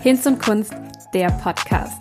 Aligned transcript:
Hinz 0.00 0.26
und 0.26 0.40
Kunst, 0.40 0.72
der 1.12 1.28
Podcast. 1.42 2.00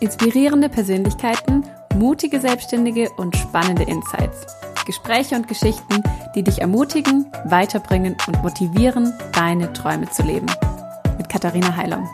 Inspirierende 0.00 0.68
Persönlichkeiten, 0.68 1.62
mutige 1.94 2.40
Selbstständige 2.40 3.08
und 3.18 3.36
spannende 3.36 3.84
Insights. 3.84 4.46
Gespräche 4.84 5.36
und 5.36 5.46
Geschichten, 5.46 6.02
die 6.34 6.42
dich 6.42 6.60
ermutigen, 6.60 7.26
weiterbringen 7.44 8.16
und 8.26 8.42
motivieren, 8.42 9.12
deine 9.32 9.72
Träume 9.72 10.10
zu 10.10 10.24
leben. 10.24 10.46
Mit 11.18 11.28
Katharina 11.28 11.76
Heilung. 11.76 12.08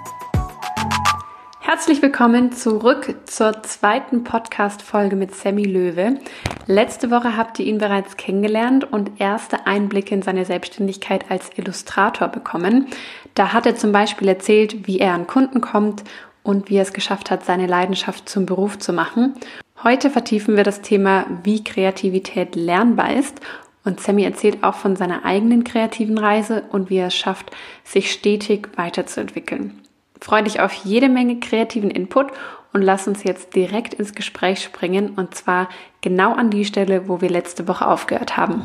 Herzlich 1.60 2.02
willkommen 2.02 2.52
zurück 2.52 3.14
zur 3.24 3.62
zweiten 3.62 4.24
Podcast-Folge 4.24 5.16
mit 5.16 5.34
Sammy 5.34 5.64
Löwe. 5.64 6.18
Letzte 6.66 7.10
Woche 7.10 7.36
habt 7.36 7.58
ihr 7.58 7.66
ihn 7.66 7.78
bereits 7.78 8.16
kennengelernt 8.16 8.90
und 8.92 9.20
erste 9.20 9.66
Einblicke 9.66 10.14
in 10.14 10.22
seine 10.22 10.44
Selbstständigkeit 10.44 11.30
als 11.30 11.50
Illustrator 11.56 12.28
bekommen. 12.28 12.86
Da 13.34 13.52
hat 13.52 13.66
er 13.66 13.74
zum 13.74 13.90
Beispiel 13.90 14.28
erzählt, 14.28 14.86
wie 14.86 15.00
er 15.00 15.14
an 15.14 15.26
Kunden 15.26 15.60
kommt 15.60 16.04
und 16.44 16.70
wie 16.70 16.76
er 16.76 16.82
es 16.82 16.92
geschafft 16.92 17.30
hat, 17.30 17.44
seine 17.44 17.66
Leidenschaft 17.66 18.28
zum 18.28 18.46
Beruf 18.46 18.78
zu 18.78 18.92
machen. 18.92 19.34
Heute 19.82 20.10
vertiefen 20.10 20.56
wir 20.56 20.62
das 20.62 20.82
Thema, 20.82 21.26
wie 21.42 21.64
Kreativität 21.64 22.54
lernbar 22.54 23.12
ist 23.14 23.40
und 23.84 24.00
Sammy 24.00 24.22
erzählt 24.22 24.62
auch 24.62 24.76
von 24.76 24.94
seiner 24.94 25.24
eigenen 25.24 25.64
kreativen 25.64 26.18
Reise 26.18 26.62
und 26.70 26.90
wie 26.90 26.98
er 26.98 27.08
es 27.08 27.16
schafft, 27.16 27.50
sich 27.82 28.12
stetig 28.12 28.68
weiterzuentwickeln. 28.76 29.80
Freue 30.20 30.44
dich 30.44 30.60
auf 30.60 30.72
jede 30.72 31.08
Menge 31.08 31.40
kreativen 31.40 31.90
Input 31.90 32.28
und 32.72 32.82
lass 32.82 33.06
uns 33.06 33.24
jetzt 33.24 33.54
direkt 33.54 33.94
ins 33.94 34.14
Gespräch 34.14 34.62
springen 34.62 35.14
und 35.16 35.34
zwar 35.34 35.68
genau 36.00 36.34
an 36.34 36.50
die 36.50 36.64
Stelle, 36.64 37.08
wo 37.08 37.20
wir 37.20 37.30
letzte 37.30 37.68
Woche 37.68 37.86
aufgehört 37.86 38.36
haben. 38.36 38.64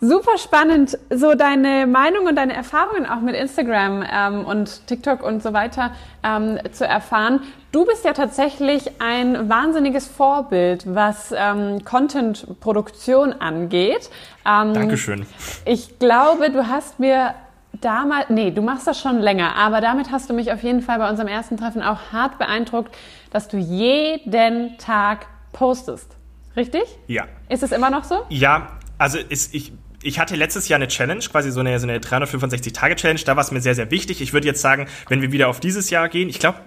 Super 0.00 0.38
spannend, 0.38 0.96
so 1.10 1.34
deine 1.34 1.86
Meinung 1.88 2.26
und 2.26 2.36
deine 2.36 2.54
Erfahrungen 2.54 3.04
auch 3.04 3.20
mit 3.20 3.34
Instagram 3.34 4.04
ähm, 4.10 4.44
und 4.44 4.86
TikTok 4.86 5.24
und 5.24 5.42
so 5.42 5.52
weiter 5.52 5.90
ähm, 6.22 6.58
zu 6.70 6.86
erfahren. 6.86 7.40
Du 7.72 7.84
bist 7.84 8.04
ja 8.04 8.12
tatsächlich 8.12 9.00
ein 9.00 9.48
wahnsinniges 9.48 10.06
Vorbild, 10.06 10.84
was 10.86 11.34
ähm, 11.36 11.84
Content-Produktion 11.84 13.32
angeht. 13.32 14.08
Ähm, 14.46 14.72
Dankeschön. 14.72 15.26
Ich 15.64 15.98
glaube, 15.98 16.50
du 16.50 16.68
hast 16.68 17.00
mir 17.00 17.34
damals, 17.80 18.30
nee, 18.30 18.50
du 18.50 18.62
machst 18.62 18.86
das 18.86 19.00
schon 19.00 19.18
länger, 19.18 19.54
aber 19.56 19.80
damit 19.80 20.10
hast 20.10 20.28
du 20.30 20.34
mich 20.34 20.52
auf 20.52 20.62
jeden 20.62 20.82
Fall 20.82 20.98
bei 20.98 21.08
unserem 21.08 21.28
ersten 21.28 21.56
Treffen 21.56 21.82
auch 21.82 22.12
hart 22.12 22.38
beeindruckt, 22.38 22.94
dass 23.30 23.48
du 23.48 23.56
jeden 23.56 24.78
Tag 24.78 25.26
postest. 25.52 26.16
Richtig? 26.56 26.82
Ja. 27.06 27.24
Ist 27.48 27.62
es 27.62 27.72
immer 27.72 27.90
noch 27.90 28.04
so? 28.04 28.24
Ja, 28.28 28.78
also 28.98 29.18
ist, 29.18 29.54
ich 29.54 29.72
ich 30.02 30.20
hatte 30.20 30.36
letztes 30.36 30.68
Jahr 30.68 30.76
eine 30.76 30.88
Challenge, 30.88 31.20
quasi 31.20 31.50
so 31.50 31.60
eine, 31.60 31.78
so 31.80 31.86
eine 31.86 31.98
365-Tage-Challenge. 31.98 33.20
Da 33.24 33.34
war 33.34 33.42
es 33.42 33.50
mir 33.50 33.60
sehr, 33.60 33.74
sehr 33.74 33.90
wichtig. 33.90 34.20
Ich 34.20 34.32
würde 34.32 34.46
jetzt 34.46 34.60
sagen, 34.60 34.86
wenn 35.08 35.22
wir 35.22 35.32
wieder 35.32 35.48
auf 35.48 35.58
dieses 35.58 35.90
Jahr 35.90 36.08
gehen, 36.08 36.28
ich 36.28 36.38
glaube, 36.38 36.58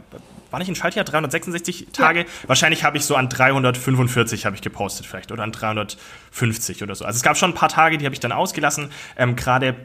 war 0.50 0.59
nicht 0.59 0.67
ein 0.67 0.76
Schaltjahr 0.76 1.06
366 1.06 1.88
Tage? 1.94 2.20
Ja. 2.20 2.26
Wahrscheinlich 2.48 2.84
habe 2.84 2.98
ich 2.98 3.06
so 3.06 3.16
an 3.16 3.30
345 3.30 4.45
habe 4.45 4.56
ich 4.56 4.62
gepostet 4.62 5.06
vielleicht 5.06 5.32
oder 5.32 5.44
an 5.44 5.54
350 5.54 6.84
oder 6.84 6.94
so. 6.94 7.06
Also 7.06 7.16
es 7.16 7.23
gab 7.23 7.38
schon 7.38 7.52
ein 7.52 7.56
paar 7.56 7.70
Tage, 7.70 7.98
die 7.98 8.06
habe 8.06 8.14
ich 8.14 8.20
dann 8.20 8.34
ausgelassen. 8.34 8.92
Ähm, 9.17 9.38
Gerade 9.38 9.76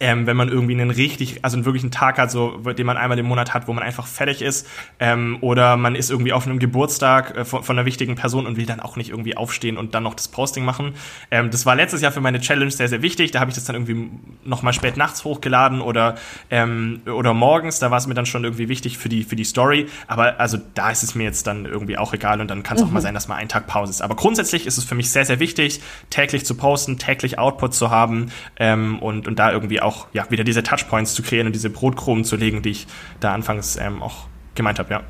ähm, 0.00 0.26
wenn 0.26 0.36
man 0.36 0.48
irgendwie 0.48 0.74
einen 0.74 0.90
richtig, 0.90 1.44
also 1.44 1.56
einen 1.56 1.64
wirklichen 1.64 1.90
Tag 1.90 2.18
hat, 2.18 2.30
so, 2.30 2.56
den 2.58 2.86
man 2.86 2.96
einmal 2.96 3.18
im 3.18 3.26
Monat 3.26 3.54
hat, 3.54 3.68
wo 3.68 3.72
man 3.72 3.82
einfach 3.82 4.06
fertig 4.06 4.42
ist, 4.42 4.66
ähm, 4.98 5.38
oder 5.40 5.76
man 5.76 5.94
ist 5.94 6.10
irgendwie 6.10 6.32
auf 6.32 6.46
einem 6.46 6.58
Geburtstag 6.58 7.36
äh, 7.36 7.44
von, 7.44 7.62
von, 7.62 7.78
einer 7.78 7.86
wichtigen 7.86 8.14
Person 8.14 8.46
und 8.46 8.56
will 8.56 8.66
dann 8.66 8.80
auch 8.80 8.96
nicht 8.96 9.10
irgendwie 9.10 9.36
aufstehen 9.36 9.76
und 9.76 9.94
dann 9.94 10.02
noch 10.02 10.14
das 10.14 10.28
Posting 10.28 10.64
machen. 10.64 10.94
Ähm, 11.30 11.50
das 11.50 11.66
war 11.66 11.76
letztes 11.76 12.00
Jahr 12.00 12.12
für 12.12 12.20
meine 12.20 12.40
Challenge 12.40 12.70
sehr, 12.70 12.88
sehr 12.88 13.02
wichtig. 13.02 13.30
Da 13.30 13.40
habe 13.40 13.50
ich 13.50 13.54
das 13.54 13.64
dann 13.64 13.76
irgendwie 13.76 14.10
nochmal 14.44 14.72
spät 14.72 14.96
nachts 14.96 15.24
hochgeladen 15.24 15.80
oder, 15.80 16.16
ähm, 16.50 17.00
oder 17.06 17.34
morgens. 17.34 17.78
Da 17.78 17.90
war 17.90 17.98
es 17.98 18.06
mir 18.06 18.14
dann 18.14 18.26
schon 18.26 18.44
irgendwie 18.44 18.68
wichtig 18.68 18.98
für 18.98 19.08
die, 19.08 19.24
für 19.24 19.36
die 19.36 19.44
Story. 19.44 19.86
Aber 20.06 20.40
also 20.40 20.58
da 20.74 20.90
ist 20.90 21.02
es 21.02 21.14
mir 21.14 21.24
jetzt 21.24 21.46
dann 21.46 21.66
irgendwie 21.66 21.98
auch 21.98 22.12
egal 22.12 22.40
und 22.40 22.48
dann 22.48 22.62
kann 22.62 22.76
es 22.76 22.82
mhm. 22.82 22.88
auch 22.88 22.92
mal 22.92 23.00
mhm. 23.00 23.04
sein, 23.04 23.14
dass 23.14 23.28
mal 23.28 23.36
ein 23.36 23.48
Tag 23.48 23.66
Pause 23.66 23.90
ist. 23.90 24.02
Aber 24.02 24.16
grundsätzlich 24.16 24.66
ist 24.66 24.78
es 24.78 24.84
für 24.84 24.94
mich 24.94 25.10
sehr, 25.10 25.24
sehr 25.24 25.40
wichtig, 25.40 25.80
täglich 26.10 26.44
zu 26.44 26.56
posten, 26.56 26.98
täglich 26.98 27.38
Output 27.38 27.74
zu 27.74 27.90
haben 27.90 28.30
ähm, 28.56 28.98
und, 28.98 29.26
und 29.28 29.38
da 29.38 29.52
irgendwie 29.52 29.80
auch 29.84 30.06
ja, 30.12 30.30
wieder 30.30 30.44
diese 30.44 30.62
Touchpoints 30.62 31.14
zu 31.14 31.22
kreieren 31.22 31.46
und 31.46 31.54
diese 31.54 31.70
Brotkrumen 31.70 32.24
zu 32.24 32.36
legen, 32.36 32.62
die 32.62 32.70
ich 32.70 32.86
da 33.20 33.34
anfangs 33.34 33.76
ähm, 33.76 34.02
auch 34.02 34.26
gemeint 34.54 34.78
habe, 34.78 34.92
ja. 34.92 35.02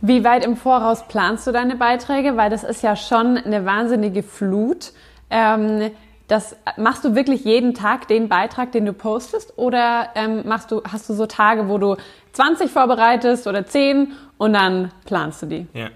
Wie 0.00 0.22
weit 0.22 0.44
im 0.44 0.56
Voraus 0.56 1.06
planst 1.08 1.46
du 1.46 1.52
deine 1.52 1.74
Beiträge? 1.74 2.36
Weil 2.36 2.50
das 2.50 2.62
ist 2.62 2.82
ja 2.82 2.94
schon 2.94 3.36
eine 3.36 3.64
wahnsinnige 3.64 4.22
Flut. 4.22 4.92
Ähm, 5.28 5.90
das 6.28 6.56
machst 6.76 7.04
du 7.04 7.14
wirklich 7.14 7.44
jeden 7.44 7.74
Tag 7.74 8.06
den 8.06 8.28
Beitrag, 8.28 8.70
den 8.70 8.86
du 8.86 8.92
postest, 8.92 9.54
oder 9.56 10.10
ähm, 10.14 10.42
machst 10.46 10.70
du, 10.70 10.82
hast 10.84 11.08
du 11.08 11.14
so 11.14 11.26
Tage, 11.26 11.68
wo 11.68 11.78
du 11.78 11.96
20 12.32 12.70
vorbereitest 12.70 13.46
oder 13.46 13.66
10 13.66 14.12
und 14.36 14.52
dann 14.52 14.92
planst 15.06 15.42
du 15.42 15.46
die? 15.46 15.66
Ja 15.72 15.88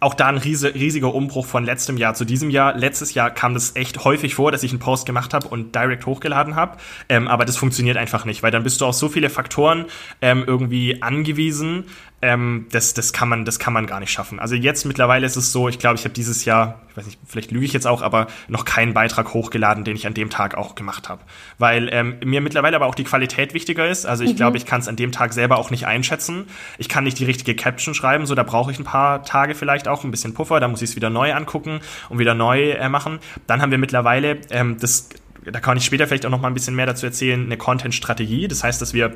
auch 0.00 0.14
da 0.14 0.26
ein 0.26 0.36
riesiger 0.36 1.14
Umbruch 1.14 1.46
von 1.46 1.64
letztem 1.64 1.96
Jahr 1.96 2.14
zu 2.14 2.24
diesem 2.24 2.50
Jahr. 2.50 2.76
Letztes 2.76 3.14
Jahr 3.14 3.30
kam 3.30 3.54
das 3.54 3.76
echt 3.76 4.04
häufig 4.04 4.34
vor, 4.34 4.52
dass 4.52 4.62
ich 4.62 4.70
einen 4.70 4.80
Post 4.80 5.06
gemacht 5.06 5.32
habe 5.32 5.48
und 5.48 5.74
direkt 5.74 6.06
hochgeladen 6.06 6.54
habe. 6.54 6.76
Ähm, 7.08 7.28
aber 7.28 7.44
das 7.44 7.56
funktioniert 7.56 7.96
einfach 7.96 8.24
nicht, 8.24 8.42
weil 8.42 8.50
dann 8.50 8.62
bist 8.62 8.80
du 8.80 8.86
auf 8.86 8.94
so 8.94 9.08
viele 9.08 9.30
Faktoren 9.30 9.86
ähm, 10.20 10.44
irgendwie 10.46 11.02
angewiesen, 11.02 11.84
ähm, 12.22 12.66
das, 12.70 12.94
das, 12.94 13.12
kann 13.12 13.28
man, 13.28 13.44
das 13.44 13.58
kann 13.58 13.74
man 13.74 13.86
gar 13.86 14.00
nicht 14.00 14.10
schaffen. 14.10 14.40
Also 14.40 14.54
jetzt 14.54 14.86
mittlerweile 14.86 15.26
ist 15.26 15.36
es 15.36 15.52
so, 15.52 15.68
ich 15.68 15.78
glaube, 15.78 15.96
ich 15.96 16.04
habe 16.04 16.14
dieses 16.14 16.46
Jahr, 16.46 16.80
ich 16.88 16.96
weiß 16.96 17.04
nicht, 17.04 17.20
vielleicht 17.26 17.50
lüge 17.50 17.66
ich 17.66 17.74
jetzt 17.74 17.86
auch, 17.86 18.00
aber 18.00 18.26
noch 18.48 18.64
keinen 18.64 18.94
Beitrag 18.94 19.34
hochgeladen, 19.34 19.84
den 19.84 19.96
ich 19.96 20.06
an 20.06 20.14
dem 20.14 20.30
Tag 20.30 20.56
auch 20.56 20.74
gemacht 20.74 21.10
habe. 21.10 21.20
Weil 21.58 21.90
ähm, 21.92 22.16
mir 22.24 22.40
mittlerweile 22.40 22.76
aber 22.76 22.86
auch 22.86 22.94
die 22.94 23.04
Qualität 23.04 23.52
wichtiger 23.52 23.86
ist. 23.86 24.06
Also 24.06 24.24
ich 24.24 24.32
mhm. 24.32 24.36
glaube, 24.36 24.56
ich 24.56 24.64
kann 24.64 24.80
es 24.80 24.88
an 24.88 24.96
dem 24.96 25.12
Tag 25.12 25.34
selber 25.34 25.58
auch 25.58 25.70
nicht 25.70 25.86
einschätzen. 25.86 26.46
Ich 26.78 26.88
kann 26.88 27.04
nicht 27.04 27.18
die 27.18 27.26
richtige 27.26 27.54
Caption 27.54 27.94
schreiben, 27.94 28.24
so 28.24 28.34
da 28.34 28.44
brauche 28.44 28.72
ich 28.72 28.78
ein 28.78 28.84
paar 28.84 29.22
Tage 29.22 29.54
vielleicht 29.54 29.86
auch, 29.86 30.02
ein 30.02 30.10
bisschen 30.10 30.32
Puffer, 30.32 30.58
da 30.58 30.68
muss 30.68 30.80
ich 30.80 30.90
es 30.90 30.96
wieder 30.96 31.10
neu 31.10 31.34
angucken 31.34 31.80
und 32.08 32.18
wieder 32.18 32.34
neu 32.34 32.70
äh, 32.70 32.88
machen. 32.88 33.18
Dann 33.46 33.60
haben 33.60 33.70
wir 33.70 33.78
mittlerweile 33.78 34.38
ähm, 34.50 34.78
das 34.80 35.10
da 35.52 35.60
kann 35.60 35.76
ich 35.76 35.84
später 35.84 36.08
vielleicht 36.08 36.26
auch 36.26 36.30
noch 36.30 36.40
mal 36.40 36.48
ein 36.48 36.54
bisschen 36.54 36.74
mehr 36.74 36.86
dazu 36.86 37.06
erzählen, 37.06 37.44
eine 37.44 37.56
Content-Strategie. 37.56 38.48
Das 38.48 38.64
heißt, 38.64 38.82
dass 38.82 38.94
wir 38.94 39.14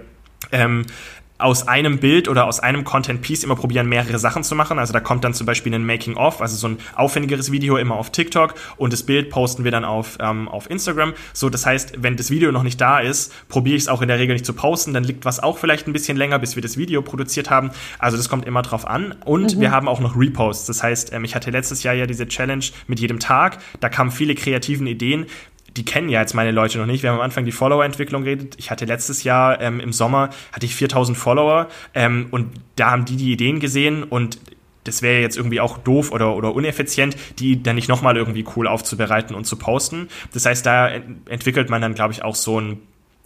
ähm, 0.52 0.86
aus 1.40 1.68
einem 1.68 1.98
Bild 1.98 2.28
oder 2.28 2.46
aus 2.46 2.60
einem 2.60 2.84
Content-Piece 2.84 3.44
immer 3.44 3.56
probieren, 3.56 3.88
mehrere 3.88 4.18
Sachen 4.18 4.44
zu 4.44 4.54
machen. 4.54 4.78
Also 4.78 4.92
da 4.92 5.00
kommt 5.00 5.24
dann 5.24 5.34
zum 5.34 5.46
Beispiel 5.46 5.74
ein 5.74 5.84
Making-of, 5.84 6.40
also 6.40 6.56
so 6.56 6.68
ein 6.68 6.78
aufwendigeres 6.94 7.50
Video 7.52 7.76
immer 7.76 7.96
auf 7.96 8.10
TikTok 8.10 8.54
und 8.76 8.92
das 8.92 9.02
Bild 9.02 9.30
posten 9.30 9.64
wir 9.64 9.70
dann 9.70 9.84
auf, 9.84 10.18
ähm, 10.20 10.48
auf 10.48 10.70
Instagram. 10.70 11.14
So, 11.32 11.50
das 11.50 11.66
heißt, 11.66 12.02
wenn 12.02 12.16
das 12.16 12.30
Video 12.30 12.52
noch 12.52 12.62
nicht 12.62 12.80
da 12.80 13.00
ist, 13.00 13.32
probiere 13.48 13.76
ich 13.76 13.82
es 13.82 13.88
auch 13.88 14.02
in 14.02 14.08
der 14.08 14.18
Regel 14.18 14.34
nicht 14.34 14.46
zu 14.46 14.52
posten. 14.52 14.94
Dann 14.94 15.04
liegt 15.04 15.24
was 15.24 15.40
auch 15.40 15.58
vielleicht 15.58 15.86
ein 15.86 15.92
bisschen 15.92 16.16
länger, 16.16 16.38
bis 16.38 16.56
wir 16.56 16.62
das 16.62 16.76
Video 16.76 17.02
produziert 17.02 17.50
haben. 17.50 17.70
Also 17.98 18.16
das 18.16 18.28
kommt 18.28 18.46
immer 18.46 18.62
drauf 18.62 18.86
an. 18.86 19.14
Und 19.24 19.56
mhm. 19.56 19.60
wir 19.60 19.70
haben 19.70 19.88
auch 19.88 20.00
noch 20.00 20.16
Reposts. 20.16 20.66
Das 20.66 20.82
heißt, 20.82 21.12
ähm, 21.12 21.24
ich 21.24 21.34
hatte 21.34 21.50
letztes 21.50 21.82
Jahr 21.82 21.94
ja 21.94 22.06
diese 22.06 22.28
Challenge 22.28 22.64
mit 22.86 23.00
jedem 23.00 23.18
Tag. 23.18 23.58
Da 23.80 23.88
kamen 23.88 24.10
viele 24.10 24.34
kreativen 24.34 24.86
Ideen 24.86 25.26
die 25.76 25.84
kennen 25.84 26.08
ja 26.08 26.20
jetzt 26.20 26.34
meine 26.34 26.50
Leute 26.50 26.78
noch 26.78 26.86
nicht. 26.86 27.02
Wir 27.02 27.10
haben 27.10 27.18
am 27.18 27.24
Anfang 27.24 27.44
die 27.44 27.52
Follower-Entwicklung 27.52 28.24
geredet. 28.24 28.54
Ich 28.58 28.70
hatte 28.70 28.84
letztes 28.84 29.24
Jahr 29.24 29.60
ähm, 29.60 29.80
im 29.80 29.92
Sommer 29.92 30.30
hatte 30.52 30.66
ich 30.66 30.74
4000 30.74 31.16
Follower 31.16 31.68
ähm, 31.94 32.28
und 32.30 32.50
da 32.76 32.90
haben 32.90 33.04
die 33.04 33.16
die 33.16 33.32
Ideen 33.32 33.60
gesehen 33.60 34.02
und 34.02 34.38
das 34.84 35.02
wäre 35.02 35.20
jetzt 35.20 35.36
irgendwie 35.36 35.60
auch 35.60 35.78
doof 35.78 36.10
oder, 36.10 36.34
oder 36.34 36.54
uneffizient, 36.54 37.16
die 37.38 37.62
dann 37.62 37.76
nicht 37.76 37.88
nochmal 37.88 38.16
irgendwie 38.16 38.44
cool 38.56 38.66
aufzubereiten 38.66 39.36
und 39.36 39.44
zu 39.44 39.56
posten. 39.56 40.08
Das 40.32 40.46
heißt, 40.46 40.64
da 40.64 40.88
entwickelt 41.28 41.68
man 41.68 41.82
dann, 41.82 41.94
glaube 41.94 42.12
ich, 42.12 42.24
auch 42.24 42.34
so 42.34 42.60
ein 42.60 42.80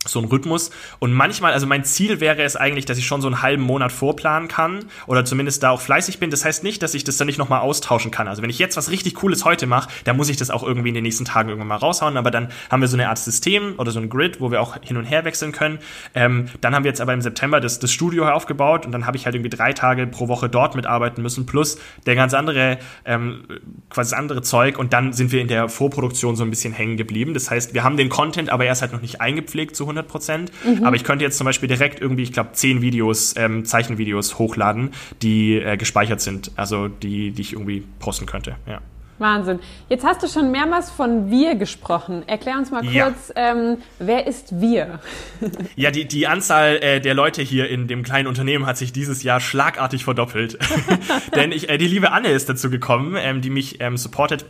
so 0.05 0.19
ein 0.21 0.27
Rhythmus. 0.27 0.71
Und 0.99 1.13
manchmal, 1.13 1.53
also 1.53 1.67
mein 1.67 1.85
Ziel 1.85 2.21
wäre 2.21 2.43
es 2.43 2.57
eigentlich, 2.57 2.85
dass 2.85 2.99
ich 2.99 3.07
schon 3.07 3.21
so 3.21 3.29
einen 3.29 3.43
halben 3.43 3.63
Monat 3.63 3.93
vorplanen 3.93 4.49
kann 4.49 4.87
oder 5.07 5.25
zumindest 5.25 5.63
da 5.63 5.71
auch 5.71 5.81
fleißig 5.81 6.19
bin. 6.19 6.31
Das 6.31 6.45
heißt 6.45 6.63
nicht, 6.63 6.83
dass 6.83 6.95
ich 6.95 7.05
das 7.05 7.17
dann 7.17 7.27
nicht 7.27 7.39
nochmal 7.39 7.61
austauschen 7.61 8.11
kann. 8.11 8.29
Also 8.29 8.43
wenn 8.43 8.51
ich 8.51 8.59
jetzt 8.59 8.77
was 8.77 8.91
richtig 8.91 9.15
Cooles 9.15 9.45
heute 9.45 9.67
mache, 9.67 9.89
dann 10.05 10.17
muss 10.17 10.29
ich 10.29 10.37
das 10.37 10.51
auch 10.51 10.63
irgendwie 10.63 10.89
in 10.89 10.95
den 10.95 11.05
nächsten 11.05 11.25
Tagen 11.25 11.49
irgendwann 11.49 11.69
mal 11.69 11.77
raushauen. 11.77 12.17
Aber 12.17 12.31
dann 12.31 12.49
haben 12.71 12.81
wir 12.81 12.89
so 12.89 12.97
eine 12.97 13.09
Art 13.09 13.19
System 13.19 13.75
oder 13.79 13.91
so 13.91 14.01
ein 14.01 14.09
Grid, 14.09 14.41
wo 14.41 14.51
wir 14.51 14.61
auch 14.61 14.77
hin 14.83 14.97
und 14.97 15.05
her 15.05 15.25
wechseln 15.25 15.53
können. 15.53 15.79
Ähm, 16.15 16.49
dann 16.61 16.75
haben 16.75 16.85
wir 16.85 16.91
jetzt 16.91 17.01
aber 17.01 17.15
im 17.15 17.23
September 17.23 17.61
das, 17.61 17.79
das 17.79 17.93
Studio 17.93 18.29
aufgebaut 18.29 18.87
und 18.87 18.93
dann 18.93 19.07
habe 19.07 19.17
ich 19.17 19.25
halt 19.25 19.35
irgendwie 19.35 19.51
drei 19.51 19.73
Tage 19.73 20.07
pro 20.07 20.29
Woche 20.29 20.49
dort 20.49 20.75
mitarbeiten 20.75 21.23
müssen, 21.23 21.47
plus 21.47 21.79
der 22.07 22.15
ganz 22.15 22.35
andere, 22.35 22.79
ähm, 23.05 23.45
quasi 23.91 24.11
das 24.11 24.19
andere 24.19 24.43
Zeug. 24.43 24.79
Und 24.79 24.93
dann 24.93 25.13
sind 25.13 25.33
wir 25.33 25.41
in 25.41 25.49
der 25.49 25.69
Vorproduktion 25.69 26.37
so 26.37 26.45
ein 26.45 26.51
bisschen 26.51 26.73
hängen 26.73 26.97
geblieben. 26.97 27.35
Das 27.35 27.51
heißt, 27.51 27.75
wir 27.75 27.85
haben 27.85 27.97
den 27.97 28.09
Content, 28.09 28.51
aber 28.51 28.67
er 28.67 28.73
ist 28.73 28.83
halt 28.83 28.93
noch 28.93 29.01
nicht 29.01 29.21
eingepflegt 29.21 29.77
zu 29.77 29.85
100 29.85 29.94
Prozent. 30.03 30.51
Mhm. 30.65 30.85
Aber 30.85 30.97
ich 30.97 31.05
könnte 31.05 31.25
jetzt 31.25 31.39
zum 31.39 31.45
Beispiel 31.45 31.69
direkt 31.69 32.01
irgendwie, 32.01 32.23
ich 32.23 32.33
glaube, 32.33 32.51
zehn 32.53 32.83
Videos, 32.83 33.35
ähm, 33.37 33.65
Zeichenvideos 33.65 34.39
hochladen, 34.39 34.91
die 35.23 35.57
äh, 35.57 35.77
gespeichert 35.77 36.21
sind, 36.21 36.53
also 36.57 36.89
die, 36.89 37.31
die 37.31 37.43
ich 37.43 37.53
irgendwie 37.53 37.85
posten 37.99 38.27
könnte. 38.27 38.57
Ja. 38.67 38.81
Wahnsinn. 39.19 39.61
Jetzt 39.89 40.05
hast 40.05 40.23
du 40.23 40.29
schon 40.29 40.51
mehrmals 40.51 40.91
von 40.91 41.31
wir 41.31 41.55
gesprochen. 41.55 42.25
Erklär 42.27 42.59
uns 42.59 42.71
mal 42.71 42.83
kurz, 42.83 43.33
ja. 43.37 43.53
ähm, 43.53 43.79
wer 43.99 44.27
ist 44.27 44.61
wir? 44.61 44.99
ja, 45.77 45.91
die, 45.91 46.07
die 46.07 46.27
Anzahl 46.27 46.77
äh, 46.77 47.01
der 47.01 47.15
Leute 47.15 47.43
hier 47.43 47.69
in 47.69 47.87
dem 47.87 48.03
kleinen 48.03 48.27
Unternehmen 48.27 48.67
hat 48.67 48.77
sich 48.77 48.93
dieses 48.93 49.23
Jahr 49.23 49.41
schlagartig 49.41 50.05
verdoppelt. 50.05 50.59
Denn 51.37 51.53
ich, 51.53 51.69
äh, 51.69 51.79
die 51.79 51.87
liebe 51.87 52.11
Anne 52.11 52.29
ist 52.29 52.49
dazu 52.49 52.71
gekommen, 52.71 53.15
ähm, 53.17 53.41
die 53.41 53.51
mich 53.51 53.81
ähm, 53.81 53.97
supportet 53.97 54.45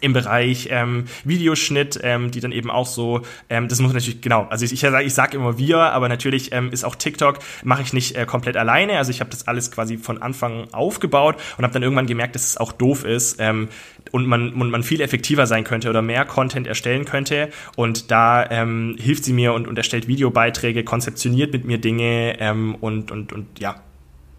im 0.00 0.12
Bereich 0.12 0.68
ähm, 0.70 1.04
Videoschnitt, 1.24 2.00
ähm, 2.02 2.30
die 2.30 2.40
dann 2.40 2.52
eben 2.52 2.70
auch 2.70 2.86
so, 2.86 3.22
ähm, 3.48 3.68
das 3.68 3.80
muss 3.80 3.92
natürlich, 3.92 4.20
genau, 4.20 4.46
also 4.50 4.64
ich, 4.64 4.72
ich, 4.72 4.82
ich 4.82 5.14
sage 5.14 5.36
immer 5.36 5.58
wir, 5.58 5.78
aber 5.78 6.08
natürlich 6.08 6.52
ähm, 6.52 6.70
ist 6.72 6.84
auch 6.84 6.94
TikTok, 6.94 7.38
mache 7.64 7.82
ich 7.82 7.92
nicht 7.92 8.16
äh, 8.16 8.26
komplett 8.26 8.56
alleine, 8.56 8.98
also 8.98 9.10
ich 9.10 9.20
habe 9.20 9.30
das 9.30 9.48
alles 9.48 9.70
quasi 9.70 9.96
von 9.98 10.20
Anfang 10.22 10.72
aufgebaut 10.72 11.36
und 11.56 11.64
habe 11.64 11.72
dann 11.72 11.82
irgendwann 11.82 12.06
gemerkt, 12.06 12.34
dass 12.34 12.44
es 12.44 12.56
auch 12.56 12.72
doof 12.72 13.04
ist 13.04 13.36
ähm, 13.40 13.68
und 14.12 14.26
man, 14.26 14.52
und 14.52 14.70
man 14.70 14.82
viel 14.82 15.00
effektiver 15.00 15.46
sein 15.46 15.64
könnte 15.64 15.90
oder 15.90 16.02
mehr 16.02 16.24
Content 16.24 16.66
erstellen 16.66 17.04
könnte. 17.04 17.50
Und 17.76 18.10
da 18.10 18.48
ähm, 18.50 18.96
hilft 18.98 19.24
sie 19.24 19.32
mir 19.32 19.52
und, 19.52 19.66
und 19.66 19.76
erstellt 19.76 20.08
Videobeiträge, 20.08 20.84
konzeptioniert 20.84 21.52
mit 21.52 21.64
mir 21.64 21.78
Dinge 21.78 22.38
ähm, 22.38 22.74
und, 22.76 23.10
und, 23.10 23.32
und 23.32 23.58
ja, 23.58 23.82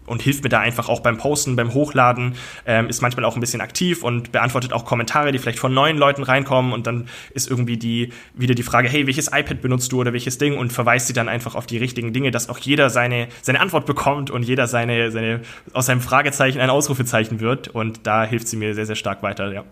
und 0.08 0.22
hilft 0.22 0.42
mir 0.42 0.50
da 0.50 0.60
einfach 0.60 0.88
auch 0.88 1.00
beim 1.00 1.18
Posten, 1.18 1.56
beim 1.56 1.74
Hochladen, 1.74 2.34
ähm, 2.66 2.88
ist 2.88 3.02
manchmal 3.02 3.24
auch 3.24 3.36
ein 3.36 3.40
bisschen 3.40 3.60
aktiv 3.60 4.02
und 4.02 4.32
beantwortet 4.32 4.72
auch 4.72 4.84
Kommentare, 4.84 5.32
die 5.32 5.38
vielleicht 5.38 5.58
von 5.58 5.72
neuen 5.72 5.98
Leuten 5.98 6.22
reinkommen 6.22 6.72
und 6.72 6.86
dann 6.86 7.08
ist 7.32 7.50
irgendwie 7.50 7.76
die 7.76 8.12
wieder 8.34 8.54
die 8.54 8.62
Frage, 8.62 8.88
hey, 8.88 9.06
welches 9.06 9.28
iPad 9.28 9.60
benutzt 9.60 9.92
du 9.92 10.00
oder 10.00 10.12
welches 10.12 10.38
Ding 10.38 10.56
und 10.56 10.72
verweist 10.72 11.06
sie 11.06 11.12
dann 11.12 11.28
einfach 11.28 11.54
auf 11.54 11.66
die 11.66 11.78
richtigen 11.78 12.12
Dinge, 12.12 12.30
dass 12.30 12.48
auch 12.48 12.58
jeder 12.58 12.90
seine 12.90 13.28
seine 13.42 13.60
Antwort 13.60 13.86
bekommt 13.86 14.30
und 14.30 14.42
jeder 14.42 14.66
seine 14.66 15.10
seine 15.10 15.40
aus 15.72 15.86
seinem 15.86 16.00
Fragezeichen 16.00 16.60
ein 16.60 16.70
Ausrufezeichen 16.70 17.40
wird 17.40 17.68
und 17.68 18.06
da 18.06 18.24
hilft 18.24 18.48
sie 18.48 18.56
mir 18.56 18.74
sehr 18.74 18.86
sehr 18.86 18.96
stark 18.96 19.22
weiter, 19.22 19.52
ja. 19.52 19.64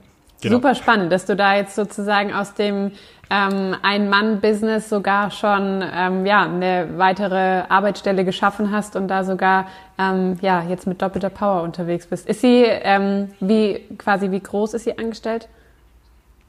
Genau. 0.43 0.57
Super 0.57 0.75
spannend, 0.75 1.11
dass 1.11 1.25
du 1.25 1.35
da 1.35 1.57
jetzt 1.57 1.75
sozusagen 1.75 2.33
aus 2.33 2.53
dem 2.53 2.93
ähm, 3.31 3.77
Ein-Mann-Business 3.83 4.89
sogar 4.89 5.31
schon 5.31 5.85
ähm, 5.95 6.27
ja, 6.27 6.45
eine 6.45 6.91
weitere 6.97 7.63
Arbeitsstelle 7.69 8.25
geschaffen 8.25 8.71
hast 8.71 8.97
und 8.97 9.09
da 9.09 9.25
sogar 9.25 9.67
ähm, 9.99 10.39
ja, 10.43 10.63
jetzt 10.63 10.87
mit 10.87 11.03
doppelter 11.03 11.31
Power 11.31 11.63
unterwegs 11.63 12.07
bist. 12.07 12.29
Ist 12.29 12.41
sie, 12.41 12.65
ähm, 12.65 13.31
wie 13.41 13.81
quasi 13.99 14.31
wie 14.31 14.41
groß 14.41 14.75
ist 14.75 14.85
sie 14.85 14.97
angestellt? 14.97 15.49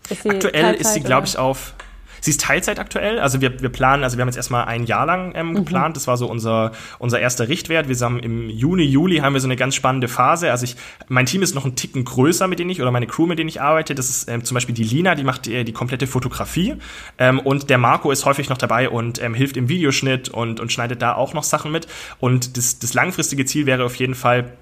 Ist 0.10 0.24
sie 0.24 0.30
Aktuell 0.30 0.62
Teilzeit, 0.62 0.82
ist 0.82 0.94
sie, 0.94 1.02
glaube 1.02 1.28
ich, 1.28 1.38
auf 1.38 1.74
Sie 2.22 2.32
ist 2.32 2.42
Teilzeit 2.42 2.80
aktuell. 2.80 3.20
Also 3.20 3.42
wir, 3.42 3.62
wir 3.62 3.70
planen, 3.70 4.04
also 4.04 4.18
wir 4.18 4.22
haben 4.22 4.30
jetzt 4.30 4.38
erstmal 4.38 4.66
ein 4.66 4.86
Jahr 4.86 5.06
lang 5.06 5.34
ähm, 5.36 5.50
mhm. 5.50 5.56
geplant. 5.56 5.96
Das 5.96 6.08
war 6.08 6.18
so 6.18 6.28
unser, 6.30 6.72
unser 7.00 7.20
erster 7.20 7.48
Richtwert. 7.48 7.90
Wir 7.90 7.96
haben 7.98 8.20
im 8.20 8.50
Juni, 8.50 8.84
Juli 8.84 9.18
haben 9.18 9.34
wir 9.34 9.40
so 9.40 9.48
eine 9.48 9.56
ganz 9.56 9.76
spannende 9.76 10.08
Phase. 10.08 10.52
Also 10.52 10.66
ich, 10.66 10.76
mein 11.08 11.26
Team 11.26 11.42
ist 11.42 11.56
noch 11.56 11.66
ein 11.66 11.76
Ticken 11.76 12.06
größer, 12.06 12.48
mit 12.48 12.60
denen 12.60 12.70
ich, 12.70 12.82
oder 12.82 12.92
meine 12.92 13.08
Crew, 13.08 13.26
mit 13.26 13.40
denen 13.40 13.50
ich 13.50 13.62
arbeite. 13.62 13.96
Das 13.96 14.10
ist 14.10 14.30
ähm, 14.30 14.44
zum 14.44 14.56
Beispiel 14.56 14.76
die 14.76 14.84
Lina, 14.84 15.16
die 15.16 15.24
macht 15.24 15.46
die, 15.46 15.64
die 15.64 15.74
komplette 15.74 16.08
Fotografie. 16.08 16.76
Ähm, 17.18 17.40
und 17.40 17.70
der 17.70 17.78
Marco 17.78 18.12
ist 18.12 18.26
häufig 18.26 18.50
noch 18.50 18.58
dabei 18.58 18.90
und 18.90 19.22
ähm, 19.22 19.34
hilft 19.34 19.58
im 19.58 19.70
Videoschnitt 19.70 20.30
und, 20.30 20.60
und 20.60 20.72
schneidet 20.72 21.02
da 21.02 21.16
auch 21.16 21.34
noch 21.34 21.44
Sachen 21.44 21.72
mit. 21.72 21.88
Und 22.20 22.58
das, 22.58 22.80
das 22.80 22.94
langfristige 22.94 23.46
Ziel 23.46 23.66
wäre 23.66 23.84
auf 23.86 23.96
jeden 23.96 24.16
Fall, 24.16 24.54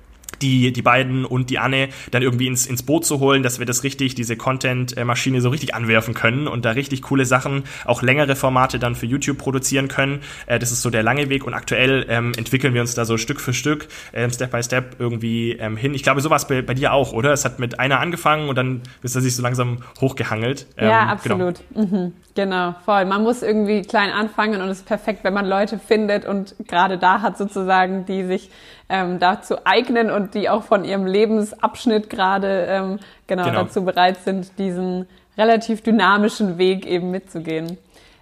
die, 0.41 0.71
die 0.71 0.81
beiden 0.81 1.25
und 1.25 1.49
die 1.49 1.59
Anne 1.59 1.89
dann 2.11 2.21
irgendwie 2.21 2.47
ins, 2.47 2.65
ins 2.65 2.83
Boot 2.83 3.05
zu 3.05 3.19
holen, 3.19 3.43
dass 3.43 3.59
wir 3.59 3.65
das 3.65 3.83
richtig, 3.83 4.15
diese 4.15 4.35
Content-Maschine 4.35 5.41
so 5.41 5.49
richtig 5.49 5.75
anwerfen 5.75 6.13
können 6.13 6.47
und 6.47 6.65
da 6.65 6.71
richtig 6.71 7.01
coole 7.01 7.25
Sachen, 7.25 7.63
auch 7.85 8.01
längere 8.01 8.35
Formate 8.35 8.79
dann 8.79 8.95
für 8.95 9.05
YouTube 9.05 9.37
produzieren 9.37 9.87
können. 9.87 10.19
Äh, 10.45 10.59
das 10.59 10.71
ist 10.71 10.81
so 10.81 10.89
der 10.89 11.03
lange 11.03 11.29
Weg 11.29 11.45
und 11.45 11.53
aktuell 11.53 12.05
ähm, 12.09 12.33
entwickeln 12.37 12.73
wir 12.73 12.81
uns 12.81 12.95
da 12.95 13.05
so 13.05 13.17
Stück 13.17 13.39
für 13.39 13.53
Stück, 13.53 13.87
ähm, 14.13 14.31
Step 14.31 14.51
by 14.51 14.63
Step 14.63 14.95
irgendwie 14.99 15.53
ähm, 15.53 15.77
hin. 15.77 15.93
Ich 15.93 16.03
glaube, 16.03 16.21
sowas 16.21 16.47
bei, 16.47 16.61
bei 16.61 16.73
dir 16.73 16.93
auch, 16.93 17.13
oder? 17.13 17.33
Es 17.33 17.45
hat 17.45 17.59
mit 17.59 17.79
einer 17.79 17.99
angefangen 17.99 18.49
und 18.49 18.55
dann 18.55 18.81
ist 19.03 19.15
er 19.15 19.21
sich 19.21 19.35
so 19.35 19.41
langsam 19.41 19.79
hochgehangelt. 20.01 20.67
Ähm, 20.77 20.89
ja, 20.89 20.99
genau. 21.01 21.11
absolut. 21.11 21.63
Genau. 21.73 21.87
Mhm. 21.87 22.13
Genau, 22.35 22.75
voll. 22.83 23.05
Man 23.05 23.23
muss 23.23 23.41
irgendwie 23.41 23.81
klein 23.81 24.11
anfangen 24.11 24.61
und 24.61 24.67
es 24.67 24.79
ist 24.79 24.85
perfekt, 24.85 25.23
wenn 25.23 25.33
man 25.33 25.45
Leute 25.45 25.79
findet 25.79 26.25
und 26.25 26.53
gerade 26.67 26.97
da 26.97 27.21
hat 27.21 27.37
sozusagen, 27.37 28.05
die 28.05 28.25
sich 28.25 28.51
ähm, 28.89 29.19
dazu 29.19 29.55
eignen 29.63 30.11
und 30.11 30.33
die 30.33 30.49
auch 30.49 30.63
von 30.63 30.83
ihrem 30.83 31.05
Lebensabschnitt 31.05 32.09
gerade 32.09 32.65
ähm, 32.69 32.99
genau, 33.27 33.45
genau 33.45 33.63
dazu 33.63 33.85
bereit 33.85 34.17
sind, 34.17 34.59
diesen 34.59 35.07
relativ 35.37 35.81
dynamischen 35.81 36.57
Weg 36.57 36.85
eben 36.85 37.09
mitzugehen. 37.09 37.77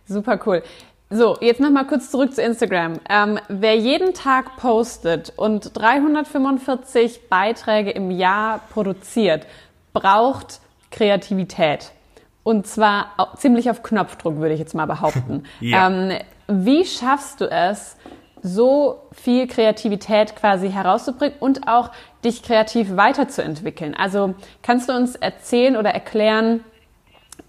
Super 0.07 0.39
cool. 0.45 0.61
So, 1.09 1.37
jetzt 1.41 1.59
nochmal 1.59 1.87
kurz 1.87 2.11
zurück 2.11 2.35
zu 2.35 2.41
Instagram. 2.43 2.99
Ähm, 3.09 3.39
wer 3.47 3.75
jeden 3.75 4.13
Tag 4.13 4.57
postet 4.57 5.33
und 5.35 5.75
345 5.75 7.29
Beiträge 7.29 7.89
im 7.89 8.11
Jahr 8.11 8.61
produziert, 8.71 9.47
braucht 9.91 10.59
Kreativität. 10.91 11.91
Und 12.43 12.67
zwar 12.67 13.07
ziemlich 13.37 13.69
auf 13.69 13.83
Knopfdruck, 13.83 14.37
würde 14.37 14.53
ich 14.53 14.59
jetzt 14.59 14.75
mal 14.75 14.85
behaupten. 14.85 15.43
ja. 15.59 15.87
ähm, 15.87 16.17
wie 16.47 16.85
schaffst 16.85 17.41
du 17.41 17.49
es, 17.49 17.95
so 18.45 18.99
viel 19.13 19.47
Kreativität 19.47 20.35
quasi 20.35 20.69
herauszubringen 20.69 21.37
und 21.39 21.67
auch 21.67 21.91
dich 22.25 22.43
kreativ 22.43 22.97
weiterzuentwickeln? 22.97 23.95
Also 23.95 24.35
kannst 24.61 24.89
du 24.89 24.93
uns 24.93 25.15
erzählen 25.15 25.77
oder 25.77 25.91
erklären, 25.91 26.61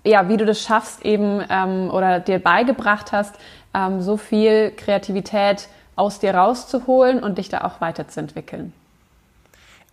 ja, 0.05 0.29
wie 0.29 0.37
du 0.37 0.47
das 0.47 0.63
schaffst 0.63 1.05
eben 1.05 1.43
ähm, 1.51 1.91
oder 1.91 2.21
dir 2.21 2.39
beigebracht 2.39 3.11
hast, 3.11 3.35
ähm, 3.75 4.01
so 4.01 4.17
viel 4.17 4.71
Kreativität 4.71 5.69
aus 5.97 6.21
dir 6.21 6.35
rauszuholen 6.35 7.23
und 7.23 7.39
dich 7.39 7.49
da 7.49 7.63
auch 7.63 7.81
weiterzuentwickeln? 7.81 8.73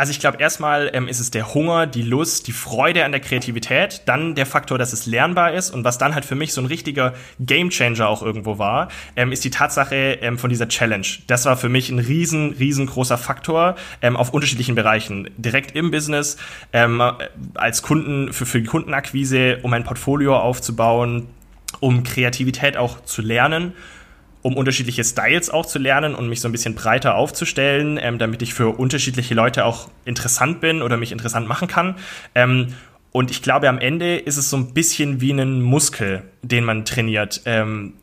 Also 0.01 0.09
ich 0.09 0.19
glaube, 0.19 0.39
erstmal 0.39 0.89
ähm, 0.94 1.07
ist 1.07 1.19
es 1.19 1.30
der 1.30 1.53
Hunger, 1.53 1.86
die 1.86 2.01
Lust, 2.01 2.48
die 2.48 2.53
Freude 2.53 3.06
an 3.06 3.12
der 3.12 3.21
Kreativität, 3.21 4.01
dann 4.07 4.33
der 4.33 4.48
Faktor, 4.48 4.80
dass 4.80 4.94
es 4.94 5.06
lernbar 5.06 5.53
ist 5.53 5.69
und 5.69 5.83
was 5.83 6.00
dann 6.00 6.15
halt 6.15 6.25
für 6.25 6.33
mich 6.33 6.53
so 6.53 6.62
ein 6.62 6.65
richtiger 6.65 7.13
Gamechanger 7.39 8.09
auch 8.09 8.24
irgendwo 8.24 8.57
war, 8.57 8.88
ähm, 9.15 9.31
ist 9.31 9.44
die 9.44 9.51
Tatsache 9.51 10.18
ähm, 10.24 10.39
von 10.39 10.50
dieser 10.50 10.68
Challenge. 10.68 11.06
Das 11.27 11.45
war 11.45 11.56
für 11.56 11.69
mich 11.69 11.92
ein 11.92 12.00
riesen, 12.00 12.53
riesengroßer 12.53 13.19
Faktor 13.19 13.75
ähm, 14.01 14.18
auf 14.18 14.33
unterschiedlichen 14.33 14.74
Bereichen. 14.74 15.30
Direkt 15.38 15.75
im 15.75 15.92
Business, 15.92 16.38
ähm, 16.74 17.00
als 17.53 17.83
Kunden, 17.83 18.33
für, 18.33 18.48
für 18.48 18.59
die 18.59 18.68
Kundenakquise, 18.68 19.59
um 19.62 19.71
ein 19.74 19.83
Portfolio 19.83 20.36
aufzubauen, 20.36 21.27
um 21.80 22.01
Kreativität 22.01 22.75
auch 22.75 23.03
zu 23.03 23.21
lernen 23.21 23.74
um 24.41 24.57
unterschiedliche 24.57 25.03
Styles 25.03 25.49
auch 25.49 25.65
zu 25.65 25.79
lernen 25.79 26.15
und 26.15 26.27
mich 26.27 26.41
so 26.41 26.47
ein 26.47 26.51
bisschen 26.51 26.75
breiter 26.75 27.15
aufzustellen, 27.15 27.99
ähm, 28.01 28.17
damit 28.17 28.41
ich 28.41 28.53
für 28.53 28.69
unterschiedliche 28.69 29.33
Leute 29.33 29.65
auch 29.65 29.89
interessant 30.05 30.61
bin 30.61 30.81
oder 30.81 30.97
mich 30.97 31.11
interessant 31.11 31.47
machen 31.47 31.67
kann. 31.67 31.95
Ähm, 32.33 32.67
und 33.11 33.29
ich 33.29 33.41
glaube, 33.41 33.67
am 33.69 33.77
Ende 33.77 34.17
ist 34.17 34.38
es 34.38 34.49
so 34.49 34.57
ein 34.57 34.73
bisschen 34.73 35.21
wie 35.21 35.31
ein 35.31 35.61
Muskel, 35.61 36.23
den 36.41 36.63
man 36.63 36.85
trainiert. 36.85 37.41
Ähm, 37.45 37.93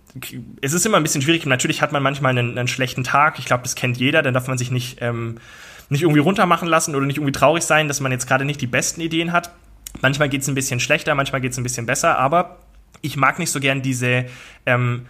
es 0.60 0.72
ist 0.72 0.84
immer 0.84 0.96
ein 0.96 1.02
bisschen 1.02 1.22
schwierig. 1.22 1.44
Natürlich 1.46 1.82
hat 1.82 1.92
man 1.92 2.02
manchmal 2.02 2.30
einen, 2.36 2.58
einen 2.58 2.68
schlechten 2.68 3.04
Tag. 3.04 3.38
Ich 3.38 3.46
glaube, 3.46 3.62
das 3.62 3.74
kennt 3.74 3.96
jeder. 3.96 4.22
Dann 4.22 4.34
darf 4.34 4.48
man 4.48 4.58
sich 4.58 4.70
nicht, 4.70 4.98
ähm, 5.00 5.36
nicht 5.88 6.02
irgendwie 6.02 6.20
runtermachen 6.20 6.68
lassen 6.68 6.94
oder 6.94 7.06
nicht 7.06 7.16
irgendwie 7.16 7.32
traurig 7.32 7.64
sein, 7.64 7.88
dass 7.88 8.00
man 8.00 8.12
jetzt 8.12 8.26
gerade 8.26 8.44
nicht 8.44 8.60
die 8.60 8.66
besten 8.66 9.00
Ideen 9.00 9.32
hat. 9.32 9.50
Manchmal 10.02 10.28
geht 10.28 10.42
es 10.42 10.48
ein 10.48 10.54
bisschen 10.54 10.80
schlechter, 10.80 11.14
manchmal 11.14 11.40
geht 11.40 11.52
es 11.52 11.58
ein 11.58 11.62
bisschen 11.62 11.86
besser. 11.86 12.18
Aber 12.18 12.58
ich 13.00 13.16
mag 13.16 13.38
nicht 13.38 13.50
so 13.50 13.60
gern 13.60 13.80
diese 13.80 14.26
ähm, 14.66 15.06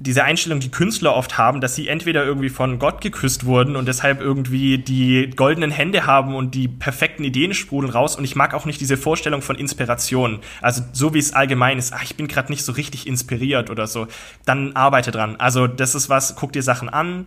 diese 0.00 0.22
Einstellung, 0.22 0.60
die 0.60 0.70
Künstler 0.70 1.14
oft 1.14 1.38
haben, 1.38 1.60
dass 1.60 1.74
sie 1.74 1.88
entweder 1.88 2.24
irgendwie 2.24 2.50
von 2.50 2.78
Gott 2.78 3.00
geküsst 3.00 3.46
wurden 3.46 3.74
und 3.74 3.86
deshalb 3.88 4.20
irgendwie 4.20 4.78
die 4.78 5.30
goldenen 5.34 5.72
Hände 5.72 6.06
haben 6.06 6.36
und 6.36 6.54
die 6.54 6.68
perfekten 6.68 7.24
Ideen 7.24 7.52
sprudeln 7.52 7.92
raus. 7.92 8.14
Und 8.14 8.24
ich 8.24 8.36
mag 8.36 8.54
auch 8.54 8.64
nicht 8.64 8.80
diese 8.80 8.96
Vorstellung 8.96 9.42
von 9.42 9.56
Inspiration. 9.56 10.38
Also 10.62 10.82
so 10.92 11.14
wie 11.14 11.18
es 11.18 11.32
allgemein 11.32 11.78
ist, 11.78 11.92
ach, 11.92 12.04
ich 12.04 12.16
bin 12.16 12.28
gerade 12.28 12.52
nicht 12.52 12.64
so 12.64 12.72
richtig 12.72 13.06
inspiriert 13.08 13.70
oder 13.70 13.88
so. 13.88 14.06
Dann 14.44 14.76
arbeite 14.76 15.10
dran. 15.10 15.36
Also 15.36 15.66
das 15.66 15.96
ist 15.96 16.08
was, 16.08 16.36
guck 16.36 16.52
dir 16.52 16.62
Sachen 16.62 16.88
an, 16.88 17.26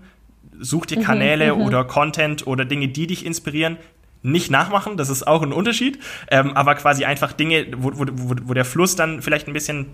such 0.60 0.86
dir 0.86 1.00
mhm, 1.00 1.04
Kanäle 1.04 1.56
mhm, 1.56 1.62
oder 1.62 1.84
Content 1.84 2.48
oder 2.48 2.64
Dinge, 2.64 2.88
die 2.88 3.08
dich 3.08 3.26
inspirieren. 3.26 3.78
Nicht 4.24 4.52
nachmachen, 4.52 4.98
das 4.98 5.10
ist 5.10 5.28
auch 5.28 5.42
ein 5.42 5.52
Unterschied, 5.52 5.98
ähm, 6.30 6.56
aber 6.56 6.76
quasi 6.76 7.06
einfach 7.06 7.34
Dinge, 7.34 7.66
wo, 7.76 7.92
wo, 7.96 8.06
wo, 8.12 8.36
wo 8.44 8.54
der 8.54 8.66
Fluss 8.66 8.96
dann 8.96 9.24
vielleicht 9.24 9.48
ein 9.48 9.54
bisschen 9.54 9.88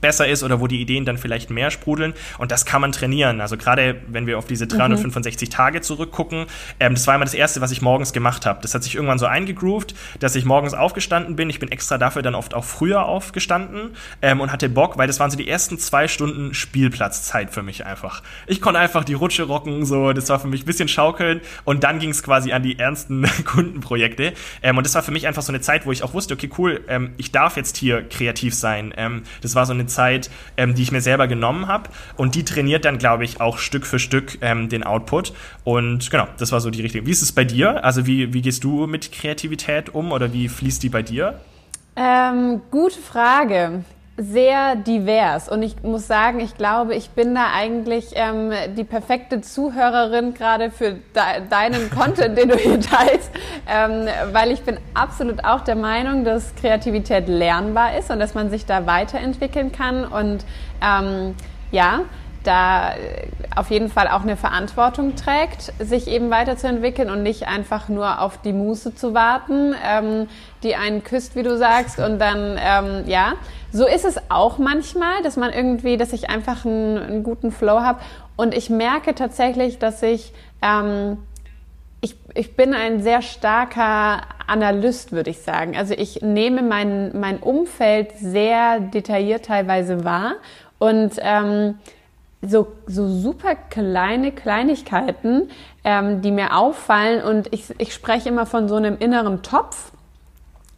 besser 0.00 0.28
ist 0.28 0.42
oder 0.42 0.60
wo 0.60 0.66
die 0.66 0.80
Ideen 0.80 1.04
dann 1.04 1.18
vielleicht 1.18 1.50
mehr 1.50 1.70
sprudeln. 1.70 2.14
Und 2.38 2.50
das 2.52 2.64
kann 2.64 2.80
man 2.80 2.92
trainieren. 2.92 3.40
Also 3.40 3.56
gerade 3.56 3.96
wenn 4.08 4.26
wir 4.26 4.38
auf 4.38 4.46
diese 4.46 4.66
365 4.66 5.48
mhm. 5.48 5.52
Tage 5.52 5.80
zurückgucken, 5.80 6.46
ähm, 6.78 6.94
das 6.94 7.06
war 7.06 7.14
immer 7.14 7.24
das 7.24 7.34
Erste, 7.34 7.60
was 7.60 7.70
ich 7.70 7.82
morgens 7.82 8.12
gemacht 8.12 8.46
habe. 8.46 8.60
Das 8.62 8.74
hat 8.74 8.82
sich 8.82 8.94
irgendwann 8.94 9.18
so 9.18 9.26
eingegroovt, 9.26 9.94
dass 10.18 10.34
ich 10.34 10.44
morgens 10.44 10.74
aufgestanden 10.74 11.36
bin. 11.36 11.50
Ich 11.50 11.58
bin 11.58 11.70
extra 11.70 11.98
dafür 11.98 12.22
dann 12.22 12.34
oft 12.34 12.54
auch 12.54 12.64
früher 12.64 13.04
aufgestanden 13.04 13.96
ähm, 14.22 14.40
und 14.40 14.52
hatte 14.52 14.68
Bock, 14.68 14.98
weil 14.98 15.06
das 15.06 15.20
waren 15.20 15.30
so 15.30 15.36
die 15.36 15.48
ersten 15.48 15.78
zwei 15.78 16.08
Stunden 16.08 16.54
Spielplatzzeit 16.54 17.50
für 17.50 17.62
mich 17.62 17.86
einfach. 17.86 18.22
Ich 18.46 18.60
konnte 18.60 18.80
einfach 18.80 19.04
die 19.04 19.14
Rutsche 19.14 19.44
rocken, 19.44 19.84
so, 19.84 20.12
das 20.12 20.28
war 20.28 20.38
für 20.40 20.48
mich 20.48 20.62
ein 20.62 20.66
bisschen 20.66 20.88
schaukeln 20.88 21.40
und 21.64 21.84
dann 21.84 21.98
ging 21.98 22.10
es 22.10 22.22
quasi 22.22 22.52
an 22.52 22.62
die 22.62 22.78
ernsten 22.78 23.26
Kundenprojekte. 23.44 24.32
Ähm, 24.62 24.76
und 24.78 24.86
das 24.86 24.94
war 24.94 25.02
für 25.02 25.12
mich 25.12 25.26
einfach 25.26 25.42
so 25.42 25.52
eine 25.52 25.60
Zeit, 25.60 25.86
wo 25.86 25.92
ich 25.92 26.02
auch 26.02 26.14
wusste, 26.14 26.34
okay, 26.34 26.50
cool, 26.58 26.80
ähm, 26.88 27.12
ich 27.16 27.32
darf 27.32 27.56
jetzt 27.56 27.76
hier 27.76 28.02
kreativ 28.02 28.54
sein. 28.54 28.92
Ähm, 28.96 29.22
das 29.42 29.54
war 29.54 29.66
so 29.66 29.72
eine 29.72 29.79
Zeit, 29.86 30.30
ähm, 30.56 30.74
die 30.74 30.82
ich 30.82 30.92
mir 30.92 31.00
selber 31.00 31.28
genommen 31.28 31.66
habe. 31.68 31.90
Und 32.16 32.34
die 32.34 32.44
trainiert 32.44 32.84
dann, 32.84 32.98
glaube 32.98 33.24
ich, 33.24 33.40
auch 33.40 33.58
Stück 33.58 33.86
für 33.86 33.98
Stück 33.98 34.38
ähm, 34.40 34.68
den 34.68 34.84
Output. 34.84 35.32
Und 35.64 36.10
genau, 36.10 36.28
das 36.38 36.52
war 36.52 36.60
so 36.60 36.70
die 36.70 36.82
Richtung. 36.82 37.06
Wie 37.06 37.10
ist 37.10 37.22
es 37.22 37.32
bei 37.32 37.44
dir? 37.44 37.84
Also 37.84 38.06
wie, 38.06 38.32
wie 38.32 38.42
gehst 38.42 38.64
du 38.64 38.86
mit 38.86 39.12
Kreativität 39.12 39.94
um 39.94 40.12
oder 40.12 40.32
wie 40.32 40.48
fließt 40.48 40.82
die 40.82 40.88
bei 40.88 41.02
dir? 41.02 41.40
Ähm, 41.96 42.60
gute 42.70 42.98
Frage. 43.00 43.84
Sehr 44.20 44.76
divers. 44.76 45.48
Und 45.48 45.62
ich 45.62 45.82
muss 45.82 46.06
sagen, 46.06 46.40
ich 46.40 46.56
glaube, 46.56 46.94
ich 46.94 47.10
bin 47.10 47.34
da 47.34 47.52
eigentlich 47.54 48.10
ähm, 48.14 48.52
die 48.76 48.84
perfekte 48.84 49.40
Zuhörerin 49.40 50.34
gerade 50.34 50.70
für 50.70 50.92
de 50.92 51.48
deinen 51.48 51.90
Content, 51.96 52.36
den 52.36 52.50
du 52.50 52.56
hier 52.56 52.80
teilst, 52.80 53.30
ähm, 53.66 54.06
weil 54.32 54.50
ich 54.50 54.62
bin 54.62 54.78
absolut 54.94 55.44
auch 55.44 55.62
der 55.62 55.76
Meinung, 55.76 56.24
dass 56.24 56.54
Kreativität 56.54 57.28
lernbar 57.28 57.96
ist 57.98 58.10
und 58.10 58.20
dass 58.20 58.34
man 58.34 58.50
sich 58.50 58.66
da 58.66 58.86
weiterentwickeln 58.86 59.72
kann. 59.72 60.04
Und 60.04 60.44
ähm, 60.82 61.34
ja, 61.72 62.00
da 62.44 62.94
äh, 62.94 63.28
auf 63.54 63.70
jeden 63.70 63.88
Fall 63.88 64.08
auch 64.08 64.22
eine 64.22 64.36
Verantwortung 64.36 65.16
trägt, 65.16 65.72
sich 65.78 66.08
eben 66.08 66.30
weiterzuentwickeln 66.30 67.10
und 67.10 67.22
nicht 67.22 67.48
einfach 67.48 67.88
nur 67.88 68.20
auf 68.20 68.38
die 68.38 68.52
Muße 68.52 68.94
zu 68.94 69.14
warten, 69.14 69.74
ähm, 69.84 70.28
die 70.62 70.76
einen 70.76 71.04
küsst, 71.04 71.36
wie 71.36 71.42
du 71.42 71.56
sagst, 71.56 71.98
und 71.98 72.18
dann, 72.18 72.58
ähm, 72.58 73.04
ja, 73.06 73.34
so 73.72 73.86
ist 73.86 74.04
es 74.04 74.16
auch 74.30 74.58
manchmal, 74.58 75.22
dass 75.22 75.36
man 75.36 75.52
irgendwie, 75.52 75.96
dass 75.96 76.12
ich 76.12 76.30
einfach 76.30 76.64
einen, 76.64 76.98
einen 76.98 77.22
guten 77.22 77.52
Flow 77.52 77.80
habe 77.80 78.00
und 78.36 78.54
ich 78.54 78.70
merke 78.70 79.14
tatsächlich, 79.14 79.78
dass 79.78 80.02
ich, 80.02 80.32
ähm, 80.62 81.18
ich, 82.00 82.16
ich 82.34 82.56
bin 82.56 82.72
ein 82.72 83.02
sehr 83.02 83.20
starker 83.20 84.22
Analyst, 84.46 85.12
würde 85.12 85.30
ich 85.30 85.40
sagen. 85.40 85.76
Also 85.76 85.94
ich 85.94 86.22
nehme 86.22 86.62
mein, 86.62 87.18
mein 87.18 87.38
Umfeld 87.38 88.12
sehr 88.18 88.80
detailliert 88.80 89.44
teilweise 89.44 90.04
wahr 90.04 90.36
und 90.78 91.12
ähm, 91.20 91.78
so, 92.42 92.68
so 92.86 93.08
super 93.08 93.54
kleine 93.54 94.32
Kleinigkeiten, 94.32 95.50
ähm, 95.84 96.22
die 96.22 96.30
mir 96.30 96.56
auffallen. 96.56 97.22
Und 97.22 97.52
ich, 97.52 97.64
ich 97.78 97.92
spreche 97.92 98.28
immer 98.28 98.46
von 98.46 98.68
so 98.68 98.76
einem 98.76 98.96
inneren 98.98 99.42
Topf, 99.42 99.92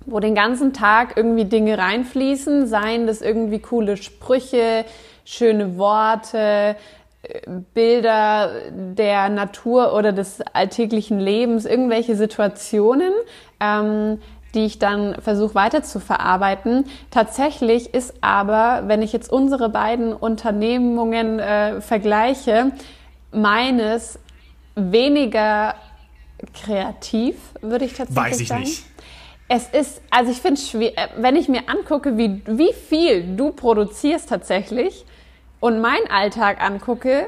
wo 0.06 0.18
den 0.18 0.34
ganzen 0.34 0.72
Tag 0.72 1.16
irgendwie 1.16 1.44
Dinge 1.44 1.78
reinfließen, 1.78 2.66
seien 2.66 3.06
das 3.06 3.20
irgendwie 3.20 3.60
coole 3.60 3.96
Sprüche, 3.96 4.84
schöne 5.24 5.78
Worte, 5.78 6.76
äh, 7.22 7.48
Bilder 7.74 8.50
der 8.70 9.28
Natur 9.28 9.94
oder 9.94 10.12
des 10.12 10.40
alltäglichen 10.40 11.20
Lebens, 11.20 11.64
irgendwelche 11.64 12.16
Situationen, 12.16 13.12
ähm, 13.60 14.18
die 14.54 14.66
ich 14.66 14.78
dann 14.78 15.16
versuche 15.20 15.54
weiter 15.54 15.82
zu 15.82 16.00
verarbeiten. 16.00 16.84
Tatsächlich 17.10 17.94
ist 17.94 18.14
aber, 18.20 18.84
wenn 18.86 19.02
ich 19.02 19.12
jetzt 19.12 19.32
unsere 19.32 19.68
beiden 19.68 20.12
Unternehmungen 20.12 21.38
äh, 21.38 21.80
vergleiche, 21.80 22.72
meines 23.32 24.18
weniger 24.74 25.74
kreativ, 26.54 27.36
würde 27.60 27.84
ich 27.84 27.94
tatsächlich 27.94 28.14
sagen. 28.16 28.30
Weiß 28.30 28.40
ich 28.40 28.48
sagen. 28.48 28.60
nicht. 28.62 28.84
Es 29.48 29.68
ist, 29.68 30.00
also 30.10 30.30
ich 30.30 30.40
finde 30.40 30.54
es 30.54 30.70
schwer, 30.70 30.96
äh, 30.96 31.08
wenn 31.18 31.36
ich 31.36 31.48
mir 31.48 31.68
angucke, 31.68 32.16
wie, 32.16 32.42
wie 32.46 32.72
viel 32.72 33.36
du 33.36 33.52
produzierst 33.52 34.28
tatsächlich 34.28 35.04
und 35.60 35.80
meinen 35.80 36.10
Alltag 36.10 36.62
angucke, 36.62 37.26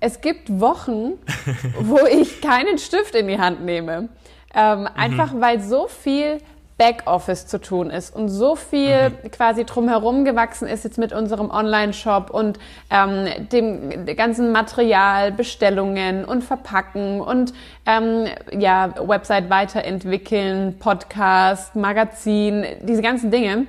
es 0.00 0.20
gibt 0.20 0.60
Wochen, 0.60 1.14
wo 1.80 1.98
ich 2.06 2.40
keinen 2.40 2.78
Stift 2.78 3.14
in 3.14 3.26
die 3.26 3.38
Hand 3.38 3.64
nehme. 3.64 4.08
Ähm, 4.54 4.80
mhm. 4.80 4.88
Einfach 4.94 5.32
weil 5.34 5.60
so 5.60 5.88
viel 5.88 6.38
Backoffice 6.84 7.46
zu 7.46 7.60
tun 7.60 7.88
ist 7.88 8.14
und 8.14 8.28
so 8.28 8.56
viel 8.56 9.08
mhm. 9.08 9.30
quasi 9.30 9.64
drumherum 9.64 10.26
gewachsen 10.26 10.68
ist 10.68 10.84
jetzt 10.84 10.98
mit 10.98 11.14
unserem 11.14 11.50
Online-Shop 11.50 12.28
und 12.28 12.58
ähm, 12.90 13.48
dem 13.50 14.04
ganzen 14.16 14.52
Material, 14.52 15.32
Bestellungen 15.32 16.26
und 16.26 16.44
Verpacken 16.44 17.22
und 17.22 17.54
ähm, 17.86 18.26
ja 18.52 18.92
Website 19.00 19.48
weiterentwickeln, 19.48 20.78
Podcast, 20.78 21.74
Magazin, 21.74 22.66
diese 22.82 23.00
ganzen 23.00 23.30
Dinge. 23.30 23.66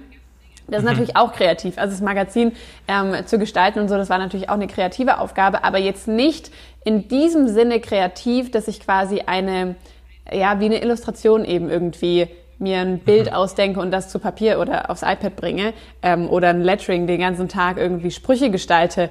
Das 0.67 0.79
ist 0.79 0.83
mhm. 0.83 0.89
natürlich 0.89 1.15
auch 1.15 1.31
kreativ. 1.31 1.77
Also 1.77 1.91
das 1.91 2.01
Magazin 2.01 2.51
ähm, 2.89 3.15
zu 3.25 3.39
gestalten 3.39 3.79
und 3.79 3.87
so, 3.87 3.95
das 3.95 4.09
war 4.09 4.17
natürlich 4.17 4.49
auch 4.49 4.55
eine 4.55 4.67
kreative 4.67 5.19
Aufgabe, 5.19 5.63
aber 5.63 5.77
jetzt 5.77 6.09
nicht 6.09 6.51
in 6.83 7.07
diesem 7.07 7.47
Sinne 7.47 7.79
kreativ, 7.79 8.51
dass 8.51 8.67
ich 8.67 8.81
quasi 8.81 9.21
eine, 9.25 9.75
ja, 10.29 10.59
wie 10.59 10.65
eine 10.65 10.81
Illustration 10.81 11.45
eben 11.45 11.69
irgendwie 11.69 12.27
mir 12.59 12.79
ein 12.79 12.99
Bild 12.99 13.27
mhm. 13.27 13.33
ausdenke 13.33 13.79
und 13.79 13.91
das 13.91 14.09
zu 14.09 14.19
Papier 14.19 14.59
oder 14.59 14.89
aufs 14.89 15.01
iPad 15.01 15.35
bringe 15.35 15.73
ähm, 16.01 16.29
oder 16.29 16.49
ein 16.49 16.61
Lettering 16.61 17.07
den 17.07 17.19
ganzen 17.19 17.47
Tag 17.47 17.77
irgendwie 17.77 18.11
Sprüche 18.11 18.49
gestalte. 18.49 19.09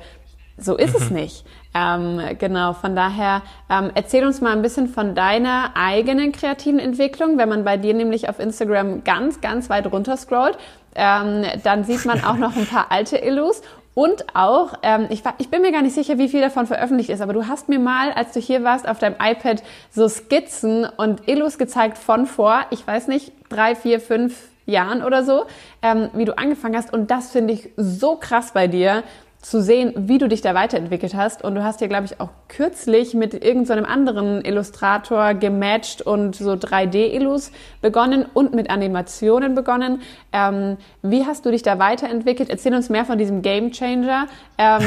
So 0.57 0.77
ist 0.77 0.99
mhm. 0.99 1.05
es 1.05 1.11
nicht. 1.11 1.45
Ähm, 1.75 2.21
genau, 2.39 2.75
von 2.75 2.95
daher 2.95 3.43
ähm, 3.69 3.91
erzähl 3.95 4.25
uns 4.25 4.41
mal 4.41 4.53
ein 4.53 4.63
bisschen 4.63 4.87
von 4.87 5.15
deiner 5.15 5.73
eigenen 5.75 6.31
kreativen 6.31 6.79
Entwicklung. 6.79 7.39
Wenn 7.39 7.49
man 7.49 7.65
bei 7.65 7.77
dir 7.77 7.95
nämlich 7.95 8.29
auf 8.29 8.39
Instagram 8.39 9.03
ganz, 9.03 9.41
ganz 9.41 9.69
weit 9.69 9.91
runter 9.91 10.17
scrollt, 10.17 10.57
ähm, 10.95 11.45
dann 11.65 11.83
sieht 11.83 12.05
man 12.05 12.23
auch 12.23 12.37
noch 12.37 12.57
ein 12.57 12.67
paar 12.67 12.93
alte 12.93 13.17
Illus 13.17 13.63
und 13.95 14.35
auch, 14.35 14.75
ähm, 14.83 15.07
ich, 15.11 15.23
ich 15.39 15.51
bin 15.51 15.63
mir 15.63 15.73
gar 15.73 15.83
nicht 15.83 15.95
sicher, 15.95 16.19
wie 16.19 16.29
viel 16.29 16.41
davon 16.41 16.67
veröffentlicht 16.67 17.11
ist, 17.11 17.21
aber 17.21 17.33
du 17.33 17.47
hast 17.47 17.69
mir 17.69 17.79
mal, 17.79 18.11
als 18.13 18.33
du 18.33 18.41
hier 18.41 18.65
warst, 18.65 18.89
auf 18.89 18.99
deinem 18.99 19.17
iPad 19.21 19.63
so 19.91 20.09
Skizzen 20.09 20.85
und 20.85 21.29
Illus 21.29 21.59
gezeigt 21.59 21.97
von 21.99 22.27
vor, 22.27 22.67
ich 22.71 22.87
weiß 22.87 23.07
nicht, 23.09 23.33
drei, 23.49 23.75
vier, 23.77 24.01
fünf 24.01 24.49
Jahren 24.67 25.03
oder 25.03 25.25
so, 25.25 25.45
ähm, 25.83 26.11
wie 26.15 26.25
du 26.25 26.37
angefangen 26.37 26.77
hast. 26.77 26.93
Und 26.93 27.11
das 27.11 27.31
finde 27.31 27.55
ich 27.55 27.71
so 27.77 28.17
krass 28.17 28.53
bei 28.53 28.67
dir, 28.67 29.05
zu 29.45 29.61
sehen, 29.63 29.93
wie 29.95 30.17
du 30.17 30.27
dich 30.27 30.41
da 30.41 30.55
weiterentwickelt 30.55 31.15
hast. 31.15 31.45
Und 31.45 31.55
du 31.55 31.63
hast 31.63 31.83
ja, 31.83 31.87
glaube 31.87 32.07
ich, 32.07 32.19
auch 32.19 32.31
kürzlich 32.49 33.13
mit 33.13 33.35
irgendeinem 33.35 33.85
so 33.85 33.91
anderen 33.91 34.43
Illustrator 34.43 35.35
gematcht 35.35 36.01
und 36.01 36.35
so 36.35 36.53
3D-Illus 36.53 37.53
begonnen 37.83 38.25
und 38.33 38.55
mit 38.55 38.71
Animationen 38.71 39.55
begonnen. 39.55 40.01
Ähm, 40.33 40.79
wie 41.03 41.27
hast 41.27 41.45
du 41.45 41.51
dich 41.51 41.63
da 41.63 41.79
weiterentwickelt? 41.79 42.49
Erzähl 42.49 42.75
uns 42.75 42.89
mehr 42.89 43.05
von 43.05 43.19
diesem 43.19 43.43
Game 43.43 43.71
Changer. 43.71 44.29
Ähm, 44.57 44.81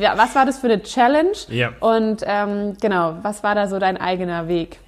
was 0.16 0.34
war 0.34 0.44
das 0.44 0.58
für 0.58 0.66
eine 0.66 0.82
Challenge? 0.82 1.32
Ja. 1.48 1.70
Und 1.80 2.22
ähm, 2.26 2.76
genau, 2.80 3.16
was 3.22 3.42
war 3.42 3.54
da 3.54 3.68
so 3.68 3.78
dein 3.78 3.96
eigener 3.96 4.48
Weg? 4.48 4.80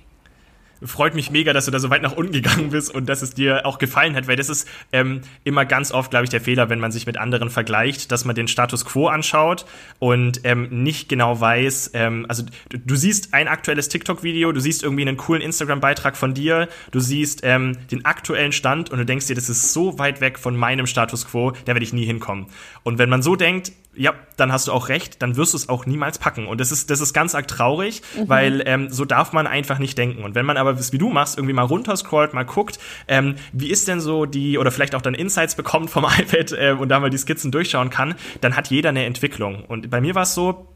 Freut 0.84 1.14
mich 1.14 1.30
mega, 1.30 1.52
dass 1.52 1.64
du 1.64 1.70
da 1.70 1.78
so 1.78 1.90
weit 1.90 2.02
nach 2.02 2.12
unten 2.12 2.32
gegangen 2.32 2.70
bist 2.70 2.94
und 2.94 3.08
dass 3.08 3.22
es 3.22 3.34
dir 3.34 3.66
auch 3.66 3.78
gefallen 3.78 4.14
hat, 4.14 4.28
weil 4.28 4.36
das 4.36 4.48
ist 4.48 4.68
ähm, 4.92 5.20
immer 5.44 5.64
ganz 5.64 5.92
oft, 5.92 6.10
glaube 6.10 6.24
ich, 6.24 6.30
der 6.30 6.40
Fehler, 6.40 6.68
wenn 6.68 6.80
man 6.80 6.92
sich 6.92 7.06
mit 7.06 7.16
anderen 7.16 7.50
vergleicht, 7.50 8.12
dass 8.12 8.24
man 8.24 8.34
den 8.34 8.48
Status 8.48 8.84
quo 8.84 9.08
anschaut 9.08 9.66
und 9.98 10.40
ähm, 10.44 10.68
nicht 10.82 11.08
genau 11.08 11.40
weiß, 11.40 11.90
ähm, 11.94 12.26
also 12.28 12.44
du, 12.68 12.78
du, 12.78 12.96
siehst 12.96 13.34
ein 13.34 13.48
aktuelles 13.48 13.88
TikTok-Video, 13.88 14.52
du 14.52 14.60
siehst 14.60 14.82
irgendwie 14.82 15.02
einen 15.02 15.16
coolen 15.16 15.42
Instagram-Beitrag 15.42 16.16
von 16.16 16.34
dir, 16.34 16.68
du 16.90 17.00
siehst 17.00 17.40
ähm, 17.42 17.76
den 17.90 18.04
aktuellen 18.04 18.52
Stand 18.52 18.90
und 18.90 18.98
du 18.98 19.06
denkst 19.06 19.26
dir, 19.26 19.34
das 19.34 19.48
ist 19.48 19.72
so 19.72 19.98
weit 19.98 20.20
weg 20.20 20.38
von 20.38 20.56
meinem 20.56 20.86
Status 20.86 21.26
quo, 21.26 21.52
da 21.64 21.68
werde 21.68 21.84
ich 21.84 21.92
nie 21.92 22.04
hinkommen. 22.04 22.46
Und 22.82 22.98
wenn 22.98 23.08
man 23.08 23.22
so 23.22 23.36
denkt, 23.36 23.72
ja, 23.96 24.14
dann 24.36 24.52
hast 24.52 24.68
du 24.68 24.72
auch 24.72 24.88
recht, 24.88 25.22
dann 25.22 25.36
wirst 25.36 25.54
du 25.54 25.56
es 25.56 25.68
auch 25.68 25.86
niemals 25.86 26.18
packen. 26.18 26.46
Und 26.46 26.60
das 26.60 26.72
ist, 26.72 26.90
das 26.90 27.00
ist 27.00 27.12
ganz 27.12 27.34
arg 27.34 27.48
traurig, 27.48 28.02
mhm. 28.16 28.28
weil 28.28 28.62
ähm, 28.66 28.90
so 28.90 29.04
darf 29.04 29.32
man 29.32 29.46
einfach 29.46 29.78
nicht 29.78 29.96
denken. 29.96 30.24
Und 30.24 30.34
wenn 30.34 30.46
man 30.46 30.56
aber, 30.56 30.78
wie 30.92 30.98
du 30.98 31.08
machst, 31.08 31.38
irgendwie 31.38 31.54
mal 31.54 31.62
runterscrollt, 31.62 32.34
mal 32.34 32.44
guckt, 32.44 32.78
ähm, 33.08 33.36
wie 33.52 33.70
ist 33.70 33.88
denn 33.88 34.00
so 34.00 34.26
die, 34.26 34.58
oder 34.58 34.70
vielleicht 34.70 34.94
auch 34.94 35.02
dann 35.02 35.14
Insights 35.14 35.54
bekommt 35.54 35.90
vom 35.90 36.04
iPad 36.18 36.52
äh, 36.52 36.76
und 36.78 36.88
da 36.88 37.00
mal 37.00 37.10
die 37.10 37.18
Skizzen 37.18 37.50
durchschauen 37.50 37.90
kann, 37.90 38.14
dann 38.40 38.56
hat 38.56 38.68
jeder 38.68 38.90
eine 38.90 39.04
Entwicklung. 39.04 39.64
Und 39.64 39.90
bei 39.90 40.00
mir 40.00 40.14
war 40.14 40.22
es 40.22 40.34
so, 40.34 40.68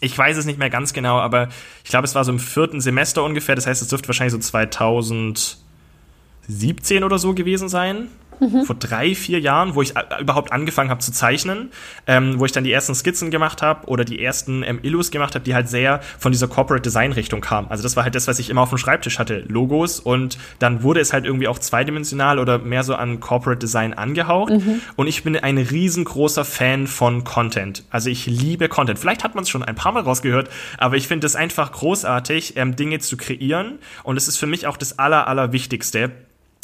ich 0.00 0.16
weiß 0.16 0.36
es 0.36 0.44
nicht 0.44 0.58
mehr 0.58 0.70
ganz 0.70 0.92
genau, 0.92 1.18
aber 1.18 1.48
ich 1.84 1.90
glaube, 1.90 2.04
es 2.04 2.14
war 2.14 2.24
so 2.24 2.32
im 2.32 2.38
vierten 2.38 2.80
Semester 2.80 3.22
ungefähr. 3.22 3.54
Das 3.54 3.66
heißt, 3.66 3.80
es 3.80 3.88
dürfte 3.88 4.08
wahrscheinlich 4.08 4.32
so 4.32 4.38
2017 4.38 7.04
oder 7.04 7.18
so 7.18 7.34
gewesen 7.34 7.68
sein 7.68 8.08
mhm. 8.40 8.64
vor 8.64 8.76
drei, 8.76 9.14
vier 9.14 9.40
Jahren, 9.40 9.74
wo 9.74 9.82
ich 9.82 9.96
äh, 9.96 10.02
überhaupt 10.20 10.52
angefangen 10.52 10.90
habe 10.90 11.00
zu 11.00 11.12
zeichnen, 11.12 11.70
ähm, 12.06 12.38
wo 12.38 12.44
ich 12.44 12.52
dann 12.52 12.64
die 12.64 12.72
ersten 12.72 12.94
Skizzen 12.94 13.30
gemacht 13.30 13.62
habe 13.62 13.86
oder 13.86 14.04
die 14.04 14.22
ersten 14.22 14.62
ähm, 14.62 14.80
Illus 14.82 15.10
gemacht 15.10 15.34
habe, 15.34 15.44
die 15.44 15.54
halt 15.54 15.68
sehr 15.68 16.00
von 16.18 16.32
dieser 16.32 16.48
Corporate 16.48 16.82
Design 16.82 17.12
Richtung 17.12 17.40
kamen. 17.40 17.68
Also 17.70 17.82
das 17.82 17.96
war 17.96 18.04
halt 18.04 18.14
das, 18.14 18.28
was 18.28 18.38
ich 18.38 18.50
immer 18.50 18.62
auf 18.62 18.68
dem 18.70 18.78
Schreibtisch 18.78 19.18
hatte, 19.18 19.44
Logos 19.48 20.00
und 20.00 20.38
dann 20.58 20.82
wurde 20.82 21.00
es 21.00 21.12
halt 21.12 21.24
irgendwie 21.24 21.48
auch 21.48 21.58
zweidimensional 21.58 22.38
oder 22.38 22.58
mehr 22.58 22.84
so 22.84 22.94
an 22.94 23.20
Corporate 23.20 23.58
Design 23.58 23.94
angehaucht 23.94 24.52
mhm. 24.52 24.80
und 24.96 25.06
ich 25.06 25.22
bin 25.22 25.36
ein 25.36 25.58
riesengroßer 25.58 26.44
Fan 26.44 26.86
von 26.86 27.24
Content. 27.24 27.84
Also 27.90 28.10
ich 28.10 28.26
liebe 28.26 28.68
Content. 28.68 28.98
Vielleicht 28.98 29.24
hat 29.24 29.34
man 29.34 29.42
es 29.42 29.50
schon 29.50 29.62
ein 29.62 29.74
paar 29.74 29.92
Mal 29.92 30.02
rausgehört, 30.02 30.48
aber 30.78 30.96
ich 30.96 31.08
finde 31.08 31.26
es 31.26 31.36
einfach 31.36 31.72
großartig, 31.72 32.56
ähm, 32.56 32.76
Dinge 32.76 32.98
zu 32.98 33.16
kreieren 33.16 33.78
und 34.02 34.16
es 34.16 34.28
ist 34.28 34.36
für 34.36 34.46
mich 34.46 34.66
auch 34.66 34.76
das 34.76 34.98
aller, 34.98 35.28
allerwichtigste 35.28 36.10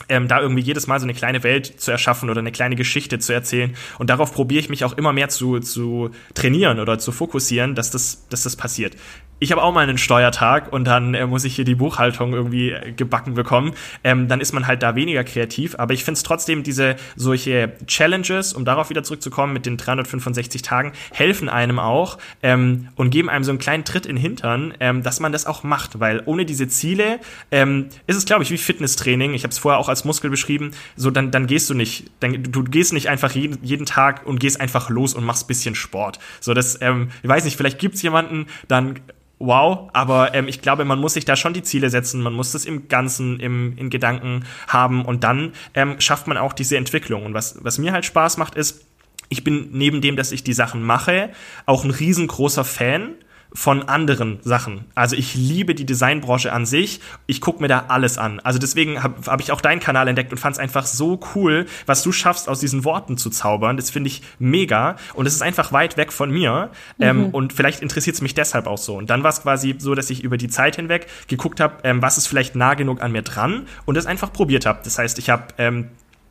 ähm, 0.08 0.28
da 0.28 0.40
irgendwie 0.40 0.62
jedes 0.62 0.86
Mal 0.86 0.98
so 0.98 1.04
eine 1.04 1.14
kleine 1.14 1.42
Welt 1.42 1.80
zu 1.80 1.90
erschaffen 1.90 2.30
oder 2.30 2.40
eine 2.40 2.52
kleine 2.52 2.76
Geschichte 2.76 3.18
zu 3.18 3.32
erzählen. 3.32 3.74
Und 3.98 4.10
darauf 4.10 4.32
probiere 4.32 4.60
ich 4.60 4.68
mich 4.68 4.84
auch 4.84 4.96
immer 4.96 5.12
mehr 5.12 5.28
zu, 5.28 5.60
zu 5.60 6.10
trainieren 6.34 6.80
oder 6.80 6.98
zu 6.98 7.12
fokussieren, 7.12 7.74
dass 7.74 7.90
das, 7.90 8.26
dass 8.28 8.44
das 8.44 8.56
passiert. 8.56 8.96
Ich 9.40 9.52
habe 9.52 9.62
auch 9.62 9.72
mal 9.72 9.80
einen 9.80 9.98
Steuertag 9.98 10.70
und 10.72 10.84
dann 10.84 11.14
äh, 11.14 11.26
muss 11.26 11.44
ich 11.44 11.56
hier 11.56 11.64
die 11.64 11.74
Buchhaltung 11.74 12.34
irgendwie 12.34 12.70
äh, 12.70 12.92
gebacken 12.92 13.34
bekommen, 13.34 13.72
ähm, 14.04 14.28
dann 14.28 14.40
ist 14.40 14.52
man 14.52 14.66
halt 14.66 14.82
da 14.82 14.94
weniger 14.94 15.24
kreativ. 15.24 15.74
Aber 15.78 15.94
ich 15.94 16.04
finde 16.04 16.18
es 16.18 16.22
trotzdem, 16.22 16.62
diese 16.62 16.96
solche 17.16 17.72
Challenges, 17.86 18.52
um 18.52 18.66
darauf 18.66 18.90
wieder 18.90 19.02
zurückzukommen, 19.02 19.54
mit 19.54 19.64
den 19.64 19.78
365 19.78 20.60
Tagen, 20.60 20.92
helfen 21.12 21.48
einem 21.48 21.78
auch 21.78 22.18
ähm, 22.42 22.88
und 22.96 23.10
geben 23.10 23.30
einem 23.30 23.42
so 23.42 23.50
einen 23.50 23.58
kleinen 23.58 23.84
Tritt 23.84 24.04
in 24.04 24.16
den 24.16 24.22
Hintern, 24.22 24.74
ähm, 24.78 25.02
dass 25.02 25.20
man 25.20 25.32
das 25.32 25.46
auch 25.46 25.62
macht. 25.62 25.98
Weil 25.98 26.22
ohne 26.26 26.44
diese 26.44 26.68
Ziele 26.68 27.18
ähm, 27.50 27.88
ist 28.06 28.16
es, 28.16 28.26
glaube 28.26 28.42
ich, 28.42 28.50
wie 28.50 28.58
Fitnesstraining. 28.58 29.32
Ich 29.32 29.44
habe 29.44 29.52
es 29.52 29.58
vorher 29.58 29.78
auch 29.78 29.88
als 29.88 30.04
Muskel 30.04 30.28
beschrieben. 30.28 30.72
So, 30.96 31.10
dann, 31.10 31.30
dann 31.30 31.46
gehst 31.46 31.70
du 31.70 31.74
nicht, 31.74 32.10
dann, 32.20 32.42
du 32.42 32.62
gehst 32.62 32.92
nicht 32.92 33.08
einfach 33.08 33.32
jeden, 33.32 33.58
jeden 33.64 33.86
Tag 33.86 34.26
und 34.26 34.38
gehst 34.38 34.60
einfach 34.60 34.90
los 34.90 35.14
und 35.14 35.24
machst 35.24 35.48
bisschen 35.48 35.74
Sport. 35.74 36.18
So, 36.40 36.52
das, 36.52 36.78
ähm, 36.82 37.08
ich 37.22 37.28
weiß 37.28 37.44
nicht, 37.44 37.56
vielleicht 37.56 37.78
gibt's 37.78 38.02
jemanden, 38.02 38.46
dann 38.68 39.00
wow, 39.40 39.88
aber 39.94 40.34
ähm, 40.34 40.46
ich 40.46 40.60
glaube, 40.60 40.84
man 40.84 41.00
muss 41.00 41.14
sich 41.14 41.24
da 41.24 41.34
schon 41.34 41.54
die 41.54 41.62
Ziele 41.62 41.90
setzen, 41.90 42.22
man 42.22 42.34
muss 42.34 42.52
das 42.52 42.66
im 42.66 42.86
Ganzen 42.86 43.40
im, 43.40 43.76
in 43.76 43.90
Gedanken 43.90 44.44
haben 44.68 45.04
und 45.04 45.24
dann 45.24 45.54
ähm, 45.74 45.98
schafft 45.98 46.28
man 46.28 46.36
auch 46.36 46.52
diese 46.52 46.76
Entwicklung. 46.76 47.24
Und 47.24 47.34
was, 47.34 47.56
was 47.62 47.78
mir 47.78 47.92
halt 47.92 48.04
Spaß 48.04 48.36
macht, 48.36 48.54
ist, 48.54 48.86
ich 49.30 49.42
bin 49.42 49.70
neben 49.72 50.00
dem, 50.00 50.16
dass 50.16 50.30
ich 50.30 50.44
die 50.44 50.52
Sachen 50.52 50.82
mache, 50.82 51.30
auch 51.64 51.84
ein 51.84 51.90
riesengroßer 51.90 52.64
Fan 52.64 53.14
von 53.52 53.88
anderen 53.88 54.38
Sachen. 54.42 54.84
Also 54.94 55.16
ich 55.16 55.34
liebe 55.34 55.74
die 55.74 55.84
Designbranche 55.84 56.52
an 56.52 56.66
sich. 56.66 57.00
Ich 57.26 57.40
gucke 57.40 57.60
mir 57.60 57.68
da 57.68 57.86
alles 57.88 58.18
an. 58.18 58.40
Also 58.40 58.58
deswegen 58.58 59.02
habe 59.02 59.14
hab 59.26 59.40
ich 59.40 59.52
auch 59.52 59.60
deinen 59.60 59.80
Kanal 59.80 60.08
entdeckt 60.08 60.30
und 60.32 60.38
fand 60.38 60.54
es 60.54 60.60
einfach 60.60 60.86
so 60.86 61.20
cool, 61.34 61.66
was 61.86 62.02
du 62.02 62.12
schaffst, 62.12 62.48
aus 62.48 62.60
diesen 62.60 62.84
Worten 62.84 63.16
zu 63.16 63.30
zaubern. 63.30 63.76
Das 63.76 63.90
finde 63.90 64.08
ich 64.08 64.22
mega. 64.38 64.96
Und 65.14 65.26
es 65.26 65.34
ist 65.34 65.42
einfach 65.42 65.72
weit 65.72 65.96
weg 65.96 66.12
von 66.12 66.30
mir. 66.30 66.70
Ähm, 66.98 67.16
mhm. 67.16 67.24
Ähm, 67.24 67.30
und 67.30 67.52
vielleicht 67.52 67.80
interessiert 67.80 68.14
es 68.14 68.22
mich 68.22 68.34
deshalb 68.34 68.66
auch 68.66 68.78
so. 68.78 68.96
Und 68.96 69.10
dann 69.10 69.22
war 69.22 69.30
es 69.30 69.42
quasi 69.42 69.74
so, 69.78 69.94
dass 69.94 70.10
ich 70.10 70.22
über 70.22 70.36
die 70.36 70.48
Zeit 70.48 70.76
hinweg 70.76 71.06
geguckt 71.26 71.60
habe, 71.60 71.78
ähm, 71.84 72.02
was 72.02 72.18
ist 72.18 72.26
vielleicht 72.26 72.54
nah 72.54 72.74
genug 72.74 73.02
an 73.02 73.12
mir 73.12 73.22
dran 73.22 73.66
und 73.84 73.96
das 73.96 74.06
einfach 74.06 74.32
probiert 74.32 74.66
habe. 74.66 74.80
Das 74.84 74.98
heißt, 74.98 75.18
ich 75.18 75.30
habe 75.30 75.44
ähm, 75.58 75.88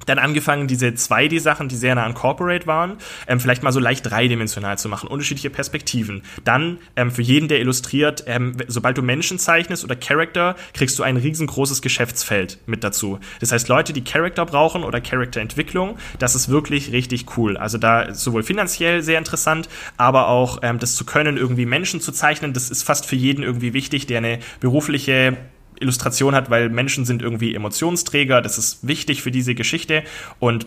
dann 0.09 0.19
angefangen, 0.19 0.67
diese 0.67 0.87
2D-Sachen, 0.87 1.67
die 1.69 1.75
sehr 1.75 1.95
nah 1.95 2.05
an 2.05 2.13
Corporate 2.13 2.67
waren, 2.67 2.97
ähm, 3.27 3.39
vielleicht 3.39 3.63
mal 3.63 3.71
so 3.71 3.79
leicht 3.79 4.09
dreidimensional 4.09 4.77
zu 4.77 4.89
machen, 4.89 5.07
unterschiedliche 5.07 5.49
Perspektiven. 5.49 6.23
Dann 6.43 6.79
ähm, 6.95 7.11
für 7.11 7.21
jeden, 7.21 7.47
der 7.47 7.59
illustriert, 7.59 8.23
ähm, 8.27 8.57
sobald 8.67 8.97
du 8.97 9.01
Menschen 9.01 9.39
zeichnest 9.39 9.83
oder 9.83 9.95
Charakter, 9.95 10.55
kriegst 10.73 10.97
du 10.99 11.03
ein 11.03 11.17
riesengroßes 11.17 11.81
Geschäftsfeld 11.81 12.57
mit 12.65 12.83
dazu. 12.83 13.19
Das 13.39 13.51
heißt, 13.51 13.67
Leute, 13.67 13.93
die 13.93 14.03
Charakter 14.03 14.45
brauchen 14.45 14.83
oder 14.83 14.99
Charakterentwicklung, 15.01 15.97
das 16.17 16.35
ist 16.35 16.49
wirklich 16.49 16.91
richtig 16.91 17.37
cool. 17.37 17.57
Also 17.57 17.77
da 17.77 18.13
sowohl 18.13 18.43
finanziell 18.43 19.01
sehr 19.01 19.17
interessant, 19.17 19.69
aber 19.97 20.27
auch 20.27 20.59
ähm, 20.63 20.79
das 20.79 20.95
zu 20.95 21.05
können, 21.05 21.37
irgendwie 21.37 21.65
Menschen 21.65 22.01
zu 22.01 22.11
zeichnen, 22.11 22.53
das 22.53 22.69
ist 22.69 22.83
fast 22.83 23.05
für 23.05 23.15
jeden 23.15 23.43
irgendwie 23.43 23.73
wichtig, 23.73 24.07
der 24.07 24.19
eine 24.19 24.39
berufliche 24.59 25.37
Illustration 25.79 26.35
hat, 26.35 26.49
weil 26.49 26.69
Menschen 26.69 27.05
sind 27.05 27.21
irgendwie 27.21 27.55
Emotionsträger, 27.55 28.41
das 28.41 28.57
ist 28.57 28.87
wichtig 28.87 29.21
für 29.21 29.31
diese 29.31 29.55
Geschichte. 29.55 30.03
Und 30.39 30.65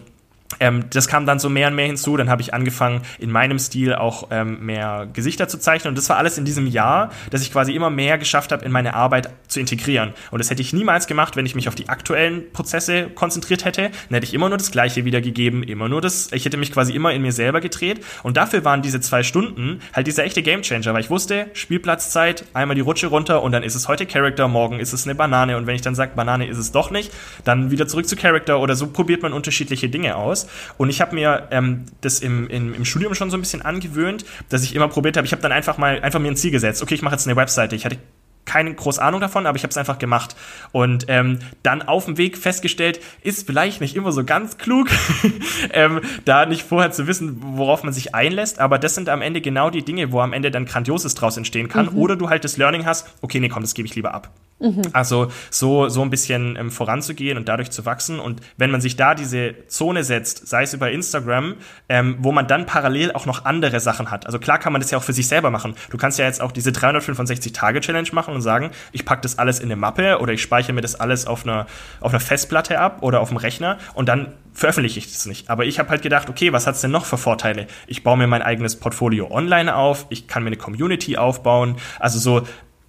ähm, 0.60 0.84
das 0.90 1.08
kam 1.08 1.26
dann 1.26 1.38
so 1.38 1.48
mehr 1.48 1.68
und 1.68 1.74
mehr 1.74 1.86
hinzu. 1.86 2.16
Dann 2.16 2.30
habe 2.30 2.42
ich 2.42 2.54
angefangen, 2.54 3.02
in 3.18 3.30
meinem 3.30 3.58
Stil 3.58 3.94
auch 3.94 4.28
ähm, 4.30 4.64
mehr 4.64 5.08
Gesichter 5.12 5.48
zu 5.48 5.58
zeichnen. 5.58 5.90
Und 5.90 5.98
das 5.98 6.08
war 6.08 6.16
alles 6.16 6.38
in 6.38 6.44
diesem 6.44 6.66
Jahr, 6.66 7.10
dass 7.30 7.42
ich 7.42 7.52
quasi 7.52 7.72
immer 7.74 7.90
mehr 7.90 8.18
geschafft 8.18 8.52
habe, 8.52 8.64
in 8.64 8.72
meine 8.72 8.94
Arbeit 8.94 9.30
zu 9.48 9.60
integrieren. 9.60 10.12
Und 10.30 10.38
das 10.38 10.50
hätte 10.50 10.62
ich 10.62 10.72
niemals 10.72 11.06
gemacht, 11.06 11.36
wenn 11.36 11.46
ich 11.46 11.54
mich 11.54 11.68
auf 11.68 11.74
die 11.74 11.88
aktuellen 11.88 12.52
Prozesse 12.52 13.08
konzentriert 13.14 13.64
hätte. 13.64 13.82
Dann 13.82 14.14
hätte 14.14 14.26
ich 14.26 14.34
immer 14.34 14.48
nur 14.48 14.58
das 14.58 14.70
Gleiche 14.70 15.04
wiedergegeben, 15.04 15.62
immer 15.62 15.88
nur 15.88 16.00
das. 16.00 16.30
Ich 16.32 16.44
hätte 16.44 16.56
mich 16.56 16.72
quasi 16.72 16.92
immer 16.92 17.12
in 17.12 17.22
mir 17.22 17.32
selber 17.32 17.60
gedreht. 17.60 18.04
Und 18.22 18.36
dafür 18.36 18.64
waren 18.64 18.82
diese 18.82 19.00
zwei 19.00 19.22
Stunden 19.22 19.80
halt 19.92 20.06
dieser 20.06 20.24
echte 20.24 20.42
Gamechanger, 20.42 20.92
weil 20.92 21.00
ich 21.00 21.10
wusste, 21.10 21.46
Spielplatzzeit, 21.52 22.44
einmal 22.54 22.74
die 22.74 22.80
Rutsche 22.80 23.06
runter 23.08 23.42
und 23.42 23.52
dann 23.52 23.62
ist 23.62 23.74
es 23.74 23.88
heute 23.88 24.06
Character, 24.06 24.48
morgen 24.48 24.80
ist 24.80 24.92
es 24.92 25.04
eine 25.04 25.14
Banane. 25.14 25.56
Und 25.56 25.66
wenn 25.66 25.74
ich 25.74 25.82
dann 25.82 25.94
sage, 25.94 26.12
Banane 26.14 26.46
ist 26.46 26.58
es 26.58 26.72
doch 26.72 26.90
nicht, 26.90 27.12
dann 27.44 27.70
wieder 27.70 27.86
zurück 27.86 28.08
zu 28.08 28.16
Character 28.16 28.60
oder 28.60 28.74
so 28.74 28.86
probiert 28.88 29.22
man 29.22 29.32
unterschiedliche 29.32 29.88
Dinge 29.88 30.16
aus. 30.16 30.41
Und 30.78 30.90
ich 30.90 31.00
habe 31.00 31.14
mir 31.14 31.48
ähm, 31.50 31.84
das 32.00 32.20
im, 32.20 32.48
im, 32.48 32.74
im 32.74 32.84
Studium 32.84 33.14
schon 33.14 33.30
so 33.30 33.36
ein 33.36 33.40
bisschen 33.40 33.62
angewöhnt, 33.62 34.24
dass 34.48 34.62
ich 34.62 34.74
immer 34.74 34.88
probiert 34.88 35.16
habe, 35.16 35.26
ich 35.26 35.32
habe 35.32 35.42
dann 35.42 35.52
einfach 35.52 35.78
mal 35.78 36.00
einfach 36.00 36.20
mir 36.20 36.28
ein 36.28 36.36
Ziel 36.36 36.50
gesetzt. 36.50 36.82
Okay, 36.82 36.94
ich 36.94 37.02
mache 37.02 37.14
jetzt 37.14 37.26
eine 37.26 37.36
Webseite. 37.36 37.76
Ich 37.76 37.84
hatte 37.84 37.98
keine 38.44 38.74
große 38.74 39.00
Ahnung 39.00 39.20
davon, 39.20 39.46
aber 39.46 39.56
ich 39.56 39.62
habe 39.62 39.70
es 39.70 39.76
einfach 39.76 39.98
gemacht. 39.98 40.36
Und 40.72 41.06
ähm, 41.08 41.38
dann 41.62 41.82
auf 41.82 42.06
dem 42.06 42.18
Weg 42.18 42.36
festgestellt, 42.36 43.00
ist 43.22 43.46
vielleicht 43.46 43.80
nicht 43.80 43.96
immer 43.96 44.12
so 44.12 44.24
ganz 44.24 44.58
klug, 44.58 44.88
ähm, 45.72 46.00
da 46.24 46.46
nicht 46.46 46.62
vorher 46.62 46.90
zu 46.90 47.06
wissen, 47.06 47.38
worauf 47.40 47.84
man 47.84 47.92
sich 47.92 48.14
einlässt. 48.14 48.58
Aber 48.58 48.78
das 48.78 48.94
sind 48.94 49.08
am 49.08 49.22
Ende 49.22 49.40
genau 49.40 49.70
die 49.70 49.84
Dinge, 49.84 50.12
wo 50.12 50.20
am 50.20 50.32
Ende 50.32 50.50
dann 50.50 50.66
Grandioses 50.66 51.14
draus 51.14 51.36
entstehen 51.36 51.68
kann. 51.68 51.86
Mhm. 51.92 51.96
Oder 51.96 52.16
du 52.16 52.28
halt 52.28 52.44
das 52.44 52.56
Learning 52.56 52.84
hast, 52.84 53.08
okay, 53.20 53.40
nee, 53.40 53.48
komm, 53.48 53.62
das 53.62 53.74
gebe 53.74 53.86
ich 53.86 53.94
lieber 53.94 54.12
ab. 54.12 54.30
Mhm. 54.62 54.82
Also 54.92 55.30
so, 55.50 55.88
so 55.88 56.02
ein 56.02 56.10
bisschen 56.10 56.56
ähm, 56.56 56.70
voranzugehen 56.70 57.36
und 57.36 57.48
dadurch 57.48 57.70
zu 57.70 57.84
wachsen. 57.84 58.20
Und 58.20 58.40
wenn 58.56 58.70
man 58.70 58.80
sich 58.80 58.96
da 58.96 59.14
diese 59.14 59.54
Zone 59.66 60.04
setzt, 60.04 60.46
sei 60.46 60.62
es 60.62 60.72
über 60.72 60.90
Instagram, 60.90 61.56
ähm, 61.88 62.16
wo 62.20 62.32
man 62.32 62.46
dann 62.46 62.64
parallel 62.64 63.12
auch 63.12 63.26
noch 63.26 63.44
andere 63.44 63.80
Sachen 63.80 64.10
hat. 64.10 64.26
Also 64.26 64.38
klar 64.38 64.58
kann 64.58 64.72
man 64.72 64.80
das 64.80 64.90
ja 64.90 64.98
auch 64.98 65.02
für 65.02 65.12
sich 65.12 65.26
selber 65.26 65.50
machen. 65.50 65.74
Du 65.90 65.98
kannst 65.98 66.18
ja 66.18 66.24
jetzt 66.24 66.40
auch 66.40 66.52
diese 66.52 66.70
365-Tage-Challenge 66.70 68.08
machen 68.12 68.34
und 68.34 68.42
sagen, 68.42 68.70
ich 68.92 69.04
packe 69.04 69.22
das 69.22 69.38
alles 69.38 69.58
in 69.58 69.66
eine 69.66 69.76
Mappe 69.76 70.18
oder 70.20 70.32
ich 70.32 70.42
speichere 70.42 70.72
mir 70.72 70.80
das 70.80 70.94
alles 70.94 71.26
auf 71.26 71.44
einer, 71.44 71.66
auf 72.00 72.12
einer 72.12 72.20
Festplatte 72.20 72.78
ab 72.78 72.98
oder 73.02 73.20
auf 73.20 73.28
dem 73.28 73.36
Rechner 73.36 73.78
und 73.94 74.08
dann 74.08 74.32
veröffentliche 74.52 74.98
ich 74.98 75.10
das 75.10 75.26
nicht. 75.26 75.50
Aber 75.50 75.64
ich 75.64 75.78
habe 75.78 75.88
halt 75.88 76.02
gedacht, 76.02 76.28
okay, 76.28 76.52
was 76.52 76.66
hat's 76.66 76.80
denn 76.80 76.90
noch 76.90 77.06
für 77.06 77.18
Vorteile? 77.18 77.66
Ich 77.86 78.02
baue 78.02 78.16
mir 78.16 78.26
mein 78.26 78.42
eigenes 78.42 78.76
Portfolio 78.76 79.30
online 79.30 79.74
auf, 79.74 80.06
ich 80.10 80.28
kann 80.28 80.42
mir 80.42 80.48
eine 80.48 80.56
Community 80.56 81.16
aufbauen. 81.16 81.76
Also 81.98 82.18
so 82.18 82.46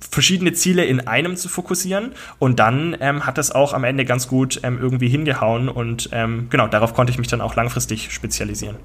verschiedene 0.09 0.53
Ziele 0.53 0.85
in 0.85 1.07
einem 1.07 1.35
zu 1.35 1.49
fokussieren. 1.49 2.13
Und 2.39 2.59
dann 2.59 2.95
ähm, 2.99 3.25
hat 3.25 3.37
das 3.37 3.51
auch 3.51 3.73
am 3.73 3.83
Ende 3.83 4.05
ganz 4.05 4.27
gut 4.27 4.59
ähm, 4.63 4.79
irgendwie 4.81 5.09
hingehauen. 5.09 5.69
Und 5.69 6.09
ähm, 6.11 6.47
genau, 6.49 6.67
darauf 6.67 6.93
konnte 6.93 7.11
ich 7.11 7.17
mich 7.17 7.27
dann 7.27 7.41
auch 7.41 7.55
langfristig 7.55 8.11
spezialisieren. 8.11 8.77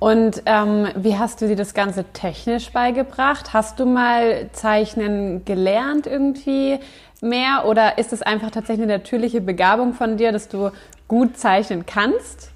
Und 0.00 0.42
ähm, 0.46 0.88
wie 0.96 1.18
hast 1.18 1.42
du 1.42 1.46
dir 1.46 1.56
das 1.56 1.74
Ganze 1.74 2.04
technisch 2.14 2.70
beigebracht? 2.70 3.52
Hast 3.52 3.78
du 3.78 3.84
mal 3.84 4.48
Zeichnen 4.52 5.44
gelernt 5.44 6.06
irgendwie 6.06 6.78
mehr? 7.20 7.66
Oder 7.66 7.98
ist 7.98 8.14
es 8.14 8.22
einfach 8.22 8.50
tatsächlich 8.50 8.84
eine 8.84 8.94
natürliche 8.94 9.42
Begabung 9.42 9.92
von 9.92 10.16
dir, 10.16 10.32
dass 10.32 10.48
du 10.48 10.70
gut 11.06 11.36
zeichnen 11.36 11.84
kannst? 11.84 12.50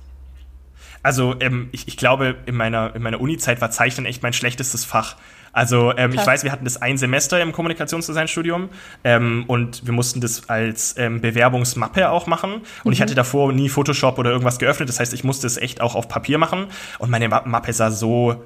Also 1.02 1.34
ähm, 1.40 1.68
ich, 1.72 1.86
ich 1.86 1.98
glaube, 1.98 2.36
in 2.46 2.56
meiner, 2.56 2.96
in 2.96 3.02
meiner 3.02 3.20
Uni-Zeit 3.20 3.60
war 3.60 3.70
Zeichnen 3.70 4.06
echt 4.06 4.22
mein 4.22 4.32
schlechtestes 4.32 4.86
Fach. 4.86 5.16
Also 5.54 5.96
ähm, 5.96 6.12
ich 6.12 6.26
weiß, 6.26 6.44
wir 6.44 6.52
hatten 6.52 6.64
das 6.64 6.82
ein 6.82 6.98
Semester 6.98 7.40
im 7.40 7.52
Kommunikationsdesignstudium 7.52 8.68
ähm, 9.04 9.44
und 9.46 9.86
wir 9.86 9.92
mussten 9.92 10.20
das 10.20 10.48
als 10.48 10.96
ähm, 10.98 11.20
Bewerbungsmappe 11.20 12.10
auch 12.10 12.26
machen. 12.26 12.54
Und 12.54 12.86
mhm. 12.86 12.92
ich 12.92 13.00
hatte 13.00 13.14
davor 13.14 13.52
nie 13.52 13.68
Photoshop 13.68 14.18
oder 14.18 14.30
irgendwas 14.30 14.58
geöffnet. 14.58 14.88
Das 14.88 15.00
heißt, 15.00 15.14
ich 15.14 15.24
musste 15.24 15.46
es 15.46 15.56
echt 15.56 15.80
auch 15.80 15.94
auf 15.94 16.08
Papier 16.08 16.38
machen. 16.38 16.66
Und 16.98 17.10
meine 17.10 17.28
Mappe 17.28 17.72
sah 17.72 17.90
so 17.90 18.44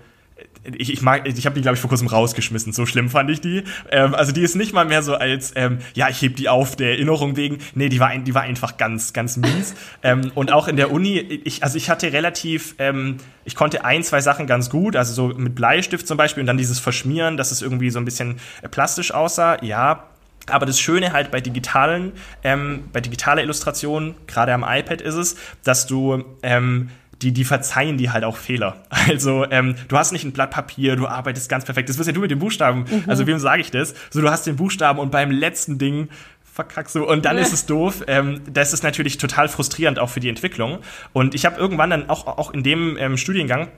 ich, 0.76 0.92
ich 0.92 1.02
mag, 1.02 1.26
ich 1.26 1.46
habe 1.46 1.54
die, 1.54 1.62
glaube 1.62 1.76
ich, 1.76 1.81
vor 1.81 1.88
kurzem 1.88 2.09
rausgeschmissen. 2.09 2.72
So 2.72 2.87
schlimm 2.87 3.11
fand 3.11 3.31
ich 3.31 3.40
die. 3.40 3.64
Ähm, 3.90 4.14
also 4.14 4.33
die 4.33 4.42
ist 4.42 4.57
nicht 4.57 4.72
mal 4.72 4.85
mehr 4.85 5.02
so 5.02 5.14
als, 5.14 5.52
ähm, 5.57 5.78
ja, 5.94 6.09
ich 6.09 6.20
heb 6.22 6.37
die 6.37 6.48
auf 6.48 6.76
der 6.76 6.90
Erinnerung 6.90 7.37
wegen. 7.37 7.59
Nee, 7.74 7.88
die 7.88 8.00
war, 8.00 8.16
die 8.16 8.35
war 8.35 8.42
einfach 8.42 8.76
ganz, 8.76 9.12
ganz 9.12 9.37
mies. 9.37 9.74
ähm, 10.02 10.33
und 10.35 10.52
auch 10.52 10.68
in 10.68 10.76
der 10.76 10.90
Uni, 10.90 11.18
ich, 11.18 11.62
also 11.62 11.76
ich 11.76 11.90
hatte 11.90 12.12
relativ, 12.12 12.74
ähm, 12.78 13.18
ich 13.44 13.54
konnte 13.54 13.85
ein, 13.85 14.02
zwei 14.02 14.20
Sachen 14.20 14.46
ganz 14.46 14.70
gut, 14.70 14.96
also 14.96 15.12
so 15.12 15.35
mit 15.38 15.54
Bleistift 15.54 16.07
zum 16.07 16.16
Beispiel 16.16 16.42
und 16.42 16.46
dann 16.46 16.59
dieses 16.59 16.78
Verschmieren, 16.78 17.37
dass 17.37 17.50
es 17.50 17.62
irgendwie 17.62 17.90
so 17.90 17.98
ein 17.98 18.04
bisschen 18.04 18.37
äh, 18.62 18.68
plastisch 18.68 19.12
aussah. 19.12 19.62
Ja, 19.62 20.04
aber 20.50 20.66
das 20.66 20.81
Schöne 20.81 21.12
halt 21.12 21.31
bei 21.31 21.40
digitalen, 21.40 22.12
ähm, 22.42 22.85
bei 22.92 23.00
digitaler 23.00 23.42
Illustration, 23.42 24.14
gerade 24.26 24.52
am 24.54 24.64
iPad 24.66 25.00
ist 25.00 25.14
es, 25.14 25.37
dass 25.62 25.87
du 25.87 26.24
ähm, 26.42 26.90
die, 27.22 27.33
die 27.33 27.44
verzeihen 27.44 27.96
die 27.98 28.11
halt 28.11 28.24
auch 28.24 28.37
Fehler. 28.37 28.76
Also 29.09 29.46
ähm, 29.50 29.74
du 29.88 29.96
hast 29.96 30.12
nicht 30.12 30.24
ein 30.24 30.33
Blatt 30.33 30.50
Papier, 30.50 30.94
du 30.94 31.07
arbeitest 31.07 31.48
ganz 31.48 31.64
perfekt. 31.64 31.88
Das 31.88 31.96
wirst 31.96 32.09
ja 32.09 32.12
du 32.12 32.20
mit 32.20 32.31
den 32.31 32.38
Buchstaben. 32.38 32.81
Mhm. 32.81 33.04
Also 33.07 33.26
wem 33.26 33.38
sage 33.38 33.62
ich 33.62 33.70
das? 33.70 33.94
So, 34.11 34.20
du 34.20 34.31
hast 34.31 34.46
den 34.46 34.57
Buchstaben 34.57 34.98
und 34.98 35.11
beim 35.11 35.31
letzten 35.31 35.78
Ding 35.78 36.09
verkackst 36.52 36.94
du 36.94 37.04
und 37.04 37.24
dann 37.24 37.38
ist 37.38 37.52
es 37.52 37.66
doof. 37.66 38.04
Ähm, 38.07 38.42
das 38.52 38.72
ist 38.72 38.83
natürlich 38.83 39.16
total 39.16 39.48
frustrierend 39.48 39.98
auch 39.98 40.11
für 40.11 40.20
die 40.20 40.28
Entwicklung. 40.28 40.81
Und 41.12 41.35
ich 41.35 41.46
habe 41.46 41.57
irgendwann 41.57 41.88
dann 41.88 42.11
auch, 42.11 42.26
auch 42.26 42.52
in 42.52 42.62
dem 42.62 42.96
ähm, 42.98 43.16
Studiengang 43.16 43.68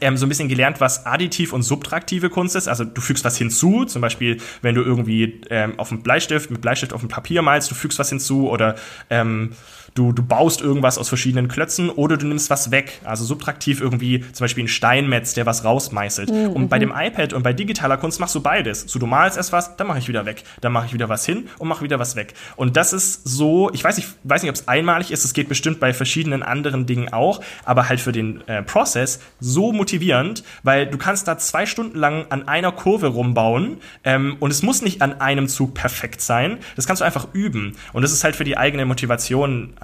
ähm, 0.00 0.16
so 0.16 0.26
ein 0.26 0.28
bisschen 0.28 0.48
gelernt, 0.48 0.80
was 0.80 1.06
additiv 1.06 1.52
und 1.52 1.62
subtraktive 1.62 2.30
Kunst 2.30 2.56
ist. 2.56 2.68
Also 2.68 2.84
du 2.84 3.00
fügst 3.00 3.24
was 3.24 3.36
hinzu, 3.36 3.84
zum 3.84 4.00
Beispiel, 4.00 4.38
wenn 4.62 4.74
du 4.74 4.82
irgendwie 4.82 5.42
ähm, 5.50 5.78
auf 5.78 5.90
dem 5.90 6.02
Bleistift, 6.02 6.50
mit 6.50 6.60
Bleistift 6.60 6.92
auf 6.92 7.00
dem 7.00 7.08
Papier 7.08 7.42
malst, 7.42 7.70
du 7.70 7.74
fügst 7.74 7.98
was 7.98 8.08
hinzu 8.08 8.48
oder 8.48 8.76
ähm, 9.10 9.52
du, 9.94 10.12
du 10.12 10.22
baust 10.22 10.60
irgendwas 10.60 10.98
aus 10.98 11.08
verschiedenen 11.08 11.48
Klötzen 11.48 11.90
oder 11.90 12.16
du 12.16 12.26
nimmst 12.26 12.50
was 12.50 12.70
weg. 12.70 13.00
Also 13.04 13.24
subtraktiv 13.24 13.80
irgendwie 13.80 14.20
zum 14.32 14.44
Beispiel 14.44 14.64
ein 14.64 14.68
Steinmetz, 14.68 15.34
der 15.34 15.46
was 15.46 15.64
rausmeißelt. 15.64 16.30
Mhm. 16.30 16.48
Und 16.50 16.68
bei 16.68 16.78
dem 16.78 16.92
iPad 16.96 17.32
und 17.32 17.42
bei 17.42 17.52
digitaler 17.52 17.96
Kunst 17.96 18.20
machst 18.20 18.34
du 18.34 18.40
beides. 18.40 18.82
So, 18.82 18.98
du 18.98 19.06
malst 19.06 19.36
erst 19.36 19.52
was, 19.52 19.76
dann 19.76 19.86
mache 19.86 19.98
ich 19.98 20.08
wieder 20.08 20.26
weg. 20.26 20.44
Dann 20.60 20.72
mache 20.72 20.86
ich 20.86 20.94
wieder 20.94 21.08
was 21.08 21.26
hin 21.26 21.48
und 21.58 21.68
mache 21.68 21.84
wieder 21.84 21.98
was 21.98 22.16
weg. 22.16 22.34
Und 22.56 22.76
das 22.76 22.92
ist 22.92 23.22
so, 23.24 23.70
ich 23.72 23.84
weiß 23.84 23.96
nicht, 23.96 24.08
weiß 24.24 24.42
nicht 24.42 24.50
ob 24.50 24.56
es 24.56 24.68
einmalig 24.68 25.10
ist, 25.10 25.24
es 25.24 25.34
geht 25.34 25.48
bestimmt 25.48 25.80
bei 25.80 25.92
verschiedenen 25.92 26.42
anderen 26.42 26.86
Dingen 26.86 27.12
auch, 27.12 27.40
aber 27.64 27.88
halt 27.88 28.00
für 28.00 28.12
den 28.12 28.46
äh, 28.48 28.62
Prozess 28.62 29.20
so 29.40 29.72
motivierend, 29.72 30.44
weil 30.62 30.86
du 30.86 30.98
kannst 30.98 31.28
da 31.28 31.38
zwei 31.38 31.66
Stunden 31.66 31.98
lang 31.98 32.26
an 32.30 32.48
einer 32.48 32.72
Kurve 32.72 33.08
rumbauen 33.08 33.78
ähm, 34.04 34.36
und 34.40 34.50
es 34.50 34.62
muss 34.62 34.82
nicht 34.82 35.02
an 35.02 35.20
einem 35.20 35.48
Zug 35.48 35.74
perfekt 35.74 36.20
sein. 36.20 36.58
Das 36.76 36.86
kannst 36.86 37.00
du 37.00 37.04
einfach 37.04 37.28
üben. 37.32 37.76
Und 37.92 38.02
das 38.02 38.12
ist 38.12 38.24
halt 38.24 38.36
für 38.36 38.44
die 38.44 38.56
eigene 38.56 38.86
Motivation, 38.86 39.74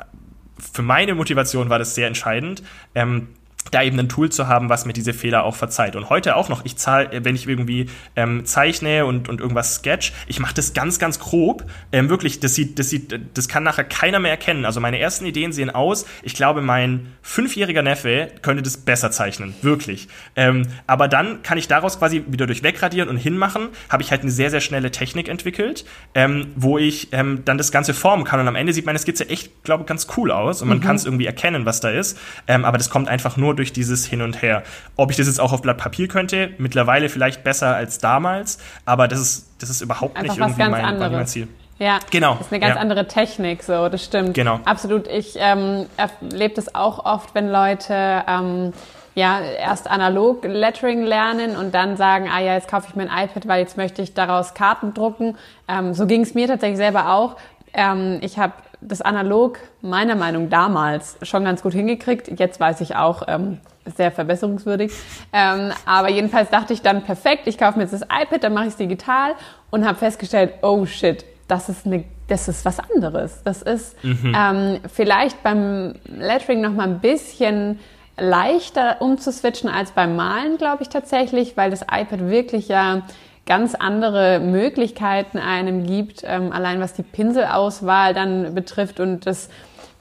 für 0.61 0.83
meine 0.83 1.15
Motivation 1.15 1.71
war 1.71 1.79
das 1.79 1.95
sehr 1.95 2.07
entscheidend. 2.07 2.63
Ähm, 2.95 3.29
da 3.71 3.83
eben 3.83 3.99
ein 3.99 4.09
Tool 4.09 4.31
zu 4.31 4.49
haben, 4.49 4.69
was 4.69 4.85
mir 4.85 4.93
diese 4.93 5.13
Fehler 5.13 5.45
auch 5.45 5.57
verzeiht. 5.57 5.97
Und 5.97 6.11
heute 6.11 6.37
auch 6.37 6.49
noch, 6.49 6.65
ich 6.65 6.77
zahle, 6.77 7.25
wenn 7.25 7.35
ich 7.35 7.49
irgendwie 7.49 7.87
ähm, 8.17 8.45
zeichne 8.45 9.07
und, 9.07 9.29
und 9.29 9.41
irgendwas 9.41 9.77
sketch, 9.77 10.13
ich 10.27 10.41
mache 10.41 10.55
das 10.55 10.73
ganz, 10.73 10.99
ganz 10.99 11.19
grob. 11.19 11.65
Ähm, 11.93 12.09
wirklich, 12.09 12.41
das 12.41 12.55
sieht, 12.55 12.79
das 12.79 12.91
sieht, 12.91 13.19
das 13.35 13.49
kann 13.49 13.63
nachher 13.63 13.85
keiner 13.85 14.19
mehr 14.19 14.31
erkennen. 14.31 14.65
Also 14.65 14.81
meine 14.81 14.99
ersten 14.99 15.27
Ideen 15.27 15.53
sehen 15.53 15.71
aus, 15.71 16.07
ich 16.23 16.35
glaube, 16.35 16.63
mein 16.63 17.09
fünfjähriger 17.23 17.83
Neffe 17.83 18.29
könnte 18.43 18.63
das 18.63 18.77
besser 18.77 19.11
zeichnen. 19.11 19.55
Wirklich. 19.63 20.09
Ähm, 20.37 20.67
aber 20.87 21.09
dann 21.09 21.43
kann 21.43 21.59
ich 21.59 21.69
daraus 21.69 21.99
quasi 21.99 22.25
wieder 22.27 22.47
durch 22.47 22.63
wegradieren 22.63 23.09
und 23.09 23.17
hinmachen, 23.17 23.69
habe 23.89 24.03
ich 24.03 24.11
halt 24.11 24.23
eine 24.23 24.31
sehr, 24.31 24.51
sehr 24.51 24.61
schnelle 24.61 24.91
Technik 24.91 25.29
entwickelt, 25.29 25.85
ähm, 26.15 26.53
wo 26.57 26.79
ich 26.79 27.09
ähm, 27.13 27.43
dann 27.45 27.59
das 27.59 27.73
Ganze 27.73 27.95
formen 27.95 28.25
kann. 28.25 28.41
Und 28.41 28.49
am 28.49 28.57
Ende 28.57 28.73
sieht 28.73 28.87
meine 28.87 28.99
Skizze 28.99 29.29
echt, 29.29 29.65
glaube 29.65 29.83
ich, 29.83 29.87
ganz 29.87 30.07
cool 30.17 30.31
aus 30.31 30.63
und 30.63 30.69
man 30.69 30.79
mhm. 30.79 30.83
kann 30.83 30.97
es 30.97 31.05
irgendwie 31.05 31.27
erkennen, 31.27 31.67
was 31.67 31.81
da 31.81 31.91
ist. 31.91 32.19
Ähm, 32.47 32.65
aber 32.65 32.79
das 32.79 32.91
kommt 32.91 33.09
einfach 33.09 33.37
nur 33.37 33.55
durch 33.59 33.73
dieses 33.73 34.07
Hin 34.07 34.23
und 34.23 34.43
Her. 34.43 34.63
Ob 34.97 35.11
ich 35.11 35.17
das 35.17 35.27
jetzt 35.27 35.41
auch 35.41 35.53
auf 35.53 35.63
Blatt 35.63 35.79
Papier 35.79 36.09
könnte, 36.09 36.51
mittlerweile 36.59 37.09
vielleicht 37.09 37.45
besser 37.45 37.75
als 37.75 37.99
damals, 37.99 38.59
aber 38.85 39.09
das 39.09 39.21
ist, 39.21 39.51
das 39.61 39.71
ist 39.71 39.81
überhaupt 39.81 40.17
Einfach 40.17 40.37
nicht 40.37 40.59
irgendwie 40.59 40.71
mein, 40.71 40.99
mein, 40.99 41.27
Ziel. 41.27 41.49
Ja, 41.79 42.01
genau. 42.11 42.35
Das 42.35 42.47
ist 42.47 42.53
eine 42.53 42.61
ganz 42.61 42.75
ja. 42.75 42.81
andere 42.81 43.07
Technik, 43.07 43.63
so, 43.63 43.89
das 43.89 44.05
stimmt. 44.05 44.35
Genau. 44.35 44.61
Absolut. 44.65 45.07
Ich 45.07 45.37
ähm, 45.39 45.87
erlebe 45.97 46.55
das 46.55 46.75
auch 46.75 47.05
oft, 47.05 47.35
wenn 47.35 47.51
Leute 47.51 48.25
ähm, 48.27 48.73
ja 49.15 49.41
erst 49.41 49.89
analog 49.89 50.45
Lettering 50.45 51.05
lernen 51.05 51.57
und 51.57 51.75
dann 51.75 51.97
sagen, 51.97 52.29
ah 52.33 52.41
ja, 52.41 52.55
jetzt 52.55 52.69
kaufe 52.69 52.87
ich 52.89 52.97
mir 52.97 53.09
ein 53.09 53.29
iPad, 53.29 53.47
weil 53.47 53.61
jetzt 53.61 53.77
möchte 53.77 54.03
ich 54.03 54.15
daraus 54.15 54.55
Karten 54.55 54.93
drucken. 54.93 55.37
Ähm, 55.69 55.95
so 55.95 56.07
ging 56.07 56.23
es 56.23 56.35
mir 56.35 56.49
tatsächlich 56.49 56.79
selber 56.79 57.13
auch. 57.13 57.37
Ähm, 57.75 58.19
ich 58.23 58.39
habe 58.39 58.55
das 58.81 59.01
analog 59.01 59.59
meiner 59.81 60.15
Meinung 60.15 60.51
damals 60.51 61.17
schon 61.23 61.45
ganz 61.45 61.63
gut 61.63 61.73
hingekriegt. 61.73 62.39
Jetzt 62.39 62.61
weiß 62.61 62.81
ich 62.81 62.97
auch, 62.97 63.23
ähm, 63.27 63.59
sehr 63.97 64.13
verbesserungswürdig. 64.13 64.93
Ähm, 65.33 65.73
aber 65.87 66.11
jedenfalls 66.11 66.51
dachte 66.51 66.73
ich 66.73 66.83
dann, 66.83 67.03
perfekt, 67.05 67.47
ich 67.47 67.59
kaufe 67.59 67.79
mir 67.79 67.85
jetzt 67.85 67.95
das 67.95 68.03
iPad, 68.03 68.45
dann 68.45 68.55
mache 68.55 68.67
ich 68.67 68.71
es 68.71 68.77
digital 68.77 69.35
und 69.71 69.87
habe 69.87 69.99
festgestellt, 69.99 70.55
oh 70.63 70.85
shit, 70.87 71.25
das 71.49 71.69
ist 71.69 71.87
eine 71.87 72.05
das 72.29 72.47
ist 72.47 72.65
was 72.65 72.79
anderes. 72.79 73.43
Das 73.43 73.63
ist 73.63 74.03
mhm. 74.05 74.35
ähm, 74.37 74.81
vielleicht 74.93 75.43
beim 75.43 75.95
Lettering 76.05 76.61
noch 76.61 76.73
mal 76.73 76.85
ein 76.85 77.01
bisschen 77.01 77.81
leichter 78.19 79.01
umzuswitchen 79.01 79.71
als 79.71 79.93
beim 79.93 80.15
Malen, 80.15 80.59
glaube 80.59 80.83
ich 80.83 80.89
tatsächlich, 80.89 81.57
weil 81.57 81.71
das 81.71 81.83
iPad 81.83 82.29
wirklich 82.29 82.69
ja 82.69 83.03
ganz 83.49 83.75
andere 83.75 84.39
Möglichkeiten 84.41 85.39
einem 85.39 85.87
gibt, 85.87 86.23
ähm, 86.25 86.53
allein 86.53 86.81
was 86.81 86.93
die 86.93 87.03
Pinselauswahl 87.03 88.15
dann 88.15 88.55
betrifft 88.55 89.01
und 89.01 89.27
das 89.27 89.49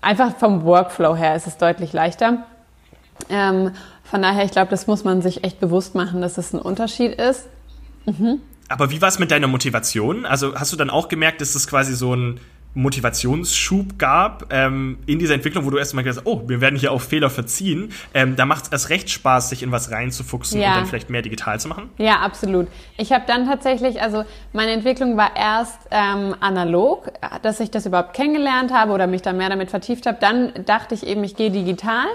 einfach 0.02 0.36
vom 0.36 0.66
Workflow 0.66 1.16
her 1.16 1.36
ist 1.36 1.48
es 1.48 1.58
deutlich 1.58 1.94
leichter. 1.94 2.46
Ähm, 3.30 3.72
von 4.04 4.22
daher, 4.22 4.44
ich 4.44 4.52
glaube, 4.52 4.70
das 4.70 4.86
muss 4.86 5.04
man 5.04 5.22
sich 5.22 5.44
echt 5.44 5.60
bewusst 5.60 5.96
machen, 5.96 6.22
dass 6.22 6.38
es 6.38 6.52
das 6.52 6.54
ein 6.54 6.60
Unterschied 6.60 7.14
ist. 7.14 7.48
Mhm. 8.06 8.42
Aber 8.70 8.92
wie 8.92 9.02
war 9.02 9.08
es 9.08 9.18
mit 9.18 9.32
deiner 9.32 9.48
Motivation? 9.48 10.26
Also 10.26 10.56
hast 10.56 10.74
du 10.74 10.78
dann 10.78 10.90
auch 10.90 11.08
gemerkt, 11.08 11.42
dass 11.42 11.56
es 11.56 11.68
quasi 11.68 11.96
so 11.96 12.14
ein 12.14 12.40
Motivationsschub 12.78 13.98
gab 13.98 14.54
ähm, 14.54 15.00
in 15.08 15.18
dieser 15.18 15.34
Entwicklung, 15.34 15.66
wo 15.66 15.72
du 15.72 15.78
erstmal 15.78 16.04
gesagt 16.04 16.26
hast, 16.26 16.32
oh, 16.32 16.48
wir 16.48 16.62
werden 16.62 16.78
hier 16.78 16.92
auf 16.92 17.04
Fehler 17.04 17.30
verziehen. 17.30 17.92
Ähm, 18.14 18.36
da 18.36 18.46
macht 18.46 18.66
es 18.66 18.72
erst 18.72 18.90
recht 18.90 19.10
Spaß, 19.10 19.50
sich 19.50 19.64
in 19.64 19.72
was 19.72 19.92
reinzufuchsen 19.92 20.62
ja. 20.62 20.70
und 20.70 20.76
dann 20.76 20.86
vielleicht 20.86 21.10
mehr 21.10 21.24
digital 21.24 21.60
zu 21.60 21.68
machen. 21.68 21.90
Ja, 21.98 22.20
absolut. 22.20 22.68
Ich 22.98 23.12
habe 23.12 23.24
dann 23.26 23.48
tatsächlich, 23.48 24.02
also 24.02 24.24
meine 24.54 24.72
Entwicklung 24.72 25.18
war 25.18 25.36
erst 25.36 25.80
ähm, 25.90 26.36
analog, 26.40 27.12
dass 27.42 27.60
ich 27.60 27.72
das 27.72 27.88
überhaupt 27.88 28.14
kennengelernt 28.14 28.72
habe 28.72 28.92
oder 28.92 29.08
mich 29.08 29.24
da 29.24 29.34
mehr 29.34 29.50
damit 29.50 29.72
vertieft 29.72 30.06
habe. 30.06 30.20
Dann 30.22 30.54
dachte 30.66 30.94
ich 30.94 31.06
eben, 31.06 31.24
ich 31.24 31.36
gehe 31.36 31.50
digital 31.50 32.06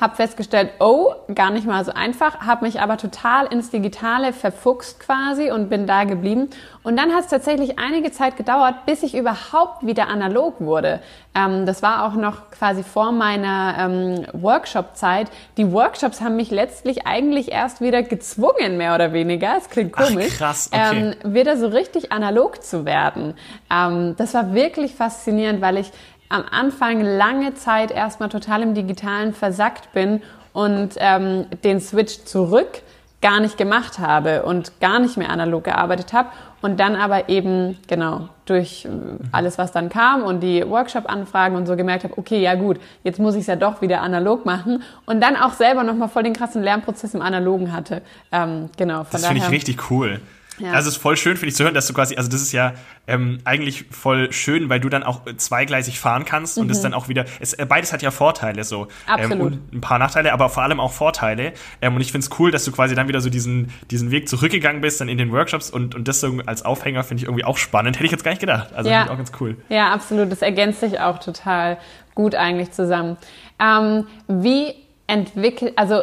habe 0.00 0.16
festgestellt, 0.16 0.70
oh, 0.80 1.12
gar 1.32 1.50
nicht 1.50 1.66
mal 1.66 1.84
so 1.84 1.92
einfach, 1.92 2.40
habe 2.40 2.64
mich 2.64 2.80
aber 2.80 2.96
total 2.96 3.46
ins 3.46 3.70
Digitale 3.70 4.32
verfuchst 4.32 4.98
quasi 4.98 5.52
und 5.52 5.68
bin 5.68 5.86
da 5.86 6.02
geblieben. 6.02 6.50
Und 6.82 6.98
dann 6.98 7.12
hat 7.14 7.24
es 7.24 7.30
tatsächlich 7.30 7.78
einige 7.78 8.10
Zeit 8.10 8.36
gedauert, 8.36 8.86
bis 8.86 9.04
ich 9.04 9.16
überhaupt 9.16 9.86
wieder 9.86 10.08
analog 10.08 10.54
wurde. 10.58 11.00
Ähm, 11.34 11.64
das 11.64 11.80
war 11.82 12.04
auch 12.04 12.14
noch 12.14 12.50
quasi 12.50 12.82
vor 12.82 13.12
meiner 13.12 13.76
ähm, 13.78 14.26
Workshop-Zeit. 14.32 15.28
Die 15.56 15.72
Workshops 15.72 16.20
haben 16.20 16.36
mich 16.36 16.50
letztlich 16.50 17.06
eigentlich 17.06 17.52
erst 17.52 17.80
wieder 17.80 18.02
gezwungen, 18.02 18.76
mehr 18.76 18.96
oder 18.96 19.12
weniger. 19.12 19.54
Es 19.56 19.70
klingt 19.70 19.92
komisch. 19.92 20.32
Ach, 20.34 20.38
krass, 20.38 20.70
okay. 20.72 21.14
Ähm, 21.22 21.34
wieder 21.34 21.56
so 21.56 21.68
richtig 21.68 22.10
analog 22.10 22.62
zu 22.62 22.84
werden. 22.84 23.34
Ähm, 23.72 24.16
das 24.16 24.34
war 24.34 24.54
wirklich 24.54 24.94
faszinierend, 24.94 25.60
weil 25.60 25.78
ich 25.78 25.92
am 26.28 26.44
Anfang 26.50 27.00
lange 27.00 27.54
Zeit 27.54 27.90
erstmal 27.90 28.28
total 28.28 28.62
im 28.62 28.74
Digitalen 28.74 29.34
versackt 29.34 29.92
bin 29.92 30.22
und 30.52 30.94
ähm, 30.98 31.46
den 31.62 31.80
Switch 31.80 32.24
zurück 32.24 32.82
gar 33.24 33.40
nicht 33.40 33.56
gemacht 33.56 33.98
habe 33.98 34.42
und 34.42 34.80
gar 34.80 34.98
nicht 34.98 35.16
mehr 35.16 35.30
analog 35.30 35.64
gearbeitet 35.64 36.12
habe 36.12 36.28
und 36.60 36.78
dann 36.78 36.94
aber 36.94 37.30
eben 37.30 37.78
genau 37.86 38.28
durch 38.44 38.84
äh, 38.84 38.88
alles, 39.32 39.56
was 39.56 39.72
dann 39.72 39.88
kam 39.88 40.22
und 40.22 40.40
die 40.40 40.62
Workshop-Anfragen 40.68 41.56
und 41.56 41.64
so 41.64 41.74
gemerkt 41.74 42.04
habe, 42.04 42.18
okay, 42.18 42.42
ja 42.42 42.54
gut, 42.54 42.78
jetzt 43.02 43.18
muss 43.18 43.34
ich 43.34 43.40
es 43.40 43.46
ja 43.46 43.56
doch 43.56 43.80
wieder 43.80 44.02
analog 44.02 44.44
machen 44.44 44.82
und 45.06 45.22
dann 45.22 45.36
auch 45.36 45.54
selber 45.54 45.84
nochmal 45.84 46.08
voll 46.10 46.22
den 46.22 46.34
krassen 46.34 46.62
Lernprozess 46.62 47.14
im 47.14 47.22
Analogen 47.22 47.72
hatte. 47.72 48.02
Ähm, 48.30 48.68
genau. 48.76 49.04
Von 49.04 49.12
das 49.12 49.26
finde 49.26 49.42
ich 49.42 49.50
richtig 49.50 49.90
cool. 49.90 50.20
Ja. 50.58 50.72
Also 50.72 50.88
es 50.88 50.96
ist 50.96 51.02
voll 51.02 51.16
schön, 51.16 51.36
finde 51.36 51.48
ich, 51.50 51.56
zu 51.56 51.64
hören, 51.64 51.74
dass 51.74 51.86
du 51.86 51.94
quasi, 51.94 52.16
also 52.16 52.30
das 52.30 52.40
ist 52.40 52.52
ja 52.52 52.74
ähm, 53.06 53.38
eigentlich 53.44 53.86
voll 53.90 54.32
schön, 54.32 54.68
weil 54.68 54.80
du 54.80 54.88
dann 54.88 55.02
auch 55.02 55.22
zweigleisig 55.36 55.98
fahren 55.98 56.24
kannst 56.24 56.56
mhm. 56.56 56.64
und 56.64 56.70
es 56.70 56.80
dann 56.80 56.94
auch 56.94 57.08
wieder, 57.08 57.24
es, 57.40 57.54
äh, 57.54 57.66
beides 57.66 57.92
hat 57.92 58.02
ja 58.02 58.10
Vorteile 58.10 58.64
so. 58.64 58.88
Absolut. 59.06 59.52
Ähm, 59.52 59.62
ein 59.72 59.80
paar 59.80 59.98
Nachteile, 59.98 60.32
aber 60.32 60.48
vor 60.48 60.62
allem 60.62 60.80
auch 60.80 60.92
Vorteile. 60.92 61.52
Ähm, 61.82 61.96
und 61.96 62.00
ich 62.00 62.12
finde 62.12 62.26
es 62.26 62.38
cool, 62.38 62.50
dass 62.50 62.64
du 62.64 62.72
quasi 62.72 62.94
dann 62.94 63.08
wieder 63.08 63.20
so 63.20 63.30
diesen, 63.30 63.72
diesen 63.90 64.10
Weg 64.10 64.28
zurückgegangen 64.28 64.80
bist, 64.80 65.00
dann 65.00 65.08
in 65.08 65.18
den 65.18 65.32
Workshops 65.32 65.70
und, 65.70 65.94
und 65.94 66.08
das 66.08 66.20
so 66.20 66.38
als 66.46 66.64
Aufhänger 66.64 67.04
finde 67.04 67.22
ich 67.22 67.24
irgendwie 67.26 67.44
auch 67.44 67.58
spannend. 67.58 67.96
Hätte 67.96 68.06
ich 68.06 68.12
jetzt 68.12 68.24
gar 68.24 68.30
nicht 68.30 68.40
gedacht. 68.40 68.72
Also 68.74 68.90
ja. 68.90 69.04
auch 69.10 69.16
ganz 69.16 69.32
cool. 69.40 69.56
Ja, 69.68 69.92
absolut. 69.92 70.30
Das 70.30 70.42
ergänzt 70.42 70.80
sich 70.80 71.00
auch 71.00 71.18
total 71.18 71.78
gut 72.14 72.34
eigentlich 72.34 72.70
zusammen. 72.72 73.16
Ähm, 73.60 74.06
wie 74.28 74.74
entwickelt, 75.06 75.74
also 75.76 76.02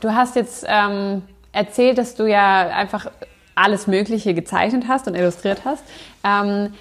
du 0.00 0.10
hast 0.10 0.36
jetzt 0.36 0.64
ähm, 0.68 1.22
erzählt, 1.52 1.98
dass 1.98 2.14
du 2.14 2.26
ja 2.26 2.68
einfach 2.68 3.10
alles 3.56 3.88
Mögliche 3.88 4.34
gezeichnet 4.34 4.84
hast 4.86 5.08
und 5.08 5.16
illustriert 5.16 5.62
hast. 5.64 5.82
Ähm, 6.22 6.74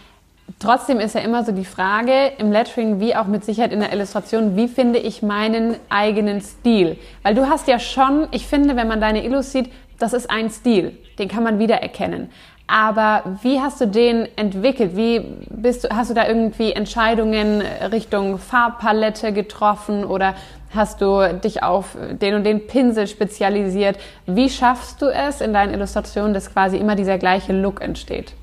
trotzdem 0.60 1.00
ist 1.00 1.16
ja 1.16 1.22
immer 1.22 1.44
so 1.44 1.52
die 1.52 1.66
Frage 1.66 2.34
im 2.38 2.52
Lettering 2.52 3.00
wie 3.00 3.16
auch 3.16 3.26
mit 3.26 3.44
Sicherheit 3.44 3.74
in 3.74 3.80
der 3.80 3.92
Illustration, 3.92 4.56
wie 4.56 4.68
finde 4.68 5.00
ich 5.00 5.24
meinen 5.24 5.78
eigenen 5.90 6.42
Stil? 6.42 6.98
Weil 7.24 7.34
du 7.34 7.50
hast 7.50 7.68
ja 7.68 7.80
schon, 7.80 8.28
ich 8.32 8.46
finde, 8.46 8.76
wenn 8.76 8.88
man 8.88 9.02
deine 9.02 9.26
Illus 9.26 9.52
sieht, 9.52 9.72
das 9.98 10.14
ist 10.14 10.30
ein 10.30 10.52
Stil, 10.52 10.96
den 11.18 11.30
kann 11.30 11.44
man 11.44 11.58
wiedererkennen. 11.58 12.30
Aber 12.68 13.38
wie 13.44 13.62
hast 13.62 13.80
du 13.80 13.88
den 13.88 14.28
entwickelt? 14.38 14.98
Wie 14.98 15.20
bist 15.50 15.84
du, 15.84 15.90
hast 15.96 16.10
du 16.10 16.16
da 16.16 16.28
irgendwie 16.28 16.74
Entscheidungen 16.74 17.62
Richtung 17.92 18.40
Farbpalette 18.40 19.34
getroffen 19.34 20.04
oder 20.04 20.34
hast 20.76 21.02
du 21.02 21.40
dich 21.44 21.64
auf 21.64 21.98
den 22.22 22.36
und 22.36 22.44
den 22.44 22.68
Pinsel 22.68 23.08
spezialisiert. 23.08 23.98
Wie 24.26 24.50
schaffst 24.50 25.02
du 25.02 25.08
es 25.08 25.42
in 25.42 25.54
deinen 25.54 25.74
Illustrationen, 25.74 26.34
dass 26.34 26.52
quasi 26.52 26.78
immer 26.78 26.96
dieser 26.96 27.18
gleiche 27.18 27.54
Look 27.54 27.82
entsteht? 27.82 28.34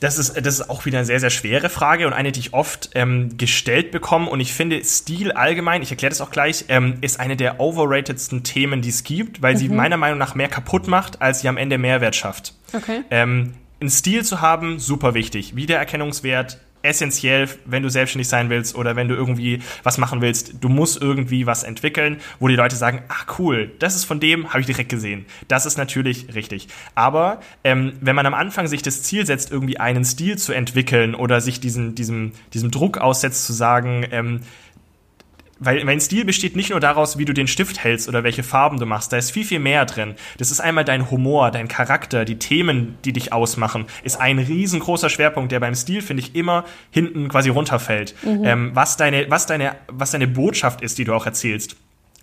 Das 0.00 0.16
ist, 0.16 0.34
das 0.34 0.54
ist 0.54 0.70
auch 0.70 0.86
wieder 0.86 0.98
eine 0.98 1.04
sehr, 1.04 1.20
sehr 1.20 1.30
schwere 1.30 1.68
Frage 1.68 2.06
und 2.06 2.14
eine, 2.14 2.32
die 2.32 2.40
ich 2.40 2.54
oft 2.54 2.90
ähm, 2.94 3.36
gestellt 3.36 3.90
bekomme. 3.90 4.30
Und 4.30 4.40
ich 4.40 4.54
finde, 4.54 4.82
Stil 4.82 5.30
allgemein, 5.32 5.82
ich 5.82 5.90
erkläre 5.90 6.08
das 6.08 6.22
auch 6.22 6.30
gleich, 6.30 6.64
ähm, 6.68 6.96
ist 7.02 7.20
eine 7.20 7.36
der 7.36 7.60
overratedsten 7.60 8.42
Themen, 8.42 8.80
die 8.80 8.88
es 8.88 9.04
gibt, 9.04 9.42
weil 9.42 9.54
mhm. 9.54 9.58
sie 9.58 9.68
meiner 9.68 9.98
Meinung 9.98 10.18
nach 10.18 10.34
mehr 10.34 10.48
kaputt 10.48 10.88
macht, 10.88 11.20
als 11.20 11.40
sie 11.40 11.48
am 11.48 11.58
Ende 11.58 11.76
Mehrwert 11.76 12.16
schafft. 12.16 12.54
Okay. 12.72 13.02
Ähm, 13.10 13.54
einen 13.80 13.90
Stil 13.90 14.24
zu 14.24 14.40
haben, 14.40 14.78
super 14.78 15.12
wichtig. 15.12 15.54
Wiedererkennungswert, 15.54 16.58
essentiell, 16.82 17.48
wenn 17.64 17.82
du 17.82 17.88
selbstständig 17.88 18.28
sein 18.28 18.50
willst 18.50 18.74
oder 18.74 18.96
wenn 18.96 19.08
du 19.08 19.14
irgendwie 19.14 19.60
was 19.82 19.98
machen 19.98 20.20
willst. 20.20 20.54
Du 20.60 20.68
musst 20.68 21.00
irgendwie 21.00 21.46
was 21.46 21.62
entwickeln, 21.62 22.18
wo 22.38 22.48
die 22.48 22.56
Leute 22.56 22.76
sagen, 22.76 23.02
ach 23.08 23.38
cool, 23.38 23.70
das 23.78 23.94
ist 23.94 24.04
von 24.04 24.20
dem, 24.20 24.50
habe 24.50 24.60
ich 24.60 24.66
direkt 24.66 24.88
gesehen. 24.88 25.26
Das 25.48 25.66
ist 25.66 25.78
natürlich 25.78 26.34
richtig. 26.34 26.68
Aber 26.94 27.40
ähm, 27.64 27.92
wenn 28.00 28.16
man 28.16 28.26
am 28.26 28.34
Anfang 28.34 28.66
sich 28.66 28.82
das 28.82 29.02
Ziel 29.02 29.26
setzt, 29.26 29.50
irgendwie 29.50 29.78
einen 29.78 30.04
Stil 30.04 30.38
zu 30.38 30.52
entwickeln 30.52 31.14
oder 31.14 31.40
sich 31.40 31.60
diesen, 31.60 31.94
diesem, 31.94 32.32
diesem 32.52 32.70
Druck 32.70 32.98
aussetzt, 32.98 33.46
zu 33.46 33.52
sagen, 33.52 34.06
ähm, 34.10 34.40
weil 35.60 35.84
mein 35.84 36.00
Stil 36.00 36.24
besteht 36.24 36.56
nicht 36.56 36.70
nur 36.70 36.80
daraus, 36.80 37.18
wie 37.18 37.24
du 37.24 37.32
den 37.32 37.46
Stift 37.46 37.84
hältst 37.84 38.08
oder 38.08 38.24
welche 38.24 38.42
Farben 38.42 38.80
du 38.80 38.86
machst. 38.86 39.12
Da 39.12 39.18
ist 39.18 39.30
viel, 39.30 39.44
viel 39.44 39.60
mehr 39.60 39.84
drin. 39.84 40.14
Das 40.38 40.50
ist 40.50 40.60
einmal 40.60 40.84
dein 40.84 41.10
Humor, 41.10 41.50
dein 41.50 41.68
Charakter, 41.68 42.24
die 42.24 42.38
Themen, 42.38 42.96
die 43.04 43.12
dich 43.12 43.32
ausmachen, 43.32 43.84
ist 44.02 44.18
ein 44.18 44.38
riesengroßer 44.38 45.10
Schwerpunkt, 45.10 45.52
der 45.52 45.60
beim 45.60 45.74
Stil, 45.74 46.00
finde 46.02 46.22
ich, 46.22 46.34
immer 46.34 46.64
hinten 46.90 47.28
quasi 47.28 47.50
runterfällt. 47.50 48.14
Mhm. 48.22 48.44
Ähm, 48.44 48.70
was 48.74 48.96
deine, 48.96 49.30
was 49.30 49.46
deine, 49.46 49.76
was 49.88 50.10
deine 50.10 50.26
Botschaft 50.26 50.80
ist, 50.80 50.98
die 50.98 51.04
du 51.04 51.14
auch 51.14 51.26
erzählst. 51.26 51.76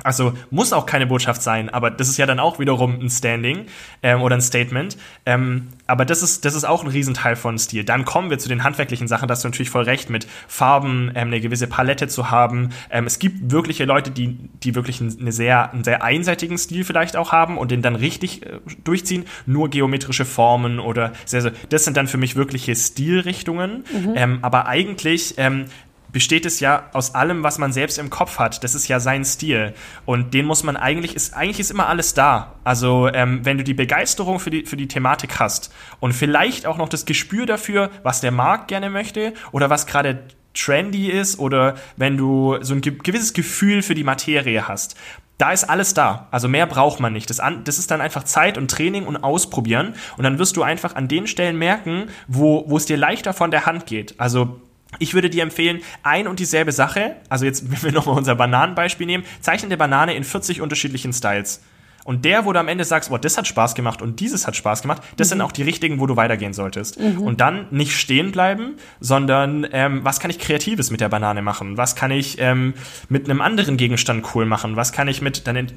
Also 0.03 0.33
muss 0.51 0.73
auch 0.73 0.85
keine 0.85 1.07
Botschaft 1.07 1.41
sein, 1.41 1.69
aber 1.69 1.89
das 1.89 2.07
ist 2.07 2.17
ja 2.17 2.27
dann 2.27 2.39
auch 2.39 2.59
wiederum 2.59 2.99
ein 2.99 3.09
Standing 3.09 3.65
ähm, 4.03 4.21
oder 4.21 4.35
ein 4.35 4.41
Statement. 4.41 4.95
Ähm, 5.25 5.69
aber 5.87 6.05
das 6.05 6.21
ist, 6.21 6.45
das 6.45 6.53
ist 6.53 6.65
auch 6.65 6.83
ein 6.83 6.89
Riesenteil 6.89 7.35
von 7.35 7.57
Stil. 7.57 7.83
Dann 7.83 8.05
kommen 8.05 8.29
wir 8.29 8.37
zu 8.37 8.47
den 8.47 8.63
handwerklichen 8.63 9.07
Sachen, 9.07 9.27
da 9.27 9.31
hast 9.31 9.43
du 9.43 9.47
natürlich 9.47 9.71
voll 9.71 9.83
recht, 9.83 10.11
mit 10.11 10.27
Farben 10.47 11.11
ähm, 11.15 11.29
eine 11.29 11.41
gewisse 11.41 11.65
Palette 11.65 12.07
zu 12.07 12.29
haben. 12.29 12.69
Ähm, 12.91 13.07
es 13.07 13.17
gibt 13.17 13.51
wirkliche 13.51 13.85
Leute, 13.85 14.11
die, 14.11 14.37
die 14.61 14.75
wirklich 14.75 15.01
eine 15.01 15.31
sehr, 15.31 15.73
einen 15.73 15.83
sehr 15.83 16.03
einseitigen 16.03 16.59
Stil 16.59 16.83
vielleicht 16.83 17.17
auch 17.17 17.31
haben 17.31 17.57
und 17.57 17.71
den 17.71 17.81
dann 17.81 17.95
richtig 17.95 18.45
äh, 18.45 18.59
durchziehen. 18.83 19.25
Nur 19.47 19.69
geometrische 19.69 20.25
Formen 20.25 20.79
oder 20.79 21.13
sehr, 21.25 21.41
sehr, 21.41 21.53
das 21.69 21.85
sind 21.85 21.97
dann 21.97 22.07
für 22.07 22.17
mich 22.17 22.35
wirkliche 22.35 22.75
Stilrichtungen. 22.75 23.83
Mhm. 23.91 24.13
Ähm, 24.15 24.39
aber 24.43 24.67
eigentlich 24.67 25.33
ähm, 25.37 25.65
besteht 26.11 26.45
es 26.45 26.59
ja 26.59 26.89
aus 26.93 27.15
allem, 27.15 27.43
was 27.43 27.57
man 27.57 27.71
selbst 27.71 27.97
im 27.97 28.09
Kopf 28.09 28.39
hat. 28.39 28.63
Das 28.63 28.75
ist 28.75 28.87
ja 28.87 28.99
sein 28.99 29.25
Stil. 29.25 29.73
Und 30.05 30.33
den 30.33 30.45
muss 30.45 30.63
man 30.63 30.77
eigentlich, 30.77 31.15
ist, 31.15 31.33
eigentlich 31.33 31.59
ist 31.59 31.71
immer 31.71 31.87
alles 31.87 32.13
da. 32.13 32.55
Also, 32.63 33.09
ähm, 33.13 33.41
wenn 33.43 33.57
du 33.57 33.63
die 33.63 33.73
Begeisterung 33.73 34.39
für 34.39 34.49
die, 34.49 34.65
für 34.65 34.77
die 34.77 34.87
Thematik 34.87 35.39
hast 35.39 35.73
und 35.99 36.13
vielleicht 36.13 36.65
auch 36.65 36.77
noch 36.77 36.89
das 36.89 37.05
Gespür 37.05 37.45
dafür, 37.45 37.89
was 38.03 38.21
der 38.21 38.31
Markt 38.31 38.67
gerne 38.67 38.89
möchte 38.89 39.33
oder 39.51 39.69
was 39.69 39.85
gerade 39.85 40.23
trendy 40.53 41.09
ist 41.11 41.39
oder 41.39 41.75
wenn 41.97 42.17
du 42.17 42.57
so 42.61 42.73
ein 42.73 42.81
gewisses 42.81 43.33
Gefühl 43.33 43.81
für 43.81 43.93
die 43.93 44.03
Materie 44.03 44.67
hast, 44.67 44.95
da 45.37 45.51
ist 45.51 45.65
alles 45.65 45.93
da. 45.93 46.27
Also 46.31 46.47
mehr 46.47 46.65
braucht 46.65 46.99
man 46.99 47.13
nicht. 47.13 47.29
Das, 47.29 47.39
an, 47.39 47.63
das 47.63 47.77
ist 47.77 47.91
dann 47.91 48.01
einfach 48.01 48.23
Zeit 48.23 48.57
und 48.57 48.71
Training 48.71 49.05
und 49.05 49.17
Ausprobieren. 49.17 49.93
Und 50.17 50.23
dann 50.23 50.39
wirst 50.39 50.57
du 50.57 50.63
einfach 50.63 50.95
an 50.95 51.07
den 51.07 51.27
Stellen 51.27 51.57
merken, 51.57 52.07
wo, 52.27 52.65
wo 52.67 52.77
es 52.77 52.85
dir 52.85 52.97
leichter 52.97 53.33
von 53.33 53.51
der 53.51 53.67
Hand 53.67 53.85
geht. 53.85 54.19
Also 54.19 54.59
ich 54.99 55.13
würde 55.13 55.29
dir 55.29 55.43
empfehlen, 55.43 55.81
ein 56.03 56.27
und 56.27 56.39
dieselbe 56.39 56.71
Sache, 56.71 57.15
also 57.29 57.45
jetzt, 57.45 57.71
wenn 57.71 57.83
wir 57.83 57.91
nochmal 57.91 58.17
unser 58.17 58.35
Bananenbeispiel 58.35 59.07
nehmen, 59.07 59.23
zeichne 59.41 59.67
eine 59.67 59.77
Banane 59.77 60.15
in 60.15 60.23
40 60.23 60.61
unterschiedlichen 60.61 61.13
Styles. 61.13 61.61
Und 62.07 62.23
der, 62.23 62.45
wo 62.45 62.53
du 62.53 62.59
am 62.61 62.69
Ende 62.69 62.85
sagst, 62.85 63.09
boah, 63.09 63.19
das 63.19 63.37
hat 63.37 63.47
Spaß 63.47 63.75
gemacht 63.75 64.01
und 64.01 64.21
dieses 64.21 64.47
hat 64.47 64.55
Spaß 64.55 64.81
gemacht, 64.81 65.01
das 65.17 65.27
mhm. 65.27 65.29
sind 65.31 65.41
auch 65.41 65.51
die 65.51 65.63
richtigen, 65.63 65.99
wo 65.99 66.05
du 66.05 66.15
weitergehen 66.15 66.53
solltest. 66.53 66.97
Mhm. 66.97 67.19
Und 67.19 67.41
dann 67.41 67.67
nicht 67.69 67.97
stehen 67.97 68.31
bleiben, 68.31 68.75
sondern 69.01 69.67
ähm, 69.73 70.05
was 70.05 70.21
kann 70.21 70.31
ich 70.31 70.39
Kreatives 70.39 70.89
mit 70.89 71.01
der 71.01 71.09
Banane 71.09 71.41
machen? 71.41 71.75
Was 71.75 71.97
kann 71.97 72.11
ich 72.11 72.39
ähm, 72.39 72.75
mit 73.09 73.29
einem 73.29 73.41
anderen 73.41 73.75
Gegenstand 73.75 74.25
cool 74.33 74.45
machen? 74.45 74.77
Was 74.77 74.93
kann 74.93 75.09
ich 75.09 75.21
mit, 75.21 75.47
dann 75.47 75.67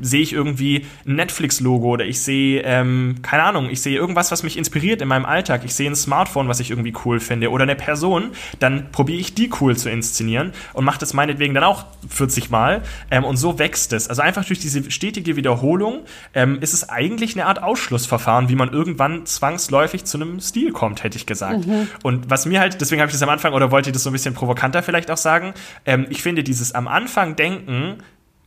sehe 0.00 0.22
ich 0.22 0.32
irgendwie 0.32 0.86
ein 1.06 1.16
Netflix-Logo 1.16 1.88
oder 1.88 2.04
ich 2.04 2.20
sehe, 2.20 2.62
ähm, 2.62 3.16
keine 3.22 3.42
Ahnung, 3.44 3.68
ich 3.70 3.82
sehe 3.82 3.96
irgendwas, 3.96 4.30
was 4.30 4.42
mich 4.42 4.56
inspiriert 4.56 5.02
in 5.02 5.08
meinem 5.08 5.24
Alltag. 5.24 5.62
Ich 5.64 5.74
sehe 5.74 5.90
ein 5.90 5.96
Smartphone, 5.96 6.48
was 6.48 6.60
ich 6.60 6.70
irgendwie 6.70 6.94
cool 7.04 7.20
finde 7.20 7.50
oder 7.50 7.64
eine 7.64 7.76
Person, 7.76 8.30
dann 8.58 8.90
probiere 8.92 9.20
ich 9.20 9.34
die 9.34 9.50
cool 9.60 9.76
zu 9.76 9.90
inszenieren 9.90 10.52
und 10.72 10.84
mache 10.84 10.98
das 10.98 11.14
meinetwegen 11.14 11.54
dann 11.54 11.64
auch 11.64 11.86
40 12.08 12.50
Mal 12.50 12.82
ähm, 13.10 13.24
und 13.24 13.36
so 13.36 13.58
wächst 13.58 13.92
es. 13.92 14.08
Also 14.08 14.22
einfach 14.22 14.44
durch 14.44 14.58
diese 14.58 14.90
stetige 14.90 15.36
Wiederholung 15.36 16.00
ähm, 16.34 16.58
ist 16.60 16.74
es 16.74 16.88
eigentlich 16.88 17.34
eine 17.34 17.46
Art 17.46 17.62
Ausschlussverfahren, 17.62 18.48
wie 18.48 18.56
man 18.56 18.72
irgendwann 18.72 19.26
zwangsläufig 19.26 20.04
zu 20.04 20.18
einem 20.18 20.40
Stil 20.40 20.72
kommt, 20.72 21.04
hätte 21.04 21.16
ich 21.16 21.26
gesagt. 21.26 21.66
Mhm. 21.66 21.88
Und 22.02 22.30
was 22.30 22.46
mir 22.46 22.60
halt, 22.60 22.80
deswegen 22.80 23.00
habe 23.00 23.08
ich 23.08 23.14
das 23.14 23.22
am 23.22 23.28
Anfang 23.28 23.52
oder 23.52 23.70
wollte 23.70 23.90
ich 23.90 23.94
das 23.94 24.02
so 24.02 24.10
ein 24.10 24.12
bisschen 24.12 24.34
provokanter 24.34 24.82
vielleicht 24.82 25.10
auch 25.10 25.16
sagen, 25.16 25.54
ähm, 25.86 26.06
ich 26.10 26.22
finde 26.22 26.42
dieses 26.42 26.72
am 26.74 26.88
Anfang 26.88 27.36
denken, 27.36 27.98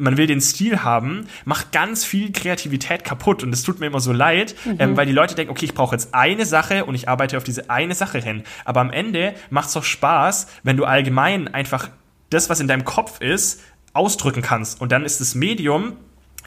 man 0.01 0.17
will 0.17 0.27
den 0.27 0.41
Stil 0.41 0.83
haben, 0.83 1.27
macht 1.45 1.71
ganz 1.71 2.03
viel 2.03 2.31
Kreativität 2.31 3.03
kaputt. 3.03 3.43
Und 3.43 3.53
es 3.53 3.63
tut 3.63 3.79
mir 3.79 3.87
immer 3.87 3.99
so 3.99 4.11
leid, 4.11 4.55
mhm. 4.65 4.75
ähm, 4.79 4.97
weil 4.97 5.05
die 5.05 5.11
Leute 5.11 5.35
denken, 5.35 5.51
okay, 5.51 5.65
ich 5.65 5.73
brauche 5.73 5.95
jetzt 5.95 6.13
eine 6.13 6.45
Sache 6.45 6.85
und 6.85 6.95
ich 6.95 7.07
arbeite 7.07 7.37
auf 7.37 7.43
diese 7.43 7.69
eine 7.69 7.95
Sache 7.95 8.19
hin. 8.19 8.43
Aber 8.65 8.81
am 8.81 8.91
Ende 8.91 9.33
macht 9.49 9.67
es 9.67 9.73
doch 9.73 9.83
Spaß, 9.83 10.47
wenn 10.63 10.77
du 10.77 10.85
allgemein 10.85 11.53
einfach 11.53 11.89
das, 12.29 12.49
was 12.49 12.59
in 12.59 12.67
deinem 12.67 12.85
Kopf 12.85 13.21
ist, 13.21 13.61
ausdrücken 13.93 14.41
kannst. 14.41 14.81
Und 14.81 14.91
dann 14.91 15.05
ist 15.05 15.21
das 15.21 15.35
Medium 15.35 15.93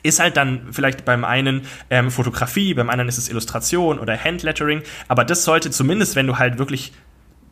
ist 0.04 0.20
halt 0.20 0.36
dann 0.36 0.68
vielleicht 0.70 1.06
beim 1.06 1.24
einen 1.24 1.62
ähm, 1.88 2.10
Fotografie, 2.10 2.74
beim 2.74 2.90
anderen 2.90 3.08
ist 3.08 3.16
es 3.16 3.30
Illustration 3.30 3.98
oder 3.98 4.22
Handlettering, 4.22 4.82
aber 5.08 5.24
das 5.24 5.44
sollte 5.44 5.70
zumindest, 5.70 6.14
wenn 6.14 6.26
du 6.26 6.38
halt 6.38 6.58
wirklich 6.58 6.92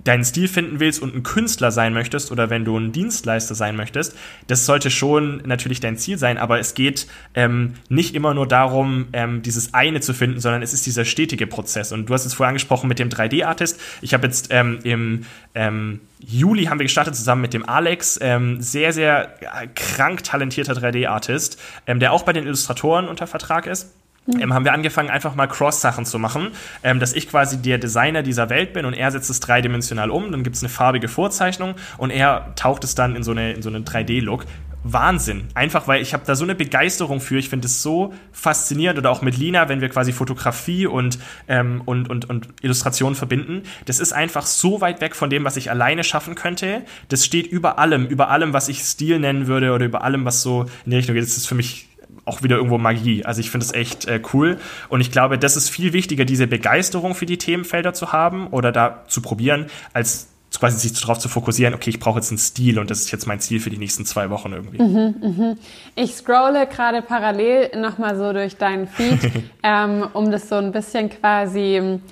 deinen 0.04 0.24
Stil 0.24 0.48
finden 0.48 0.80
willst 0.80 1.00
und 1.00 1.14
ein 1.14 1.22
Künstler 1.22 1.70
sein 1.70 1.92
möchtest 1.92 2.32
oder 2.32 2.50
wenn 2.50 2.64
du 2.64 2.76
ein 2.76 2.92
Dienstleister 2.92 3.54
sein 3.54 3.76
möchtest, 3.76 4.16
das 4.48 4.66
sollte 4.66 4.90
schon 4.90 5.42
natürlich 5.44 5.80
dein 5.80 5.96
Ziel 5.96 6.18
sein, 6.18 6.38
aber 6.38 6.58
es 6.58 6.74
geht 6.74 7.06
ähm, 7.34 7.74
nicht 7.88 8.14
immer 8.14 8.34
nur 8.34 8.48
darum, 8.48 9.06
ähm, 9.12 9.42
dieses 9.42 9.74
eine 9.74 10.00
zu 10.00 10.14
finden, 10.14 10.40
sondern 10.40 10.62
es 10.62 10.72
ist 10.72 10.86
dieser 10.86 11.04
stetige 11.04 11.46
Prozess. 11.46 11.92
Und 11.92 12.06
du 12.06 12.14
hast 12.14 12.24
es 12.24 12.34
vorher 12.34 12.48
angesprochen 12.48 12.88
mit 12.88 12.98
dem 12.98 13.08
3D-Artist. 13.08 13.80
Ich 14.00 14.14
habe 14.14 14.26
jetzt 14.26 14.48
ähm, 14.50 14.80
im 14.82 15.26
ähm, 15.54 16.00
Juli 16.18 16.64
haben 16.64 16.78
wir 16.78 16.84
gestartet 16.84 17.16
zusammen 17.16 17.42
mit 17.42 17.54
dem 17.54 17.68
Alex, 17.68 18.18
ähm, 18.22 18.60
sehr, 18.60 18.92
sehr 18.92 19.36
äh, 19.40 19.66
krank 19.74 20.24
talentierter 20.24 20.74
3D-Artist, 20.74 21.60
ähm, 21.86 22.00
der 22.00 22.12
auch 22.12 22.22
bei 22.22 22.32
den 22.32 22.44
Illustratoren 22.44 23.08
unter 23.08 23.26
Vertrag 23.26 23.66
ist 23.66 23.92
ähm, 24.28 24.54
haben 24.54 24.64
wir 24.64 24.72
angefangen, 24.72 25.10
einfach 25.10 25.34
mal 25.34 25.46
Cross-Sachen 25.46 26.04
zu 26.04 26.18
machen, 26.18 26.48
ähm, 26.82 27.00
dass 27.00 27.12
ich 27.12 27.28
quasi 27.28 27.60
der 27.60 27.78
Designer 27.78 28.22
dieser 28.22 28.50
Welt 28.50 28.72
bin 28.72 28.84
und 28.84 28.94
er 28.94 29.10
setzt 29.10 29.30
es 29.30 29.40
dreidimensional 29.40 30.10
um, 30.10 30.30
dann 30.30 30.44
gibt 30.44 30.56
es 30.56 30.62
eine 30.62 30.68
farbige 30.68 31.08
Vorzeichnung 31.08 31.74
und 31.98 32.10
er 32.10 32.54
taucht 32.54 32.84
es 32.84 32.94
dann 32.94 33.16
in 33.16 33.22
so, 33.22 33.32
eine, 33.32 33.52
in 33.52 33.62
so 33.62 33.68
einen 33.68 33.84
3D-Look. 33.84 34.46
Wahnsinn. 34.84 35.44
Einfach 35.54 35.86
weil 35.86 36.02
ich 36.02 36.12
habe 36.12 36.24
da 36.26 36.34
so 36.34 36.44
eine 36.44 36.54
Begeisterung 36.54 37.20
für. 37.20 37.38
Ich 37.38 37.48
finde 37.48 37.66
es 37.66 37.82
so 37.82 38.12
faszinierend. 38.32 38.98
Oder 38.98 39.10
auch 39.10 39.22
mit 39.22 39.36
Lina, 39.36 39.68
wenn 39.68 39.80
wir 39.80 39.88
quasi 39.88 40.12
Fotografie 40.12 40.86
und, 40.86 41.18
ähm, 41.46 41.82
und, 41.84 42.10
und, 42.10 42.28
und 42.28 42.48
Illustration 42.62 43.14
verbinden. 43.14 43.62
Das 43.84 44.00
ist 44.00 44.12
einfach 44.12 44.44
so 44.44 44.80
weit 44.80 45.00
weg 45.00 45.14
von 45.14 45.30
dem, 45.30 45.44
was 45.44 45.56
ich 45.56 45.70
alleine 45.70 46.02
schaffen 46.02 46.34
könnte. 46.34 46.82
Das 47.08 47.24
steht 47.24 47.46
über 47.46 47.78
allem, 47.78 48.06
über 48.06 48.30
allem, 48.30 48.52
was 48.52 48.68
ich 48.68 48.82
Stil 48.82 49.20
nennen 49.20 49.46
würde 49.46 49.72
oder 49.72 49.86
über 49.86 50.02
allem, 50.02 50.24
was 50.24 50.42
so 50.42 50.62
in 50.84 50.90
die 50.90 50.96
Richtung 50.96 51.14
geht. 51.14 51.22
Das 51.22 51.36
ist 51.36 51.46
für 51.46 51.54
mich 51.54 51.88
auch 52.24 52.42
wieder 52.42 52.56
irgendwo 52.56 52.78
Magie. 52.78 53.24
Also 53.24 53.40
ich 53.40 53.50
finde 53.50 53.66
es 53.66 53.72
echt 53.72 54.06
äh, 54.06 54.20
cool. 54.32 54.58
Und 54.88 55.00
ich 55.00 55.10
glaube, 55.10 55.38
das 55.38 55.56
ist 55.56 55.68
viel 55.68 55.92
wichtiger, 55.92 56.24
diese 56.24 56.46
Begeisterung 56.46 57.14
für 57.14 57.26
die 57.26 57.38
Themenfelder 57.38 57.94
zu 57.94 58.12
haben 58.12 58.48
oder 58.48 58.72
da 58.72 59.04
zu 59.08 59.22
probieren, 59.22 59.66
als 59.92 60.28
quasi 60.58 60.78
sich 60.78 61.00
darauf 61.00 61.18
zu 61.18 61.28
fokussieren, 61.28 61.74
okay, 61.74 61.90
ich 61.90 61.98
brauche 61.98 62.18
jetzt 62.18 62.30
einen 62.30 62.38
Stil 62.38 62.78
und 62.78 62.90
das 62.90 63.00
ist 63.00 63.10
jetzt 63.10 63.26
mein 63.26 63.40
Ziel 63.40 63.58
für 63.58 63.70
die 63.70 63.78
nächsten 63.78 64.04
zwei 64.04 64.30
Wochen 64.30 64.52
irgendwie. 64.52 64.82
Mhm, 64.82 65.14
mh. 65.20 65.56
Ich 65.94 66.14
scrolle 66.14 66.66
gerade 66.66 67.02
parallel 67.02 67.70
nochmal 67.80 68.16
so 68.16 68.32
durch 68.32 68.56
deinen 68.56 68.86
Feed, 68.86 69.18
ähm, 69.62 70.06
um 70.12 70.30
das 70.30 70.48
so 70.48 70.56
ein 70.56 70.72
bisschen 70.72 71.08
quasi 71.08 71.76
ähm, 71.76 72.02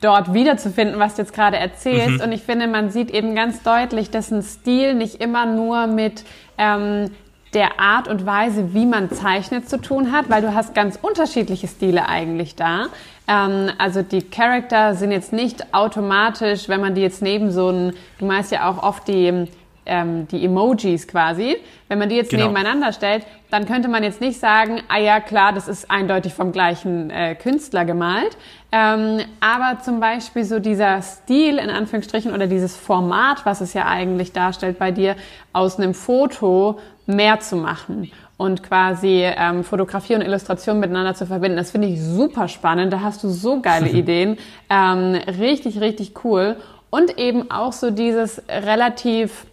dort 0.00 0.32
wiederzufinden, 0.32 0.98
was 0.98 1.14
du 1.14 1.22
jetzt 1.22 1.34
gerade 1.34 1.56
erzählst. 1.56 2.18
Mhm. 2.18 2.20
Und 2.20 2.32
ich 2.32 2.42
finde, 2.42 2.66
man 2.66 2.90
sieht 2.90 3.10
eben 3.10 3.34
ganz 3.34 3.62
deutlich, 3.62 4.10
dass 4.10 4.30
ein 4.30 4.42
Stil 4.42 4.94
nicht 4.94 5.16
immer 5.16 5.46
nur 5.46 5.86
mit 5.86 6.24
ähm, 6.58 7.10
der 7.54 7.78
Art 7.78 8.08
und 8.08 8.24
Weise, 8.24 8.72
wie 8.74 8.86
man 8.86 9.10
zeichnet, 9.10 9.68
zu 9.68 9.80
tun 9.80 10.12
hat, 10.12 10.30
weil 10.30 10.42
du 10.42 10.54
hast 10.54 10.74
ganz 10.74 10.98
unterschiedliche 11.00 11.68
Stile 11.68 12.08
eigentlich 12.08 12.56
da. 12.56 12.86
Ähm, 13.28 13.70
also 13.78 14.02
die 14.02 14.22
Charakter 14.22 14.94
sind 14.94 15.12
jetzt 15.12 15.32
nicht 15.32 15.74
automatisch, 15.74 16.68
wenn 16.68 16.80
man 16.80 16.94
die 16.94 17.02
jetzt 17.02 17.22
neben 17.22 17.50
so 17.50 17.68
ein, 17.68 17.92
du 18.18 18.24
meinst 18.24 18.52
ja 18.52 18.70
auch 18.70 18.82
oft 18.82 19.06
die 19.08 19.48
ähm, 19.84 20.28
die 20.28 20.44
Emojis 20.44 21.08
quasi, 21.08 21.56
wenn 21.88 21.98
man 21.98 22.08
die 22.08 22.14
jetzt 22.14 22.30
genau. 22.30 22.46
nebeneinander 22.46 22.92
stellt, 22.92 23.26
dann 23.50 23.66
könnte 23.66 23.88
man 23.88 24.02
jetzt 24.02 24.20
nicht 24.20 24.38
sagen, 24.38 24.80
ah 24.88 24.98
ja 24.98 25.20
klar, 25.20 25.52
das 25.52 25.68
ist 25.68 25.90
eindeutig 25.90 26.34
vom 26.34 26.52
gleichen 26.52 27.10
äh, 27.10 27.34
Künstler 27.34 27.84
gemalt. 27.84 28.36
Ähm, 28.70 29.20
aber 29.40 29.80
zum 29.80 30.00
Beispiel 30.00 30.44
so 30.44 30.58
dieser 30.58 31.02
Stil 31.02 31.58
in 31.58 31.68
Anführungsstrichen 31.68 32.32
oder 32.32 32.46
dieses 32.46 32.76
Format, 32.76 33.44
was 33.44 33.60
es 33.60 33.74
ja 33.74 33.86
eigentlich 33.86 34.32
darstellt 34.32 34.78
bei 34.78 34.92
dir, 34.92 35.16
aus 35.52 35.78
einem 35.78 35.94
Foto 35.94 36.78
mehr 37.06 37.40
zu 37.40 37.56
machen 37.56 38.10
und 38.36 38.62
quasi 38.62 39.22
ähm, 39.24 39.64
Fotografie 39.64 40.14
und 40.14 40.22
Illustration 40.22 40.80
miteinander 40.80 41.14
zu 41.14 41.26
verbinden. 41.26 41.56
Das 41.56 41.70
finde 41.70 41.88
ich 41.88 42.02
super 42.02 42.48
spannend. 42.48 42.92
Da 42.92 43.00
hast 43.00 43.22
du 43.22 43.28
so 43.28 43.60
geile 43.60 43.88
Ideen. 43.90 44.38
Ähm, 44.68 45.14
richtig, 45.38 45.80
richtig 45.80 46.24
cool. 46.24 46.56
Und 46.90 47.18
eben 47.18 47.50
auch 47.50 47.72
so 47.72 47.90
dieses 47.90 48.42
relativ 48.48 49.46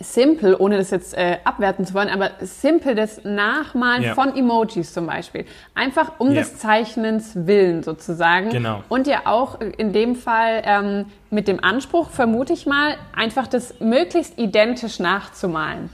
simpel, 0.00 0.56
ohne 0.58 0.78
das 0.78 0.90
jetzt 0.90 1.14
äh, 1.14 1.38
abwerten 1.44 1.84
zu 1.84 1.92
wollen, 1.94 2.08
aber 2.08 2.30
simpel 2.40 2.94
das 2.94 3.22
Nachmalen 3.22 4.02
ja. 4.02 4.14
von 4.14 4.34
Emojis 4.34 4.92
zum 4.94 5.06
Beispiel. 5.06 5.44
Einfach 5.74 6.12
um 6.18 6.28
ja. 6.28 6.40
des 6.40 6.58
Zeichnens 6.58 7.32
willen 7.34 7.82
sozusagen. 7.82 8.48
Genau. 8.50 8.82
Und 8.88 9.06
ja 9.06 9.22
auch 9.26 9.60
in 9.60 9.92
dem 9.92 10.16
Fall 10.16 10.62
ähm, 10.64 11.04
mit 11.30 11.48
dem 11.48 11.62
Anspruch, 11.62 12.08
vermute 12.10 12.54
ich 12.54 12.66
mal, 12.66 12.96
einfach 13.14 13.46
das 13.46 13.78
möglichst 13.80 14.38
identisch 14.38 14.98
nachzumalen. 14.98 15.90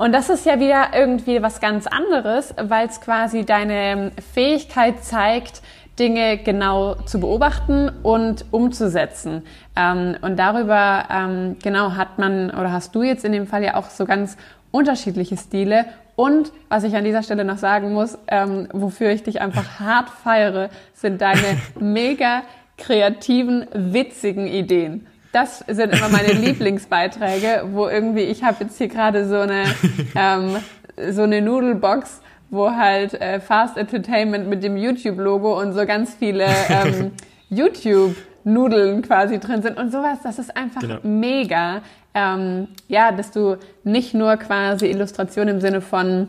Und 0.00 0.12
das 0.12 0.30
ist 0.30 0.46
ja 0.46 0.58
wieder 0.58 0.94
irgendwie 0.94 1.42
was 1.42 1.60
ganz 1.60 1.86
anderes, 1.86 2.54
weil 2.56 2.88
es 2.88 3.02
quasi 3.02 3.44
deine 3.44 4.12
Fähigkeit 4.32 5.04
zeigt, 5.04 5.60
Dinge 5.98 6.38
genau 6.38 6.94
zu 6.94 7.20
beobachten 7.20 7.90
und 8.02 8.46
umzusetzen. 8.50 9.42
Ähm, 9.76 10.16
und 10.22 10.38
darüber, 10.38 11.04
ähm, 11.10 11.56
genau, 11.62 11.96
hat 11.96 12.18
man 12.18 12.48
oder 12.48 12.72
hast 12.72 12.94
du 12.94 13.02
jetzt 13.02 13.26
in 13.26 13.32
dem 13.32 13.46
Fall 13.46 13.62
ja 13.62 13.74
auch 13.74 13.90
so 13.90 14.06
ganz 14.06 14.38
unterschiedliche 14.70 15.36
Stile. 15.36 15.84
Und 16.16 16.50
was 16.70 16.84
ich 16.84 16.96
an 16.96 17.04
dieser 17.04 17.22
Stelle 17.22 17.44
noch 17.44 17.58
sagen 17.58 17.92
muss, 17.92 18.16
ähm, 18.28 18.68
wofür 18.72 19.10
ich 19.10 19.22
dich 19.22 19.42
einfach 19.42 19.80
hart 19.80 20.08
feiere, 20.08 20.70
sind 20.94 21.20
deine 21.20 21.60
mega 21.78 22.40
kreativen, 22.78 23.66
witzigen 23.74 24.46
Ideen. 24.46 25.06
Das 25.32 25.64
sind 25.68 25.92
immer 25.92 26.08
meine 26.08 26.32
Lieblingsbeiträge, 26.32 27.68
wo 27.72 27.88
irgendwie, 27.88 28.22
ich 28.22 28.42
habe 28.42 28.64
jetzt 28.64 28.78
hier 28.78 28.88
gerade 28.88 29.28
so 29.28 29.36
eine 29.36 29.64
ähm, 30.14 30.56
so 31.12 31.22
eine 31.22 31.40
Nudelbox, 31.40 32.20
wo 32.50 32.70
halt 32.70 33.14
äh, 33.14 33.40
Fast 33.40 33.76
Entertainment 33.76 34.48
mit 34.48 34.62
dem 34.62 34.76
YouTube-Logo 34.76 35.60
und 35.60 35.72
so 35.72 35.86
ganz 35.86 36.14
viele 36.14 36.46
ähm, 36.68 37.12
YouTube-Nudeln 37.50 39.02
quasi 39.02 39.38
drin 39.38 39.62
sind 39.62 39.78
und 39.78 39.92
sowas. 39.92 40.18
Das 40.22 40.38
ist 40.38 40.56
einfach 40.56 40.80
genau. 40.80 40.98
mega. 41.02 41.82
Ähm, 42.12 42.68
ja, 42.88 43.12
dass 43.12 43.30
du 43.30 43.56
nicht 43.84 44.14
nur 44.14 44.36
quasi 44.36 44.86
Illustration 44.86 45.48
im 45.48 45.60
Sinne 45.60 45.80
von 45.80 46.28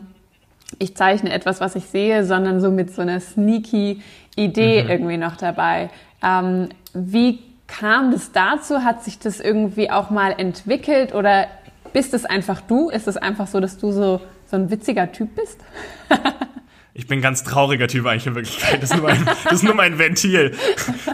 ich 0.78 0.96
zeichne 0.96 1.30
etwas, 1.32 1.60
was 1.60 1.76
ich 1.76 1.84
sehe, 1.86 2.24
sondern 2.24 2.60
so 2.60 2.70
mit 2.70 2.94
so 2.94 3.02
einer 3.02 3.20
sneaky 3.20 4.00
Idee 4.36 4.84
mhm. 4.84 4.90
irgendwie 4.90 5.16
noch 5.18 5.36
dabei. 5.36 5.90
Ähm, 6.24 6.68
wie 6.94 7.40
kam 7.66 8.10
das 8.10 8.32
dazu? 8.32 8.84
Hat 8.84 9.02
sich 9.04 9.18
das 9.18 9.40
irgendwie 9.40 9.90
auch 9.90 10.10
mal 10.10 10.32
entwickelt 10.36 11.14
oder 11.14 11.46
bist 11.92 12.14
es 12.14 12.24
einfach 12.24 12.60
du? 12.60 12.88
Ist 12.88 13.08
es 13.08 13.16
einfach 13.16 13.46
so, 13.46 13.60
dass 13.60 13.78
du 13.78 13.92
so, 13.92 14.20
so 14.46 14.56
ein 14.56 14.70
witziger 14.70 15.10
Typ 15.12 15.34
bist? 15.34 15.60
Ich 16.94 17.06
bin 17.06 17.20
ein 17.20 17.22
ganz 17.22 17.42
trauriger 17.42 17.88
Typ 17.88 18.04
eigentlich 18.04 18.26
in 18.26 18.34
Wirklichkeit. 18.34 18.82
Das 18.82 18.90
ist 18.90 18.96
nur 18.96 19.06
mein, 19.08 19.24
das 19.44 19.52
ist 19.54 19.62
nur 19.62 19.74
mein 19.74 19.98
Ventil. 19.98 20.52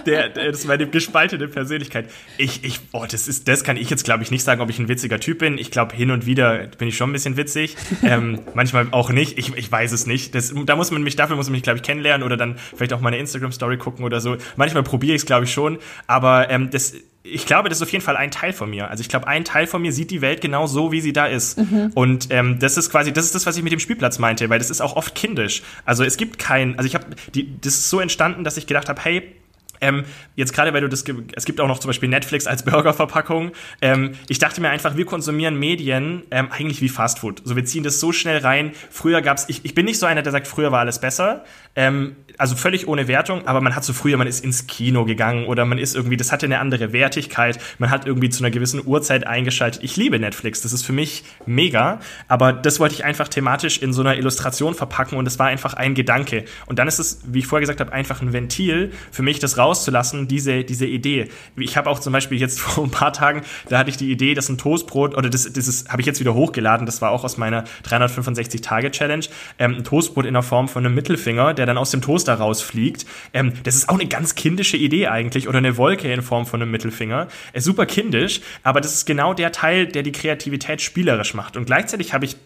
Der, 0.07 0.29
der, 0.29 0.51
das 0.51 0.61
ist 0.61 0.67
meine 0.67 0.89
gespaltene 0.89 1.47
Persönlichkeit. 1.47 2.11
Ich, 2.37 2.65
ich, 2.65 2.81
oh, 2.93 3.07
das 3.09 3.29
ist, 3.29 3.47
das 3.47 3.63
kann 3.63 3.77
ich 3.77 3.89
jetzt 3.89 4.05
glaube 4.05 4.25
ich 4.25 4.33
nicht 4.33 4.43
sagen, 4.43 4.61
ob 4.61 4.71
ich 4.71 4.79
ein 4.81 4.89
witziger 4.89 5.21
Typ 5.21 5.39
bin. 5.39 5.57
Ich 5.57 5.71
glaube, 5.71 5.95
hin 5.95 6.11
und 6.11 6.27
wieder 6.27 6.67
bin 6.79 6.89
ich 6.89 6.97
schon 6.97 7.11
ein 7.11 7.13
bisschen 7.13 7.37
witzig. 7.37 7.77
Ähm, 8.03 8.41
manchmal 8.55 8.89
auch 8.91 9.11
nicht. 9.11 9.39
Ich, 9.39 9.57
ich 9.57 9.71
weiß 9.71 9.93
es 9.93 10.07
nicht. 10.07 10.35
Das, 10.35 10.53
da 10.67 10.77
muss 10.77 10.91
man 10.91 11.03
mich, 11.03 11.15
dafür 11.15 11.37
muss 11.37 11.47
man 11.47 11.53
mich, 11.53 11.63
glaube 11.63 11.77
ich, 11.77 11.83
kennenlernen 11.83 12.25
oder 12.25 12.37
dann 12.37 12.57
vielleicht 12.75 12.93
auch 12.93 13.01
meine 13.01 13.19
Instagram-Story 13.19 13.77
gucken 13.77 14.05
oder 14.05 14.21
so. 14.21 14.37
Manchmal 14.57 14.83
probiere 14.83 15.15
ich 15.15 15.23
es, 15.23 15.27
glaube 15.27 15.45
ich, 15.45 15.53
schon. 15.53 15.79
Aber 16.07 16.51
ähm, 16.51 16.71
das, 16.71 16.95
ich 17.31 17.47
glaube, 17.47 17.69
das 17.69 17.79
ist 17.79 17.83
auf 17.83 17.93
jeden 17.93 18.05
Fall 18.05 18.17
ein 18.17 18.31
Teil 18.31 18.53
von 18.53 18.71
mir. 18.71 18.91
Also 18.91 19.01
ich 19.01 19.09
glaube, 19.09 19.27
ein 19.27 19.45
Teil 19.45 19.67
von 19.67 19.83
mir 19.83 19.93
sieht 19.93 20.11
die 20.11 20.21
Welt 20.21 20.41
genau 20.41 20.67
so, 20.67 20.93
wie 20.93 21.01
sie 21.01 21.13
da 21.13 21.27
ist. 21.27 21.59
Mhm. 21.59 21.91
Und 21.95 22.29
ähm, 22.31 22.59
das 22.59 22.77
ist 22.77 22.91
quasi, 22.91 23.13
das 23.13 23.25
ist 23.25 23.35
das, 23.35 23.47
was 23.47 23.57
ich 23.57 23.63
mit 23.63 23.73
dem 23.73 23.81
Spielplatz 23.81 24.19
meinte, 24.19 24.49
weil 24.51 24.59
das 24.59 24.71
ist 24.71 24.81
auch 24.81 24.97
oft 24.97 25.15
kindisch. 25.15 25.63
Also 25.85 26.05
es 26.05 26.17
gibt 26.17 26.39
kein, 26.39 26.77
also 26.79 26.87
ich 26.87 26.95
habe, 26.95 27.07
das 27.61 27.75
ist 27.75 27.91
so 27.91 28.01
entstanden, 28.01 28.45
dass 28.45 28.57
ich 28.57 28.67
gedacht 28.67 28.89
habe, 28.89 29.01
hey, 29.03 29.35
ähm, 29.81 30.05
jetzt 30.37 30.53
gerade, 30.53 30.73
weil 30.73 30.81
du 30.81 30.89
das, 30.89 31.05
es 31.35 31.45
gibt 31.45 31.61
auch 31.61 31.69
noch 31.69 31.79
zum 31.79 31.89
Beispiel 31.89 32.09
Netflix 32.09 32.47
als 32.47 32.63
Burgerverpackung. 32.65 33.53
Ähm, 33.81 34.13
ich 34.29 34.39
dachte 34.39 34.61
mir 34.61 34.71
einfach, 34.71 34.97
wir 34.97 35.05
konsumieren 35.05 35.59
Medien 35.59 36.23
ähm, 36.31 36.49
eigentlich 36.51 36.81
wie 36.81 36.89
Fastfood. 36.89 37.43
So, 37.45 37.57
wir 37.57 37.65
ziehen 37.65 37.85
das 37.85 38.01
so 38.01 38.13
schnell 38.13 38.39
rein. 38.39 38.73
Früher 38.91 39.23
gab's, 39.23 39.47
ich, 39.49 39.65
ich 39.65 39.75
bin 39.75 39.87
nicht 39.87 39.99
so 39.99 40.07
einer, 40.07 40.23
der 40.23 40.33
sagt, 40.33 40.47
früher 40.47 40.73
war 40.73 40.81
alles 40.81 41.01
besser. 41.01 41.45
Ähm, 41.77 42.17
also 42.39 42.55
völlig 42.55 42.87
ohne 42.87 43.09
Wertung, 43.09 43.47
aber 43.47 43.61
man 43.61 43.75
hat 43.75 43.85
so 43.85 43.93
früher, 43.93 44.17
man 44.17 44.27
ist 44.27 44.45
ins 44.45 44.67
Kino 44.67 45.05
gegangen 45.05 45.47
oder 45.47 45.65
man 45.65 45.79
ist 45.79 45.97
irgendwie, 45.97 46.17
das 46.17 46.33
hatte 46.33 46.47
eine 46.47 46.61
andere 46.61 46.93
Wertigkeit. 46.93 47.59
Man 47.79 47.91
hat 47.91 48.07
irgendwie 48.07 48.31
zu 48.31 48.43
einer 48.43 48.51
gewissen 48.51 48.85
Uhrzeit 48.85 49.27
eingeschaltet. 49.27 49.83
Ich 49.83 49.97
liebe 49.97 50.19
Netflix, 50.19 50.63
das 50.63 50.73
ist 50.73 50.85
für 50.85 50.93
mich 50.93 51.25
mega. 51.47 52.01
Aber 52.29 52.53
das 52.53 52.81
wollte 52.81 52.95
ich 52.95 53.05
einfach 53.05 53.29
thematisch 53.29 53.79
in 53.79 53.93
so 53.93 54.03
einer 54.03 54.17
Illustration 54.17 54.75
verpacken 54.75 55.19
und 55.19 55.25
das 55.25 55.39
war 55.39 55.47
einfach 55.47 55.75
ein 55.75 55.95
Gedanke. 55.95 56.45
Und 56.67 56.79
dann 56.79 56.89
ist 56.89 56.99
es, 56.99 57.21
wie 57.27 57.41
ich 57.41 57.47
vorher 57.47 57.61
gesagt 57.61 57.81
habe, 57.81 57.93
einfach 57.93 58.23
ein 58.23 58.33
Ventil 58.33 58.93
für 59.11 59.23
mich, 59.23 59.39
das 59.39 59.59
raus 59.59 59.68
rauszulassen, 59.69 60.29
diese, 60.29 60.65
diese 60.65 60.87
Idee. 60.87 61.29
Ich 61.57 61.77
habe 61.77 61.91
auch 61.91 61.99
zum 61.99 62.13
Beispiel 62.13 62.39
jetzt 62.39 62.61
vor 62.61 62.85
ein 62.85 62.91
paar 62.91 63.13
Tagen, 63.13 63.43
da 63.69 63.79
hatte 63.79 63.91
ich 63.91 63.97
die 63.97 64.11
Idee, 64.11 64.35
dass 64.35 64.49
ein 64.49 64.59
Toastbrot, 64.59 65.17
oder 65.17 65.29
das, 65.29 65.53
das 65.53 65.85
habe 65.89 66.01
ich 66.01 66.07
jetzt 66.07 66.21
wieder 66.21 66.35
hochgeladen, 66.35 66.87
das 66.87 67.03
war 67.03 67.11
auch 67.11 67.25
aus 67.25 67.37
meiner 67.37 67.65
365-Tage-Challenge, 67.85 69.27
ähm, 69.59 69.77
ein 69.77 69.85
Toastbrot 69.85 70.27
in 70.27 70.35
der 70.35 70.43
Form 70.43 70.69
von 70.69 70.85
einem 70.85 70.95
Mittelfinger, 70.95 71.55
der 71.55 71.67
dann 71.67 71.79
aus 71.79 71.91
dem 71.91 72.01
Toaster 72.01 72.35
rausfliegt. 72.35 73.07
Ähm, 73.33 73.53
das 73.63 73.75
ist 73.75 73.89
auch 73.89 73.95
eine 73.95 74.07
ganz 74.07 74.35
kindische 74.35 74.77
Idee 74.77 75.09
eigentlich, 75.09 75.49
oder 75.49 75.59
eine 75.59 75.77
Wolke 75.77 76.13
in 76.13 76.23
Form 76.23 76.47
von 76.47 76.63
einem 76.63 76.71
Mittelfinger. 76.71 77.29
Äh, 77.53 77.61
super 77.61 77.87
kindisch, 77.87 78.41
aber 78.63 78.81
das 78.81 78.95
ist 78.95 79.07
genau 79.07 79.35
der 79.35 79.53
Teil, 79.53 79.87
der 79.87 80.03
die 80.03 80.13
Kreativität 80.13 80.81
spielerisch 80.81 81.35
macht. 81.35 81.57
Und 81.57 81.67
gleichzeitig 81.67 82.15
habe 82.15 82.25
ich 82.25 82.37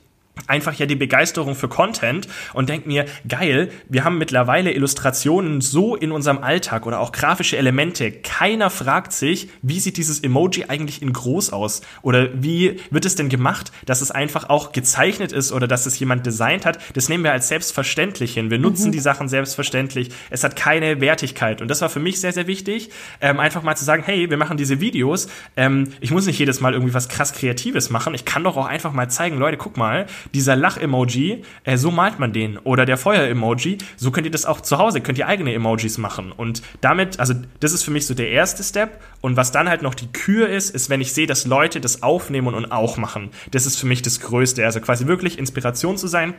einfach 0.47 0.75
ja 0.75 0.87
die 0.87 0.97
Begeisterung 0.97 1.55
für 1.55 1.69
Content 1.69 2.27
und 2.55 2.69
denke 2.69 2.89
mir, 2.89 3.05
geil, 3.29 3.71
wir 3.89 4.05
haben 4.05 4.19
mittlerweile 4.19 4.73
Illustrationen 4.73 5.61
so 5.61 5.95
in 5.95 6.11
unserem 6.11 6.39
Alltag 6.39 6.87
oder 6.87 7.01
auch 7.01 7.13
grafische 7.13 7.57
Elemente. 7.57 8.11
Keiner 8.11 8.71
fragt 8.71 9.13
sich, 9.13 9.49
wie 9.61 9.79
sieht 9.79 9.97
dieses 9.97 10.21
Emoji 10.21 10.65
eigentlich 10.69 11.03
in 11.03 11.13
groß 11.13 11.53
aus? 11.53 11.83
Oder 12.01 12.31
wie 12.35 12.81
wird 12.91 13.05
es 13.05 13.15
denn 13.15 13.29
gemacht, 13.29 13.73
dass 13.85 14.01
es 14.01 14.11
einfach 14.11 14.49
auch 14.49 14.73
gezeichnet 14.73 15.33
ist 15.33 15.53
oder 15.53 15.69
dass 15.69 15.87
es 15.87 15.99
jemand 15.99 16.25
designt 16.25 16.65
hat? 16.65 16.79
Das 16.95 17.09
nehmen 17.09 17.25
wir 17.25 17.33
als 17.33 17.49
selbstverständlich 17.49 18.35
hin. 18.35 18.51
Wir 18.51 18.59
nutzen 18.59 18.89
mhm. 18.89 18.93
die 18.93 19.01
Sachen 19.01 19.29
selbstverständlich. 19.29 20.11
Es 20.31 20.45
hat 20.45 20.57
keine 20.57 21.01
Wertigkeit. 21.01 21.61
Und 21.61 21.69
das 21.69 21.83
war 21.83 21.91
für 21.91 22.01
mich 22.01 22.21
sehr, 22.21 22.33
sehr 22.33 22.47
wichtig, 22.47 22.91
ähm, 23.21 23.39
einfach 23.39 23.63
mal 23.63 23.77
zu 23.77 23.85
sagen, 23.85 24.03
hey, 24.05 24.31
wir 24.31 24.37
machen 24.37 24.57
diese 24.57 24.81
Videos. 24.81 25.29
Ähm, 25.57 25.89
ich 26.01 26.11
muss 26.11 26.27
nicht 26.27 26.39
jedes 26.39 26.61
Mal 26.61 26.73
irgendwie 26.73 26.95
was 26.95 27.09
krass 27.09 27.33
Kreatives 27.33 27.91
machen. 27.91 28.15
Ich 28.15 28.25
kann 28.25 28.45
doch 28.45 28.57
auch 28.57 28.67
einfach 28.67 28.93
mal 28.93 29.09
zeigen, 29.09 29.39
Leute, 29.39 29.59
guck 29.59 29.77
mal, 29.77 30.07
dieser 30.35 30.57
Lach-Emoji, 30.57 31.43
äh, 31.65 31.77
so 31.77 31.91
malt 31.91 32.19
man 32.19 32.33
den. 32.33 32.59
Oder 32.59 32.87
der 32.87 32.97
Feuer-Emoji, 32.97 33.79
so 33.97 34.11
könnt 34.11 34.27
ihr 34.27 34.31
das 34.31 34.47
auch 34.47 34.61
zu 34.61 34.79
Hause, 34.79 35.01
könnt 35.01 35.19
ihr 35.19 35.27
eigene 35.27 35.53
Emojis 35.53 35.99
machen. 35.99 36.33
Und 36.33 36.63
damit, 36.81 37.21
also 37.21 37.35
das 37.61 37.73
ist 37.73 37.83
für 37.83 37.91
mich 37.91 38.07
so 38.07 38.15
der 38.15 38.31
erste 38.31 38.63
Step. 38.63 39.01
Und 39.21 39.37
was 39.37 39.53
dann 39.53 39.69
halt 39.69 39.83
noch 39.83 39.95
die 39.95 40.13
Kür 40.13 40.49
ist, 40.49 40.71
ist, 40.71 40.91
wenn 40.91 41.01
ich 41.01 41.13
sehe, 41.13 41.27
dass 41.27 41.47
Leute 41.47 41.81
das 41.81 42.03
aufnehmen 42.03 42.55
und 42.55 42.73
auch 42.73 42.97
machen. 42.97 43.31
Das 43.51 43.67
ist 43.67 43.79
für 43.79 43.87
mich 43.87 44.03
das 44.03 44.21
Größte. 44.21 44.65
Also 44.65 44.81
quasi 44.81 45.07
wirklich 45.07 45.39
Inspiration 45.39 45.97
zu 45.97 46.07
sein 46.07 46.35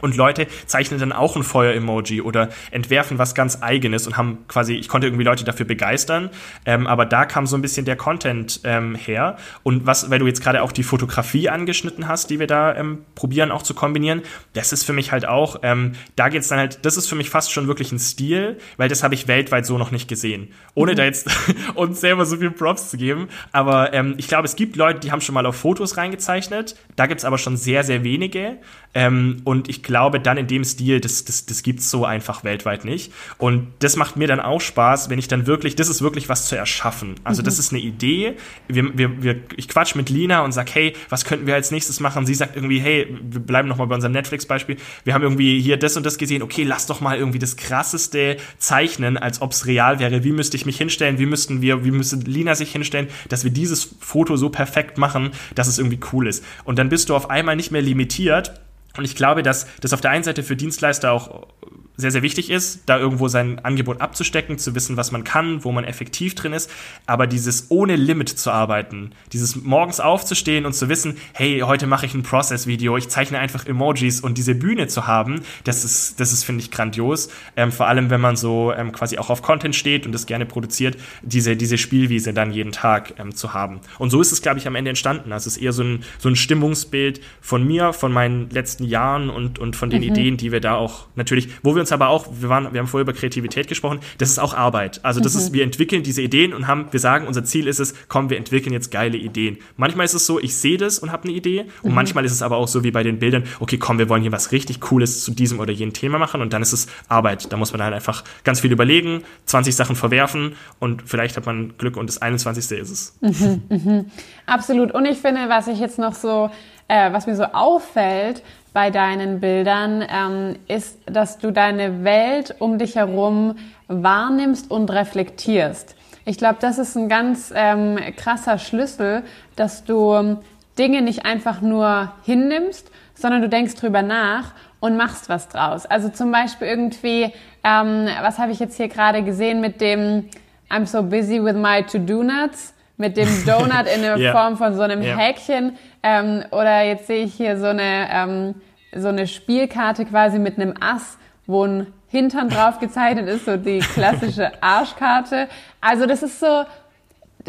und 0.00 0.16
Leute 0.16 0.46
zeichnen 0.66 1.00
dann 1.00 1.12
auch 1.12 1.36
ein 1.36 1.42
Feuer-Emoji 1.42 2.20
oder 2.20 2.50
entwerfen 2.70 3.18
was 3.18 3.34
ganz 3.34 3.62
Eigenes 3.62 4.06
und 4.06 4.16
haben 4.16 4.38
quasi, 4.48 4.74
ich 4.74 4.88
konnte 4.88 5.06
irgendwie 5.06 5.24
Leute 5.24 5.44
dafür 5.44 5.66
begeistern, 5.66 6.30
ähm, 6.64 6.86
aber 6.86 7.06
da 7.06 7.24
kam 7.24 7.46
so 7.46 7.56
ein 7.56 7.62
bisschen 7.62 7.86
der 7.86 7.96
Content 7.96 8.60
ähm, 8.64 8.94
her. 8.94 9.36
Und 9.62 9.86
was, 9.86 10.10
weil 10.10 10.18
du 10.18 10.26
jetzt 10.26 10.42
gerade 10.42 10.62
auch 10.62 10.72
die 10.72 10.82
Fotografie 10.82 11.48
angeschnitten 11.48 12.08
hast, 12.08 12.30
die 12.30 12.38
wir 12.38 12.46
da 12.46 12.74
ähm, 12.74 12.98
probieren 13.14 13.50
auch 13.50 13.62
zu 13.62 13.74
kombinieren, 13.74 14.22
das 14.52 14.72
ist 14.72 14.84
für 14.84 14.92
mich 14.92 15.12
halt 15.12 15.26
auch, 15.26 15.60
ähm, 15.62 15.92
da 16.16 16.28
geht's 16.28 16.48
dann 16.48 16.58
halt, 16.58 16.84
das 16.84 16.96
ist 16.96 17.08
für 17.08 17.14
mich 17.14 17.30
fast 17.30 17.52
schon 17.52 17.66
wirklich 17.66 17.92
ein 17.92 17.98
Stil, 17.98 18.58
weil 18.76 18.88
das 18.88 19.02
habe 19.02 19.14
ich 19.14 19.28
weltweit 19.28 19.66
so 19.66 19.78
noch 19.78 19.90
nicht 19.90 20.08
gesehen. 20.08 20.48
Ohne 20.74 20.92
mhm. 20.92 20.96
da 20.96 21.04
jetzt 21.04 21.28
uns 21.74 22.00
selber 22.00 22.26
so 22.26 22.36
viel 22.36 22.50
Props 22.50 22.90
zu 22.90 22.96
geben. 22.96 23.28
Aber 23.52 23.92
ähm, 23.92 24.14
ich 24.18 24.28
glaube, 24.28 24.44
es 24.44 24.56
gibt 24.56 24.76
Leute, 24.76 25.00
die 25.00 25.12
haben 25.12 25.20
schon 25.20 25.34
mal 25.34 25.46
auf 25.46 25.56
Fotos 25.56 25.96
reingezeichnet. 25.96 26.76
Da 26.96 27.06
gibt's 27.06 27.24
aber 27.24 27.38
schon 27.38 27.56
sehr, 27.56 27.84
sehr 27.84 28.04
wenige. 28.04 28.58
Ähm, 28.94 29.42
und 29.44 29.68
ich 29.68 29.82
glaube, 29.86 30.20
dann 30.20 30.36
in 30.36 30.46
dem 30.46 30.64
Stil, 30.64 31.00
das, 31.00 31.24
das, 31.24 31.46
das 31.46 31.62
gibt's 31.62 31.90
so 31.90 32.04
einfach 32.04 32.44
weltweit 32.44 32.84
nicht. 32.84 33.12
Und 33.38 33.68
das 33.78 33.96
macht 33.96 34.16
mir 34.16 34.26
dann 34.26 34.40
auch 34.40 34.60
Spaß, 34.60 35.08
wenn 35.08 35.18
ich 35.18 35.28
dann 35.28 35.46
wirklich, 35.46 35.76
das 35.76 35.88
ist 35.88 36.02
wirklich 36.02 36.28
was 36.28 36.46
zu 36.46 36.56
erschaffen. 36.56 37.14
Also 37.24 37.40
mhm. 37.40 37.46
das 37.46 37.58
ist 37.58 37.72
eine 37.72 37.80
Idee. 37.80 38.34
Wir, 38.68 38.98
wir, 38.98 39.22
wir, 39.22 39.36
ich 39.56 39.68
quatsch 39.68 39.94
mit 39.94 40.10
Lina 40.10 40.40
und 40.44 40.52
sag, 40.52 40.74
hey, 40.74 40.92
was 41.08 41.24
könnten 41.24 41.46
wir 41.46 41.54
als 41.54 41.70
nächstes 41.70 42.00
machen? 42.00 42.26
Sie 42.26 42.34
sagt 42.34 42.56
irgendwie, 42.56 42.80
hey, 42.80 43.06
wir 43.22 43.40
bleiben 43.40 43.68
noch 43.68 43.78
mal 43.78 43.86
bei 43.86 43.94
unserem 43.94 44.12
Netflix-Beispiel. 44.12 44.76
Wir 45.04 45.14
haben 45.14 45.22
irgendwie 45.22 45.60
hier 45.60 45.76
das 45.76 45.96
und 45.96 46.04
das 46.04 46.18
gesehen. 46.18 46.42
Okay, 46.42 46.64
lass 46.64 46.86
doch 46.86 47.00
mal 47.00 47.16
irgendwie 47.16 47.38
das 47.38 47.56
krasseste 47.56 48.36
zeichnen, 48.58 49.16
als 49.16 49.40
ob 49.40 49.52
es 49.52 49.66
real 49.66 50.00
wäre. 50.00 50.24
Wie 50.24 50.32
müsste 50.32 50.56
ich 50.56 50.66
mich 50.66 50.76
hinstellen? 50.76 51.18
Wie 51.18 51.26
müssten 51.26 51.62
wir, 51.62 51.84
wie 51.84 51.92
müsste 51.92 52.16
Lina 52.16 52.54
sich 52.54 52.72
hinstellen, 52.72 53.08
dass 53.28 53.44
wir 53.44 53.52
dieses 53.52 53.96
Foto 54.00 54.36
so 54.36 54.50
perfekt 54.50 54.98
machen, 54.98 55.30
dass 55.54 55.68
es 55.68 55.78
irgendwie 55.78 56.00
cool 56.12 56.26
ist? 56.26 56.44
Und 56.64 56.78
dann 56.78 56.88
bist 56.88 57.08
du 57.08 57.14
auf 57.14 57.30
einmal 57.30 57.54
nicht 57.54 57.70
mehr 57.70 57.82
limitiert 57.82 58.52
und 58.98 59.04
ich 59.04 59.16
glaube, 59.16 59.42
dass 59.42 59.66
das 59.80 59.92
auf 59.92 60.00
der 60.00 60.10
einen 60.10 60.24
Seite 60.24 60.42
für 60.42 60.56
Dienstleister 60.56 61.12
auch 61.12 61.48
sehr, 61.96 62.10
sehr 62.10 62.22
wichtig 62.22 62.50
ist, 62.50 62.80
da 62.86 62.98
irgendwo 62.98 63.28
sein 63.28 63.58
Angebot 63.64 64.00
abzustecken, 64.00 64.58
zu 64.58 64.74
wissen, 64.74 64.96
was 64.96 65.12
man 65.12 65.24
kann, 65.24 65.64
wo 65.64 65.72
man 65.72 65.84
effektiv 65.84 66.34
drin 66.34 66.52
ist. 66.52 66.70
Aber 67.06 67.26
dieses 67.26 67.66
ohne 67.70 67.96
Limit 67.96 68.28
zu 68.28 68.50
arbeiten, 68.50 69.12
dieses 69.32 69.56
morgens 69.56 70.00
aufzustehen 70.00 70.66
und 70.66 70.74
zu 70.74 70.88
wissen, 70.88 71.16
hey, 71.32 71.60
heute 71.60 71.86
mache 71.86 72.06
ich 72.06 72.14
ein 72.14 72.22
Process-Video, 72.22 72.96
ich 72.96 73.08
zeichne 73.08 73.38
einfach 73.38 73.66
Emojis 73.66 74.20
und 74.20 74.36
diese 74.38 74.54
Bühne 74.54 74.88
zu 74.88 75.06
haben, 75.06 75.40
das 75.64 75.84
ist, 75.84 76.20
das 76.20 76.32
ist, 76.32 76.44
finde 76.44 76.62
ich, 76.62 76.70
grandios. 76.70 77.30
Ähm, 77.56 77.72
vor 77.72 77.86
allem, 77.88 78.10
wenn 78.10 78.20
man 78.20 78.36
so 78.36 78.72
ähm, 78.76 78.92
quasi 78.92 79.18
auch 79.18 79.30
auf 79.30 79.42
Content 79.42 79.74
steht 79.74 80.06
und 80.06 80.12
das 80.12 80.26
gerne 80.26 80.46
produziert, 80.46 80.96
diese, 81.22 81.56
diese 81.56 81.78
Spielwiese 81.78 82.32
dann 82.32 82.52
jeden 82.52 82.72
Tag 82.72 83.14
ähm, 83.18 83.34
zu 83.34 83.54
haben. 83.54 83.80
Und 83.98 84.10
so 84.10 84.20
ist 84.20 84.32
es, 84.32 84.42
glaube 84.42 84.58
ich, 84.58 84.66
am 84.66 84.74
Ende 84.74 84.90
entstanden. 84.90 85.32
Also 85.32 85.48
es 85.48 85.56
ist 85.56 85.62
eher 85.62 85.72
so 85.72 85.82
ein, 85.82 86.04
so 86.18 86.28
ein 86.28 86.36
Stimmungsbild 86.36 87.20
von 87.40 87.66
mir, 87.66 87.92
von 87.92 88.12
meinen 88.12 88.50
letzten 88.50 88.84
Jahren 88.84 89.30
und, 89.30 89.58
und 89.58 89.76
von 89.76 89.90
den 89.90 90.02
mhm. 90.02 90.08
Ideen, 90.08 90.36
die 90.36 90.52
wir 90.52 90.60
da 90.60 90.74
auch 90.74 91.06
natürlich, 91.14 91.48
wo 91.62 91.74
wir 91.74 91.80
uns 91.80 91.85
aber 91.92 92.08
auch, 92.08 92.26
wir 92.30 92.48
waren, 92.48 92.72
wir 92.72 92.80
haben 92.80 92.86
vorher 92.86 93.02
über 93.02 93.12
Kreativität 93.12 93.68
gesprochen, 93.68 94.00
das 94.18 94.30
ist 94.30 94.38
auch 94.38 94.54
Arbeit. 94.54 95.00
Also 95.04 95.20
das 95.20 95.34
mhm. 95.34 95.40
ist, 95.40 95.52
wir 95.52 95.62
entwickeln 95.62 96.02
diese 96.02 96.22
Ideen 96.22 96.52
und 96.52 96.66
haben, 96.66 96.86
wir 96.90 97.00
sagen, 97.00 97.26
unser 97.26 97.44
Ziel 97.44 97.66
ist 97.66 97.80
es, 97.80 97.94
komm, 98.08 98.30
wir 98.30 98.36
entwickeln 98.36 98.72
jetzt 98.72 98.90
geile 98.90 99.16
Ideen. 99.16 99.58
Manchmal 99.76 100.06
ist 100.06 100.14
es 100.14 100.26
so, 100.26 100.40
ich 100.40 100.56
sehe 100.56 100.76
das 100.76 100.98
und 100.98 101.12
habe 101.12 101.24
eine 101.24 101.32
Idee 101.32 101.66
und 101.82 101.90
mhm. 101.90 101.94
manchmal 101.94 102.24
ist 102.24 102.32
es 102.32 102.42
aber 102.42 102.56
auch 102.56 102.68
so 102.68 102.84
wie 102.84 102.90
bei 102.90 103.02
den 103.02 103.18
Bildern, 103.18 103.44
okay, 103.60 103.78
komm, 103.78 103.98
wir 103.98 104.08
wollen 104.08 104.22
hier 104.22 104.32
was 104.32 104.52
richtig 104.52 104.80
Cooles 104.80 105.24
zu 105.24 105.30
diesem 105.32 105.60
oder 105.60 105.72
jenem 105.72 105.92
Thema 105.92 106.18
machen 106.18 106.40
und 106.40 106.52
dann 106.52 106.62
ist 106.62 106.72
es 106.72 106.86
Arbeit. 107.08 107.52
Da 107.52 107.56
muss 107.56 107.72
man 107.72 107.82
halt 107.82 107.94
einfach 107.94 108.24
ganz 108.44 108.60
viel 108.60 108.72
überlegen, 108.72 109.22
20 109.46 109.74
Sachen 109.74 109.96
verwerfen 109.96 110.54
und 110.78 111.02
vielleicht 111.06 111.36
hat 111.36 111.46
man 111.46 111.76
Glück 111.78 111.96
und 111.96 112.08
das 112.08 112.22
21. 112.22 112.78
ist 112.78 112.90
es. 112.90 113.18
Mhm, 113.20 113.62
mh. 113.68 114.04
Absolut. 114.46 114.92
Und 114.92 115.04
ich 115.06 115.18
finde, 115.18 115.48
was 115.48 115.68
ich 115.68 115.78
jetzt 115.78 115.98
noch 115.98 116.14
so, 116.14 116.50
äh, 116.88 117.12
was 117.12 117.26
mir 117.26 117.36
so 117.36 117.44
auffällt, 117.44 118.42
bei 118.76 118.90
deinen 118.90 119.40
Bildern, 119.40 120.04
ähm, 120.06 120.56
ist, 120.68 120.98
dass 121.06 121.38
du 121.38 121.50
deine 121.50 122.04
Welt 122.04 122.56
um 122.58 122.76
dich 122.76 122.96
herum 122.96 123.56
wahrnimmst 123.88 124.70
und 124.70 124.90
reflektierst. 124.90 125.96
Ich 126.26 126.36
glaube, 126.36 126.58
das 126.60 126.76
ist 126.76 126.94
ein 126.94 127.08
ganz 127.08 127.54
ähm, 127.56 127.98
krasser 128.18 128.58
Schlüssel, 128.58 129.22
dass 129.56 129.84
du 129.84 130.36
Dinge 130.78 131.00
nicht 131.00 131.24
einfach 131.24 131.62
nur 131.62 132.12
hinnimmst, 132.24 132.90
sondern 133.14 133.40
du 133.40 133.48
denkst 133.48 133.76
drüber 133.76 134.02
nach 134.02 134.52
und 134.78 134.98
machst 134.98 135.30
was 135.30 135.48
draus. 135.48 135.86
Also 135.86 136.10
zum 136.10 136.30
Beispiel 136.30 136.68
irgendwie, 136.68 137.32
ähm, 137.64 138.08
was 138.20 138.38
habe 138.38 138.52
ich 138.52 138.58
jetzt 138.58 138.76
hier 138.76 138.88
gerade 138.88 139.22
gesehen 139.22 139.62
mit 139.62 139.80
dem 139.80 140.28
I'm 140.68 140.84
so 140.84 141.02
busy 141.02 141.42
with 141.42 141.54
my 141.54 141.82
to-do-nuts, 141.82 142.74
mit 142.98 143.16
dem 143.16 143.28
Donut 143.46 143.86
in 143.94 144.02
der 144.02 144.18
yeah. 144.18 144.32
Form 144.32 144.58
von 144.58 144.74
so 144.74 144.82
einem 144.82 145.00
yeah. 145.00 145.16
Häkchen. 145.16 145.78
Ähm, 146.08 146.44
oder 146.52 146.82
jetzt 146.82 147.08
sehe 147.08 147.24
ich 147.24 147.34
hier 147.34 147.58
so 147.58 147.66
eine, 147.66 148.08
ähm, 148.12 148.54
so 148.94 149.08
eine 149.08 149.26
Spielkarte 149.26 150.04
quasi 150.04 150.38
mit 150.38 150.56
einem 150.56 150.74
Ass, 150.78 151.18
wo 151.48 151.64
ein 151.64 151.88
Hintern 152.06 152.48
drauf 152.48 152.78
gezeichnet 152.78 153.28
ist, 153.28 153.44
so 153.44 153.56
die 153.56 153.80
klassische 153.80 154.52
Arschkarte. 154.62 155.48
Also 155.80 156.06
das 156.06 156.22
ist 156.22 156.38
so, 156.38 156.62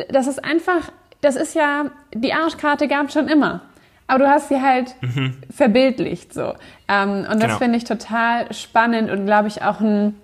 das 0.10 0.26
ist 0.26 0.44
einfach, 0.44 0.92
das 1.22 1.36
ist 1.36 1.54
ja, 1.54 1.92
die 2.16 2.34
Arschkarte 2.34 2.88
gab 2.88 3.12
schon 3.12 3.28
immer. 3.28 3.62
Aber 4.08 4.20
du 4.20 4.28
hast 4.28 4.50
sie 4.50 4.60
halt 4.60 4.96
mhm. 5.02 5.38
verbildlicht 5.56 6.34
so. 6.34 6.56
Ähm, 6.88 7.28
und 7.32 7.36
das 7.36 7.44
genau. 7.44 7.58
finde 7.60 7.78
ich 7.78 7.84
total 7.84 8.52
spannend 8.56 9.12
und 9.12 9.28
glaube 9.28 9.50
ich 9.50 9.62
auch 9.62 9.82
ein, 9.82 10.20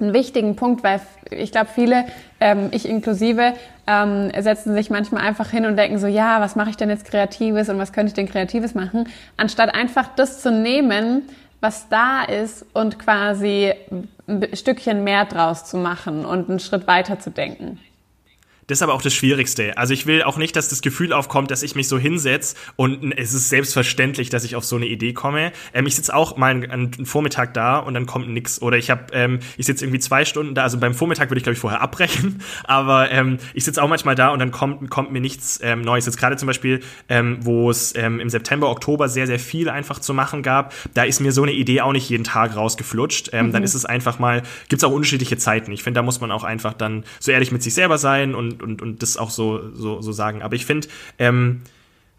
einen 0.00 0.12
wichtigen 0.12 0.56
Punkt, 0.56 0.82
weil 0.84 1.00
ich 1.30 1.52
glaube, 1.52 1.68
viele, 1.74 2.04
ähm, 2.40 2.68
ich 2.72 2.88
inklusive, 2.88 3.54
ähm, 3.86 4.30
setzen 4.38 4.74
sich 4.74 4.90
manchmal 4.90 5.22
einfach 5.22 5.50
hin 5.50 5.66
und 5.66 5.76
denken 5.76 5.98
so, 5.98 6.06
ja, 6.06 6.40
was 6.40 6.56
mache 6.56 6.70
ich 6.70 6.76
denn 6.76 6.90
jetzt 6.90 7.04
Kreatives 7.04 7.68
und 7.68 7.78
was 7.78 7.92
könnte 7.92 8.08
ich 8.08 8.14
denn 8.14 8.28
Kreatives 8.28 8.74
machen, 8.74 9.08
anstatt 9.36 9.74
einfach 9.74 10.08
das 10.16 10.42
zu 10.42 10.50
nehmen, 10.50 11.22
was 11.60 11.88
da 11.88 12.22
ist 12.22 12.66
und 12.74 12.98
quasi 12.98 13.72
ein 14.28 14.46
Stückchen 14.54 15.04
mehr 15.04 15.24
draus 15.24 15.64
zu 15.64 15.76
machen 15.76 16.24
und 16.24 16.50
einen 16.50 16.60
Schritt 16.60 16.86
weiter 16.86 17.18
zu 17.18 17.30
denken. 17.30 17.78
Das 18.66 18.78
ist 18.78 18.82
aber 18.82 18.94
auch 18.94 19.02
das 19.02 19.14
Schwierigste. 19.14 19.78
Also 19.78 19.94
ich 19.94 20.06
will 20.06 20.24
auch 20.24 20.38
nicht, 20.38 20.56
dass 20.56 20.68
das 20.68 20.82
Gefühl 20.82 21.12
aufkommt, 21.12 21.50
dass 21.50 21.62
ich 21.62 21.76
mich 21.76 21.86
so 21.86 21.98
hinsetze 21.98 22.56
und 22.74 23.12
es 23.16 23.32
ist 23.32 23.48
selbstverständlich, 23.48 24.28
dass 24.28 24.42
ich 24.42 24.56
auf 24.56 24.64
so 24.64 24.76
eine 24.76 24.86
Idee 24.86 25.12
komme. 25.12 25.52
Ähm, 25.72 25.86
ich 25.86 25.94
sitze 25.94 26.14
auch 26.14 26.36
mal 26.36 26.50
einen, 26.50 26.70
einen, 26.70 27.06
Vormittag 27.06 27.54
da 27.54 27.78
und 27.78 27.94
dann 27.94 28.06
kommt 28.06 28.28
nix. 28.28 28.60
Oder 28.60 28.76
ich 28.76 28.90
habe, 28.90 29.12
ähm, 29.12 29.38
ich 29.56 29.66
sitze 29.66 29.84
irgendwie 29.84 30.00
zwei 30.00 30.24
Stunden 30.24 30.54
da. 30.54 30.64
Also 30.64 30.78
beim 30.78 30.94
Vormittag 30.94 31.30
würde 31.30 31.38
ich 31.38 31.44
glaube 31.44 31.54
ich 31.54 31.60
vorher 31.60 31.80
abbrechen. 31.80 32.42
Aber 32.64 33.10
ähm, 33.12 33.38
ich 33.54 33.64
sitze 33.64 33.82
auch 33.82 33.88
manchmal 33.88 34.16
da 34.16 34.30
und 34.30 34.40
dann 34.40 34.50
kommt 34.50 34.90
kommt 34.90 35.12
mir 35.12 35.20
nichts 35.20 35.60
ähm, 35.62 35.82
Neues. 35.82 36.06
Jetzt 36.06 36.18
gerade 36.18 36.36
zum 36.36 36.48
Beispiel, 36.48 36.80
ähm, 37.08 37.38
wo 37.42 37.70
es 37.70 37.94
ähm, 37.94 38.18
im 38.18 38.28
September, 38.28 38.68
Oktober 38.68 39.08
sehr 39.08 39.28
sehr 39.28 39.38
viel 39.38 39.68
einfach 39.68 40.00
zu 40.00 40.12
machen 40.12 40.42
gab. 40.42 40.74
Da 40.94 41.04
ist 41.04 41.20
mir 41.20 41.30
so 41.30 41.44
eine 41.44 41.52
Idee 41.52 41.82
auch 41.82 41.92
nicht 41.92 42.08
jeden 42.08 42.24
Tag 42.24 42.56
rausgeflutscht. 42.56 43.30
Ähm, 43.32 43.46
mhm. 43.46 43.52
Dann 43.52 43.62
ist 43.62 43.74
es 43.74 43.84
einfach 43.84 44.18
mal, 44.18 44.42
gibt 44.68 44.82
es 44.82 44.84
auch 44.84 44.92
unterschiedliche 44.92 45.36
Zeiten. 45.36 45.70
Ich 45.70 45.84
finde, 45.84 45.98
da 45.98 46.02
muss 46.02 46.20
man 46.20 46.32
auch 46.32 46.42
einfach 46.42 46.72
dann 46.72 47.04
so 47.20 47.30
ehrlich 47.30 47.52
mit 47.52 47.62
sich 47.62 47.74
selber 47.74 47.98
sein 47.98 48.34
und 48.34 48.55
und, 48.62 48.80
und, 48.80 48.82
und 48.82 49.02
das 49.02 49.16
auch 49.16 49.30
so, 49.30 49.72
so, 49.74 50.00
so 50.00 50.12
sagen. 50.12 50.42
Aber 50.42 50.54
ich 50.54 50.66
finde, 50.66 50.88
ähm, 51.18 51.62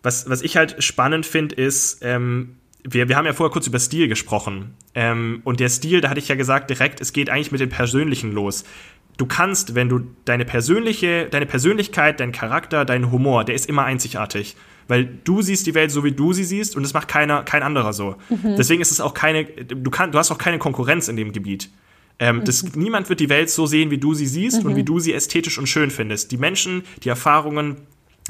was, 0.04 0.30
was 0.30 0.42
ich 0.42 0.58
halt 0.58 0.84
spannend 0.84 1.26
finde, 1.26 1.56
ist, 1.56 2.00
ähm, 2.02 2.58
wir, 2.84 3.10
wir 3.10 3.18
haben 3.18 3.26
ja 3.26 3.34
vorher 3.34 3.52
kurz 3.52 3.68
über 3.68 3.80
Stil 3.80 4.08
gesprochen. 4.08 4.74
Ähm, 4.96 5.42
und 5.44 5.60
der 5.60 5.70
Stil, 5.70 6.02
da 6.02 6.10
hatte 6.10 6.20
ich 6.20 6.28
ja 6.28 6.36
gesagt, 6.36 6.70
direkt, 6.70 7.02
es 7.02 7.14
geht 7.14 7.30
eigentlich 7.30 7.52
mit 7.52 7.62
dem 7.62 7.70
Persönlichen 7.70 8.32
los. 8.32 8.64
Du 9.18 9.26
kannst, 9.26 9.76
wenn 9.76 9.90
du 9.90 10.02
deine 10.26 10.46
persönliche, 10.46 11.28
deine 11.30 11.48
Persönlichkeit, 11.48 12.20
dein 12.20 12.32
Charakter, 12.32 12.86
dein 12.86 13.12
Humor, 13.12 13.44
der 13.44 13.56
ist 13.56 13.68
immer 13.68 13.84
einzigartig. 13.84 14.56
Weil 14.88 15.06
du 15.24 15.42
siehst 15.42 15.68
die 15.68 15.74
Welt 15.74 15.92
so, 15.92 16.04
wie 16.04 16.14
du 16.14 16.32
sie 16.32 16.46
siehst, 16.46 16.76
und 16.76 16.84
das 16.84 16.94
macht 16.94 17.08
keiner, 17.10 17.44
kein 17.44 17.62
anderer 17.62 17.92
so. 17.92 18.16
Mhm. 18.30 18.56
Deswegen 18.58 18.82
ist 18.82 18.92
es 18.92 19.02
auch 19.02 19.14
keine, 19.14 19.44
du, 19.44 19.92
kann, 19.92 20.12
du 20.12 20.18
hast 20.18 20.32
auch 20.32 20.38
keine 20.38 20.60
Konkurrenz 20.60 21.10
in 21.10 21.18
dem 21.18 21.34
Gebiet. 21.34 21.70
Ähm, 22.20 22.38
mhm. 22.38 22.46
das, 22.46 22.76
niemand 22.76 23.10
wird 23.10 23.20
die 23.20 23.30
Welt 23.30 23.50
so 23.50 23.66
sehen, 23.66 23.92
wie 23.92 23.98
du 23.98 24.14
sie 24.14 24.28
siehst 24.28 24.62
mhm. 24.62 24.72
und 24.72 24.76
wie 24.76 24.84
du 24.84 25.00
sie 25.00 25.14
ästhetisch 25.14 25.58
und 25.58 25.68
schön 25.68 25.92
findest. 25.92 26.32
Die 26.32 26.38
Menschen, 26.38 26.84
die 27.04 27.10
Erfahrungen, 27.10 27.78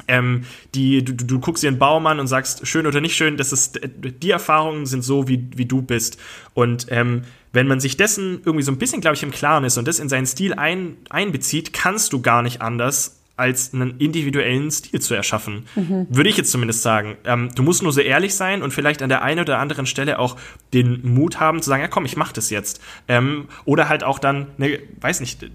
ähm, 0.06 0.44
die, 0.74 1.04
du, 1.04 1.14
du 1.14 1.40
guckst 1.40 1.62
dir 1.62 1.68
einen 1.68 1.78
Baum 1.78 2.06
an 2.06 2.20
und 2.20 2.26
sagst, 2.26 2.66
schön 2.66 2.86
oder 2.86 3.00
nicht 3.00 3.16
schön, 3.16 3.36
das 3.36 3.52
ist, 3.52 3.80
die 3.82 4.30
Erfahrungen 4.30 4.86
sind 4.86 5.02
so, 5.02 5.26
wie, 5.28 5.48
wie 5.54 5.64
du 5.66 5.82
bist. 5.82 6.18
Und 6.54 6.86
ähm, 6.90 7.22
wenn 7.52 7.66
man 7.66 7.80
sich 7.80 7.96
dessen 7.96 8.40
irgendwie 8.44 8.62
so 8.62 8.72
ein 8.72 8.78
bisschen, 8.78 9.00
glaube 9.00 9.16
ich, 9.16 9.22
im 9.22 9.30
Klaren 9.30 9.64
ist 9.64 9.78
und 9.78 9.88
das 9.88 9.98
in 9.98 10.08
seinen 10.08 10.26
Stil 10.26 10.54
ein, 10.54 10.96
einbezieht, 11.08 11.72
kannst 11.72 12.12
du 12.12 12.20
gar 12.20 12.42
nicht 12.42 12.60
anders, 12.60 13.17
als 13.38 13.72
einen 13.72 13.98
individuellen 13.98 14.70
Stil 14.70 15.00
zu 15.00 15.14
erschaffen. 15.14 15.64
Mhm. 15.76 16.08
Würde 16.10 16.28
ich 16.28 16.36
jetzt 16.36 16.50
zumindest 16.50 16.82
sagen. 16.82 17.16
Ähm, 17.24 17.50
du 17.54 17.62
musst 17.62 17.82
nur 17.82 17.92
so 17.92 18.00
ehrlich 18.00 18.34
sein 18.34 18.62
und 18.62 18.72
vielleicht 18.72 19.00
an 19.00 19.08
der 19.08 19.22
einen 19.22 19.40
oder 19.40 19.58
anderen 19.60 19.86
Stelle 19.86 20.18
auch 20.18 20.36
den 20.72 21.08
Mut 21.14 21.38
haben 21.38 21.62
zu 21.62 21.70
sagen, 21.70 21.82
ja 21.82 21.88
komm, 21.88 22.04
ich 22.04 22.16
mach 22.16 22.32
das 22.32 22.50
jetzt. 22.50 22.82
Ähm, 23.06 23.46
oder 23.64 23.88
halt 23.88 24.02
auch 24.02 24.18
dann, 24.18 24.48
ne, 24.56 24.80
weiß 25.00 25.20
nicht, 25.20 25.48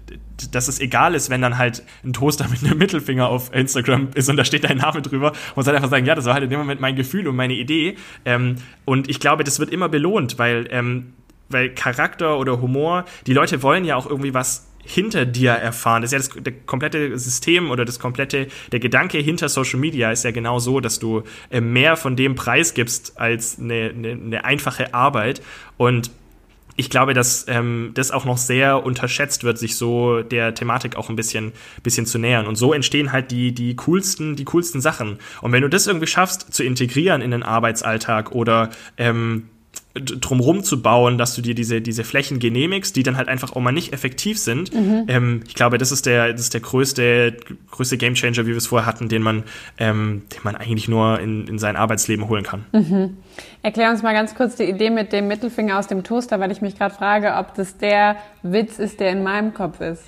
dass 0.50 0.68
es 0.68 0.80
egal 0.80 1.14
ist, 1.14 1.28
wenn 1.28 1.42
dann 1.42 1.58
halt 1.58 1.82
ein 2.04 2.14
Toaster 2.14 2.48
mit 2.50 2.64
einem 2.64 2.78
Mittelfinger 2.78 3.28
auf 3.28 3.52
Instagram 3.54 4.08
ist 4.14 4.30
und 4.30 4.38
da 4.38 4.44
steht 4.46 4.64
dein 4.64 4.78
Name 4.78 5.02
drüber 5.02 5.32
und 5.54 5.66
halt 5.66 5.76
einfach 5.76 5.90
sagen, 5.90 6.06
ja, 6.06 6.14
das 6.14 6.24
war 6.24 6.32
halt 6.32 6.44
in 6.44 6.50
dem 6.50 6.58
Moment 6.58 6.80
mein 6.80 6.96
Gefühl 6.96 7.28
und 7.28 7.36
meine 7.36 7.54
Idee. 7.54 7.96
Ähm, 8.24 8.56
und 8.86 9.10
ich 9.10 9.20
glaube, 9.20 9.44
das 9.44 9.58
wird 9.58 9.70
immer 9.70 9.90
belohnt, 9.90 10.38
weil, 10.38 10.66
ähm, 10.70 11.12
weil 11.50 11.68
Charakter 11.74 12.38
oder 12.38 12.62
Humor, 12.62 13.04
die 13.26 13.34
Leute 13.34 13.62
wollen 13.62 13.84
ja 13.84 13.96
auch 13.96 14.08
irgendwie 14.08 14.32
was 14.32 14.68
hinter 14.84 15.26
dir 15.26 15.52
erfahren. 15.52 16.02
Das 16.02 16.12
ist 16.12 16.34
ja 16.34 16.40
das 16.42 16.54
komplette 16.66 17.18
System 17.18 17.70
oder 17.70 17.84
das 17.84 17.98
komplette, 17.98 18.48
der 18.72 18.80
Gedanke 18.80 19.18
hinter 19.18 19.48
Social 19.48 19.80
Media 19.80 20.10
ist 20.10 20.24
ja 20.24 20.30
genau 20.30 20.58
so, 20.58 20.80
dass 20.80 20.98
du 20.98 21.22
äh, 21.50 21.60
mehr 21.60 21.96
von 21.96 22.16
dem 22.16 22.34
Preis 22.34 22.74
gibst 22.74 23.18
als 23.18 23.58
eine, 23.58 23.92
eine, 23.94 24.10
eine 24.12 24.44
einfache 24.44 24.94
Arbeit. 24.94 25.40
Und 25.76 26.10
ich 26.76 26.90
glaube, 26.90 27.14
dass 27.14 27.46
ähm, 27.48 27.92
das 27.94 28.10
auch 28.10 28.24
noch 28.24 28.38
sehr 28.38 28.84
unterschätzt 28.84 29.44
wird, 29.44 29.58
sich 29.58 29.76
so 29.76 30.22
der 30.22 30.54
Thematik 30.54 30.96
auch 30.96 31.08
ein 31.08 31.16
bisschen, 31.16 31.52
bisschen 31.82 32.04
zu 32.04 32.18
nähern. 32.18 32.46
Und 32.46 32.56
so 32.56 32.72
entstehen 32.72 33.12
halt 33.12 33.30
die, 33.30 33.52
die 33.52 33.76
coolsten, 33.76 34.34
die 34.34 34.44
coolsten 34.44 34.80
Sachen. 34.80 35.18
Und 35.40 35.52
wenn 35.52 35.62
du 35.62 35.68
das 35.68 35.86
irgendwie 35.86 36.08
schaffst, 36.08 36.52
zu 36.52 36.64
integrieren 36.64 37.22
in 37.22 37.30
den 37.30 37.42
Arbeitsalltag 37.42 38.32
oder 38.32 38.70
ähm, 38.96 39.48
drumherum 39.94 40.64
zu 40.64 40.82
bauen, 40.82 41.18
dass 41.18 41.36
du 41.36 41.42
dir 41.42 41.54
diese, 41.54 41.80
diese 41.80 42.02
Flächen 42.02 42.40
genehmigst, 42.40 42.96
die 42.96 43.04
dann 43.04 43.16
halt 43.16 43.28
einfach 43.28 43.54
auch 43.54 43.60
mal 43.60 43.70
nicht 43.70 43.92
effektiv 43.92 44.38
sind. 44.38 44.74
Mhm. 44.74 45.04
Ähm, 45.06 45.40
ich 45.46 45.54
glaube, 45.54 45.78
das 45.78 45.92
ist 45.92 46.06
der, 46.06 46.32
das 46.32 46.42
ist 46.42 46.54
der 46.54 46.62
größte, 46.62 47.36
größte 47.70 47.96
Gamechanger, 47.96 48.44
wie 48.44 48.48
wir 48.50 48.56
es 48.56 48.66
vorher 48.66 48.86
hatten, 48.86 49.08
den 49.08 49.22
man, 49.22 49.44
ähm, 49.78 50.22
den 50.32 50.40
man 50.42 50.56
eigentlich 50.56 50.88
nur 50.88 51.20
in, 51.20 51.46
in 51.46 51.58
sein 51.60 51.76
Arbeitsleben 51.76 52.28
holen 52.28 52.42
kann. 52.42 52.66
Mhm. 52.72 53.18
Erklär 53.62 53.90
uns 53.90 54.02
mal 54.02 54.14
ganz 54.14 54.34
kurz 54.34 54.56
die 54.56 54.64
Idee 54.64 54.90
mit 54.90 55.12
dem 55.12 55.28
Mittelfinger 55.28 55.78
aus 55.78 55.86
dem 55.86 56.02
Toaster, 56.02 56.40
weil 56.40 56.50
ich 56.50 56.60
mich 56.60 56.76
gerade 56.76 56.94
frage, 56.94 57.34
ob 57.36 57.54
das 57.54 57.78
der 57.78 58.16
Witz 58.42 58.80
ist, 58.80 58.98
der 58.98 59.10
in 59.10 59.22
meinem 59.22 59.54
Kopf 59.54 59.80
ist. 59.80 60.02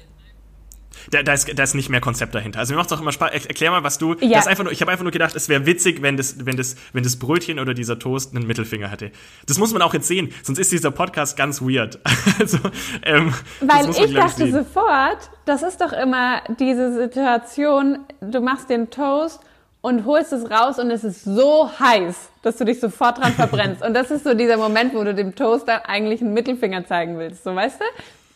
Da, 1.10 1.22
da, 1.22 1.32
ist, 1.32 1.58
da 1.58 1.62
ist 1.62 1.74
nicht 1.74 1.88
mehr 1.88 2.00
Konzept 2.00 2.34
dahinter. 2.34 2.58
Also 2.58 2.74
mir 2.74 2.78
macht 2.78 2.90
es 2.90 2.96
auch 2.96 3.00
immer 3.00 3.12
Spaß. 3.12 3.30
Erklär 3.32 3.70
mal, 3.70 3.82
was 3.82 3.98
du. 3.98 4.14
Ja. 4.20 4.38
Das 4.38 4.46
einfach 4.46 4.64
nur, 4.64 4.72
ich 4.72 4.80
habe 4.80 4.90
einfach 4.90 5.04
nur 5.04 5.12
gedacht, 5.12 5.34
es 5.36 5.48
wäre 5.48 5.66
witzig, 5.66 6.02
wenn 6.02 6.16
das, 6.16 6.44
wenn, 6.44 6.56
das, 6.56 6.76
wenn 6.92 7.02
das 7.02 7.16
Brötchen 7.16 7.58
oder 7.58 7.74
dieser 7.74 7.98
Toast 7.98 8.34
einen 8.34 8.46
Mittelfinger 8.46 8.90
hätte. 8.90 9.10
Das 9.46 9.58
muss 9.58 9.72
man 9.72 9.82
auch 9.82 9.94
jetzt 9.94 10.08
sehen, 10.08 10.32
sonst 10.42 10.58
ist 10.58 10.72
dieser 10.72 10.90
Podcast 10.90 11.36
ganz 11.36 11.60
weird. 11.60 11.98
also, 12.40 12.58
ähm, 13.02 13.34
Weil 13.60 13.90
ich 13.90 14.14
dachte 14.14 14.50
sofort, 14.50 15.30
das 15.44 15.62
ist 15.62 15.80
doch 15.80 15.92
immer 15.92 16.42
diese 16.58 16.92
Situation, 16.94 18.00
du 18.20 18.40
machst 18.40 18.70
den 18.70 18.90
Toast 18.90 19.40
und 19.86 20.04
holst 20.04 20.32
es 20.32 20.50
raus 20.50 20.80
und 20.80 20.90
es 20.90 21.04
ist 21.04 21.22
so 21.22 21.70
heiß, 21.78 22.16
dass 22.42 22.56
du 22.56 22.64
dich 22.64 22.80
sofort 22.80 23.18
dran 23.18 23.32
verbrennst. 23.32 23.82
und 23.86 23.94
das 23.94 24.10
ist 24.10 24.24
so 24.24 24.34
dieser 24.34 24.56
Moment, 24.56 24.94
wo 24.94 25.04
du 25.04 25.14
dem 25.14 25.34
Toaster 25.36 25.88
eigentlich 25.88 26.20
einen 26.20 26.34
Mittelfinger 26.34 26.84
zeigen 26.86 27.18
willst. 27.18 27.44
So, 27.44 27.54
weißt 27.54 27.80
du? 27.80 27.84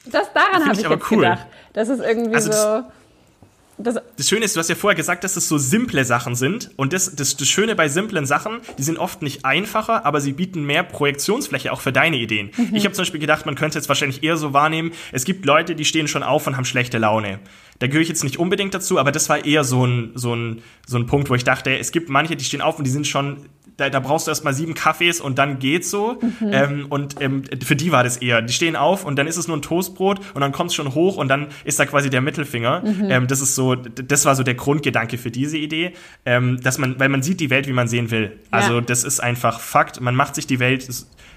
Das 0.07 0.33
daran 0.33 0.65
habe 0.65 0.73
ich, 0.73 0.85
ich 0.85 0.89
jetzt 0.89 1.11
cool. 1.11 1.19
gedacht. 1.19 1.47
Das 1.73 1.89
ist 1.89 2.01
irgendwie 2.01 2.35
also 2.35 2.53
so. 2.53 2.85
Das, 3.83 3.97
das, 4.17 4.29
Schöne 4.29 4.45
ist, 4.45 4.55
du 4.55 4.61
hast 4.61 4.69
ja 4.69 4.75
vorher 4.75 4.95
gesagt, 4.95 5.25
dass 5.25 5.37
es 5.37 5.49
so 5.49 5.57
simple 5.57 6.05
Sachen 6.05 6.35
sind. 6.35 6.71
Und 6.77 6.93
das, 6.93 7.15
das, 7.17 7.37
das 7.37 7.49
Schöne 7.49 7.75
bei 7.75 7.89
simplen 7.89 8.27
Sachen, 8.27 8.61
die 8.77 8.83
sind 8.83 8.99
oft 8.99 9.23
nicht 9.23 9.47
einfacher, 9.47 10.05
aber 10.05 10.21
sie 10.21 10.33
bieten 10.33 10.65
mehr 10.65 10.83
Projektionsfläche 10.83 11.73
auch 11.73 11.81
für 11.81 11.93
deine 11.93 12.19
Ideen. 12.19 12.51
Mhm. 12.57 12.75
Ich 12.75 12.85
habe 12.85 12.95
zum 12.95 13.03
Beispiel 13.03 13.21
gedacht, 13.21 13.47
man 13.47 13.55
könnte 13.55 13.79
jetzt 13.79 13.89
wahrscheinlich 13.89 14.23
eher 14.23 14.37
so 14.37 14.53
wahrnehmen, 14.53 14.93
es 15.13 15.25
gibt 15.25 15.47
Leute, 15.47 15.75
die 15.75 15.87
stehen 15.87 16.09
schon 16.09 16.23
auf 16.23 16.47
und 16.47 16.57
haben 16.57 16.67
schlechte 16.67 16.99
Laune. 16.99 17.39
Da 17.79 17.87
gehöre 17.87 18.03
ich 18.03 18.09
jetzt 18.09 18.23
nicht 18.23 18.39
unbedingt 18.39 18.75
dazu, 18.75 18.99
aber 18.99 19.13
das 19.13 19.31
war 19.31 19.45
eher 19.45 19.65
so 19.65 19.87
ein, 19.87 20.13
so 20.15 20.35
ein, 20.35 20.63
so 20.87 20.99
ein 20.99 21.07
Punkt, 21.07 21.31
wo 21.31 21.35
ich 21.35 21.45
dachte, 21.45 21.79
es 21.79 21.93
gibt 21.93 22.11
manche, 22.11 22.37
die 22.37 22.45
stehen 22.45 22.61
auf 22.61 22.77
und 22.77 22.85
die 22.85 22.91
sind 22.91 23.07
schon 23.07 23.47
da, 23.81 23.89
da 23.89 24.01
brauchst 24.01 24.27
du 24.27 24.31
erstmal 24.31 24.53
sieben 24.53 24.75
Kaffees 24.75 25.21
und 25.21 25.39
dann 25.39 25.59
geht's 25.59 25.91
so. 25.91 26.19
Mhm. 26.21 26.51
Ähm, 26.53 26.87
und 26.91 27.21
ähm, 27.21 27.45
für 27.65 27.77
die 27.77 27.93
war 27.93 28.05
das 28.05 28.19
eher. 28.19 28.43
Die 28.43 28.53
stehen 28.53 28.77
auf 28.77 29.05
und 29.07 29.17
dann 29.17 29.27
ist 29.27 29.39
es 29.39 29.49
nur 29.49 29.57
ein 29.57 29.63
Toastbrot 29.63 30.21
und 30.35 30.41
dann 30.43 30.53
kommt 30.53 30.71
es 30.71 30.75
schon 30.75 30.95
hoch 30.95 31.17
und 31.17 31.29
dann 31.29 31.49
ist 31.65 31.81
da 31.81 31.87
quasi 31.87 32.11
der 32.11 32.21
Mittelfinger. 32.21 32.83
Mhm. 32.85 33.11
Ähm, 33.11 33.27
das 33.27 33.41
ist 33.41 33.55
so, 33.55 33.75
das 33.75 34.27
war 34.27 34.35
so 34.35 34.43
der 34.43 34.55
Grundgedanke 34.55 35.17
für 35.17 35.31
diese 35.31 35.57
Idee, 35.57 35.95
ähm, 36.27 36.61
dass 36.63 36.77
man, 36.77 37.01
weil 37.01 37.09
man 37.09 37.23
sieht 37.23 37.41
die 37.41 37.49
Welt, 37.49 37.67
wie 37.67 37.73
man 37.73 37.89
sehen 37.89 38.11
will. 38.11 38.39
Also 38.51 38.75
ja. 38.75 38.81
das 38.83 39.05
ist 39.05 39.21
einfach 39.21 39.61
Fakt. 39.61 40.01
Man 40.01 40.15
macht 40.15 40.35
sich 40.35 40.47
die 40.47 40.61
Welt. 40.61 40.87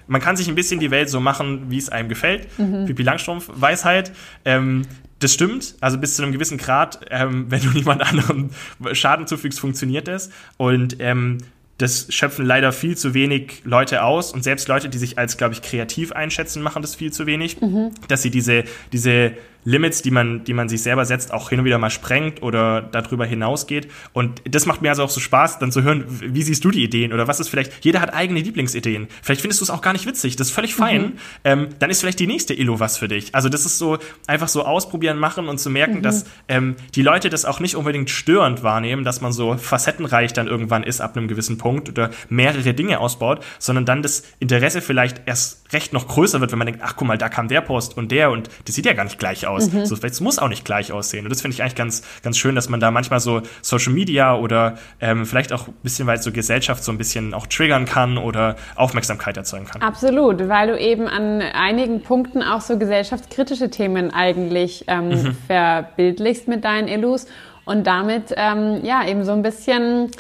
man 0.07 0.19
kann 0.19 0.35
sich 0.35 0.49
ein 0.49 0.55
bisschen 0.55 0.81
die 0.81 0.91
Welt 0.91 1.09
so 1.09 1.21
machen, 1.21 1.69
wie 1.69 1.77
es 1.77 1.87
einem 1.87 2.09
gefällt. 2.09 2.47
Mhm. 2.59 2.85
Pipi 2.85 3.03
Langstrumpf, 3.03 3.49
Weisheit. 3.55 4.11
Ähm, 4.43 4.83
das 5.23 5.33
stimmt, 5.33 5.75
also 5.79 5.97
bis 5.97 6.17
zu 6.17 6.23
einem 6.23 6.33
gewissen 6.33 6.57
Grad, 6.57 6.99
ähm, 7.09 7.45
wenn 7.49 7.61
du 7.61 7.69
niemand 7.69 8.01
anderem 8.01 8.49
Schaden 8.91 9.27
zufügst, 9.27 9.59
funktioniert 9.59 10.07
das. 10.07 10.29
Und 10.57 10.97
ähm, 10.99 11.37
das 11.78 12.07
schöpfen 12.09 12.45
leider 12.45 12.71
viel 12.71 12.95
zu 12.95 13.13
wenig 13.13 13.61
Leute 13.63 14.03
aus 14.03 14.32
und 14.32 14.43
selbst 14.43 14.67
Leute, 14.67 14.89
die 14.89 14.97
sich 14.97 15.17
als, 15.17 15.38
glaube 15.38 15.53
ich, 15.53 15.61
kreativ 15.61 16.11
einschätzen, 16.11 16.61
machen 16.61 16.82
das 16.82 16.95
viel 16.95 17.11
zu 17.11 17.26
wenig, 17.26 17.61
mhm. 17.61 17.91
dass 18.07 18.21
sie 18.21 18.30
diese, 18.30 18.63
diese 18.91 19.34
Limits, 19.66 20.01
die 20.01 20.11
man, 20.11 20.43
die 20.43 20.53
man 20.53 20.70
sich 20.70 20.82
selber 20.82 21.05
setzt, 21.05 21.34
auch 21.34 21.49
hin 21.49 21.59
und 21.59 21.66
wieder 21.66 21.78
mal 21.78 21.89
sprengt 21.89 22.41
oder 22.41 22.82
darüber 22.82 23.26
hinausgeht. 23.26 23.89
Und 24.14 24.41
das 24.49 24.66
macht 24.66 24.82
mir 24.82 24.89
also 24.89 25.03
auch 25.03 25.09
so 25.09 25.20
Spaß, 25.20 25.59
dann 25.59 25.72
zu 25.72 25.84
hören, 25.84 26.05
wie 26.07 26.43
siehst 26.43 26.64
du 26.66 26.72
die 26.72 26.84
Ideen 26.84 27.14
oder 27.14 27.28
was 27.28 27.39
ist 27.39 27.49
vielleicht, 27.49 27.84
jeder 27.84 28.01
hat 28.01 28.14
eigene 28.14 28.39
Lieblingsideen. 28.41 29.07
Vielleicht 29.22 29.41
findest 29.41 29.61
du 29.61 29.66
es 29.66 29.70
auch 29.70 29.82
gar 29.82 29.93
nicht 29.93 30.05
witzig, 30.05 30.36
das 30.36 30.47
ist 30.47 30.53
völlig 30.53 30.76
fein. 30.76 31.01
Mhm. 31.01 31.14
Ähm, 31.43 31.68
dann 31.80 31.89
ist 31.89 32.01
vielleicht 32.01 32.20
die 32.20 32.28
nächste 32.28 32.53
Illo 32.53 32.80
was 32.80 32.97
für 32.97 33.07
dich. 33.07 33.34
Also 33.34 33.49
das 33.49 33.66
ist 33.66 33.78
so 33.78 33.97
einfach 34.28 34.47
so 34.47 34.64
ausprobieren, 34.66 35.18
machen 35.18 35.47
und 35.47 35.59
zu 35.59 35.70
merken, 35.70 35.97
mhm. 35.97 36.01
dass 36.01 36.26
ähm, 36.47 36.76
die 36.95 37.01
Leute 37.01 37.30
das 37.30 37.45
auch 37.45 37.59
nicht 37.59 37.76
unbedingt 37.76 38.09
störend 38.09 38.64
wahrnehmen, 38.64 39.03
dass 39.03 39.22
man 39.22 39.32
so 39.32 39.55
facettenreich 39.57 40.34
dann 40.34 40.47
irgendwann 40.47 40.84
ist 40.84 41.01
ab 41.01 41.16
einem 41.16 41.28
gewissen 41.28 41.57
Punkt 41.57 41.89
oder 41.89 42.09
mehrere 42.30 42.74
Dinge 42.74 42.99
ausbaut, 42.99 43.43
sondern 43.59 43.86
dann 43.86 44.01
das 44.01 44.24
Interesse 44.39 44.82
vielleicht 44.82 45.22
erst 45.26 45.74
recht 45.74 45.93
noch 45.93 46.07
größer 46.07 46.41
wird, 46.41 46.51
wenn 46.51 46.59
man 46.59 46.68
denkt, 46.68 46.82
ach 46.84 46.95
guck 46.95 47.07
mal, 47.07 47.18
da 47.18 47.30
kam 47.30 47.47
der 47.47 47.61
Post 47.61 47.97
und 47.97 48.11
der 48.11 48.32
und 48.32 48.49
das 48.66 48.76
sieht 48.76 48.86
ja 48.86 48.93
gar 48.93 49.03
nicht 49.03 49.20
gleich 49.20 49.47
aus. 49.47 49.53
Mhm. 49.60 49.86
So, 49.86 49.95
es 49.95 50.22
muss 50.22 50.39
auch 50.39 50.47
nicht 50.47 50.66
gleich 50.66 50.91
aussehen. 50.91 51.26
Und 51.26 51.32
das 51.32 51.41
finde 51.41 51.56
ich 51.56 51.62
eigentlich 51.62 51.76
ganz, 51.76 52.04
ganz 52.22 52.38
schön, 52.38 52.56
dass 52.56 52.70
man 52.70 52.80
da 52.80 52.91
manchmal 52.91 53.20
so 53.20 53.41
Social 53.62 53.93
Media 53.93 54.36
oder 54.36 54.78
ähm, 54.99 55.26
vielleicht 55.26 55.54
auch 55.54 55.68
ein 55.68 55.74
bisschen 55.84 56.08
weit 56.08 56.24
so 56.24 56.32
Gesellschaft 56.32 56.84
so 56.84 56.91
ein 56.91 56.97
bisschen 56.97 57.34
auch 57.34 57.47
triggern 57.47 57.86
kann 57.86 58.18
oder 58.18 58.56
Aufmerksamkeit 58.76 59.38
erzeugen 59.38 59.66
kann. 59.66 59.82
Absolut, 59.82 60.47
weil 60.49 60.68
du 60.68 60.80
eben 60.80 61.08
an 61.08 61.41
einigen 61.41 62.01
Punkten 62.01 62.43
auch 62.43 62.62
so 62.62 62.78
gesellschaftskritische 62.78 63.70
Themen 63.70 64.12
eigentlich 64.14 64.86
ähm, 64.88 65.10
mhm. 65.10 65.38
verbildlichst 65.47 66.47
mit 66.47 66.64
deinen 66.64 66.88
Illus 66.88 67.28
und 67.66 67.88
damit 67.88 68.34
ähm, 68.36 68.82
ja 68.84 69.08
eben 69.08 69.24
so 69.24 69.32
ein 69.32 69.41
bisschen 69.41 70.12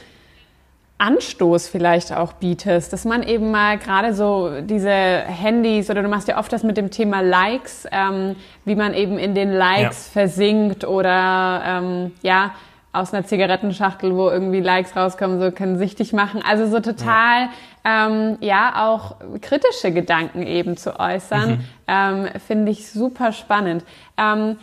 Anstoß 1.03 1.67
vielleicht 1.67 2.13
auch 2.13 2.31
bietest, 2.31 2.93
dass 2.93 3.03
man 3.03 3.23
eben 3.23 3.51
mal 3.51 3.77
gerade 3.77 4.13
so 4.13 4.61
diese 4.61 4.89
Handys 4.89 5.89
oder 5.89 6.01
du 6.01 6.07
machst 6.07 6.29
ja 6.29 6.39
oft 6.39 6.53
das 6.53 6.63
mit 6.63 6.77
dem 6.77 6.91
Thema 6.91 7.19
Likes, 7.19 7.85
ähm, 7.91 8.37
wie 8.63 8.75
man 8.75 8.93
eben 8.93 9.17
in 9.17 9.35
den 9.35 9.51
Likes 9.51 10.07
ja. 10.07 10.21
versinkt 10.21 10.85
oder 10.85 11.61
ähm, 11.65 12.11
ja 12.21 12.51
aus 12.93 13.13
einer 13.13 13.25
Zigarettenschachtel, 13.25 14.15
wo 14.15 14.29
irgendwie 14.29 14.61
Likes 14.61 14.95
rauskommen, 14.95 15.41
so 15.41 15.51
können 15.51 15.77
sichtig 15.77 16.13
machen. 16.13 16.41
Also 16.47 16.67
so 16.67 16.79
total 16.79 17.49
ja, 17.83 18.07
ähm, 18.07 18.37
ja 18.39 18.87
auch 18.87 19.15
kritische 19.41 19.91
Gedanken 19.91 20.43
eben 20.43 20.77
zu 20.77 20.97
äußern, 20.97 21.49
mhm. 21.49 21.65
ähm, 21.87 22.27
finde 22.47 22.71
ich 22.71 22.89
super 22.89 23.33
spannend. 23.33 23.83
Ähm, 24.17 24.57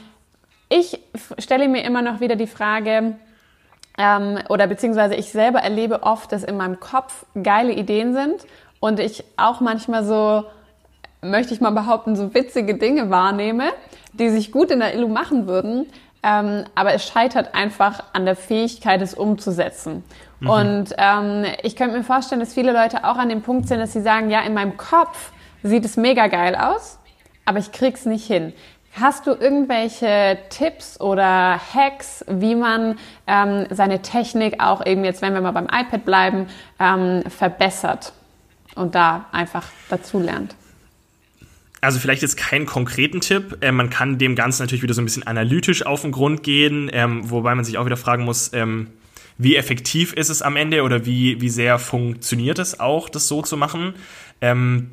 ich 0.71 1.01
stelle 1.39 1.69
mir 1.69 1.85
immer 1.85 2.01
noch 2.01 2.21
wieder 2.21 2.37
die 2.37 2.47
Frage, 2.47 3.17
ähm, 3.99 4.39
oder 4.49 4.67
beziehungsweise 4.67 5.15
ich 5.15 5.31
selber 5.31 5.61
erlebe 5.61 6.03
oft, 6.03 6.33
dass 6.33 6.45
in 6.45 6.57
meinem 6.57 6.81
Kopf 6.81 7.27
geile 7.41 7.73
Ideen 7.73 8.15
sind 8.15 8.47
und 8.81 8.99
ich 8.99 9.25
auch 9.37 9.61
manchmal 9.61 10.05
so, 10.05 10.45
möchte 11.23 11.53
ich 11.55 11.61
mal 11.61 11.71
behaupten, 11.71 12.17
so 12.17 12.35
witzige 12.35 12.75
Dinge 12.75 13.11
wahrnehme, 13.11 13.73
die 14.13 14.31
sich 14.31 14.53
gut 14.53 14.71
in 14.71 14.81
der 14.81 14.95
Illu 14.95 15.09
machen 15.09 15.47
würden, 15.47 15.87
ähm, 16.23 16.65
aber 16.75 16.95
es 16.95 17.07
scheitert 17.07 17.55
einfach 17.55 18.03
an 18.13 18.25
der 18.25 18.37
Fähigkeit, 18.37 19.01
es 19.01 19.15
umzusetzen. 19.15 20.05
Mhm. 20.41 20.51
Und 20.51 20.95
ähm, 20.99 21.45
ich 21.63 21.77
könnte 21.77 21.97
mir 21.97 22.05
vorstellen, 22.05 22.41
dass 22.41 22.55
viele 22.55 22.73
Leute 22.73 23.05
auch 23.05 23.17
an 23.17 23.29
dem 23.29 23.43
Punkt 23.43 23.69
sind, 23.69 23.81
dass 23.81 23.93
sie 23.93 24.03
sagen, 24.03 24.31
ja, 24.31 24.41
in 24.41 24.55
meinem 24.55 24.77
Kopf 24.77 25.33
sieht 25.63 25.85
es 25.85 25.97
mega 25.97 26.27
geil 26.29 26.55
aus, 26.57 26.99
aber 27.45 27.59
ich 27.59 27.73
krieg's 27.73 28.07
nicht 28.07 28.27
hin. 28.27 28.53
Hast 28.93 29.27
du 29.27 29.31
irgendwelche 29.31 30.39
Tipps 30.51 31.01
oder 31.01 31.61
Hacks, 31.75 32.25
wie 32.29 32.57
man 32.57 32.99
ähm, 33.27 33.67
seine 33.71 34.03
Technik 34.03 34.61
auch 34.61 34.85
eben 34.85 35.05
jetzt, 35.05 35.23
wenn 35.23 35.33
wir 35.33 35.41
mal 35.41 35.53
beim 35.53 35.67
iPad 35.67 36.05
bleiben, 36.05 36.47
ähm, 36.81 37.23
verbessert 37.29 38.13
und 38.75 38.97
da 38.97 39.27
einfach 39.31 39.67
dazu 39.89 40.19
lernt? 40.19 40.57
Also 41.81 41.99
vielleicht 41.99 42.23
jetzt 42.23 42.37
keinen 42.37 42.67
konkreten 42.67 43.21
Tipp. 43.21 43.59
Äh, 43.61 43.73
man 43.73 43.91
kann 43.91 44.19
dem 44.19 44.35
Ganzen 44.35 44.63
natürlich 44.63 44.83
wieder 44.83 44.95
so 44.95 45.01
ein 45.01 45.07
bisschen 45.07 45.27
analytisch 45.27 45.87
auf 45.87 46.03
den 46.03 46.13
Grund 46.13 46.43
gehen, 46.43 46.91
ähm, 46.93 47.31
wobei 47.31 47.55
man 47.55 47.65
sich 47.65 47.79
auch 47.79 47.87
wieder 47.87 47.97
fragen 47.97 48.25
muss, 48.25 48.53
ähm, 48.53 48.89
wie 49.39 49.57
effektiv 49.57 50.13
ist 50.13 50.29
es 50.29 50.43
am 50.43 50.57
Ende 50.57 50.83
oder 50.83 51.07
wie, 51.07 51.41
wie 51.41 51.49
sehr 51.49 51.79
funktioniert 51.79 52.59
es 52.59 52.81
auch, 52.81 53.09
das 53.09 53.29
so 53.29 53.41
zu 53.41 53.57
machen. 53.57 53.95
Ähm, 54.43 54.91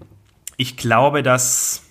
ich 0.55 0.77
glaube, 0.77 1.23
dass 1.23 1.83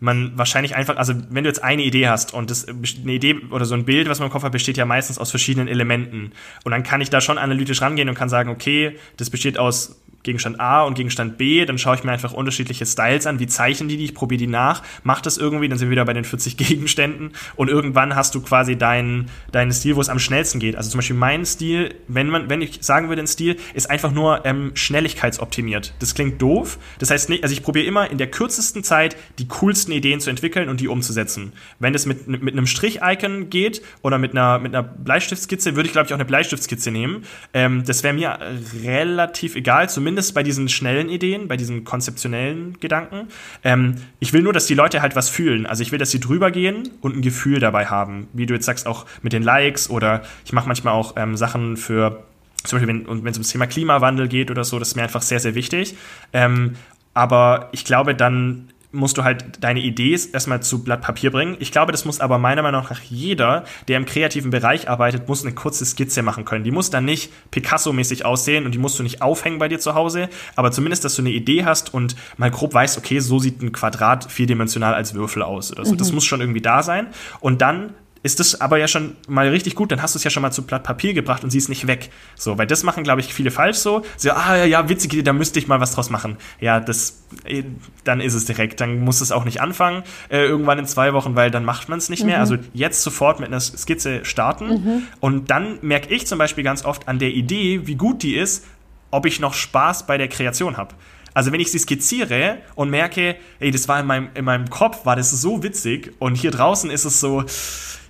man 0.00 0.36
wahrscheinlich 0.36 0.76
einfach, 0.76 0.96
also 0.96 1.14
wenn 1.30 1.44
du 1.44 1.50
jetzt 1.50 1.62
eine 1.62 1.82
Idee 1.82 2.08
hast 2.08 2.32
und 2.32 2.50
das, 2.50 2.66
eine 2.68 3.12
Idee 3.12 3.36
oder 3.50 3.64
so 3.64 3.74
ein 3.74 3.84
Bild, 3.84 4.08
was 4.08 4.18
man 4.18 4.26
im 4.28 4.32
Kopf 4.32 4.44
hat, 4.44 4.52
besteht 4.52 4.76
ja 4.76 4.84
meistens 4.84 5.18
aus 5.18 5.30
verschiedenen 5.30 5.68
Elementen. 5.68 6.32
Und 6.64 6.72
dann 6.72 6.82
kann 6.82 7.00
ich 7.00 7.10
da 7.10 7.20
schon 7.20 7.38
analytisch 7.38 7.82
rangehen 7.82 8.08
und 8.08 8.14
kann 8.14 8.28
sagen, 8.28 8.50
okay, 8.50 8.96
das 9.16 9.30
besteht 9.30 9.58
aus 9.58 10.00
Gegenstand 10.22 10.60
A 10.60 10.82
und 10.82 10.94
Gegenstand 10.94 11.38
B, 11.38 11.64
dann 11.64 11.78
schaue 11.78 11.94
ich 11.94 12.04
mir 12.04 12.12
einfach 12.12 12.32
unterschiedliche 12.32 12.84
Styles 12.84 13.26
an, 13.26 13.38
wie 13.38 13.46
zeichnen 13.46 13.88
die 13.88 13.96
die, 13.96 14.04
ich 14.04 14.14
probiere 14.14 14.38
die 14.38 14.46
nach, 14.46 14.82
mach 15.02 15.20
das 15.20 15.38
irgendwie, 15.38 15.68
dann 15.68 15.78
sind 15.78 15.88
wir 15.88 15.92
wieder 15.92 16.04
bei 16.04 16.12
den 16.12 16.24
40 16.24 16.56
Gegenständen 16.58 17.32
und 17.56 17.68
irgendwann 17.68 18.14
hast 18.14 18.34
du 18.34 18.40
quasi 18.40 18.76
deinen, 18.76 19.30
deinen 19.52 19.72
Stil, 19.72 19.96
wo 19.96 20.00
es 20.00 20.08
am 20.08 20.18
schnellsten 20.18 20.60
geht. 20.60 20.76
Also 20.76 20.90
zum 20.90 20.98
Beispiel 20.98 21.16
mein 21.16 21.46
Stil, 21.46 21.94
wenn 22.08 22.28
man, 22.28 22.50
wenn 22.50 22.60
ich 22.60 22.78
sagen 22.82 23.08
würde, 23.08 23.22
ein 23.22 23.26
Stil 23.26 23.56
ist 23.74 23.90
einfach 23.90 24.12
nur 24.12 24.44
ähm, 24.44 24.72
schnelligkeitsoptimiert. 24.74 25.94
Das 26.00 26.14
klingt 26.14 26.42
doof. 26.42 26.78
Das 26.98 27.10
heißt 27.10 27.30
nicht, 27.30 27.42
also 27.42 27.52
ich 27.52 27.62
probiere 27.62 27.86
immer 27.86 28.10
in 28.10 28.18
der 28.18 28.30
kürzesten 28.30 28.84
Zeit 28.84 29.16
die 29.38 29.48
coolsten 29.48 29.92
Ideen 29.92 30.20
zu 30.20 30.30
entwickeln 30.30 30.68
und 30.68 30.80
die 30.80 30.88
umzusetzen. 30.88 31.52
Wenn 31.78 31.94
es 31.94 32.04
mit, 32.04 32.28
mit 32.28 32.52
einem 32.52 32.66
Strich-Icon 32.66 33.50
geht 33.50 33.82
oder 34.02 34.18
mit 34.18 34.32
einer, 34.32 34.58
mit 34.58 34.74
einer 34.74 34.82
Bleistiftskizze, 34.82 35.74
würde 35.76 35.86
ich 35.86 35.92
glaube 35.92 36.06
ich 36.06 36.12
auch 36.12 36.18
eine 36.18 36.24
Bleistiftskizze 36.24 36.90
nehmen. 36.90 37.24
Ähm, 37.54 37.84
das 37.86 38.02
wäre 38.02 38.12
mir 38.12 38.38
relativ 38.84 39.54
egal, 39.54 39.88
zumindest 39.88 40.07
zumindest 40.08 40.32
bei 40.32 40.42
diesen 40.42 40.70
schnellen 40.70 41.10
Ideen, 41.10 41.48
bei 41.48 41.58
diesen 41.58 41.84
konzeptionellen 41.84 42.80
Gedanken. 42.80 43.28
Ähm, 43.62 43.96
ich 44.20 44.32
will 44.32 44.40
nur, 44.40 44.54
dass 44.54 44.64
die 44.64 44.72
Leute 44.72 45.02
halt 45.02 45.14
was 45.16 45.28
fühlen. 45.28 45.66
Also 45.66 45.82
ich 45.82 45.92
will, 45.92 45.98
dass 45.98 46.10
sie 46.10 46.18
drüber 46.18 46.50
gehen 46.50 46.88
und 47.02 47.14
ein 47.14 47.20
Gefühl 47.20 47.60
dabei 47.60 47.84
haben. 47.84 48.26
Wie 48.32 48.46
du 48.46 48.54
jetzt 48.54 48.64
sagst, 48.64 48.86
auch 48.86 49.04
mit 49.20 49.34
den 49.34 49.42
Likes 49.42 49.90
oder 49.90 50.22
ich 50.46 50.54
mache 50.54 50.66
manchmal 50.66 50.94
auch 50.94 51.12
ähm, 51.18 51.36
Sachen 51.36 51.76
für 51.76 52.24
zum 52.64 52.78
Beispiel, 52.78 53.06
wenn, 53.06 53.26
es 53.26 53.36
ums 53.36 53.50
Thema 53.50 53.66
Klimawandel 53.66 54.28
geht 54.28 54.50
oder 54.50 54.64
so, 54.64 54.78
das 54.78 54.88
ist 54.88 54.94
mir 54.96 55.02
einfach 55.02 55.20
sehr, 55.20 55.40
sehr 55.40 55.54
wichtig. 55.54 55.94
Ähm, 56.32 56.76
aber 57.12 57.68
ich 57.72 57.84
glaube, 57.84 58.14
dann 58.14 58.70
musst 58.90 59.18
du 59.18 59.24
halt 59.24 59.62
deine 59.62 59.80
Idee 59.80 60.18
erstmal 60.32 60.62
zu 60.62 60.82
Blatt 60.82 61.02
Papier 61.02 61.30
bringen. 61.30 61.56
Ich 61.60 61.72
glaube, 61.72 61.92
das 61.92 62.04
muss 62.04 62.20
aber 62.20 62.38
meiner 62.38 62.62
Meinung 62.62 62.82
nach 62.82 63.02
jeder, 63.02 63.64
der 63.86 63.98
im 63.98 64.06
kreativen 64.06 64.50
Bereich 64.50 64.88
arbeitet, 64.88 65.28
muss 65.28 65.44
eine 65.44 65.54
kurze 65.54 65.84
Skizze 65.84 66.22
machen 66.22 66.44
können. 66.44 66.64
Die 66.64 66.70
muss 66.70 66.88
dann 66.88 67.04
nicht 67.04 67.30
Picasso-mäßig 67.50 68.24
aussehen 68.24 68.64
und 68.64 68.72
die 68.72 68.78
musst 68.78 68.98
du 68.98 69.02
nicht 69.02 69.20
aufhängen 69.20 69.58
bei 69.58 69.68
dir 69.68 69.78
zu 69.78 69.94
Hause, 69.94 70.28
aber 70.56 70.72
zumindest, 70.72 71.04
dass 71.04 71.16
du 71.16 71.22
eine 71.22 71.30
Idee 71.30 71.64
hast 71.64 71.92
und 71.92 72.16
mal 72.38 72.50
grob 72.50 72.72
weißt, 72.72 72.96
okay, 72.96 73.20
so 73.20 73.38
sieht 73.38 73.62
ein 73.62 73.72
Quadrat 73.72 74.30
vierdimensional 74.30 74.94
als 74.94 75.14
Würfel 75.14 75.42
aus 75.42 75.70
oder 75.70 75.84
so. 75.84 75.92
Mhm. 75.92 75.98
Das 75.98 76.12
muss 76.12 76.24
schon 76.24 76.40
irgendwie 76.40 76.62
da 76.62 76.82
sein. 76.82 77.08
Und 77.40 77.60
dann 77.60 77.94
ist 78.22 78.40
das 78.40 78.60
aber 78.60 78.78
ja 78.78 78.88
schon 78.88 79.16
mal 79.28 79.48
richtig 79.48 79.74
gut, 79.74 79.92
dann 79.92 80.02
hast 80.02 80.14
du 80.14 80.18
es 80.18 80.24
ja 80.24 80.30
schon 80.30 80.42
mal 80.42 80.50
zu 80.50 80.62
Blatt 80.62 80.82
Papier 80.82 81.14
gebracht 81.14 81.44
und 81.44 81.50
sie 81.50 81.58
ist 81.58 81.68
nicht 81.68 81.86
weg. 81.86 82.10
So, 82.34 82.58
weil 82.58 82.66
das 82.66 82.82
machen, 82.82 83.04
glaube 83.04 83.20
ich, 83.20 83.32
viele 83.32 83.50
falsch 83.50 83.76
so. 83.76 84.02
So, 84.16 84.32
ah 84.32 84.56
ja, 84.56 84.64
ja, 84.64 84.88
witzig, 84.88 85.24
da 85.24 85.32
müsste 85.32 85.58
ich 85.58 85.68
mal 85.68 85.80
was 85.80 85.92
draus 85.92 86.10
machen. 86.10 86.36
Ja, 86.60 86.80
das, 86.80 87.22
äh, 87.44 87.62
dann 88.04 88.20
ist 88.20 88.34
es 88.34 88.44
direkt. 88.44 88.80
Dann 88.80 89.00
muss 89.00 89.20
es 89.20 89.32
auch 89.32 89.44
nicht 89.44 89.60
anfangen, 89.60 90.02
äh, 90.30 90.44
irgendwann 90.44 90.78
in 90.78 90.86
zwei 90.86 91.12
Wochen, 91.12 91.36
weil 91.36 91.50
dann 91.50 91.64
macht 91.64 91.88
man 91.88 91.98
es 91.98 92.08
nicht 92.08 92.20
mhm. 92.20 92.30
mehr. 92.30 92.40
Also 92.40 92.56
jetzt 92.72 93.02
sofort 93.02 93.40
mit 93.40 93.48
einer 93.48 93.60
Skizze 93.60 94.24
starten. 94.24 94.68
Mhm. 94.68 95.02
Und 95.20 95.50
dann 95.50 95.78
merke 95.82 96.12
ich 96.12 96.26
zum 96.26 96.38
Beispiel 96.38 96.64
ganz 96.64 96.84
oft 96.84 97.08
an 97.08 97.18
der 97.18 97.30
Idee, 97.30 97.86
wie 97.86 97.94
gut 97.94 98.22
die 98.22 98.36
ist, 98.36 98.64
ob 99.10 99.26
ich 99.26 99.40
noch 99.40 99.54
Spaß 99.54 100.06
bei 100.06 100.18
der 100.18 100.28
Kreation 100.28 100.76
habe. 100.76 100.94
Also 101.34 101.52
wenn 101.52 101.60
ich 101.60 101.70
sie 101.70 101.78
skizziere 101.78 102.58
und 102.74 102.90
merke, 102.90 103.36
ey, 103.60 103.70
das 103.70 103.86
war 103.86 104.00
in 104.00 104.06
meinem, 104.06 104.28
in 104.34 104.44
meinem 104.44 104.68
Kopf, 104.70 105.06
war 105.06 105.14
das 105.14 105.30
so 105.30 105.62
witzig 105.62 106.12
und 106.18 106.34
hier 106.34 106.50
draußen 106.50 106.90
ist 106.90 107.04
es 107.04 107.20
so, 107.20 107.44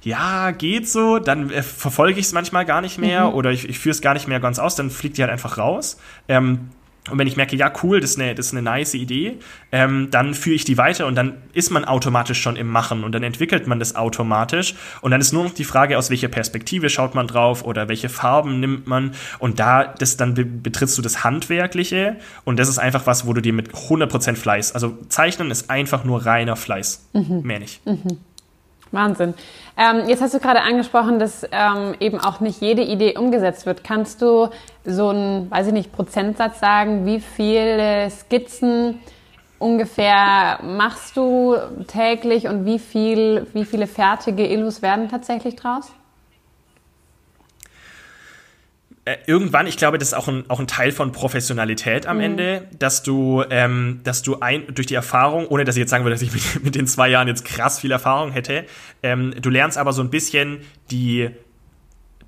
ja, 0.03 0.51
geht 0.53 0.88
so, 0.88 1.18
dann 1.18 1.51
äh, 1.51 1.62
verfolge 1.62 2.20
ich 2.20 2.26
es 2.26 2.32
manchmal 2.32 2.64
gar 2.64 2.80
nicht 2.80 2.99
mehr 2.99 3.28
mhm. 3.28 3.34
oder 3.34 3.51
ich, 3.51 3.68
ich 3.68 3.78
führe 3.78 3.92
es 3.92 4.01
gar 4.01 4.14
nicht 4.14 4.28
mehr 4.28 4.40
ganz 4.40 4.59
aus, 4.59 4.74
dann 4.74 4.90
fliegt 4.90 5.18
die 5.18 5.22
halt 5.22 5.32
einfach 5.32 5.59
raus. 5.59 5.99
Ähm, 6.28 6.70
und 7.11 7.18
wenn 7.18 7.26
ich 7.26 7.36
merke, 7.36 7.57
ja, 7.57 7.72
cool, 7.82 8.01
das 8.01 8.11
ist 8.11 8.20
eine, 8.20 8.34
das 8.34 8.46
ist 8.46 8.53
eine 8.53 8.62
nice 8.62 8.94
Idee, 8.94 9.38
ähm, 9.72 10.09
dann 10.11 10.34
führe 10.34 10.55
ich 10.55 10.64
die 10.64 10.76
weiter 10.76 11.07
und 11.07 11.14
dann 11.14 11.34
ist 11.53 11.70
man 11.70 11.84
automatisch 11.84 12.40
schon 12.40 12.57
im 12.57 12.68
Machen 12.68 13.05
und 13.05 13.12
dann 13.12 13.22
entwickelt 13.22 13.66
man 13.66 13.78
das 13.78 13.96
automatisch. 13.96 14.74
Und 15.01 15.11
dann 15.11 15.20
ist 15.20 15.32
nur 15.32 15.44
noch 15.44 15.55
die 15.55 15.64
Frage, 15.64 15.99
aus 15.99 16.11
welcher 16.11 16.28
Perspektive 16.28 16.90
schaut 16.90 17.14
man 17.14 17.26
drauf 17.26 17.64
oder 17.64 17.88
welche 17.88 18.09
Farben 18.09 18.61
nimmt 18.61 18.86
man. 18.86 19.12
Und 19.38 19.59
da, 19.59 19.84
das, 19.84 20.16
dann 20.16 20.34
betrittst 20.62 20.96
du 20.99 21.03
das 21.03 21.24
Handwerkliche 21.24 22.16
und 22.44 22.59
das 22.59 22.68
ist 22.68 22.78
einfach 22.78 23.07
was, 23.07 23.26
wo 23.26 23.32
du 23.32 23.40
dir 23.40 23.53
mit 23.53 23.72
100% 23.72 24.36
Fleiß, 24.36 24.72
also 24.72 24.99
Zeichnen 25.09 25.51
ist 25.51 25.70
einfach 25.70 26.05
nur 26.05 26.26
reiner 26.26 26.57
Fleiß, 26.57 27.09
mhm. 27.12 27.42
mehr 27.42 27.59
nicht. 27.59 27.84
Mhm. 27.86 28.18
Wahnsinn. 28.91 29.34
Ähm, 29.76 30.09
jetzt 30.09 30.22
hast 30.22 30.34
du 30.34 30.41
gerade 30.41 30.62
angesprochen, 30.62 31.18
dass 31.18 31.47
ähm, 31.51 31.95
eben 32.01 32.18
auch 32.20 32.41
nicht 32.41 32.61
jede 32.61 32.82
Idee 32.82 33.16
umgesetzt 33.16 33.66
wird. 33.66 33.84
Kannst 33.84 34.22
du 34.22 34.49
so 34.84 35.09
einen, 35.11 35.51
weiß 35.51 35.68
ich 35.68 35.72
nicht, 35.72 35.93
Prozentsatz 35.93 36.61
sagen, 36.61 37.07
wie 37.07 37.20
viele 37.20 38.11
Skizzen 38.11 39.01
ungefähr 39.59 40.61
machst 40.62 41.16
du 41.16 41.57
täglich 41.86 42.49
und 42.49 42.64
wie 42.64 42.78
viel, 42.78 43.47
wie 43.53 43.64
viele 43.64 43.86
fertige 43.86 44.47
Illus 44.47 44.82
werden 44.82 45.09
tatsächlich 45.09 45.57
draus? 45.57 45.93
äh, 48.97 48.97
irgendwann, 49.26 49.66
ich 49.66 49.76
glaube, 49.76 49.98
das 49.98 50.09
ist 50.09 50.14
auch 50.14 50.28
ein, 50.28 50.44
auch 50.48 50.61
ein 50.61 50.66
Teil 50.66 50.92
von 50.92 51.12
Professionalität 51.12 52.06
am 52.06 52.18
mhm. 52.18 52.22
Ende, 52.22 52.68
dass 52.78 53.02
du, 53.02 53.44
ähm, 53.50 54.00
dass 54.04 54.22
du 54.22 54.40
ein, 54.40 54.64
durch 54.74 54.86
die 54.86 54.94
Erfahrung, 54.94 55.46
ohne 55.46 55.64
dass 55.64 55.76
ich 55.76 55.80
jetzt 55.80 55.90
sagen 55.90 56.04
würde, 56.04 56.14
dass 56.14 56.22
ich 56.22 56.32
mit, 56.32 56.42
mit 56.64 56.74
den 56.74 56.86
zwei 56.86 57.09
Jahren 57.09 57.28
jetzt 57.28 57.44
krass 57.44 57.80
viel 57.80 57.90
Erfahrung 57.90 58.32
hätte, 58.32 58.64
ähm, 59.02 59.34
du 59.40 59.50
lernst 59.50 59.78
aber 59.78 59.92
so 59.92 60.02
ein 60.02 60.11
bisschen 60.11 60.59
die 60.90 61.30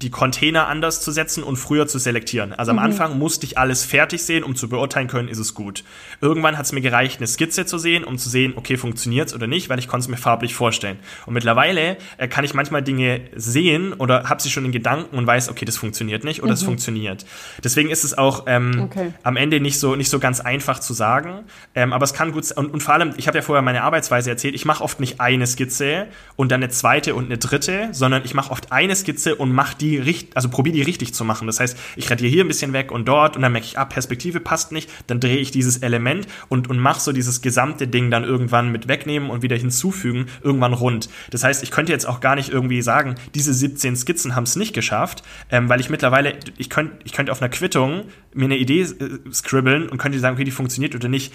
die 0.02 0.10
Container 0.10 0.66
anders 0.68 1.02
zu 1.02 1.12
setzen 1.12 1.42
und 1.42 1.56
früher 1.56 1.86
zu 1.86 1.98
selektieren. 1.98 2.52
Also 2.54 2.70
am 2.70 2.78
mhm. 2.78 2.84
Anfang 2.84 3.18
musste 3.18 3.44
ich 3.44 3.58
alles 3.58 3.84
fertig 3.84 4.22
sehen, 4.22 4.44
um 4.44 4.56
zu 4.56 4.68
beurteilen 4.68 5.08
können, 5.08 5.28
ist 5.28 5.38
es 5.38 5.54
gut. 5.54 5.84
Irgendwann 6.20 6.56
hat 6.56 6.64
es 6.64 6.72
mir 6.72 6.80
gereicht, 6.80 7.18
eine 7.18 7.26
Skizze 7.26 7.66
zu 7.66 7.76
sehen, 7.76 8.04
um 8.04 8.16
zu 8.16 8.30
sehen, 8.30 8.54
okay, 8.56 8.78
funktioniert's 8.78 9.34
oder 9.34 9.46
nicht, 9.46 9.68
weil 9.68 9.78
ich 9.78 9.88
konnte 9.88 10.04
es 10.04 10.08
mir 10.08 10.16
farblich 10.16 10.54
vorstellen. 10.54 10.98
Und 11.26 11.34
mittlerweile 11.34 11.98
äh, 12.16 12.28
kann 12.28 12.44
ich 12.44 12.54
manchmal 12.54 12.82
Dinge 12.82 13.20
sehen 13.34 13.92
oder 13.92 14.28
habe 14.28 14.40
sie 14.40 14.50
schon 14.50 14.64
in 14.64 14.72
Gedanken 14.72 15.16
und 15.16 15.26
weiß, 15.26 15.50
okay, 15.50 15.66
das 15.66 15.76
funktioniert 15.76 16.24
nicht 16.24 16.42
oder 16.42 16.54
es 16.54 16.62
mhm. 16.62 16.66
funktioniert. 16.66 17.26
Deswegen 17.62 17.90
ist 17.90 18.04
es 18.04 18.16
auch 18.16 18.44
ähm, 18.46 18.82
okay. 18.84 19.12
am 19.22 19.36
Ende 19.36 19.60
nicht 19.60 19.78
so 19.78 19.96
nicht 19.96 20.08
so 20.08 20.18
ganz 20.18 20.40
einfach 20.40 20.78
zu 20.78 20.94
sagen, 20.94 21.44
ähm, 21.74 21.92
aber 21.92 22.04
es 22.04 22.14
kann 22.14 22.32
gut 22.32 22.50
und, 22.52 22.72
und 22.72 22.82
vor 22.82 22.94
allem, 22.94 23.12
ich 23.18 23.28
habe 23.28 23.36
ja 23.36 23.42
vorher 23.42 23.60
meine 23.60 23.82
Arbeitsweise 23.82 24.30
erzählt, 24.30 24.54
ich 24.54 24.64
mache 24.64 24.82
oft 24.82 24.98
nicht 24.98 25.20
eine 25.20 25.46
Skizze 25.46 26.06
und 26.36 26.50
dann 26.50 26.62
eine 26.62 26.70
zweite 26.70 27.14
und 27.14 27.26
eine 27.26 27.36
dritte, 27.36 27.90
sondern 27.92 28.24
ich 28.24 28.32
mache 28.32 28.50
oft 28.50 28.72
eine 28.72 28.96
Skizze 28.96 29.34
und 29.34 29.52
mache 29.52 29.76
die 29.76 29.89
richtig, 29.98 30.36
also 30.36 30.48
probiere 30.48 30.76
die 30.76 30.82
richtig 30.82 31.14
zu 31.14 31.24
machen. 31.24 31.46
Das 31.46 31.60
heißt, 31.60 31.76
ich 31.96 32.10
radiere 32.10 32.30
hier 32.30 32.44
ein 32.44 32.48
bisschen 32.48 32.72
weg 32.72 32.92
und 32.92 33.06
dort 33.06 33.36
und 33.36 33.42
dann 33.42 33.52
merke 33.52 33.66
ich, 33.66 33.78
ah, 33.78 33.84
Perspektive 33.84 34.40
passt 34.40 34.72
nicht, 34.72 34.90
dann 35.06 35.20
drehe 35.20 35.38
ich 35.38 35.50
dieses 35.50 35.78
Element 35.78 36.26
und, 36.48 36.68
und 36.68 36.78
mache 36.78 37.00
so 37.00 37.12
dieses 37.12 37.42
gesamte 37.42 37.88
Ding 37.88 38.10
dann 38.10 38.24
irgendwann 38.24 38.72
mit 38.72 38.88
wegnehmen 38.88 39.30
und 39.30 39.42
wieder 39.42 39.56
hinzufügen, 39.56 40.26
irgendwann 40.42 40.72
rund. 40.72 41.08
Das 41.30 41.44
heißt, 41.44 41.62
ich 41.62 41.70
könnte 41.70 41.92
jetzt 41.92 42.06
auch 42.06 42.20
gar 42.20 42.34
nicht 42.34 42.50
irgendwie 42.50 42.82
sagen, 42.82 43.14
diese 43.34 43.52
17 43.52 43.96
Skizzen 43.96 44.34
haben 44.34 44.44
es 44.44 44.56
nicht 44.56 44.74
geschafft, 44.74 45.22
ähm, 45.50 45.68
weil 45.68 45.80
ich 45.80 45.90
mittlerweile, 45.90 46.34
ich 46.56 46.70
könnte 46.70 46.98
ich 47.04 47.12
könnte 47.12 47.32
auf 47.32 47.42
einer 47.42 47.48
Quittung 47.48 48.04
mir 48.34 48.46
eine 48.46 48.56
Idee 48.56 48.82
äh, 48.82 49.32
scribbeln 49.32 49.88
und 49.88 49.98
könnte 49.98 50.18
sagen, 50.18 50.34
okay, 50.34 50.44
die 50.44 50.50
funktioniert 50.50 50.94
oder 50.94 51.08
nicht. 51.08 51.32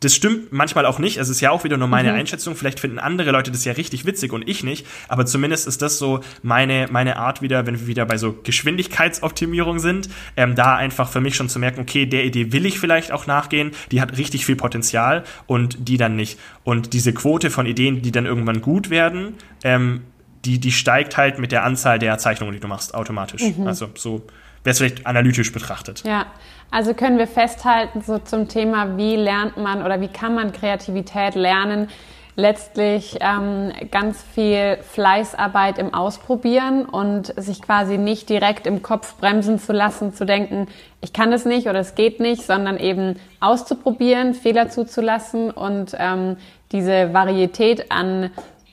Das 0.00 0.14
stimmt 0.14 0.50
manchmal 0.50 0.86
auch 0.86 0.98
nicht. 0.98 1.18
Es 1.18 1.28
ist 1.28 1.40
ja 1.40 1.50
auch 1.50 1.62
wieder 1.62 1.76
nur 1.76 1.86
meine 1.86 2.12
mhm. 2.12 2.18
Einschätzung. 2.18 2.56
Vielleicht 2.56 2.80
finden 2.80 2.98
andere 2.98 3.30
Leute 3.30 3.50
das 3.50 3.64
ja 3.64 3.72
richtig 3.72 4.06
witzig 4.06 4.32
und 4.32 4.48
ich 4.48 4.64
nicht. 4.64 4.86
Aber 5.08 5.26
zumindest 5.26 5.68
ist 5.68 5.82
das 5.82 5.98
so 5.98 6.20
meine, 6.42 6.88
meine 6.90 7.16
Art 7.16 7.42
wieder, 7.42 7.66
wenn 7.66 7.78
wir 7.80 7.86
wieder 7.86 8.06
bei 8.06 8.16
so 8.16 8.32
Geschwindigkeitsoptimierung 8.42 9.78
sind, 9.78 10.08
ähm, 10.36 10.54
da 10.54 10.74
einfach 10.74 11.10
für 11.10 11.20
mich 11.20 11.36
schon 11.36 11.50
zu 11.50 11.58
merken, 11.58 11.80
okay, 11.80 12.06
der 12.06 12.24
Idee 12.24 12.52
will 12.52 12.64
ich 12.64 12.80
vielleicht 12.80 13.12
auch 13.12 13.26
nachgehen. 13.26 13.72
Die 13.92 14.00
hat 14.00 14.16
richtig 14.16 14.46
viel 14.46 14.56
Potenzial 14.56 15.24
und 15.46 15.88
die 15.88 15.98
dann 15.98 16.16
nicht. 16.16 16.38
Und 16.64 16.94
diese 16.94 17.12
Quote 17.12 17.50
von 17.50 17.66
Ideen, 17.66 18.00
die 18.00 18.10
dann 18.10 18.24
irgendwann 18.24 18.62
gut 18.62 18.88
werden, 18.88 19.34
ähm, 19.64 20.00
die, 20.46 20.58
die 20.58 20.72
steigt 20.72 21.18
halt 21.18 21.38
mit 21.38 21.52
der 21.52 21.64
Anzahl 21.64 21.98
der 21.98 22.16
Zeichnungen, 22.16 22.54
die 22.54 22.60
du 22.60 22.68
machst, 22.68 22.94
automatisch. 22.94 23.42
Mhm. 23.42 23.66
Also 23.66 23.90
so 23.94 24.26
wäre 24.64 24.72
es 24.72 24.78
vielleicht 24.78 25.06
analytisch 25.06 25.52
betrachtet. 25.52 26.02
Ja, 26.06 26.26
also 26.70 26.94
können 26.94 27.18
wir 27.18 27.26
festhalten, 27.26 28.00
so 28.00 28.18
zum 28.18 28.48
Thema, 28.48 28.96
wie 28.96 29.16
lernt 29.16 29.56
man 29.56 29.84
oder 29.84 30.00
wie 30.00 30.08
kann 30.08 30.34
man 30.34 30.52
Kreativität 30.52 31.34
lernen, 31.34 31.88
letztlich 32.36 33.18
ähm, 33.20 33.72
ganz 33.90 34.22
viel 34.22 34.78
Fleißarbeit 34.82 35.78
im 35.78 35.92
Ausprobieren 35.92 36.84
und 36.84 37.34
sich 37.36 37.60
quasi 37.60 37.98
nicht 37.98 38.28
direkt 38.28 38.66
im 38.66 38.82
Kopf 38.82 39.16
bremsen 39.16 39.58
zu 39.58 39.72
lassen, 39.72 40.14
zu 40.14 40.24
denken, 40.24 40.68
ich 41.00 41.12
kann 41.12 41.30
das 41.30 41.44
nicht 41.44 41.66
oder 41.66 41.80
es 41.80 41.94
geht 41.94 42.20
nicht, 42.20 42.42
sondern 42.42 42.78
eben 42.78 43.16
auszuprobieren, 43.40 44.34
Fehler 44.34 44.68
zuzulassen 44.70 45.50
und 45.50 45.94
ähm, 45.98 46.36
diese 46.72 47.12
Varietät 47.12 47.90
an 47.90 48.30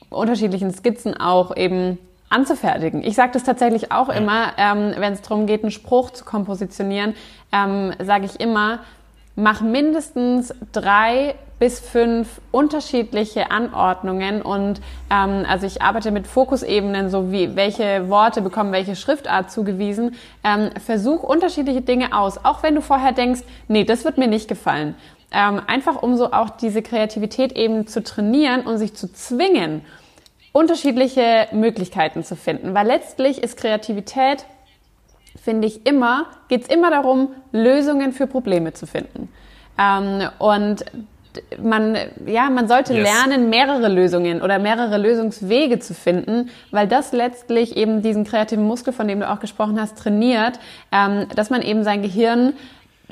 unterschiedlichen 0.08 0.72
Skizzen 0.72 1.18
auch 1.18 1.56
eben 1.56 1.98
anzufertigen. 2.30 3.02
Ich 3.02 3.14
sage 3.14 3.32
das 3.32 3.44
tatsächlich 3.44 3.92
auch 3.92 4.08
immer, 4.08 4.52
ähm, 4.56 4.94
wenn 4.96 5.12
es 5.12 5.22
darum 5.22 5.46
geht, 5.46 5.62
einen 5.62 5.70
Spruch 5.70 6.10
zu 6.10 6.24
kompositionieren, 6.24 7.14
ähm, 7.52 7.92
sage 8.02 8.26
ich 8.26 8.40
immer, 8.40 8.80
mach 9.36 9.60
mindestens 9.60 10.54
drei 10.72 11.34
bis 11.58 11.80
fünf 11.80 12.40
unterschiedliche 12.52 13.50
Anordnungen 13.50 14.42
und 14.42 14.80
ähm, 15.10 15.44
also 15.48 15.66
ich 15.66 15.82
arbeite 15.82 16.10
mit 16.10 16.26
Fokusebenen, 16.26 17.10
so 17.10 17.32
wie 17.32 17.56
welche 17.56 18.08
Worte 18.08 18.42
bekommen 18.42 18.72
welche 18.72 18.94
Schriftart 18.94 19.50
zugewiesen. 19.50 20.14
Ähm, 20.44 20.70
versuch 20.84 21.22
unterschiedliche 21.22 21.80
Dinge 21.80 22.16
aus, 22.16 22.44
auch 22.44 22.62
wenn 22.62 22.74
du 22.74 22.80
vorher 22.80 23.12
denkst, 23.12 23.40
nee, 23.66 23.84
das 23.84 24.04
wird 24.04 24.18
mir 24.18 24.28
nicht 24.28 24.48
gefallen. 24.48 24.94
Ähm, 25.30 25.60
einfach 25.66 26.02
um 26.02 26.16
so 26.16 26.32
auch 26.32 26.50
diese 26.50 26.80
Kreativität 26.80 27.52
eben 27.52 27.86
zu 27.86 28.02
trainieren 28.02 28.62
und 28.62 28.78
sich 28.78 28.94
zu 28.94 29.12
zwingen 29.12 29.82
unterschiedliche 30.52 31.48
Möglichkeiten 31.52 32.24
zu 32.24 32.36
finden. 32.36 32.74
Weil 32.74 32.86
letztlich 32.86 33.42
ist 33.42 33.56
Kreativität, 33.56 34.44
finde 35.42 35.68
ich 35.68 35.86
immer, 35.86 36.26
geht 36.48 36.62
es 36.62 36.68
immer 36.68 36.90
darum, 36.90 37.30
Lösungen 37.52 38.12
für 38.12 38.26
Probleme 38.26 38.72
zu 38.72 38.86
finden. 38.86 39.28
Ähm, 39.78 40.28
und 40.38 40.84
man, 41.62 41.96
ja, 42.26 42.50
man 42.50 42.68
sollte 42.68 42.94
yes. 42.94 43.02
lernen, 43.02 43.50
mehrere 43.50 43.88
Lösungen 43.88 44.42
oder 44.42 44.58
mehrere 44.58 44.98
Lösungswege 44.98 45.78
zu 45.78 45.94
finden, 45.94 46.50
weil 46.70 46.88
das 46.88 47.12
letztlich 47.12 47.76
eben 47.76 48.02
diesen 48.02 48.24
kreativen 48.24 48.64
Muskel, 48.64 48.92
von 48.92 49.08
dem 49.08 49.20
du 49.20 49.30
auch 49.30 49.40
gesprochen 49.40 49.80
hast, 49.80 49.98
trainiert, 49.98 50.58
ähm, 50.92 51.26
dass 51.34 51.50
man 51.50 51.62
eben 51.62 51.84
sein 51.84 52.02
Gehirn 52.02 52.54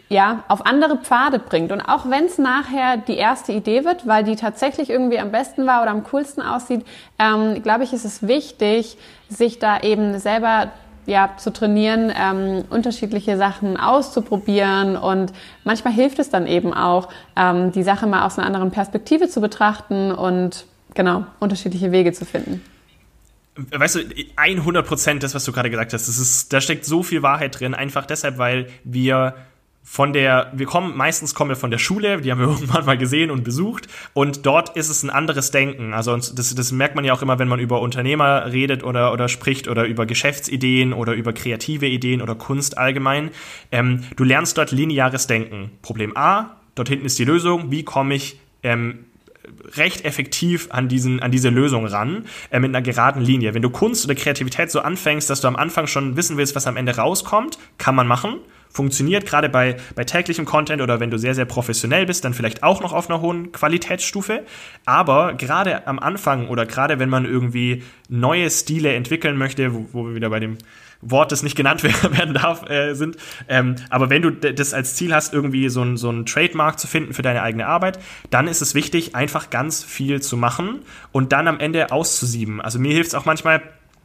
ja, 0.09 0.45
auf 0.49 0.67
andere 0.67 0.99
Pfade 0.99 1.39
bringt. 1.39 1.73
Und 1.73 1.81
auch 1.81 2.09
wenn 2.09 2.27
es 2.27 2.39
nachher 2.39 2.97
die 2.97 3.17
erste 3.17 3.53
Idee 3.53 3.85
wird, 3.85 4.07
weil 4.07 4.25
die 4.25 4.37
tatsächlich 4.37 4.91
irgendwie 4.91 5.19
am 5.19 5.33
besten 5.33 5.67
war 5.67 5.83
oder 5.83 5.91
am 5.91 6.05
coolsten 6.05 6.43
aussieht, 6.43 6.85
ähm, 7.19 7.63
glaube 7.63 7.85
ich, 7.85 7.93
ist 7.93 8.05
es 8.05 8.27
wichtig, 8.27 8.97
sich 9.29 9.59
da 9.59 9.81
eben 9.81 10.19
selber 10.19 10.71
ja, 11.07 11.35
zu 11.37 11.53
trainieren, 11.53 12.13
ähm, 12.17 12.65
unterschiedliche 12.69 13.37
Sachen 13.37 13.77
auszuprobieren 13.77 14.97
und 14.97 15.33
manchmal 15.63 15.93
hilft 15.93 16.19
es 16.19 16.31
dann 16.31 16.49
eben 16.49 16.75
auch, 16.75 17.09
ähm, 17.37 17.71
die 17.71 17.85
Sache 17.85 18.09
mal 18.09 18.27
aus 18.27 18.39
einer 18.39 18.47
anderen 18.47 18.73
Perspektive 18.73 19.29
zu 19.29 19.41
betrachten 19.41 20.11
und 20.11 20.67
genau, 20.95 21.25
unterschiedliche 21.39 21.93
Wege 21.93 22.13
zu 22.13 22.25
finden 22.25 22.61
weißt 23.57 23.95
du, 23.97 24.01
100 24.37 24.87
Prozent 24.87 25.23
das, 25.23 25.35
was 25.35 25.45
du 25.45 25.53
gerade 25.53 25.71
gesagt 25.71 25.93
hast, 25.93 26.09
das 26.09 26.19
ist, 26.19 26.53
da 26.53 26.61
steckt 26.61 26.85
so 26.85 27.03
viel 27.03 27.23
Wahrheit 27.23 27.59
drin, 27.59 27.75
einfach 27.75 28.07
deshalb, 28.07 28.39
weil 28.39 28.69
wir 28.85 29.35
von 29.89 30.13
der, 30.13 30.51
wir 30.53 30.67
kommen, 30.67 30.97
meistens 30.97 31.33
kommen 31.33 31.51
wir 31.51 31.57
von 31.57 31.71
der 31.71 31.79
Schule, 31.79 32.21
die 32.21 32.33
haben 32.33 32.41
wir 32.41 32.49
irgendwann 32.51 32.85
mal 32.85 32.99
gesehen 32.99 33.31
und 33.31 33.45
besucht 33.45 33.87
und 34.15 34.45
dort 34.45 34.77
ist 34.77 34.91
es 34.91 35.05
ein 35.05 35.11
anderes 35.11 35.53
Denken. 35.53 35.95
Also 35.95 36.17
das, 36.17 36.55
das 36.55 36.73
merkt 36.73 36.97
man 36.97 37.05
ja 37.05 37.15
auch 37.15 37.23
immer, 37.23 37.39
wenn 37.39 37.47
man 37.47 37.61
über 37.61 37.81
Unternehmer 37.81 38.53
redet 38.53 38.83
oder, 38.83 39.13
oder 39.13 39.29
spricht 39.29 39.69
oder 39.69 39.85
über 39.85 40.05
Geschäftsideen 40.05 40.93
oder 40.93 41.13
über 41.13 41.33
kreative 41.33 41.87
Ideen 41.87 42.21
oder 42.21 42.35
Kunst 42.35 42.77
allgemein. 42.77 43.31
Ähm, 43.71 44.03
du 44.17 44.25
lernst 44.25 44.59
dort 44.59 44.73
lineares 44.73 45.29
Denken. 45.29 45.71
Problem 45.83 46.17
A, 46.17 46.57
dort 46.75 46.89
hinten 46.89 47.07
ist 47.07 47.21
die 47.21 47.25
Lösung, 47.25 47.71
wie 47.71 47.85
komme 47.85 48.17
ich 48.17 48.41
ähm, 48.65 49.05
recht 49.77 50.05
effektiv 50.05 50.67
an, 50.73 50.89
diesen, 50.89 51.21
an 51.21 51.31
diese 51.31 51.49
Lösung 51.49 51.87
ran, 51.87 52.25
äh, 52.51 52.59
mit 52.59 52.71
einer 52.71 52.83
geraden 52.83 53.23
Linie. 53.23 53.55
Wenn 53.55 53.63
du 53.63 53.71
Kunst 53.71 54.05
oder 54.05 54.17
Kreativität 54.17 54.69
so 54.69 54.81
anfängst, 54.81 55.31
dass 55.31 55.41
du 55.41 55.47
am 55.47 55.55
Anfang 55.55 55.87
schon 55.87 56.17
wissen 56.17 56.37
willst, 56.37 56.57
was 56.57 56.67
am 56.67 56.77
Ende 56.77 56.97
rauskommt, 56.97 57.57
kann 57.79 57.95
man 57.95 58.09
machen 58.09 58.41
funktioniert, 58.77 59.25
gerade 59.27 59.49
bei, 59.49 59.77
bei 59.95 60.05
täglichem 60.05 60.45
Content 60.45 60.83
oder 60.83 61.01
wenn 61.01 61.11
du 61.11 61.19
sehr, 61.19 61.35
sehr 61.35 61.47
professionell 61.47 62.05
bist, 62.05 62.25
dann 62.25 62.35
vielleicht 62.35 62.63
auch 62.63 62.83
noch 62.83 62.93
auf 62.93 63.09
einer 63.09 63.23
hohen 63.23 63.51
Qualitätsstufe. 63.51 64.45
Aber 64.85 65.33
gerade 65.35 65.87
am 65.87 65.99
Anfang 65.99 66.49
oder 66.49 66.67
gerade 66.67 66.99
wenn 66.99 67.09
man 67.09 67.25
irgendwie 67.25 67.83
neue 68.09 68.51
Stile 68.51 68.95
entwickeln 68.95 69.39
möchte, 69.39 69.73
wo, 69.73 69.87
wo 69.93 70.07
wir 70.09 70.15
wieder 70.15 70.29
bei 70.29 70.41
dem 70.41 70.59
Wort, 71.01 71.33
das 71.33 71.43
nicht 71.43 71.57
genannt 71.57 71.83
werden 72.17 72.35
darf, 72.35 72.69
äh, 72.69 72.95
sind. 72.95 73.17
Ähm, 73.49 73.77
aber 73.89 74.11
wenn 74.11 74.23
du 74.23 74.31
das 74.31 74.75
als 74.75 74.95
Ziel 74.95 75.15
hast, 75.15 75.33
irgendwie 75.33 75.69
so 75.69 75.83
ein, 75.83 75.97
so 75.97 76.11
ein 76.11 76.27
Trademark 76.27 76.79
zu 76.79 76.87
finden 76.87 77.15
für 77.15 77.23
deine 77.23 77.43
eigene 77.43 77.67
Arbeit, 77.67 77.99
dann 78.31 78.47
ist 78.47 78.61
es 78.61 78.75
wichtig, 78.75 79.15
einfach 79.15 79.51
ganz 79.51 79.83
viel 79.85 80.21
zu 80.21 80.37
machen 80.37 80.81
und 81.13 81.33
dann 81.33 81.49
am 81.49 81.61
Ende 81.61 81.93
auszusieben. 81.93 82.61
Also 82.61 82.79
mir 82.79 82.93
hilft 82.93 83.09
es 83.09 83.15
auch 83.15 83.25
manchmal, 83.25 83.63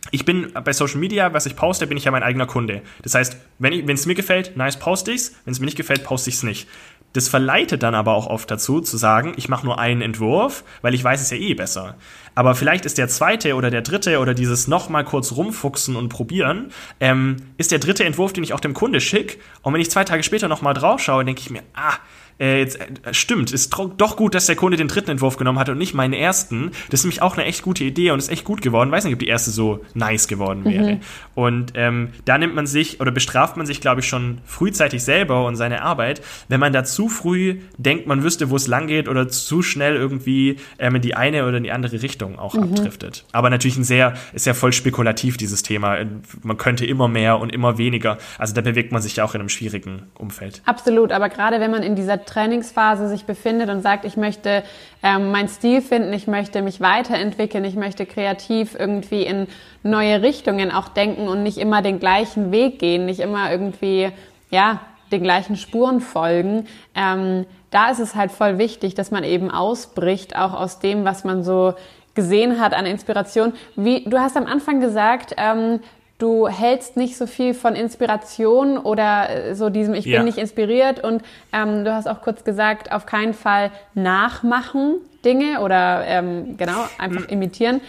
ich 0.10 0.26
bin 0.26 0.52
bei 0.64 0.74
Social 0.74 0.98
Media, 0.98 1.32
was 1.34 1.46
ich 1.46 1.56
poste, 1.56 1.86
bin 1.86 1.98
ich 1.98 2.06
ja 2.06 2.12
mein 2.12 2.24
eigener 2.24 2.48
Kunde. 2.48 2.82
Das 3.04 3.14
heißt, 3.14 3.38
wenn 3.60 3.88
es 3.88 4.06
mir 4.08 4.16
gefällt, 4.16 4.58
nice, 4.58 4.78
poste 4.78 5.12
ich's. 5.12 5.36
Wenn 5.46 5.52
es 5.52 5.60
mir 5.60 5.66
nicht 5.66 5.78
gefällt, 5.78 6.04
poste 6.04 6.30
ich's 6.30 6.42
nicht. 6.42 6.68
Das 7.14 7.28
verleitet 7.28 7.84
dann 7.84 7.94
aber 7.94 8.16
auch 8.16 8.28
oft 8.28 8.50
dazu, 8.50 8.80
zu 8.80 8.96
sagen, 8.98 9.34
ich 9.36 9.50
mache 9.50 9.66
nur 9.66 9.78
einen 9.80 10.02
Entwurf, 10.02 10.64
weil 10.82 10.94
ich 10.94 11.04
weiß 11.04 11.22
es 11.22 11.30
ja 11.30 11.38
eh 11.38 11.54
besser. 11.54 11.98
Aber 12.36 12.56
vielleicht 12.56 12.86
ist 12.86 12.98
der 12.98 13.10
zweite 13.10 13.56
oder 13.56 13.70
der 13.70 13.82
dritte 13.82 14.20
oder 14.20 14.34
dieses 14.34 14.68
nochmal 14.68 15.04
kurz 15.04 15.34
rumfuchsen 15.34 15.98
und 15.98 16.08
probieren, 16.08 16.72
ähm, 17.02 17.36
ist 17.58 17.72
der 17.72 17.80
dritte 17.80 18.06
Entwurf, 18.06 18.32
den 18.32 18.46
ich 18.46 18.54
auch 18.54 18.62
dem 18.62 18.74
Kunde 18.74 19.02
schicke. 19.02 19.38
Und 19.62 19.74
wenn 19.74 19.82
ich 19.82 19.92
zwei 19.92 20.06
Tage 20.06 20.24
später 20.24 20.48
nochmal 20.48 20.74
drauf 20.74 21.02
schaue, 21.02 21.26
denke 21.26 21.42
ich 21.42 21.50
mir, 21.50 21.64
ah, 21.74 21.98
äh, 22.42 22.60
jetzt, 22.60 22.80
äh, 22.80 23.14
stimmt, 23.14 23.52
ist 23.52 23.74
doch 23.98 24.18
gut, 24.18 24.34
dass 24.34 24.48
der 24.48 24.56
Kunde 24.56 24.76
den 24.76 24.88
dritten 24.88 25.12
Entwurf 25.12 25.38
genommen 25.38 25.60
hat 25.60 25.70
und 25.70 25.78
nicht 25.78 25.94
meinen 25.94 26.14
ersten. 26.14 26.72
Das 26.90 27.02
ist 27.02 27.04
nämlich 27.06 27.22
auch 27.22 27.38
eine 27.38 27.46
echt 27.46 27.62
gute 27.62 27.84
Idee 27.84 28.12
und 28.12 28.20
ist 28.20 28.30
echt 28.30 28.44
gut 28.44 28.62
geworden. 28.62 28.92
Weiß 28.92 29.04
nicht, 29.04 29.14
ob 29.14 29.20
die 29.20 29.28
erste 29.28 29.52
so 29.52 29.86
nice 29.94 30.28
geworden 30.28 30.66
wäre. 30.66 30.94
Mhm. 30.94 31.00
Und 31.36 31.74
ähm, 31.76 32.10
da 32.26 32.38
nimmt 32.38 32.56
man 32.56 32.66
sich 32.66 33.00
oder 33.00 33.12
bestraft 33.12 33.58
man 33.58 33.66
sich, 33.66 33.80
glaube 33.80 34.02
ich, 34.02 34.08
schon 34.08 34.40
frühzeitig 34.46 35.04
selber 35.04 35.46
und 35.46 35.56
seine 35.56 35.84
Arbeit, 35.84 36.22
wenn 36.50 36.60
man 36.60 36.74
da 36.74 36.84
zu 36.84 37.10
früh 37.10 37.60
denkt, 37.78 38.08
man 38.08 38.24
wüsste, 38.24 38.50
wo 38.50 38.56
es 38.56 38.68
lang 38.68 38.88
geht 38.88 39.08
oder 39.08 39.28
zu 39.28 39.62
schnell 39.62 39.96
irgendwie 39.96 40.58
ähm, 40.80 40.96
in 40.96 41.02
die 41.02 41.16
eine 41.16 41.46
oder 41.46 41.58
in 41.58 41.64
die 41.64 41.72
andere 41.72 42.02
Richtung 42.02 42.40
auch 42.40 42.56
mhm. 42.56 42.64
abdriftet. 42.64 43.26
Aber 43.32 43.52
natürlich 43.52 43.78
ein 43.78 43.84
sehr, 43.84 44.16
ist 44.34 44.48
ja 44.48 44.56
voll 44.56 44.74
spekulativ, 44.74 45.38
dieses 45.38 45.62
Thema. 45.62 45.98
Man 46.42 46.58
könnte 46.58 46.86
immer 46.86 47.08
mehr 47.08 47.40
und 47.40 47.52
immer 47.52 47.78
weniger. 47.78 48.18
Also 48.40 48.56
da 48.56 48.62
bewegt 48.62 48.92
man 48.92 49.02
sich 49.02 49.18
ja 49.18 49.24
auch 49.24 49.36
in 49.36 49.42
einem 49.42 49.50
schwierigen 49.50 50.08
Umfeld. 50.18 50.62
Absolut, 50.66 51.12
aber 51.12 51.30
gerade 51.30 51.60
wenn 51.60 51.70
man 51.70 51.84
in 51.84 51.96
dieser 51.96 52.26
Trainingsphase 52.32 53.08
sich 53.10 53.26
befindet 53.26 53.70
und 53.70 53.82
sagt, 53.82 54.06
ich 54.06 54.18
möchte 54.18 54.64
ähm, 55.04 55.32
meinen 55.32 55.50
Stil 55.50 55.82
finden, 55.82 56.14
ich 56.14 56.28
möchte 56.28 56.62
mich 56.62 56.80
weiterentwickeln, 56.80 57.66
ich 57.66 57.76
möchte 57.76 58.06
kreativ 58.06 58.76
irgendwie 58.80 59.24
in 59.24 59.48
neue 59.84 60.22
Richtungen 60.22 60.72
auch 60.72 60.88
denken 60.88 61.28
und 61.28 61.44
nicht 61.44 61.58
immer 61.58 61.82
den 61.82 62.00
gleichen 62.00 62.52
Weg 62.52 62.80
gehen, 62.80 63.06
nicht 63.06 63.20
immer 63.20 63.52
irgendwie, 63.52 64.10
ja, 64.50 64.80
den 65.12 65.24
gleichen 65.24 65.58
Spuren 65.58 66.00
folgen, 66.00 66.68
ähm, 66.96 67.46
da 67.70 67.90
ist 67.90 68.00
es 68.00 68.16
halt 68.16 68.32
voll 68.32 68.58
wichtig, 68.58 68.96
dass 68.96 69.12
man 69.12 69.24
eben 69.24 69.50
ausbricht, 69.50 70.36
auch 70.38 70.54
aus 70.54 70.80
dem, 70.80 71.06
was 71.06 71.24
man 71.24 71.44
so 71.44 71.74
gesehen 72.16 72.60
hat 72.60 72.74
an 72.74 72.86
Inspiration. 72.86 73.54
Wie 73.76 74.04
du 74.04 74.20
hast 74.20 74.36
am 74.36 74.46
Anfang 74.46 74.82
gesagt, 74.82 75.34
ähm, 75.38 75.80
du 76.22 76.48
hältst 76.48 76.98
nicht 76.98 77.18
so 77.18 77.26
viel 77.26 77.54
von 77.54 77.76
Inspiration 77.76 78.78
oder 78.78 79.30
äh, 79.30 79.56
so 79.56 79.70
diesem 79.70 79.94
Ich 79.94 80.06
ja. 80.06 80.18
bin 80.18 80.26
nicht 80.26 80.38
inspiriert 80.38 81.04
und 81.04 81.24
ähm, 81.52 81.84
du 81.84 81.94
hast 81.94 82.08
auch 82.08 82.22
kurz 82.22 82.44
gesagt, 82.44 82.92
auf 82.92 83.06
keinen 83.06 83.34
Fall 83.34 83.72
nachmachen 83.94 84.98
Dinge 85.26 85.62
oder 85.62 86.04
ähm, 86.06 86.58
genau 86.58 86.86
einfach 86.98 87.28
imitieren. 87.28 87.82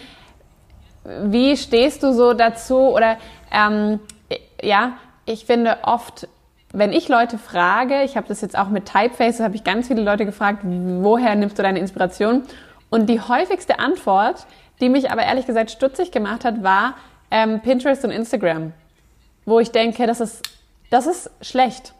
Wie 1.23 1.57
stehst 1.57 2.01
du 2.01 2.13
so 2.13 2.33
dazu 2.33 2.77
oder 2.77 3.17
ähm, 3.51 3.99
ja, 4.61 4.93
ich 5.25 5.45
finde 5.45 5.77
oft 5.83 6.27
wenn 6.75 6.91
ich 6.91 7.07
Leute 7.07 7.37
frage, 7.37 8.01
ich 8.01 8.17
habe 8.17 8.27
das 8.27 8.41
jetzt 8.41 8.57
auch 8.57 8.69
mit 8.69 8.87
Typeface, 8.87 9.41
habe 9.41 9.55
ich 9.55 9.63
ganz 9.63 9.89
viele 9.89 10.01
Leute 10.01 10.25
gefragt, 10.25 10.61
woher 10.63 11.35
nimmst 11.35 11.59
du 11.59 11.61
deine 11.61 11.77
Inspiration? 11.77 12.41
Und 12.89 13.09
die 13.09 13.21
häufigste 13.21 13.77
Antwort, 13.77 14.47
die 14.81 14.89
mich 14.89 15.11
aber 15.11 15.21
ehrlich 15.21 15.45
gesagt 15.45 15.69
stutzig 15.69 16.11
gemacht 16.11 16.45
hat, 16.45 16.63
war 16.63 16.95
ähm, 17.33 17.61
Pinterest 17.61 18.05
und 18.05 18.11
Instagram. 18.11 18.71
Wo 19.45 19.59
ich 19.59 19.71
denke, 19.71 20.07
das 20.07 20.21
ist, 20.21 20.41
das 20.89 21.07
ist 21.07 21.31
schlecht. 21.41 21.93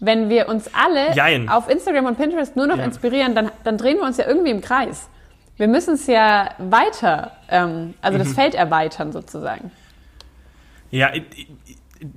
Wenn 0.00 0.28
wir 0.28 0.48
uns 0.48 0.68
alle 0.74 1.14
Jein. 1.14 1.48
auf 1.48 1.70
Instagram 1.70 2.06
und 2.06 2.18
Pinterest 2.18 2.56
nur 2.56 2.66
noch 2.66 2.76
ja. 2.76 2.84
inspirieren, 2.84 3.34
dann, 3.34 3.50
dann 3.62 3.78
drehen 3.78 3.96
wir 3.96 4.04
uns 4.04 4.18
ja 4.18 4.26
irgendwie 4.26 4.50
im 4.50 4.60
Kreis. 4.60 5.08
Wir 5.56 5.68
müssen 5.68 5.94
es 5.94 6.08
ja 6.08 6.50
weiter, 6.58 7.30
ähm, 7.48 7.94
also 8.02 8.18
das 8.18 8.28
mhm. 8.28 8.34
Feld 8.34 8.54
erweitern 8.54 9.12
sozusagen. 9.12 9.70
Ja, 10.90 11.12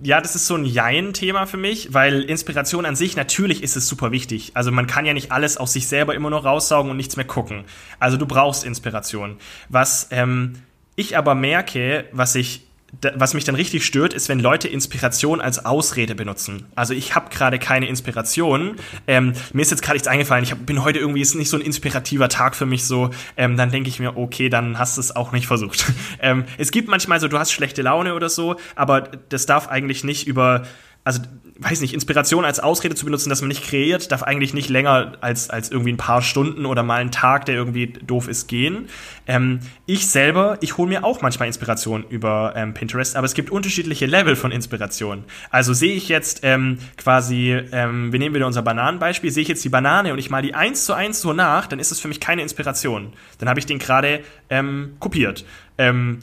ja, 0.01 0.19
das 0.19 0.35
ist 0.35 0.47
so 0.47 0.55
ein 0.55 0.65
Jein-Thema 0.65 1.45
für 1.45 1.55
mich, 1.55 1.93
weil 1.93 2.23
Inspiration 2.23 2.85
an 2.85 2.95
sich, 2.95 3.15
natürlich 3.15 3.63
ist 3.63 3.77
es 3.77 3.87
super 3.87 4.11
wichtig. 4.11 4.51
Also 4.55 4.71
man 4.71 4.87
kann 4.87 5.05
ja 5.05 5.13
nicht 5.13 5.31
alles 5.31 5.55
aus 5.55 5.71
sich 5.71 5.87
selber 5.87 6.15
immer 6.15 6.29
nur 6.29 6.43
raussaugen 6.43 6.91
und 6.91 6.97
nichts 6.97 7.15
mehr 7.15 7.25
gucken. 7.25 7.63
Also 7.99 8.17
du 8.17 8.25
brauchst 8.25 8.65
Inspiration. 8.65 9.37
Was 9.69 10.09
ähm, 10.11 10.55
ich 10.97 11.17
aber 11.17 11.33
merke, 11.35 12.05
was 12.11 12.35
ich 12.35 12.67
was 13.15 13.33
mich 13.33 13.43
dann 13.43 13.55
richtig 13.55 13.85
stört, 13.85 14.13
ist, 14.13 14.29
wenn 14.29 14.39
Leute 14.39 14.69
Inspiration 14.69 15.41
als 15.41 15.65
Ausrede 15.65 16.15
benutzen. 16.15 16.67
Also 16.73 16.93
ich 16.93 17.15
habe 17.15 17.29
gerade 17.29 17.59
keine 17.59 17.87
Inspiration. 17.87 18.77
Ähm, 19.07 19.33
mir 19.51 19.61
ist 19.61 19.71
jetzt 19.71 19.81
gerade 19.81 19.95
nichts 19.95 20.07
eingefallen. 20.07 20.43
Ich 20.43 20.51
hab, 20.51 20.65
bin 20.65 20.83
heute 20.83 20.99
irgendwie 20.99 21.19
ist 21.19 21.35
nicht 21.35 21.49
so 21.49 21.57
ein 21.57 21.61
inspirativer 21.61 22.29
Tag 22.29 22.55
für 22.55 22.65
mich 22.65 22.85
so. 22.85 23.09
Ähm, 23.35 23.57
dann 23.57 23.71
denke 23.71 23.89
ich 23.89 23.99
mir, 23.99 24.15
okay, 24.15 24.47
dann 24.47 24.79
hast 24.79 24.95
du 24.95 25.01
es 25.01 25.13
auch 25.13 25.33
nicht 25.33 25.47
versucht. 25.47 25.85
ähm, 26.21 26.45
es 26.57 26.71
gibt 26.71 26.87
manchmal 26.87 27.19
so, 27.19 27.27
du 27.27 27.37
hast 27.37 27.51
schlechte 27.51 27.81
Laune 27.81 28.15
oder 28.15 28.29
so, 28.29 28.55
aber 28.75 29.01
das 29.01 29.45
darf 29.45 29.67
eigentlich 29.67 30.05
nicht 30.05 30.25
über 30.25 30.65
also 31.03 31.21
weiß 31.59 31.81
nicht, 31.81 31.93
Inspiration 31.93 32.45
als 32.45 32.59
Ausrede 32.59 32.95
zu 32.95 33.05
benutzen, 33.05 33.29
dass 33.29 33.41
man 33.41 33.47
nicht 33.47 33.63
kreiert, 33.63 34.11
darf 34.11 34.23
eigentlich 34.23 34.53
nicht 34.53 34.69
länger 34.69 35.13
als, 35.21 35.49
als 35.49 35.71
irgendwie 35.71 35.93
ein 35.93 35.97
paar 35.97 36.21
Stunden 36.21 36.65
oder 36.65 36.83
mal 36.83 37.01
einen 37.01 37.11
Tag, 37.11 37.45
der 37.45 37.55
irgendwie 37.55 37.87
doof 37.87 38.27
ist, 38.27 38.47
gehen. 38.47 38.87
Ähm, 39.27 39.59
ich 39.85 40.07
selber, 40.07 40.57
ich 40.61 40.77
hole 40.77 40.89
mir 40.89 41.03
auch 41.03 41.21
manchmal 41.21 41.47
Inspiration 41.47 42.05
über 42.09 42.53
ähm, 42.55 42.73
Pinterest, 42.73 43.15
aber 43.15 43.25
es 43.25 43.33
gibt 43.33 43.49
unterschiedliche 43.49 44.05
Level 44.05 44.35
von 44.35 44.51
Inspiration. 44.51 45.23
Also 45.49 45.73
sehe 45.73 45.93
ich 45.93 46.09
jetzt 46.09 46.41
ähm, 46.43 46.77
quasi, 46.97 47.59
ähm, 47.71 48.11
wir 48.11 48.19
nehmen 48.19 48.35
wieder 48.35 48.47
unser 48.47 48.61
Bananenbeispiel, 48.61 49.31
sehe 49.31 49.41
ich 49.41 49.49
jetzt 49.49 49.63
die 49.63 49.69
Banane 49.69 50.13
und 50.13 50.19
ich 50.19 50.29
mal 50.29 50.41
die 50.41 50.53
eins 50.53 50.85
zu 50.85 50.93
eins 50.93 51.21
so 51.21 51.33
nach, 51.33 51.67
dann 51.67 51.79
ist 51.79 51.91
es 51.91 51.99
für 51.99 52.07
mich 52.07 52.19
keine 52.19 52.41
Inspiration. 52.41 53.13
Dann 53.39 53.49
habe 53.49 53.59
ich 53.59 53.65
den 53.65 53.79
gerade 53.79 54.21
ähm, 54.49 54.95
kopiert. 54.99 55.45
Ähm, 55.77 56.19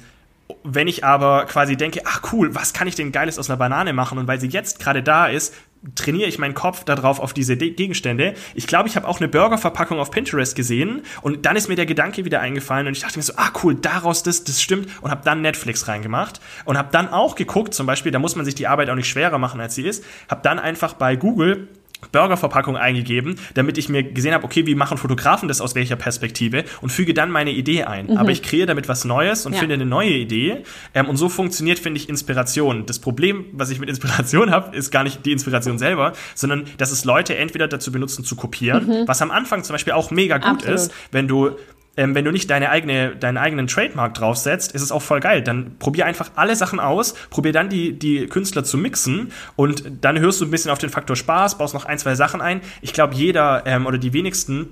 wenn 0.65 0.89
ich 0.89 1.05
aber 1.05 1.45
quasi 1.45 1.77
denke, 1.77 2.01
ach 2.05 2.33
cool, 2.33 2.55
was 2.55 2.73
kann 2.73 2.89
ich 2.89 2.95
denn 2.95 3.12
Geiles 3.12 3.39
aus 3.39 3.51
einer 3.51 3.59
Banane 3.59 3.93
machen? 3.93 4.19
Und 4.19 4.27
weil 4.27 4.41
sie 4.41 4.49
jetzt 4.49 4.81
gerade 4.81 5.03
da 5.03 5.27
ist, 5.27 5.55
trainiere 5.95 6.29
ich 6.29 6.39
meinen 6.39 6.55
Kopf 6.55 6.85
darauf 6.85 7.21
auf 7.21 7.35
diese 7.35 7.59
De 7.59 7.71
Gegenstände. 7.71 8.33
Ich 8.55 8.67
glaube, 8.67 8.89
ich 8.89 8.97
habe 8.97 9.07
auch 9.07 9.21
eine 9.21 9.29
Burgerverpackung 9.29 10.01
auf 10.01 10.11
Pinterest 10.11 10.57
gesehen 10.57 11.03
und 11.21 11.45
dann 11.45 11.57
ist 11.57 11.69
mir 11.69 11.77
der 11.77 11.85
Gedanke 11.85 12.25
wieder 12.25 12.41
eingefallen 12.41 12.87
und 12.87 12.95
ich 12.95 13.03
dachte 13.03 13.19
mir 13.19 13.23
so, 13.23 13.35
ah 13.37 13.51
cool, 13.62 13.75
daraus 13.75 14.23
das, 14.23 14.45
das 14.45 14.62
stimmt 14.62 14.89
und 15.03 15.11
habe 15.11 15.21
dann 15.25 15.43
Netflix 15.43 15.87
reingemacht 15.87 16.41
und 16.65 16.79
habe 16.79 16.89
dann 16.91 17.09
auch 17.09 17.35
geguckt, 17.35 17.75
zum 17.75 17.87
Beispiel, 17.87 18.12
da 18.12 18.19
muss 18.19 18.35
man 18.35 18.47
sich 18.47 18.55
die 18.55 18.67
Arbeit 18.67 18.89
auch 18.89 18.95
nicht 18.95 19.09
schwerer 19.09 19.37
machen, 19.37 19.61
als 19.61 19.75
sie 19.75 19.87
ist, 19.87 20.05
habe 20.31 20.41
dann 20.43 20.59
einfach 20.59 20.95
bei 20.95 21.17
Google 21.17 21.69
Burgerverpackung 22.13 22.77
eingegeben, 22.77 23.37
damit 23.55 23.79
ich 23.79 23.89
mir 23.89 24.03
gesehen 24.03 24.35
habe, 24.35 24.45
okay, 24.45 24.67
wie 24.67 24.75
machen 24.75 24.99
Fotografen 24.99 25.49
das 25.49 25.61
aus 25.61 25.75
welcher 25.75 25.97
Perspektive 25.97 26.65
und 26.81 26.91
füge 26.91 27.15
dann 27.15 27.31
meine 27.31 27.51
Idee 27.51 27.85
ein. 27.85 28.07
Mhm. 28.07 28.17
Aber 28.17 28.31
ich 28.31 28.43
kreiere 28.43 28.67
damit 28.67 28.89
was 28.89 29.05
Neues 29.05 29.47
und 29.47 29.53
ja. 29.53 29.59
finde 29.59 29.75
eine 29.75 29.87
neue 29.87 30.11
Idee. 30.11 30.65
Ähm, 30.95 31.09
und 31.09 31.17
so 31.17 31.29
funktioniert, 31.29 31.79
finde 31.79 31.99
ich, 31.99 32.09
Inspiration. 32.09 32.87
Das 32.87 32.99
Problem, 32.99 33.47
was 33.53 33.71
ich 33.71 33.81
mit 33.81 33.89
Inspiration 33.89 34.51
habe, 34.53 34.77
ist 34.77 34.91
gar 34.91 35.05
nicht 35.05 35.25
die 35.27 35.33
Inspiration 35.33 35.79
selber, 35.79 36.13
sondern 36.35 36.65
dass 36.79 36.91
es 36.91 37.05
Leute 37.05 37.37
entweder 37.37 37.69
dazu 37.69 37.93
benutzen, 37.93 38.25
zu 38.25 38.37
kopieren, 38.37 38.87
mhm. 38.87 39.09
was 39.09 39.23
am 39.23 39.31
Anfang 39.31 39.65
zum 39.65 39.75
Beispiel 39.75 39.93
auch 39.93 40.11
mega 40.11 40.39
gut 40.39 40.65
Absolut. 40.65 40.75
ist, 40.77 40.95
wenn 41.11 41.29
du 41.29 41.57
ähm, 41.97 42.15
wenn 42.15 42.25
du 42.25 42.31
nicht 42.31 42.51
deine 42.51 42.71
eigene, 42.71 43.17
deinen 43.17 43.37
eigenen 43.37 43.67
Trademark 43.67 44.15
draufsetzt, 44.15 44.73
ist 44.73 44.83
es 44.83 44.93
auch 44.93 45.03
voll 45.03 45.21
geil. 45.21 45.43
Dann 45.43 45.79
probier 45.79 46.07
einfach 46.07 46.31
alle 46.37 46.57
Sachen 46.57 46.81
aus, 46.81 47.15
probier 47.31 47.53
dann 47.53 47.69
die, 47.69 47.99
die 47.99 48.27
Künstler 48.27 48.65
zu 48.65 48.79
mixen 48.79 49.33
und 49.57 49.85
dann 50.01 50.19
hörst 50.19 50.41
du 50.41 50.45
ein 50.45 50.51
bisschen 50.51 50.71
auf 50.71 50.79
den 50.79 50.91
Faktor 50.91 51.17
Spaß, 51.17 51.59
baust 51.59 51.75
noch 51.75 51.85
ein, 51.85 51.99
zwei 51.99 52.15
Sachen 52.15 52.41
ein. 52.41 52.61
Ich 52.83 52.93
glaube, 52.93 53.15
jeder 53.15 53.63
ähm, 53.67 53.87
oder 53.87 53.99
die 53.99 54.13
wenigsten 54.13 54.69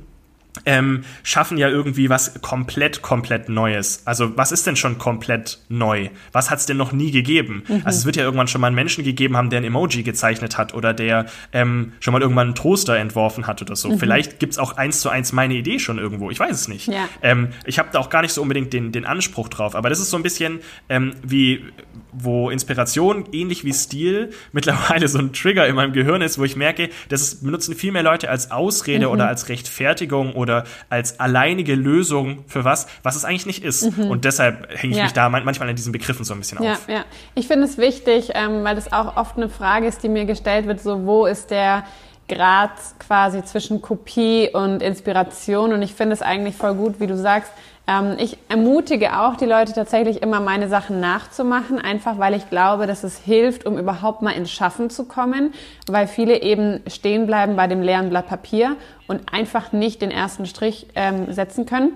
ähm, 0.66 1.04
schaffen 1.22 1.58
ja 1.58 1.68
irgendwie 1.68 2.10
was 2.10 2.40
komplett, 2.42 3.02
komplett 3.02 3.48
Neues. 3.48 4.02
Also 4.06 4.36
was 4.36 4.52
ist 4.52 4.66
denn 4.66 4.76
schon 4.76 4.98
komplett 4.98 5.58
neu? 5.68 6.08
Was 6.32 6.50
hat 6.50 6.58
es 6.58 6.66
denn 6.66 6.76
noch 6.76 6.92
nie 6.92 7.10
gegeben? 7.10 7.64
Mhm. 7.66 7.82
Also 7.84 7.98
es 7.98 8.04
wird 8.04 8.16
ja 8.16 8.24
irgendwann 8.24 8.48
schon 8.48 8.60
mal 8.60 8.66
einen 8.66 8.76
Menschen 8.76 9.02
gegeben 9.04 9.36
haben, 9.36 9.50
der 9.50 9.60
ein 9.60 9.64
Emoji 9.64 10.02
gezeichnet 10.02 10.58
hat 10.58 10.74
oder 10.74 10.92
der 10.94 11.26
ähm, 11.52 11.92
schon 12.00 12.12
mal 12.12 12.20
irgendwann 12.20 12.48
einen 12.48 12.54
Toaster 12.54 12.96
entworfen 12.96 13.46
hat 13.46 13.62
oder 13.62 13.76
so. 13.76 13.90
Mhm. 13.90 13.98
Vielleicht 13.98 14.38
gibt's 14.38 14.58
auch 14.58 14.76
eins 14.76 15.00
zu 15.00 15.08
eins 15.08 15.32
meine 15.32 15.54
Idee 15.54 15.78
schon 15.78 15.98
irgendwo. 15.98 16.30
Ich 16.30 16.38
weiß 16.38 16.54
es 16.54 16.68
nicht. 16.68 16.88
Ja. 16.88 17.08
Ähm, 17.22 17.48
ich 17.64 17.78
habe 17.78 17.88
da 17.92 17.98
auch 17.98 18.10
gar 18.10 18.22
nicht 18.22 18.32
so 18.32 18.42
unbedingt 18.42 18.72
den, 18.72 18.92
den 18.92 19.04
Anspruch 19.04 19.48
drauf. 19.48 19.74
Aber 19.74 19.88
das 19.88 20.00
ist 20.00 20.10
so 20.10 20.16
ein 20.16 20.22
bisschen 20.22 20.60
ähm, 20.88 21.14
wie, 21.22 21.64
wo 22.12 22.50
Inspiration 22.50 23.24
ähnlich 23.32 23.64
wie 23.64 23.72
Stil 23.72 24.30
mittlerweile 24.52 25.08
so 25.08 25.18
ein 25.18 25.32
Trigger 25.32 25.66
in 25.66 25.74
meinem 25.74 25.92
Gehirn 25.92 26.22
ist, 26.22 26.38
wo 26.38 26.44
ich 26.44 26.56
merke, 26.56 26.90
das 27.08 27.36
benutzen 27.36 27.74
viel 27.74 27.92
mehr 27.92 28.02
Leute 28.02 28.28
als 28.30 28.50
Ausrede 28.50 29.06
mhm. 29.06 29.12
oder 29.12 29.28
als 29.28 29.48
Rechtfertigung 29.48 30.34
oder 30.34 30.64
als 30.90 31.20
alleinige 31.20 31.74
Lösung 31.74 32.44
für 32.46 32.64
was, 32.64 32.86
was 33.02 33.16
es 33.16 33.24
eigentlich 33.24 33.46
nicht 33.46 33.64
ist. 33.64 33.96
Mhm. 33.96 34.10
Und 34.10 34.24
deshalb 34.24 34.68
hänge 34.70 34.92
ich 34.92 34.98
ja. 34.98 35.04
mich 35.04 35.12
da 35.12 35.28
manchmal 35.28 35.68
an 35.68 35.76
diesen 35.76 35.92
Begriffen 35.92 36.24
so 36.24 36.34
ein 36.34 36.40
bisschen 36.40 36.62
ja, 36.62 36.72
auf. 36.72 36.88
Ja, 36.88 37.04
ich 37.34 37.46
finde 37.48 37.64
es 37.64 37.78
wichtig, 37.78 38.30
ähm, 38.34 38.64
weil 38.64 38.74
das 38.74 38.92
auch 38.92 39.16
oft 39.16 39.36
eine 39.36 39.48
Frage 39.48 39.86
ist, 39.86 40.02
die 40.02 40.08
mir 40.08 40.24
gestellt 40.24 40.66
wird, 40.66 40.80
so 40.80 41.04
wo 41.06 41.26
ist 41.26 41.50
der 41.50 41.84
Grad 42.28 42.70
quasi 42.98 43.44
zwischen 43.44 43.82
Kopie 43.82 44.48
und 44.52 44.82
Inspiration. 44.82 45.72
Und 45.72 45.82
ich 45.82 45.94
finde 45.94 46.14
es 46.14 46.22
eigentlich 46.22 46.56
voll 46.56 46.74
gut, 46.74 47.00
wie 47.00 47.06
du 47.06 47.16
sagst, 47.16 47.52
ähm, 47.86 48.16
ich 48.18 48.38
ermutige 48.48 49.18
auch 49.18 49.36
die 49.36 49.44
Leute 49.44 49.72
tatsächlich 49.72 50.22
immer 50.22 50.40
meine 50.40 50.68
Sachen 50.68 51.00
nachzumachen, 51.00 51.78
einfach 51.78 52.18
weil 52.18 52.34
ich 52.34 52.48
glaube, 52.48 52.86
dass 52.86 53.02
es 53.02 53.18
hilft, 53.18 53.66
um 53.66 53.78
überhaupt 53.78 54.22
mal 54.22 54.30
ins 54.30 54.52
Schaffen 54.52 54.88
zu 54.88 55.04
kommen, 55.04 55.52
weil 55.88 56.06
viele 56.06 56.42
eben 56.42 56.80
stehen 56.86 57.26
bleiben 57.26 57.56
bei 57.56 57.66
dem 57.66 57.82
leeren 57.82 58.10
Blatt 58.10 58.28
Papier 58.28 58.76
und 59.08 59.32
einfach 59.32 59.72
nicht 59.72 60.00
den 60.00 60.10
ersten 60.10 60.46
Strich 60.46 60.86
ähm, 60.94 61.32
setzen 61.32 61.66
können. 61.66 61.92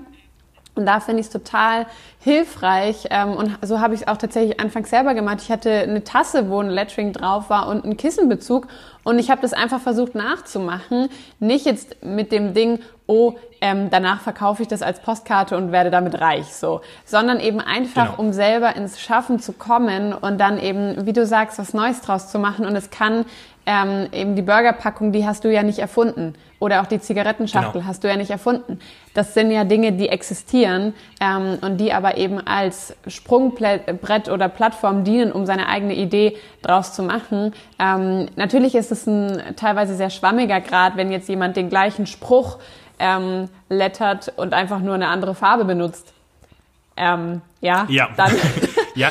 Und 0.74 0.84
da 0.84 1.00
finde 1.00 1.20
ich 1.20 1.26
es 1.26 1.32
total 1.32 1.86
hilfreich. 2.20 3.06
Ähm, 3.10 3.32
und 3.32 3.58
so 3.62 3.80
habe 3.80 3.94
ich 3.94 4.02
es 4.02 4.08
auch 4.08 4.18
tatsächlich 4.18 4.60
anfangs 4.60 4.90
selber 4.90 5.14
gemacht. 5.14 5.38
Ich 5.40 5.50
hatte 5.50 5.70
eine 5.70 6.04
Tasse, 6.04 6.50
wo 6.50 6.60
ein 6.60 6.68
Lettering 6.68 7.14
drauf 7.14 7.48
war 7.48 7.68
und 7.68 7.84
ein 7.84 7.96
Kissenbezug. 7.96 8.68
Und 9.06 9.20
ich 9.20 9.30
habe 9.30 9.40
das 9.40 9.52
einfach 9.52 9.80
versucht 9.80 10.16
nachzumachen. 10.16 11.08
Nicht 11.38 11.64
jetzt 11.64 12.02
mit 12.02 12.32
dem 12.32 12.54
Ding, 12.54 12.80
oh, 13.06 13.34
ähm, 13.60 13.88
danach 13.88 14.20
verkaufe 14.20 14.62
ich 14.62 14.68
das 14.68 14.82
als 14.82 14.98
Postkarte 14.98 15.56
und 15.56 15.70
werde 15.70 15.92
damit 15.92 16.20
reich, 16.20 16.52
so, 16.52 16.80
sondern 17.04 17.38
eben 17.38 17.60
einfach, 17.60 18.16
genau. 18.16 18.20
um 18.20 18.32
selber 18.32 18.74
ins 18.74 19.00
Schaffen 19.00 19.38
zu 19.38 19.52
kommen 19.52 20.12
und 20.12 20.40
dann 20.40 20.58
eben, 20.58 21.06
wie 21.06 21.12
du 21.12 21.24
sagst, 21.24 21.56
was 21.60 21.72
Neues 21.72 22.00
draus 22.00 22.32
zu 22.32 22.40
machen. 22.40 22.66
Und 22.66 22.74
es 22.74 22.90
kann 22.90 23.24
ähm, 23.64 24.08
eben 24.10 24.34
die 24.34 24.42
Burgerpackung, 24.42 25.12
die 25.12 25.24
hast 25.24 25.44
du 25.44 25.52
ja 25.52 25.62
nicht 25.62 25.78
erfunden. 25.78 26.34
Oder 26.58 26.80
auch 26.80 26.86
die 26.86 27.00
Zigarettenschachtel 27.00 27.80
genau. 27.80 27.86
hast 27.86 28.02
du 28.02 28.08
ja 28.08 28.16
nicht 28.16 28.30
erfunden. 28.30 28.78
Das 29.12 29.34
sind 29.34 29.50
ja 29.50 29.64
Dinge, 29.64 29.92
die 29.92 30.08
existieren 30.08 30.94
ähm, 31.20 31.58
und 31.60 31.78
die 31.78 31.92
aber 31.92 32.16
eben 32.16 32.40
als 32.46 32.94
Sprungbrett 33.06 34.28
oder 34.30 34.48
Plattform 34.48 35.04
dienen, 35.04 35.32
um 35.32 35.44
seine 35.44 35.68
eigene 35.68 35.94
Idee 35.94 36.36
draus 36.62 36.94
zu 36.94 37.02
machen. 37.02 37.52
Ähm, 37.78 38.28
natürlich 38.36 38.74
ist 38.74 38.90
es 38.90 39.06
ein 39.06 39.54
teilweise 39.56 39.94
sehr 39.94 40.10
schwammiger 40.10 40.60
Grad, 40.60 40.96
wenn 40.96 41.12
jetzt 41.12 41.28
jemand 41.28 41.56
den 41.56 41.68
gleichen 41.68 42.06
Spruch 42.06 42.58
ähm, 42.98 43.48
lettert 43.68 44.32
und 44.36 44.54
einfach 44.54 44.80
nur 44.80 44.94
eine 44.94 45.08
andere 45.08 45.34
Farbe 45.34 45.66
benutzt. 45.66 46.14
Ähm, 46.96 47.42
ja, 47.60 47.86
ja, 47.90 48.08
dann. 48.16 48.32
ja, 48.94 49.10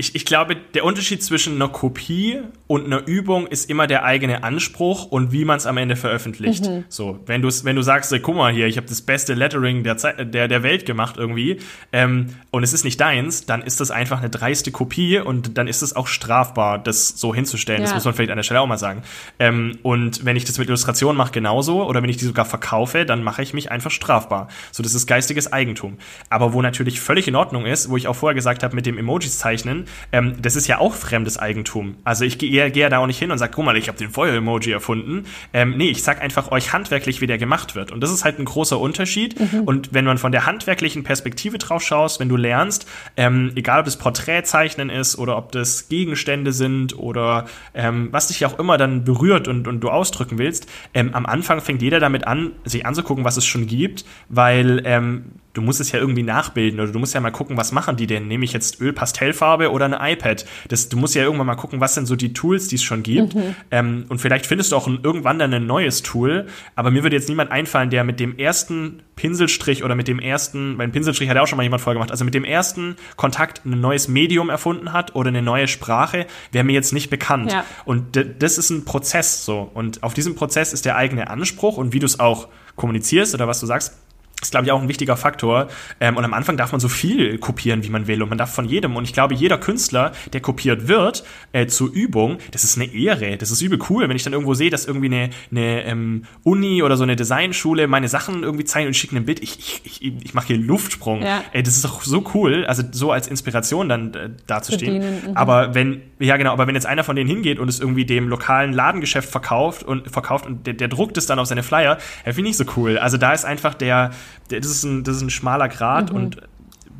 ich, 0.00 0.14
ich 0.14 0.24
glaube, 0.24 0.54
der 0.54 0.84
Unterschied 0.84 1.24
zwischen 1.24 1.56
einer 1.56 1.68
Kopie 1.68 2.38
und 2.68 2.86
einer 2.86 3.04
Übung 3.08 3.48
ist 3.48 3.68
immer 3.68 3.88
der 3.88 4.04
eigene 4.04 4.44
Anspruch 4.44 5.06
und 5.06 5.32
wie 5.32 5.44
man 5.44 5.56
es 5.56 5.66
am 5.66 5.76
Ende 5.76 5.96
veröffentlicht. 5.96 6.66
Mhm. 6.66 6.84
So, 6.88 7.18
wenn 7.26 7.42
du 7.42 7.48
wenn 7.64 7.74
du 7.74 7.82
sagst, 7.82 8.14
guck 8.22 8.36
mal 8.36 8.52
hier, 8.52 8.68
ich 8.68 8.76
habe 8.76 8.86
das 8.86 9.02
beste 9.02 9.34
Lettering 9.34 9.82
der, 9.82 9.96
Zeit, 9.96 10.32
der 10.32 10.46
der 10.46 10.62
Welt 10.62 10.86
gemacht 10.86 11.16
irgendwie 11.18 11.58
ähm, 11.92 12.28
und 12.52 12.62
es 12.62 12.72
ist 12.72 12.84
nicht 12.84 13.00
deins, 13.00 13.44
dann 13.46 13.60
ist 13.60 13.80
das 13.80 13.90
einfach 13.90 14.20
eine 14.20 14.30
dreiste 14.30 14.70
Kopie 14.70 15.18
und 15.18 15.58
dann 15.58 15.66
ist 15.66 15.82
es 15.82 15.96
auch 15.96 16.06
strafbar, 16.06 16.78
das 16.78 17.08
so 17.08 17.34
hinzustellen. 17.34 17.80
Ja. 17.80 17.86
Das 17.86 17.94
muss 17.94 18.04
man 18.04 18.14
vielleicht 18.14 18.30
an 18.30 18.36
der 18.36 18.44
Stelle 18.44 18.60
auch 18.60 18.68
mal 18.68 18.78
sagen. 18.78 19.02
Ähm, 19.40 19.78
und 19.82 20.24
wenn 20.24 20.36
ich 20.36 20.44
das 20.44 20.58
mit 20.58 20.68
Illustrationen 20.68 21.16
mache, 21.16 21.32
genauso 21.32 21.84
oder 21.84 22.04
wenn 22.04 22.10
ich 22.10 22.18
die 22.18 22.24
sogar 22.24 22.44
verkaufe, 22.44 23.04
dann 23.04 23.24
mache 23.24 23.42
ich 23.42 23.52
mich 23.52 23.72
einfach 23.72 23.90
strafbar. 23.90 24.46
So, 24.70 24.84
das 24.84 24.94
ist 24.94 25.08
geistiges 25.08 25.52
Eigentum. 25.52 25.98
Aber 26.30 26.52
wo 26.52 26.62
natürlich 26.62 27.00
völlig 27.00 27.26
in 27.26 27.34
Ordnung 27.34 27.66
ist, 27.66 27.90
wo 27.90 27.96
ich 27.96 28.06
auch 28.06 28.14
vorher 28.14 28.36
gesagt 28.36 28.62
habe 28.62 28.76
mit 28.76 28.86
dem 28.86 28.96
Emojis 28.96 29.38
zeichnen, 29.38 29.87
ähm, 30.12 30.34
das 30.40 30.56
ist 30.56 30.66
ja 30.66 30.78
auch 30.78 30.94
fremdes 30.94 31.38
Eigentum. 31.38 31.96
Also 32.04 32.24
ich 32.24 32.38
gehe 32.38 32.70
geh 32.70 32.88
da 32.88 32.98
auch 32.98 33.06
nicht 33.06 33.18
hin 33.18 33.30
und 33.30 33.38
sage, 33.38 33.52
guck 33.54 33.64
mal, 33.64 33.76
ich 33.76 33.88
habe 33.88 33.98
den 33.98 34.10
Feuer-Emoji 34.10 34.72
erfunden. 34.72 35.24
Ähm, 35.52 35.74
nee, 35.76 35.90
ich 35.90 36.02
sag 36.02 36.22
einfach 36.22 36.50
euch 36.50 36.72
handwerklich, 36.72 37.20
wie 37.20 37.26
der 37.26 37.38
gemacht 37.38 37.74
wird. 37.74 37.92
Und 37.92 38.00
das 38.00 38.10
ist 38.10 38.24
halt 38.24 38.38
ein 38.38 38.44
großer 38.44 38.78
Unterschied. 38.78 39.38
Mhm. 39.38 39.62
Und 39.62 39.94
wenn 39.94 40.04
man 40.04 40.18
von 40.18 40.32
der 40.32 40.46
handwerklichen 40.46 41.04
Perspektive 41.04 41.58
drauf 41.58 41.82
schaust, 41.82 42.20
wenn 42.20 42.28
du 42.28 42.36
lernst, 42.36 42.88
ähm, 43.16 43.52
egal 43.54 43.80
ob 43.80 43.84
das 43.84 43.96
Porträtzeichnen 43.96 44.90
ist 44.90 45.18
oder 45.18 45.36
ob 45.36 45.52
das 45.52 45.88
Gegenstände 45.88 46.52
sind 46.52 46.98
oder 46.98 47.46
ähm, 47.74 48.08
was 48.10 48.28
dich 48.28 48.44
auch 48.46 48.58
immer 48.58 48.78
dann 48.78 49.04
berührt 49.04 49.48
und, 49.48 49.68
und 49.68 49.80
du 49.80 49.90
ausdrücken 49.90 50.38
willst, 50.38 50.68
ähm, 50.94 51.14
am 51.14 51.26
Anfang 51.26 51.60
fängt 51.60 51.82
jeder 51.82 52.00
damit 52.00 52.26
an, 52.26 52.52
sich 52.64 52.86
anzugucken, 52.86 53.24
was 53.24 53.36
es 53.36 53.46
schon 53.46 53.66
gibt, 53.66 54.04
weil 54.28 54.82
ähm, 54.84 55.32
du 55.58 55.62
musst 55.62 55.80
es 55.80 55.90
ja 55.90 55.98
irgendwie 55.98 56.22
nachbilden 56.22 56.78
oder 56.78 56.92
du 56.92 57.00
musst 57.00 57.14
ja 57.14 57.20
mal 57.20 57.32
gucken, 57.32 57.56
was 57.56 57.72
machen 57.72 57.96
die 57.96 58.06
denn? 58.06 58.28
Nehme 58.28 58.44
ich 58.44 58.52
jetzt 58.52 58.80
Öl-Pastellfarbe 58.80 59.72
oder 59.72 59.86
ein 59.86 60.12
iPad? 60.12 60.46
Das, 60.68 60.88
du 60.88 60.96
musst 60.96 61.16
ja 61.16 61.22
irgendwann 61.22 61.48
mal 61.48 61.56
gucken, 61.56 61.80
was 61.80 61.94
sind 61.94 62.06
so 62.06 62.14
die 62.14 62.32
Tools, 62.32 62.68
die 62.68 62.76
es 62.76 62.84
schon 62.84 63.02
gibt. 63.02 63.34
Mhm. 63.34 63.56
Ähm, 63.72 64.04
und 64.08 64.20
vielleicht 64.20 64.46
findest 64.46 64.70
du 64.70 64.76
auch 64.76 64.86
ein, 64.86 65.00
irgendwann 65.02 65.40
dann 65.40 65.52
ein 65.52 65.66
neues 65.66 66.02
Tool. 66.02 66.46
Aber 66.76 66.92
mir 66.92 67.02
würde 67.02 67.16
jetzt 67.16 67.28
niemand 67.28 67.50
einfallen, 67.50 67.90
der 67.90 68.04
mit 68.04 68.20
dem 68.20 68.38
ersten 68.38 69.02
Pinselstrich 69.16 69.82
oder 69.82 69.96
mit 69.96 70.06
dem 70.06 70.20
ersten, 70.20 70.76
mein 70.76 70.92
Pinselstrich 70.92 71.28
hat 71.28 71.34
ja 71.34 71.42
auch 71.42 71.48
schon 71.48 71.56
mal 71.56 71.64
jemand 71.64 71.82
vorgemacht, 71.82 72.12
also 72.12 72.24
mit 72.24 72.34
dem 72.34 72.44
ersten 72.44 72.94
Kontakt 73.16 73.66
ein 73.66 73.80
neues 73.80 74.06
Medium 74.06 74.50
erfunden 74.50 74.92
hat 74.92 75.16
oder 75.16 75.28
eine 75.28 75.42
neue 75.42 75.66
Sprache, 75.66 76.28
wäre 76.52 76.62
mir 76.62 76.72
jetzt 76.72 76.92
nicht 76.92 77.10
bekannt. 77.10 77.50
Ja. 77.50 77.64
Und 77.84 78.16
das 78.38 78.58
ist 78.58 78.70
ein 78.70 78.84
Prozess 78.84 79.44
so. 79.44 79.68
Und 79.74 80.04
auf 80.04 80.14
diesem 80.14 80.36
Prozess 80.36 80.72
ist 80.72 80.84
der 80.84 80.94
eigene 80.94 81.30
Anspruch 81.30 81.78
und 81.78 81.92
wie 81.92 81.98
du 81.98 82.06
es 82.06 82.20
auch 82.20 82.46
kommunizierst 82.76 83.34
oder 83.34 83.48
was 83.48 83.58
du 83.58 83.66
sagst, 83.66 83.96
ist, 84.42 84.50
glaube 84.50 84.66
ich, 84.66 84.72
auch 84.72 84.80
ein 84.80 84.88
wichtiger 84.88 85.16
Faktor. 85.16 85.68
Ähm, 86.00 86.16
und 86.16 86.24
am 86.24 86.32
Anfang 86.32 86.56
darf 86.56 86.72
man 86.72 86.80
so 86.80 86.88
viel 86.88 87.38
kopieren, 87.38 87.82
wie 87.82 87.90
man 87.90 88.06
will. 88.06 88.22
Und 88.22 88.28
man 88.28 88.38
darf 88.38 88.54
von 88.54 88.66
jedem. 88.66 88.96
Und 88.96 89.04
ich 89.04 89.12
glaube, 89.12 89.34
jeder 89.34 89.58
Künstler, 89.58 90.12
der 90.32 90.40
kopiert 90.40 90.88
wird 90.88 91.24
äh, 91.52 91.66
zur 91.66 91.92
Übung, 91.92 92.38
das 92.52 92.64
ist 92.64 92.76
eine 92.76 92.92
Ehre. 92.92 93.36
Das 93.36 93.50
ist 93.50 93.60
übel 93.62 93.78
cool, 93.90 94.08
wenn 94.08 94.16
ich 94.16 94.22
dann 94.22 94.32
irgendwo 94.32 94.54
sehe, 94.54 94.70
dass 94.70 94.86
irgendwie 94.86 95.06
eine, 95.06 95.30
eine 95.50 95.84
ähm, 95.84 96.24
Uni 96.44 96.82
oder 96.82 96.96
so 96.96 97.02
eine 97.02 97.16
Designschule 97.16 97.86
meine 97.88 98.08
Sachen 98.08 98.42
irgendwie 98.42 98.64
zeigen 98.64 98.86
und 98.86 98.94
schicken 98.94 99.16
ein 99.16 99.24
Bild. 99.24 99.42
Ich, 99.42 99.58
ich, 99.58 100.02
ich, 100.02 100.12
ich 100.24 100.34
mache 100.34 100.48
hier 100.48 100.58
Luftsprung. 100.58 101.22
Ja. 101.22 101.42
Ey, 101.52 101.62
das 101.62 101.74
ist 101.74 101.84
doch 101.84 102.02
so 102.02 102.24
cool, 102.34 102.64
also 102.66 102.82
so 102.90 103.10
als 103.10 103.26
Inspiration 103.26 103.88
dann 103.88 104.14
äh, 104.14 104.30
dazustehen. 104.46 104.98
Mhm. 104.98 105.36
Aber 105.36 105.74
wenn, 105.74 106.02
ja 106.18 106.36
genau, 106.36 106.52
aber 106.52 106.66
wenn 106.66 106.74
jetzt 106.74 106.86
einer 106.86 107.04
von 107.04 107.16
denen 107.16 107.28
hingeht 107.28 107.58
und 107.58 107.68
es 107.68 107.80
irgendwie 107.80 108.04
dem 108.04 108.28
lokalen 108.28 108.72
Ladengeschäft 108.72 109.30
verkauft 109.30 109.82
und 109.82 110.10
verkauft 110.10 110.46
und 110.46 110.66
der, 110.66 110.74
der 110.74 110.88
druckt 110.88 111.16
es 111.16 111.26
dann 111.26 111.38
auf 111.38 111.46
seine 111.46 111.62
Flyer, 111.62 111.98
äh, 112.24 112.32
finde 112.32 112.50
ich 112.50 112.56
so 112.56 112.64
cool. 112.76 112.98
Also 112.98 113.16
da 113.16 113.32
ist 113.32 113.44
einfach 113.44 113.74
der 113.74 114.10
das 114.48 114.66
ist 114.66 114.84
ein, 114.84 115.04
das 115.04 115.16
ist 115.16 115.22
ein 115.22 115.30
schmaler 115.30 115.68
Grad 115.68 116.10
mhm. 116.10 116.16
und 116.16 116.36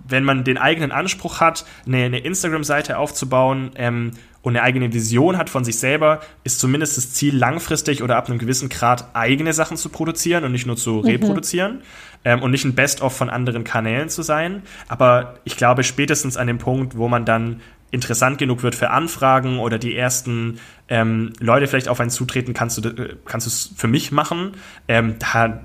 wenn 0.08 0.24
man 0.24 0.42
den 0.42 0.58
eigenen 0.58 0.90
Anspruch 0.90 1.40
hat, 1.40 1.64
eine, 1.86 1.98
eine 2.04 2.18
Instagram-Seite 2.20 2.98
aufzubauen 2.98 3.70
ähm, 3.76 4.12
und 4.40 4.56
eine 4.56 4.62
eigene 4.62 4.92
Vision 4.92 5.36
hat 5.36 5.50
von 5.50 5.64
sich 5.64 5.78
selber, 5.78 6.20
ist 6.44 6.60
zumindest 6.60 6.96
das 6.96 7.12
Ziel, 7.12 7.36
langfristig 7.36 8.02
oder 8.02 8.16
ab 8.16 8.28
einem 8.28 8.38
gewissen 8.38 8.70
Grad 8.70 9.14
eigene 9.14 9.52
Sachen 9.52 9.76
zu 9.76 9.90
produzieren 9.90 10.44
und 10.44 10.52
nicht 10.52 10.66
nur 10.66 10.76
zu 10.76 10.94
mhm. 10.94 11.04
reproduzieren 11.04 11.82
ähm, 12.24 12.42
und 12.42 12.50
nicht 12.50 12.64
ein 12.64 12.74
Best-of 12.74 13.14
von 13.14 13.28
anderen 13.28 13.64
Kanälen 13.64 14.08
zu 14.08 14.22
sein. 14.22 14.62
Aber 14.88 15.34
ich 15.44 15.56
glaube, 15.56 15.84
spätestens 15.84 16.36
an 16.36 16.46
dem 16.46 16.58
Punkt, 16.58 16.96
wo 16.96 17.08
man 17.08 17.24
dann 17.24 17.60
interessant 17.90 18.38
genug 18.38 18.62
wird 18.62 18.74
für 18.74 18.90
Anfragen 18.90 19.58
oder 19.58 19.78
die 19.78 19.96
ersten 19.96 20.58
ähm, 20.88 21.32
Leute 21.40 21.66
vielleicht 21.66 21.88
auf 21.88 22.00
einen 22.00 22.10
zutreten, 22.10 22.54
kannst 22.54 22.84
du 22.84 22.88
äh, 22.88 23.16
kannst 23.24 23.46
du 23.46 23.50
es 23.50 23.70
für 23.76 23.88
mich 23.88 24.12
machen. 24.12 24.52
Ähm, 24.88 25.16
da 25.18 25.60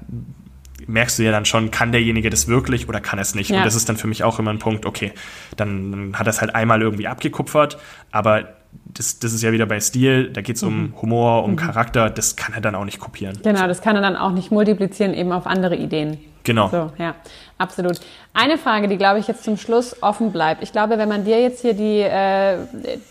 merkst 0.88 1.20
du 1.20 1.24
ja 1.24 1.32
dann 1.32 1.46
schon, 1.46 1.72
kann 1.72 1.92
derjenige 1.92 2.30
das 2.30 2.48
wirklich 2.48 2.90
oder 2.90 3.00
kann 3.00 3.20
er 3.20 3.24
es 3.24 3.36
nicht. 3.36 3.50
Ja. 3.50 3.58
Und 3.58 3.66
das 3.66 3.76
ist 3.76 3.88
dann 3.90 3.98
für 3.98 4.08
mich 4.08 4.24
auch 4.24 4.40
immer 4.40 4.52
ein 4.52 4.60
Punkt, 4.60 4.86
okay, 4.86 5.14
dann, 5.56 5.92
dann 5.92 6.20
hat 6.20 6.28
er 6.28 6.32
es 6.32 6.42
halt 6.42 6.56
einmal 6.56 6.82
irgendwie 6.82 7.08
abgekupfert, 7.08 7.78
aber 8.12 8.50
das, 8.86 9.20
das 9.20 9.34
ist 9.34 9.44
ja 9.44 9.52
wieder 9.52 9.66
bei 9.66 9.80
Stil, 9.80 10.30
da 10.32 10.42
geht 10.42 10.58
es 10.58 10.62
mhm. 10.64 10.68
um 10.68 11.02
Humor, 11.02 11.44
um 11.44 11.52
mhm. 11.52 11.56
Charakter, 11.58 12.10
das 12.10 12.36
kann 12.36 12.54
er 12.54 12.62
dann 12.62 12.76
auch 12.76 12.86
nicht 12.86 13.00
kopieren. 13.00 13.38
Genau, 13.44 13.68
das 13.68 13.82
kann 13.82 13.96
er 13.96 14.02
dann 14.02 14.16
auch 14.16 14.32
nicht 14.32 14.52
multiplizieren, 14.52 15.14
eben 15.14 15.32
auf 15.32 15.46
andere 15.48 15.76
Ideen. 15.76 16.18
Genau. 16.44 16.68
So, 16.70 16.92
ja, 16.98 17.16
absolut. 17.58 18.00
Eine 18.34 18.58
Frage, 18.58 18.88
die, 18.88 18.98
glaube 18.98 19.20
ich, 19.20 19.28
jetzt 19.28 19.44
zum 19.44 19.58
Schluss 19.58 20.02
offen 20.02 20.32
bleibt. 20.32 20.62
Ich 20.64 20.72
glaube, 20.72 20.98
wenn 20.98 21.10
man 21.10 21.24
dir 21.24 21.42
jetzt 21.42 21.62
hier 21.62 21.74
die, 21.74 22.00
äh, 22.00 22.58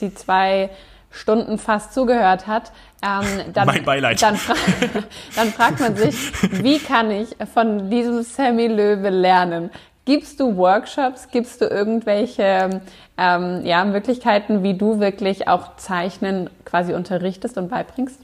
die 0.00 0.14
zwei 0.14 0.70
Stunden 1.10 1.58
fast 1.58 1.94
zugehört 1.94 2.46
hat, 2.46 2.72
ähm, 3.02 3.52
dann, 3.52 3.66
mein 3.66 3.84
Beileid. 3.84 4.20
Dann, 4.22 4.36
fra 4.36 4.54
dann 5.36 5.48
fragt 5.48 5.80
man 5.80 5.96
sich, 5.96 6.14
wie 6.62 6.78
kann 6.78 7.10
ich 7.10 7.28
von 7.52 7.90
diesem 7.90 8.22
Sammy 8.22 8.66
Löwe 8.66 9.10
lernen? 9.10 9.70
Gibst 10.04 10.40
du 10.40 10.56
Workshops? 10.56 11.28
Gibst 11.30 11.60
du 11.60 11.66
irgendwelche 11.66 12.82
ähm, 13.16 13.64
ja, 13.64 13.84
Möglichkeiten, 13.84 14.62
wie 14.64 14.76
du 14.76 14.98
wirklich 14.98 15.46
auch 15.46 15.76
Zeichnen 15.76 16.50
quasi 16.64 16.92
unterrichtest 16.92 17.56
und 17.56 17.68
beibringst? 17.68 18.18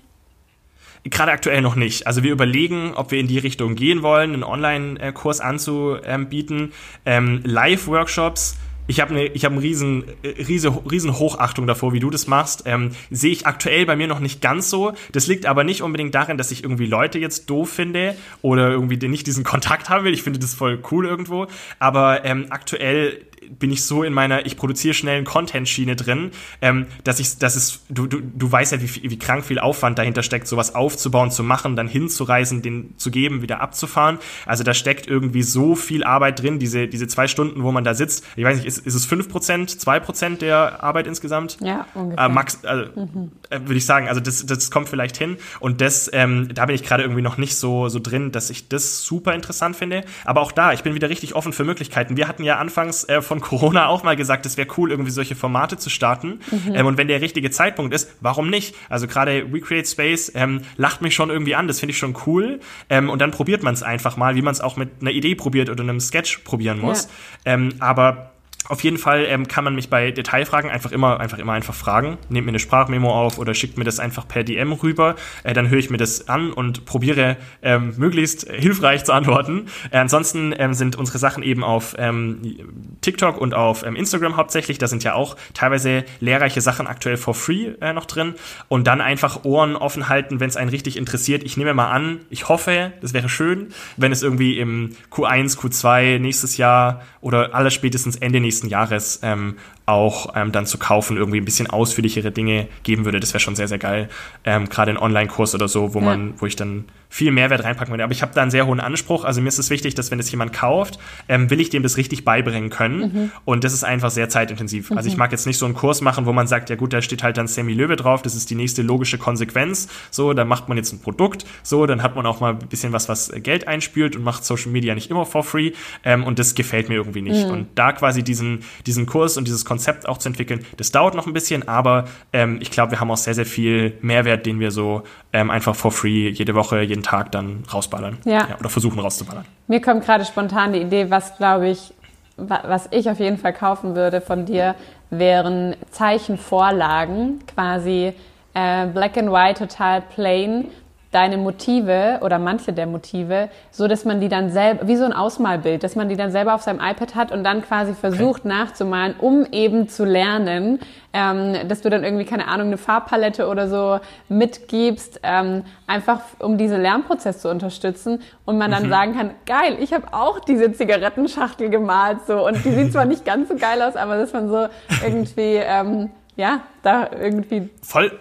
Gerade 1.04 1.32
aktuell 1.32 1.62
noch 1.62 1.76
nicht. 1.76 2.06
Also 2.06 2.22
wir 2.22 2.32
überlegen, 2.32 2.92
ob 2.94 3.10
wir 3.10 3.20
in 3.20 3.28
die 3.28 3.38
Richtung 3.38 3.74
gehen 3.74 4.02
wollen, 4.02 4.34
einen 4.34 4.44
Online-Kurs 4.44 5.40
anzubieten. 5.40 6.72
Ähm, 7.04 7.40
Live-Workshops 7.44 8.56
ich 8.88 9.00
habe 9.00 9.14
eine 9.14 9.26
ich 9.26 9.44
hab 9.44 9.52
eine 9.52 9.60
riesen, 9.60 10.04
riesen, 10.24 10.74
riesen 10.90 11.18
Hochachtung 11.18 11.66
davor, 11.66 11.92
wie 11.92 12.00
du 12.00 12.10
das 12.10 12.26
machst. 12.26 12.62
Ähm, 12.64 12.92
Sehe 13.10 13.30
ich 13.30 13.46
aktuell 13.46 13.84
bei 13.86 13.94
mir 13.94 14.06
noch 14.06 14.18
nicht 14.18 14.40
ganz 14.40 14.70
so. 14.70 14.94
Das 15.12 15.26
liegt 15.26 15.44
aber 15.46 15.62
nicht 15.62 15.82
unbedingt 15.82 16.14
darin, 16.14 16.38
dass 16.38 16.50
ich 16.50 16.64
irgendwie 16.64 16.86
Leute 16.86 17.18
jetzt 17.18 17.50
doof 17.50 17.70
finde 17.70 18.16
oder 18.40 18.70
irgendwie 18.70 18.96
nicht 19.06 19.26
diesen 19.26 19.44
Kontakt 19.44 19.90
haben 19.90 20.04
will. 20.04 20.14
Ich 20.14 20.22
finde 20.22 20.38
das 20.38 20.54
voll 20.54 20.82
cool 20.90 21.06
irgendwo. 21.06 21.46
Aber 21.78 22.24
ähm, 22.24 22.46
aktuell 22.48 23.26
bin 23.58 23.70
ich 23.70 23.84
so 23.84 24.02
in 24.02 24.12
meiner 24.12 24.46
ich 24.46 24.56
produziere 24.56 24.94
schnellen 24.94 25.24
Content-Schiene 25.24 25.96
drin, 25.96 26.30
ähm, 26.60 26.86
dass 27.04 27.20
ich, 27.20 27.38
dass 27.38 27.56
es, 27.56 27.80
du, 27.88 28.06
du, 28.06 28.20
du 28.20 28.50
weißt 28.50 28.72
ja, 28.72 28.80
wie, 28.80 29.10
wie 29.10 29.18
krank 29.18 29.44
viel 29.44 29.58
Aufwand 29.58 29.98
dahinter 29.98 30.22
steckt, 30.22 30.46
sowas 30.46 30.74
aufzubauen, 30.74 31.30
zu 31.30 31.42
machen, 31.42 31.76
dann 31.76 31.88
hinzureisen, 31.88 32.62
den 32.62 32.94
zu 32.96 33.10
geben, 33.10 33.42
wieder 33.42 33.60
abzufahren. 33.60 34.18
Also 34.46 34.64
da 34.64 34.74
steckt 34.74 35.06
irgendwie 35.06 35.42
so 35.42 35.74
viel 35.74 36.04
Arbeit 36.04 36.42
drin, 36.42 36.58
diese, 36.58 36.88
diese 36.88 37.06
zwei 37.08 37.28
Stunden, 37.28 37.62
wo 37.62 37.72
man 37.72 37.84
da 37.84 37.94
sitzt. 37.94 38.24
Ich 38.36 38.44
weiß 38.44 38.56
nicht, 38.56 38.66
ist, 38.66 38.78
ist 38.78 38.94
es 38.94 39.08
5%, 39.08 39.80
2% 39.80 40.38
der 40.38 40.82
Arbeit 40.82 41.06
insgesamt? 41.06 41.58
Ja, 41.60 41.86
ungefähr. 41.94 42.26
Äh, 42.26 42.28
max, 42.28 42.64
also, 42.64 42.90
mhm. 42.94 43.32
äh, 43.50 43.60
würde 43.60 43.76
ich 43.76 43.86
sagen, 43.86 44.08
also 44.08 44.20
das, 44.20 44.44
das 44.46 44.70
kommt 44.70 44.88
vielleicht 44.88 45.16
hin. 45.16 45.36
Und 45.60 45.80
das, 45.80 46.10
ähm, 46.12 46.48
da 46.54 46.66
bin 46.66 46.74
ich 46.74 46.82
gerade 46.82 47.02
irgendwie 47.02 47.22
noch 47.22 47.38
nicht 47.38 47.56
so, 47.56 47.88
so 47.88 47.98
drin, 47.98 48.32
dass 48.32 48.50
ich 48.50 48.68
das 48.68 49.02
super 49.02 49.34
interessant 49.34 49.76
finde. 49.76 50.04
Aber 50.24 50.40
auch 50.40 50.52
da, 50.52 50.72
ich 50.72 50.82
bin 50.82 50.94
wieder 50.94 51.08
richtig 51.08 51.34
offen 51.34 51.52
für 51.52 51.64
Möglichkeiten. 51.64 52.16
Wir 52.16 52.28
hatten 52.28 52.44
ja 52.44 52.58
anfangs 52.58 53.04
äh, 53.04 53.22
von 53.28 53.38
von 53.38 53.40
Corona 53.40 53.86
auch 53.86 54.02
mal 54.02 54.16
gesagt, 54.16 54.46
es 54.46 54.56
wäre 54.56 54.68
cool, 54.76 54.90
irgendwie 54.90 55.10
solche 55.10 55.36
Formate 55.36 55.76
zu 55.76 55.90
starten. 55.90 56.40
Mhm. 56.50 56.74
Ähm, 56.74 56.86
und 56.86 56.98
wenn 56.98 57.08
der 57.08 57.20
richtige 57.20 57.50
Zeitpunkt 57.50 57.94
ist, 57.94 58.10
warum 58.20 58.50
nicht? 58.50 58.74
Also 58.88 59.06
gerade 59.06 59.46
Recreate 59.52 59.88
Space 59.88 60.32
ähm, 60.34 60.62
lacht 60.76 61.02
mich 61.02 61.14
schon 61.14 61.30
irgendwie 61.30 61.54
an, 61.54 61.68
das 61.68 61.80
finde 61.80 61.92
ich 61.92 61.98
schon 61.98 62.16
cool. 62.26 62.60
Ähm, 62.90 63.08
und 63.08 63.20
dann 63.20 63.30
probiert 63.30 63.62
man 63.62 63.74
es 63.74 63.82
einfach 63.82 64.16
mal, 64.16 64.34
wie 64.34 64.42
man 64.42 64.52
es 64.52 64.60
auch 64.60 64.76
mit 64.76 64.90
einer 65.00 65.10
Idee 65.10 65.34
probiert 65.34 65.70
oder 65.70 65.82
einem 65.82 66.00
Sketch 66.00 66.38
probieren 66.38 66.80
muss. 66.80 67.08
Ja. 67.44 67.54
Ähm, 67.54 67.74
aber 67.78 68.32
Auf 68.66 68.84
jeden 68.84 68.98
Fall 68.98 69.24
ähm, 69.24 69.48
kann 69.48 69.64
man 69.64 69.74
mich 69.74 69.88
bei 69.88 70.10
Detailfragen 70.10 70.70
einfach 70.70 70.92
immer, 70.92 71.20
einfach 71.20 71.38
immer 71.38 71.52
einfach 71.52 71.74
fragen. 71.74 72.18
Nehmt 72.28 72.44
mir 72.44 72.50
eine 72.50 72.58
Sprachmemo 72.58 73.10
auf 73.10 73.38
oder 73.38 73.54
schickt 73.54 73.78
mir 73.78 73.84
das 73.84 73.98
einfach 73.98 74.28
per 74.28 74.44
DM 74.44 74.72
rüber. 74.72 75.16
Äh, 75.42 75.54
dann 75.54 75.70
höre 75.70 75.78
ich 75.78 75.88
mir 75.88 75.96
das 75.96 76.28
an 76.28 76.52
und 76.52 76.84
probiere 76.84 77.38
ähm, 77.62 77.94
möglichst 77.96 78.46
hilfreich 78.50 79.04
zu 79.04 79.12
antworten. 79.12 79.66
Äh, 79.90 79.98
ansonsten 79.98 80.54
ähm, 80.58 80.74
sind 80.74 80.96
unsere 80.96 81.18
Sachen 81.18 81.42
eben 81.42 81.64
auf 81.64 81.94
ähm, 81.98 82.98
TikTok 83.00 83.38
und 83.38 83.54
auf 83.54 83.86
ähm, 83.86 83.96
Instagram 83.96 84.36
hauptsächlich. 84.36 84.76
Da 84.76 84.86
sind 84.86 85.02
ja 85.02 85.14
auch 85.14 85.36
teilweise 85.54 86.04
lehrreiche 86.20 86.60
Sachen 86.60 86.86
aktuell 86.86 87.16
for 87.16 87.34
free 87.34 87.72
äh, 87.80 87.94
noch 87.94 88.04
drin. 88.04 88.34
Und 88.68 88.86
dann 88.86 89.00
einfach 89.00 89.44
Ohren 89.44 89.76
offen 89.76 90.10
halten, 90.10 90.40
wenn 90.40 90.48
es 90.50 90.56
einen 90.56 90.70
richtig 90.70 90.98
interessiert. 90.98 91.42
Ich 91.42 91.56
nehme 91.56 91.72
mal 91.72 91.90
an, 91.90 92.20
ich 92.28 92.50
hoffe, 92.50 92.92
das 93.00 93.14
wäre 93.14 93.30
schön, 93.30 93.68
wenn 93.96 94.12
es 94.12 94.22
irgendwie 94.22 94.58
im 94.58 94.90
Q1, 95.10 95.56
Q2 95.56 96.18
nächstes 96.18 96.58
Jahr 96.58 97.02
oder 97.22 97.54
aller 97.54 97.70
spätestens 97.70 98.16
Ende 98.16 98.40
nächsten 98.40 98.47
nächsten 98.48 98.68
Jahres 98.68 99.20
ähm, 99.22 99.56
auch 99.88 100.34
ähm, 100.36 100.52
dann 100.52 100.66
zu 100.66 100.78
kaufen, 100.78 101.16
irgendwie 101.16 101.40
ein 101.40 101.44
bisschen 101.44 101.68
ausführlichere 101.68 102.30
Dinge 102.30 102.68
geben 102.82 103.04
würde. 103.04 103.20
Das 103.20 103.32
wäre 103.32 103.40
schon 103.40 103.56
sehr, 103.56 103.68
sehr 103.68 103.78
geil. 103.78 104.08
Ähm, 104.44 104.68
Gerade 104.68 104.90
ein 104.90 104.98
Online-Kurs 104.98 105.54
oder 105.54 105.66
so, 105.66 105.94
wo 105.94 106.00
ja. 106.00 106.04
man, 106.04 106.34
wo 106.38 106.46
ich 106.46 106.56
dann 106.56 106.84
viel 107.10 107.30
Mehrwert 107.30 107.64
reinpacken 107.64 107.92
würde. 107.92 108.04
Aber 108.04 108.12
ich 108.12 108.20
habe 108.20 108.32
da 108.34 108.42
einen 108.42 108.50
sehr 108.50 108.66
hohen 108.66 108.80
Anspruch. 108.80 109.24
Also 109.24 109.40
mir 109.40 109.48
ist 109.48 109.58
es 109.58 109.70
wichtig, 109.70 109.94
dass 109.94 110.10
wenn 110.10 110.18
es 110.18 110.30
jemand 110.30 110.52
kauft, 110.52 110.98
ähm, 111.28 111.48
will 111.48 111.58
ich 111.60 111.70
dem 111.70 111.82
das 111.82 111.96
richtig 111.96 112.24
beibringen 112.24 112.68
können. 112.68 113.00
Mhm. 113.00 113.30
Und 113.46 113.64
das 113.64 113.72
ist 113.72 113.82
einfach 113.82 114.10
sehr 114.10 114.28
zeitintensiv. 114.28 114.90
Mhm. 114.90 114.98
Also 114.98 115.08
ich 115.08 115.16
mag 115.16 115.32
jetzt 115.32 115.46
nicht 115.46 115.56
so 115.56 115.64
einen 115.64 115.74
Kurs 115.74 116.02
machen, 116.02 116.26
wo 116.26 116.32
man 116.32 116.46
sagt, 116.46 116.68
ja 116.68 116.76
gut, 116.76 116.92
da 116.92 117.00
steht 117.00 117.22
halt 117.22 117.38
dann 117.38 117.46
Sammy 117.46 117.72
Löwe 117.72 117.96
drauf, 117.96 118.20
das 118.20 118.34
ist 118.34 118.50
die 118.50 118.54
nächste 118.54 118.82
logische 118.82 119.16
Konsequenz. 119.16 119.88
So, 120.10 120.34
da 120.34 120.44
macht 120.44 120.68
man 120.68 120.76
jetzt 120.76 120.92
ein 120.92 121.00
Produkt. 121.00 121.46
So, 121.62 121.86
dann 121.86 122.02
hat 122.02 122.14
man 122.14 122.26
auch 122.26 122.40
mal 122.40 122.52
ein 122.52 122.68
bisschen 122.68 122.92
was, 122.92 123.08
was 123.08 123.32
Geld 123.42 123.66
einspült 123.66 124.14
und 124.14 124.22
macht 124.22 124.44
Social 124.44 124.70
Media 124.70 124.94
nicht 124.94 125.10
immer 125.10 125.24
for 125.24 125.42
free. 125.42 125.72
Ähm, 126.04 126.24
und 126.24 126.38
das 126.38 126.54
gefällt 126.54 126.90
mir 126.90 126.96
irgendwie 126.96 127.22
nicht. 127.22 127.46
Mhm. 127.46 127.52
Und 127.52 127.68
da 127.74 127.92
quasi 127.92 128.22
diesen, 128.22 128.64
diesen 128.86 129.06
Kurs 129.06 129.38
und 129.38 129.46
dieses 129.46 129.64
Konzept 129.64 129.77
auch 130.06 130.18
zu 130.18 130.28
entwickeln, 130.28 130.64
das 130.76 130.90
dauert 130.90 131.14
noch 131.14 131.26
ein 131.26 131.32
bisschen, 131.32 131.68
aber 131.68 132.06
ähm, 132.32 132.58
ich 132.60 132.70
glaube, 132.70 132.92
wir 132.92 133.00
haben 133.00 133.10
auch 133.10 133.16
sehr, 133.16 133.34
sehr 133.34 133.46
viel 133.46 133.96
Mehrwert, 134.00 134.46
den 134.46 134.60
wir 134.60 134.70
so 134.70 135.02
ähm, 135.32 135.50
einfach 135.50 135.74
for 135.74 135.92
free 135.92 136.30
jede 136.30 136.54
Woche, 136.54 136.80
jeden 136.80 137.02
Tag 137.02 137.32
dann 137.32 137.64
rausballern. 137.72 138.18
Ja. 138.24 138.48
ja 138.48 138.56
oder 138.58 138.68
versuchen 138.68 138.98
rauszuballern. 138.98 139.44
Mir 139.66 139.80
kommt 139.80 140.04
gerade 140.04 140.24
spontan 140.24 140.72
die 140.72 140.80
Idee, 140.80 141.10
was 141.10 141.36
glaube 141.36 141.68
ich, 141.68 141.92
was 142.36 142.88
ich 142.92 143.10
auf 143.10 143.18
jeden 143.18 143.36
Fall 143.36 143.52
kaufen 143.52 143.96
würde 143.96 144.20
von 144.20 144.46
dir, 144.46 144.74
wären 145.10 145.76
Zeichenvorlagen, 145.90 147.40
quasi 147.54 148.12
äh, 148.54 148.86
Black 148.86 149.16
and 149.16 149.32
White, 149.32 149.66
total 149.66 150.02
plain, 150.02 150.66
deine 151.10 151.38
Motive 151.38 152.18
oder 152.20 152.38
manche 152.38 152.72
der 152.72 152.86
Motive, 152.86 153.48
so 153.70 153.88
dass 153.88 154.04
man 154.04 154.20
die 154.20 154.28
dann 154.28 154.50
selber, 154.50 154.86
wie 154.86 154.96
so 154.96 155.04
ein 155.04 155.14
Ausmalbild, 155.14 155.82
dass 155.82 155.96
man 155.96 156.08
die 156.08 156.16
dann 156.16 156.30
selber 156.30 156.54
auf 156.54 156.62
seinem 156.62 156.80
iPad 156.80 157.14
hat 157.14 157.32
und 157.32 157.44
dann 157.44 157.62
quasi 157.62 157.94
versucht 157.94 158.40
okay. 158.40 158.48
nachzumalen, 158.48 159.14
um 159.18 159.46
eben 159.50 159.88
zu 159.88 160.04
lernen, 160.04 160.80
ähm, 161.14 161.66
dass 161.66 161.80
du 161.80 161.88
dann 161.88 162.04
irgendwie, 162.04 162.26
keine 162.26 162.46
Ahnung, 162.48 162.66
eine 162.66 162.76
Farbpalette 162.76 163.48
oder 163.48 163.68
so 163.68 164.00
mitgibst, 164.28 165.20
ähm, 165.22 165.64
einfach 165.86 166.20
um 166.40 166.58
diesen 166.58 166.82
Lernprozess 166.82 167.40
zu 167.40 167.48
unterstützen 167.48 168.20
und 168.44 168.58
man 168.58 168.70
dann 168.70 168.84
mhm. 168.84 168.90
sagen 168.90 169.14
kann, 169.16 169.30
geil, 169.46 169.78
ich 169.80 169.94
habe 169.94 170.12
auch 170.12 170.40
diese 170.40 170.72
Zigarettenschachtel 170.72 171.70
gemalt 171.70 172.18
so 172.26 172.46
und 172.46 172.62
die 172.66 172.70
sieht 172.72 172.92
zwar 172.92 173.06
nicht 173.06 173.24
ganz 173.24 173.48
so 173.48 173.56
geil 173.56 173.80
aus, 173.80 173.96
aber 173.96 174.18
dass 174.18 174.34
man 174.34 174.50
so 174.50 174.66
irgendwie, 175.02 175.56
ähm, 175.56 176.10
ja, 176.36 176.60
da 176.82 177.08
irgendwie... 177.18 177.70
Voll 177.82 178.12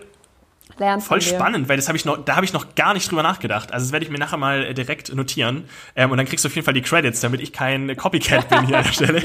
lernen. 0.80 1.02
Voll 1.02 1.22
spannend, 1.22 1.70
weil 1.70 1.78
das 1.78 1.88
habe 1.88 1.98
ich 1.98 2.06
noch, 2.06 2.24
da 2.24 2.36
habe 2.36 2.46
ich 2.46 2.54
noch 2.54 2.76
gar 2.76 2.94
nicht 2.94 3.10
drüber 3.10 3.24
nachgedacht. 3.24 3.72
Also 3.72 3.86
das 3.86 3.92
werde 3.92 4.06
ich 4.06 4.12
mir 4.12 4.18
nachher 4.18 4.38
mal 4.38 4.64
äh, 4.64 4.74
direkt 4.74 5.14
notieren. 5.14 5.66
Ähm, 5.96 6.12
und 6.12 6.18
dann 6.18 6.26
kriegst 6.26 6.46
du 6.46 6.50
auf 6.50 6.56
jeden 6.56 6.66
Fall 6.66 6.74
die 6.74 6.82
Credits, 6.82 7.22
damit 7.22 7.42
ich 7.42 7.54
kein 7.54 7.96
Copycat 7.96 8.50
bin 8.50 8.66
hier 8.66 8.78
an 8.78 8.84
der 8.84 8.92
Stelle. 8.92 9.24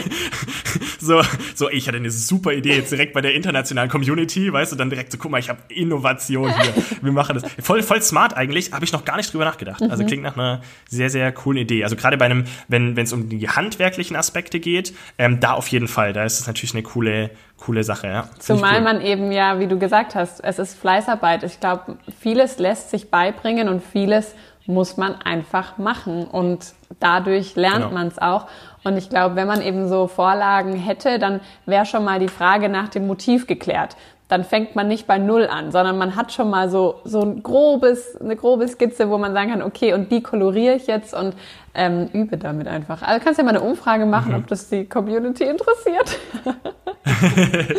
so, 1.01 1.23
so, 1.55 1.71
ich 1.71 1.89
hatte 1.89 1.99
eine 1.99 2.11
super 2.11 2.53
Idee 2.53 2.77
jetzt 2.77 2.93
direkt 2.93 3.13
bei 3.13 3.21
der 3.21 3.35
internationalen 3.35 3.91
Community, 3.91 4.53
weißt 4.53 4.73
du, 4.73 4.77
dann 4.77 4.91
direkt 4.91 5.13
so, 5.13 5.19
guck 5.19 5.31
mal, 5.31 5.39
ich 5.39 5.49
habe 5.49 5.61
Innovation 5.69 6.53
hier. 6.53 6.75
Wir 7.01 7.13
machen 7.13 7.39
das. 7.41 7.51
Voll, 7.61 7.83
voll 7.83 8.03
smart 8.03 8.37
eigentlich, 8.37 8.73
habe 8.73 8.85
ich 8.85 8.93
noch 8.93 9.05
gar 9.05 9.17
nicht 9.17 9.33
drüber 9.33 9.45
nachgedacht. 9.45 9.83
Also 9.83 10.03
mhm. 10.03 10.07
klingt 10.07 10.23
nach 10.23 10.37
einer 10.37 10.63
sehr, 10.89 11.11
sehr 11.11 11.31
coolen 11.33 11.59
Idee. 11.59 11.85
Also 11.85 11.97
gerade 11.97 12.17
bei 12.17 12.27
einem, 12.27 12.45
wenn 12.69 12.97
es 12.97 13.13
um 13.13 13.29
die 13.29 13.49
handwerklichen 13.49 14.17
Aspekte 14.17 14.61
geht, 14.61 14.95
ähm, 15.19 15.41
da 15.41 15.53
auf 15.53 15.69
jeden 15.69 15.89
Fall. 15.89 16.13
Da 16.13 16.25
ist 16.25 16.41
es 16.41 16.47
natürlich 16.47 16.75
eine 16.75 16.83
coole, 16.83 17.31
coole 17.65 17.85
Sache, 17.85 18.09
ja. 18.09 18.25
Zumal 18.39 18.77
cool. 18.77 18.81
man 18.83 19.01
eben 19.01 19.31
ja, 19.31 19.59
wie 19.59 19.67
du 19.67 19.79
gesagt 19.79 20.15
hast, 20.15 20.43
es 20.43 20.59
ist 20.59 20.79
Fleißarbeit. 20.79 21.45
Ich 21.45 21.61
glaube, 21.61 21.97
vieles 22.19 22.59
lässt 22.59 22.91
sich 22.91 23.11
beibringen 23.11 23.69
und 23.69 23.83
vieles 23.83 24.35
muss 24.67 24.97
man 24.97 25.21
einfach 25.23 25.79
machen 25.79 26.25
und 26.25 26.75
dadurch 27.01 27.57
lernt 27.57 27.85
genau. 27.85 27.91
man 27.91 28.07
es 28.09 28.19
auch. 28.19 28.47
Und 28.85 28.97
ich 28.97 29.09
glaube, 29.09 29.37
wenn 29.37 29.47
man 29.47 29.63
eben 29.63 29.89
so 29.89 30.07
Vorlagen 30.07 30.75
hätte, 30.75 31.19
dann 31.19 31.41
wäre 31.67 31.87
schon 31.87 32.05
mal 32.05 32.19
die 32.19 32.29
Frage 32.29 32.69
nach 32.69 32.89
dem 32.89 33.07
Motiv 33.07 33.47
geklärt 33.47 33.97
dann 34.33 34.45
fängt 34.45 34.75
man 34.75 34.89
nicht 34.89 35.07
bei 35.07 35.19
Null 35.19 35.47
an, 35.47 35.73
sondern 35.73 35.99
man 35.99 36.17
hat 36.17 36.33
schon 36.33 36.49
mal 36.49 36.71
so, 36.71 37.03
so 37.05 37.21
ein 37.21 37.43
grobes, 37.43 38.19
eine 38.19 38.35
grobe 38.35 38.67
Skizze, 38.67 39.11
wo 39.11 39.19
man 39.19 39.35
sagen 39.35 39.51
kann, 39.51 39.61
okay, 39.61 39.93
und 39.93 40.11
die 40.11 40.23
koloriere 40.23 40.75
ich 40.75 40.87
jetzt 40.87 41.13
und 41.13 41.35
ähm, 41.75 42.09
übe 42.15 42.39
damit 42.39 42.67
einfach. 42.67 43.03
Also 43.03 43.23
kannst 43.23 43.37
ja 43.37 43.45
mal 43.45 43.51
eine 43.51 43.61
Umfrage 43.61 44.07
machen, 44.07 44.33
mhm. 44.33 44.39
ob 44.39 44.47
das 44.47 44.71
die 44.71 44.87
Community 44.87 45.45
interessiert. 45.45 46.19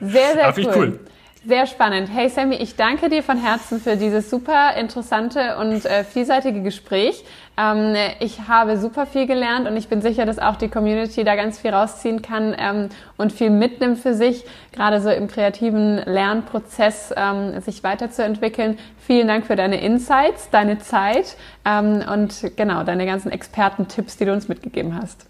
sehr, 0.00 0.32
sehr 0.32 0.54
cool. 0.56 0.72
cool. 0.74 1.00
Sehr 1.46 1.66
spannend. 1.66 2.10
Hey 2.12 2.28
Sammy, 2.28 2.56
ich 2.56 2.74
danke 2.74 3.08
dir 3.08 3.22
von 3.22 3.38
Herzen 3.38 3.80
für 3.80 3.96
dieses 3.96 4.28
super 4.28 4.74
interessante 4.76 5.56
und 5.56 5.86
äh, 5.86 6.02
vielseitige 6.02 6.62
Gespräch. 6.62 7.24
Ähm, 7.60 7.94
ich 8.20 8.48
habe 8.48 8.78
super 8.78 9.06
viel 9.06 9.26
gelernt 9.26 9.68
und 9.68 9.76
ich 9.76 9.88
bin 9.88 10.00
sicher, 10.00 10.24
dass 10.24 10.38
auch 10.38 10.56
die 10.56 10.68
Community 10.68 11.24
da 11.24 11.36
ganz 11.36 11.58
viel 11.58 11.72
rausziehen 11.72 12.22
kann 12.22 12.54
ähm, 12.58 12.88
und 13.16 13.32
viel 13.32 13.50
mitnimmt 13.50 13.98
für 13.98 14.14
sich, 14.14 14.44
gerade 14.72 15.00
so 15.00 15.10
im 15.10 15.28
kreativen 15.28 15.96
Lernprozess 15.98 17.12
ähm, 17.16 17.60
sich 17.60 17.82
weiterzuentwickeln. 17.84 18.78
Vielen 18.98 19.28
Dank 19.28 19.46
für 19.46 19.56
deine 19.56 19.80
Insights, 19.80 20.48
deine 20.50 20.78
Zeit 20.78 21.36
ähm, 21.64 22.02
und 22.10 22.56
genau 22.56 22.82
deine 22.84 23.04
ganzen 23.04 23.30
Expertentipps, 23.30 24.16
die 24.16 24.24
du 24.24 24.32
uns 24.32 24.48
mitgegeben 24.48 24.98
hast. 25.00 25.29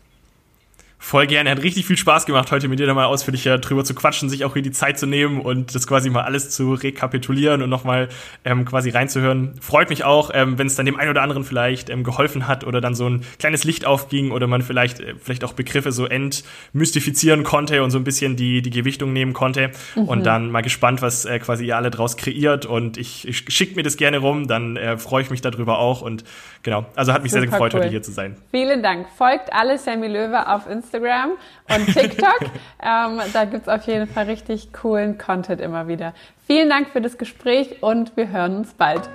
Voll 1.02 1.26
gerne. 1.26 1.50
Hat 1.50 1.62
richtig 1.62 1.86
viel 1.86 1.96
Spaß 1.96 2.26
gemacht, 2.26 2.52
heute 2.52 2.68
mit 2.68 2.78
dir 2.78 2.86
nochmal 2.86 3.06
ausführlicher 3.06 3.56
drüber 3.56 3.84
zu 3.84 3.94
quatschen, 3.94 4.28
sich 4.28 4.44
auch 4.44 4.52
hier 4.52 4.60
die 4.60 4.70
Zeit 4.70 4.98
zu 4.98 5.06
nehmen 5.06 5.40
und 5.40 5.74
das 5.74 5.86
quasi 5.86 6.10
mal 6.10 6.24
alles 6.24 6.50
zu 6.50 6.74
rekapitulieren 6.74 7.62
und 7.62 7.70
nochmal 7.70 8.10
ähm, 8.44 8.66
quasi 8.66 8.90
reinzuhören. 8.90 9.54
Freut 9.62 9.88
mich 9.88 10.04
auch, 10.04 10.30
ähm, 10.34 10.58
wenn 10.58 10.66
es 10.66 10.76
dann 10.76 10.84
dem 10.84 11.00
einen 11.00 11.08
oder 11.10 11.22
anderen 11.22 11.42
vielleicht 11.42 11.88
ähm, 11.88 12.04
geholfen 12.04 12.46
hat 12.46 12.64
oder 12.64 12.82
dann 12.82 12.94
so 12.94 13.08
ein 13.08 13.22
kleines 13.38 13.64
Licht 13.64 13.86
aufging 13.86 14.30
oder 14.30 14.46
man 14.46 14.60
vielleicht, 14.60 15.00
äh, 15.00 15.14
vielleicht 15.18 15.42
auch 15.42 15.54
Begriffe 15.54 15.90
so 15.90 16.04
entmystifizieren 16.04 17.44
konnte 17.44 17.82
und 17.82 17.90
so 17.90 17.98
ein 17.98 18.04
bisschen 18.04 18.36
die, 18.36 18.60
die 18.60 18.70
Gewichtung 18.70 19.14
nehmen 19.14 19.32
konnte. 19.32 19.70
Mhm. 19.96 20.02
Und 20.02 20.26
dann 20.26 20.50
mal 20.50 20.60
gespannt, 20.60 21.00
was 21.00 21.24
äh, 21.24 21.38
quasi 21.38 21.64
ihr 21.64 21.78
alle 21.78 21.90
draus 21.90 22.18
kreiert. 22.18 22.66
Und 22.66 22.98
ich, 22.98 23.26
ich 23.26 23.38
schickt 23.48 23.74
mir 23.74 23.82
das 23.82 23.96
gerne 23.96 24.18
rum, 24.18 24.48
dann 24.48 24.76
äh, 24.76 24.98
freue 24.98 25.22
ich 25.22 25.30
mich 25.30 25.40
darüber 25.40 25.78
auch. 25.78 26.02
Und 26.02 26.24
genau, 26.62 26.84
also 26.94 27.14
hat 27.14 27.22
mich 27.22 27.32
Super 27.32 27.40
sehr, 27.40 27.48
sehr 27.48 27.58
gefreut, 27.58 27.72
cool. 27.72 27.80
heute 27.80 27.90
hier 27.90 28.02
zu 28.02 28.12
sein. 28.12 28.36
Vielen 28.50 28.82
Dank. 28.82 29.06
Folgt 29.16 29.50
alle 29.50 29.78
Sammy 29.78 30.06
Löwe 30.06 30.46
auf 30.46 30.68
Instagram. 30.68 30.89
Instagram 30.90 31.32
und 31.74 31.86
TikTok. 31.94 32.40
ähm, 32.82 33.20
da 33.32 33.44
gibt 33.44 33.62
es 33.62 33.68
auf 33.68 33.86
jeden 33.86 34.06
Fall 34.06 34.24
richtig 34.24 34.72
coolen 34.72 35.18
Content 35.18 35.60
immer 35.60 35.88
wieder. 35.88 36.14
Vielen 36.46 36.68
Dank 36.68 36.88
für 36.88 37.00
das 37.00 37.18
Gespräch 37.18 37.82
und 37.82 38.16
wir 38.16 38.28
hören 38.28 38.56
uns 38.56 38.72
bald. 38.74 39.08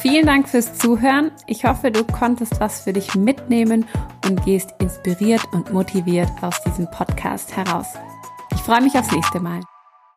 Vielen 0.00 0.26
Dank 0.26 0.48
fürs 0.48 0.78
Zuhören. 0.78 1.32
Ich 1.46 1.64
hoffe, 1.64 1.90
du 1.90 2.04
konntest 2.04 2.60
was 2.60 2.82
für 2.82 2.92
dich 2.92 3.14
mitnehmen 3.14 3.84
und 4.24 4.44
gehst 4.44 4.72
inspiriert 4.78 5.42
und 5.52 5.72
motiviert 5.72 6.30
aus 6.40 6.62
diesem 6.62 6.88
Podcast 6.90 7.56
heraus. 7.56 7.86
Ich 8.54 8.60
freue 8.60 8.82
mich 8.82 8.94
aufs 8.94 9.10
nächste 9.10 9.40
Mal. 9.40 9.60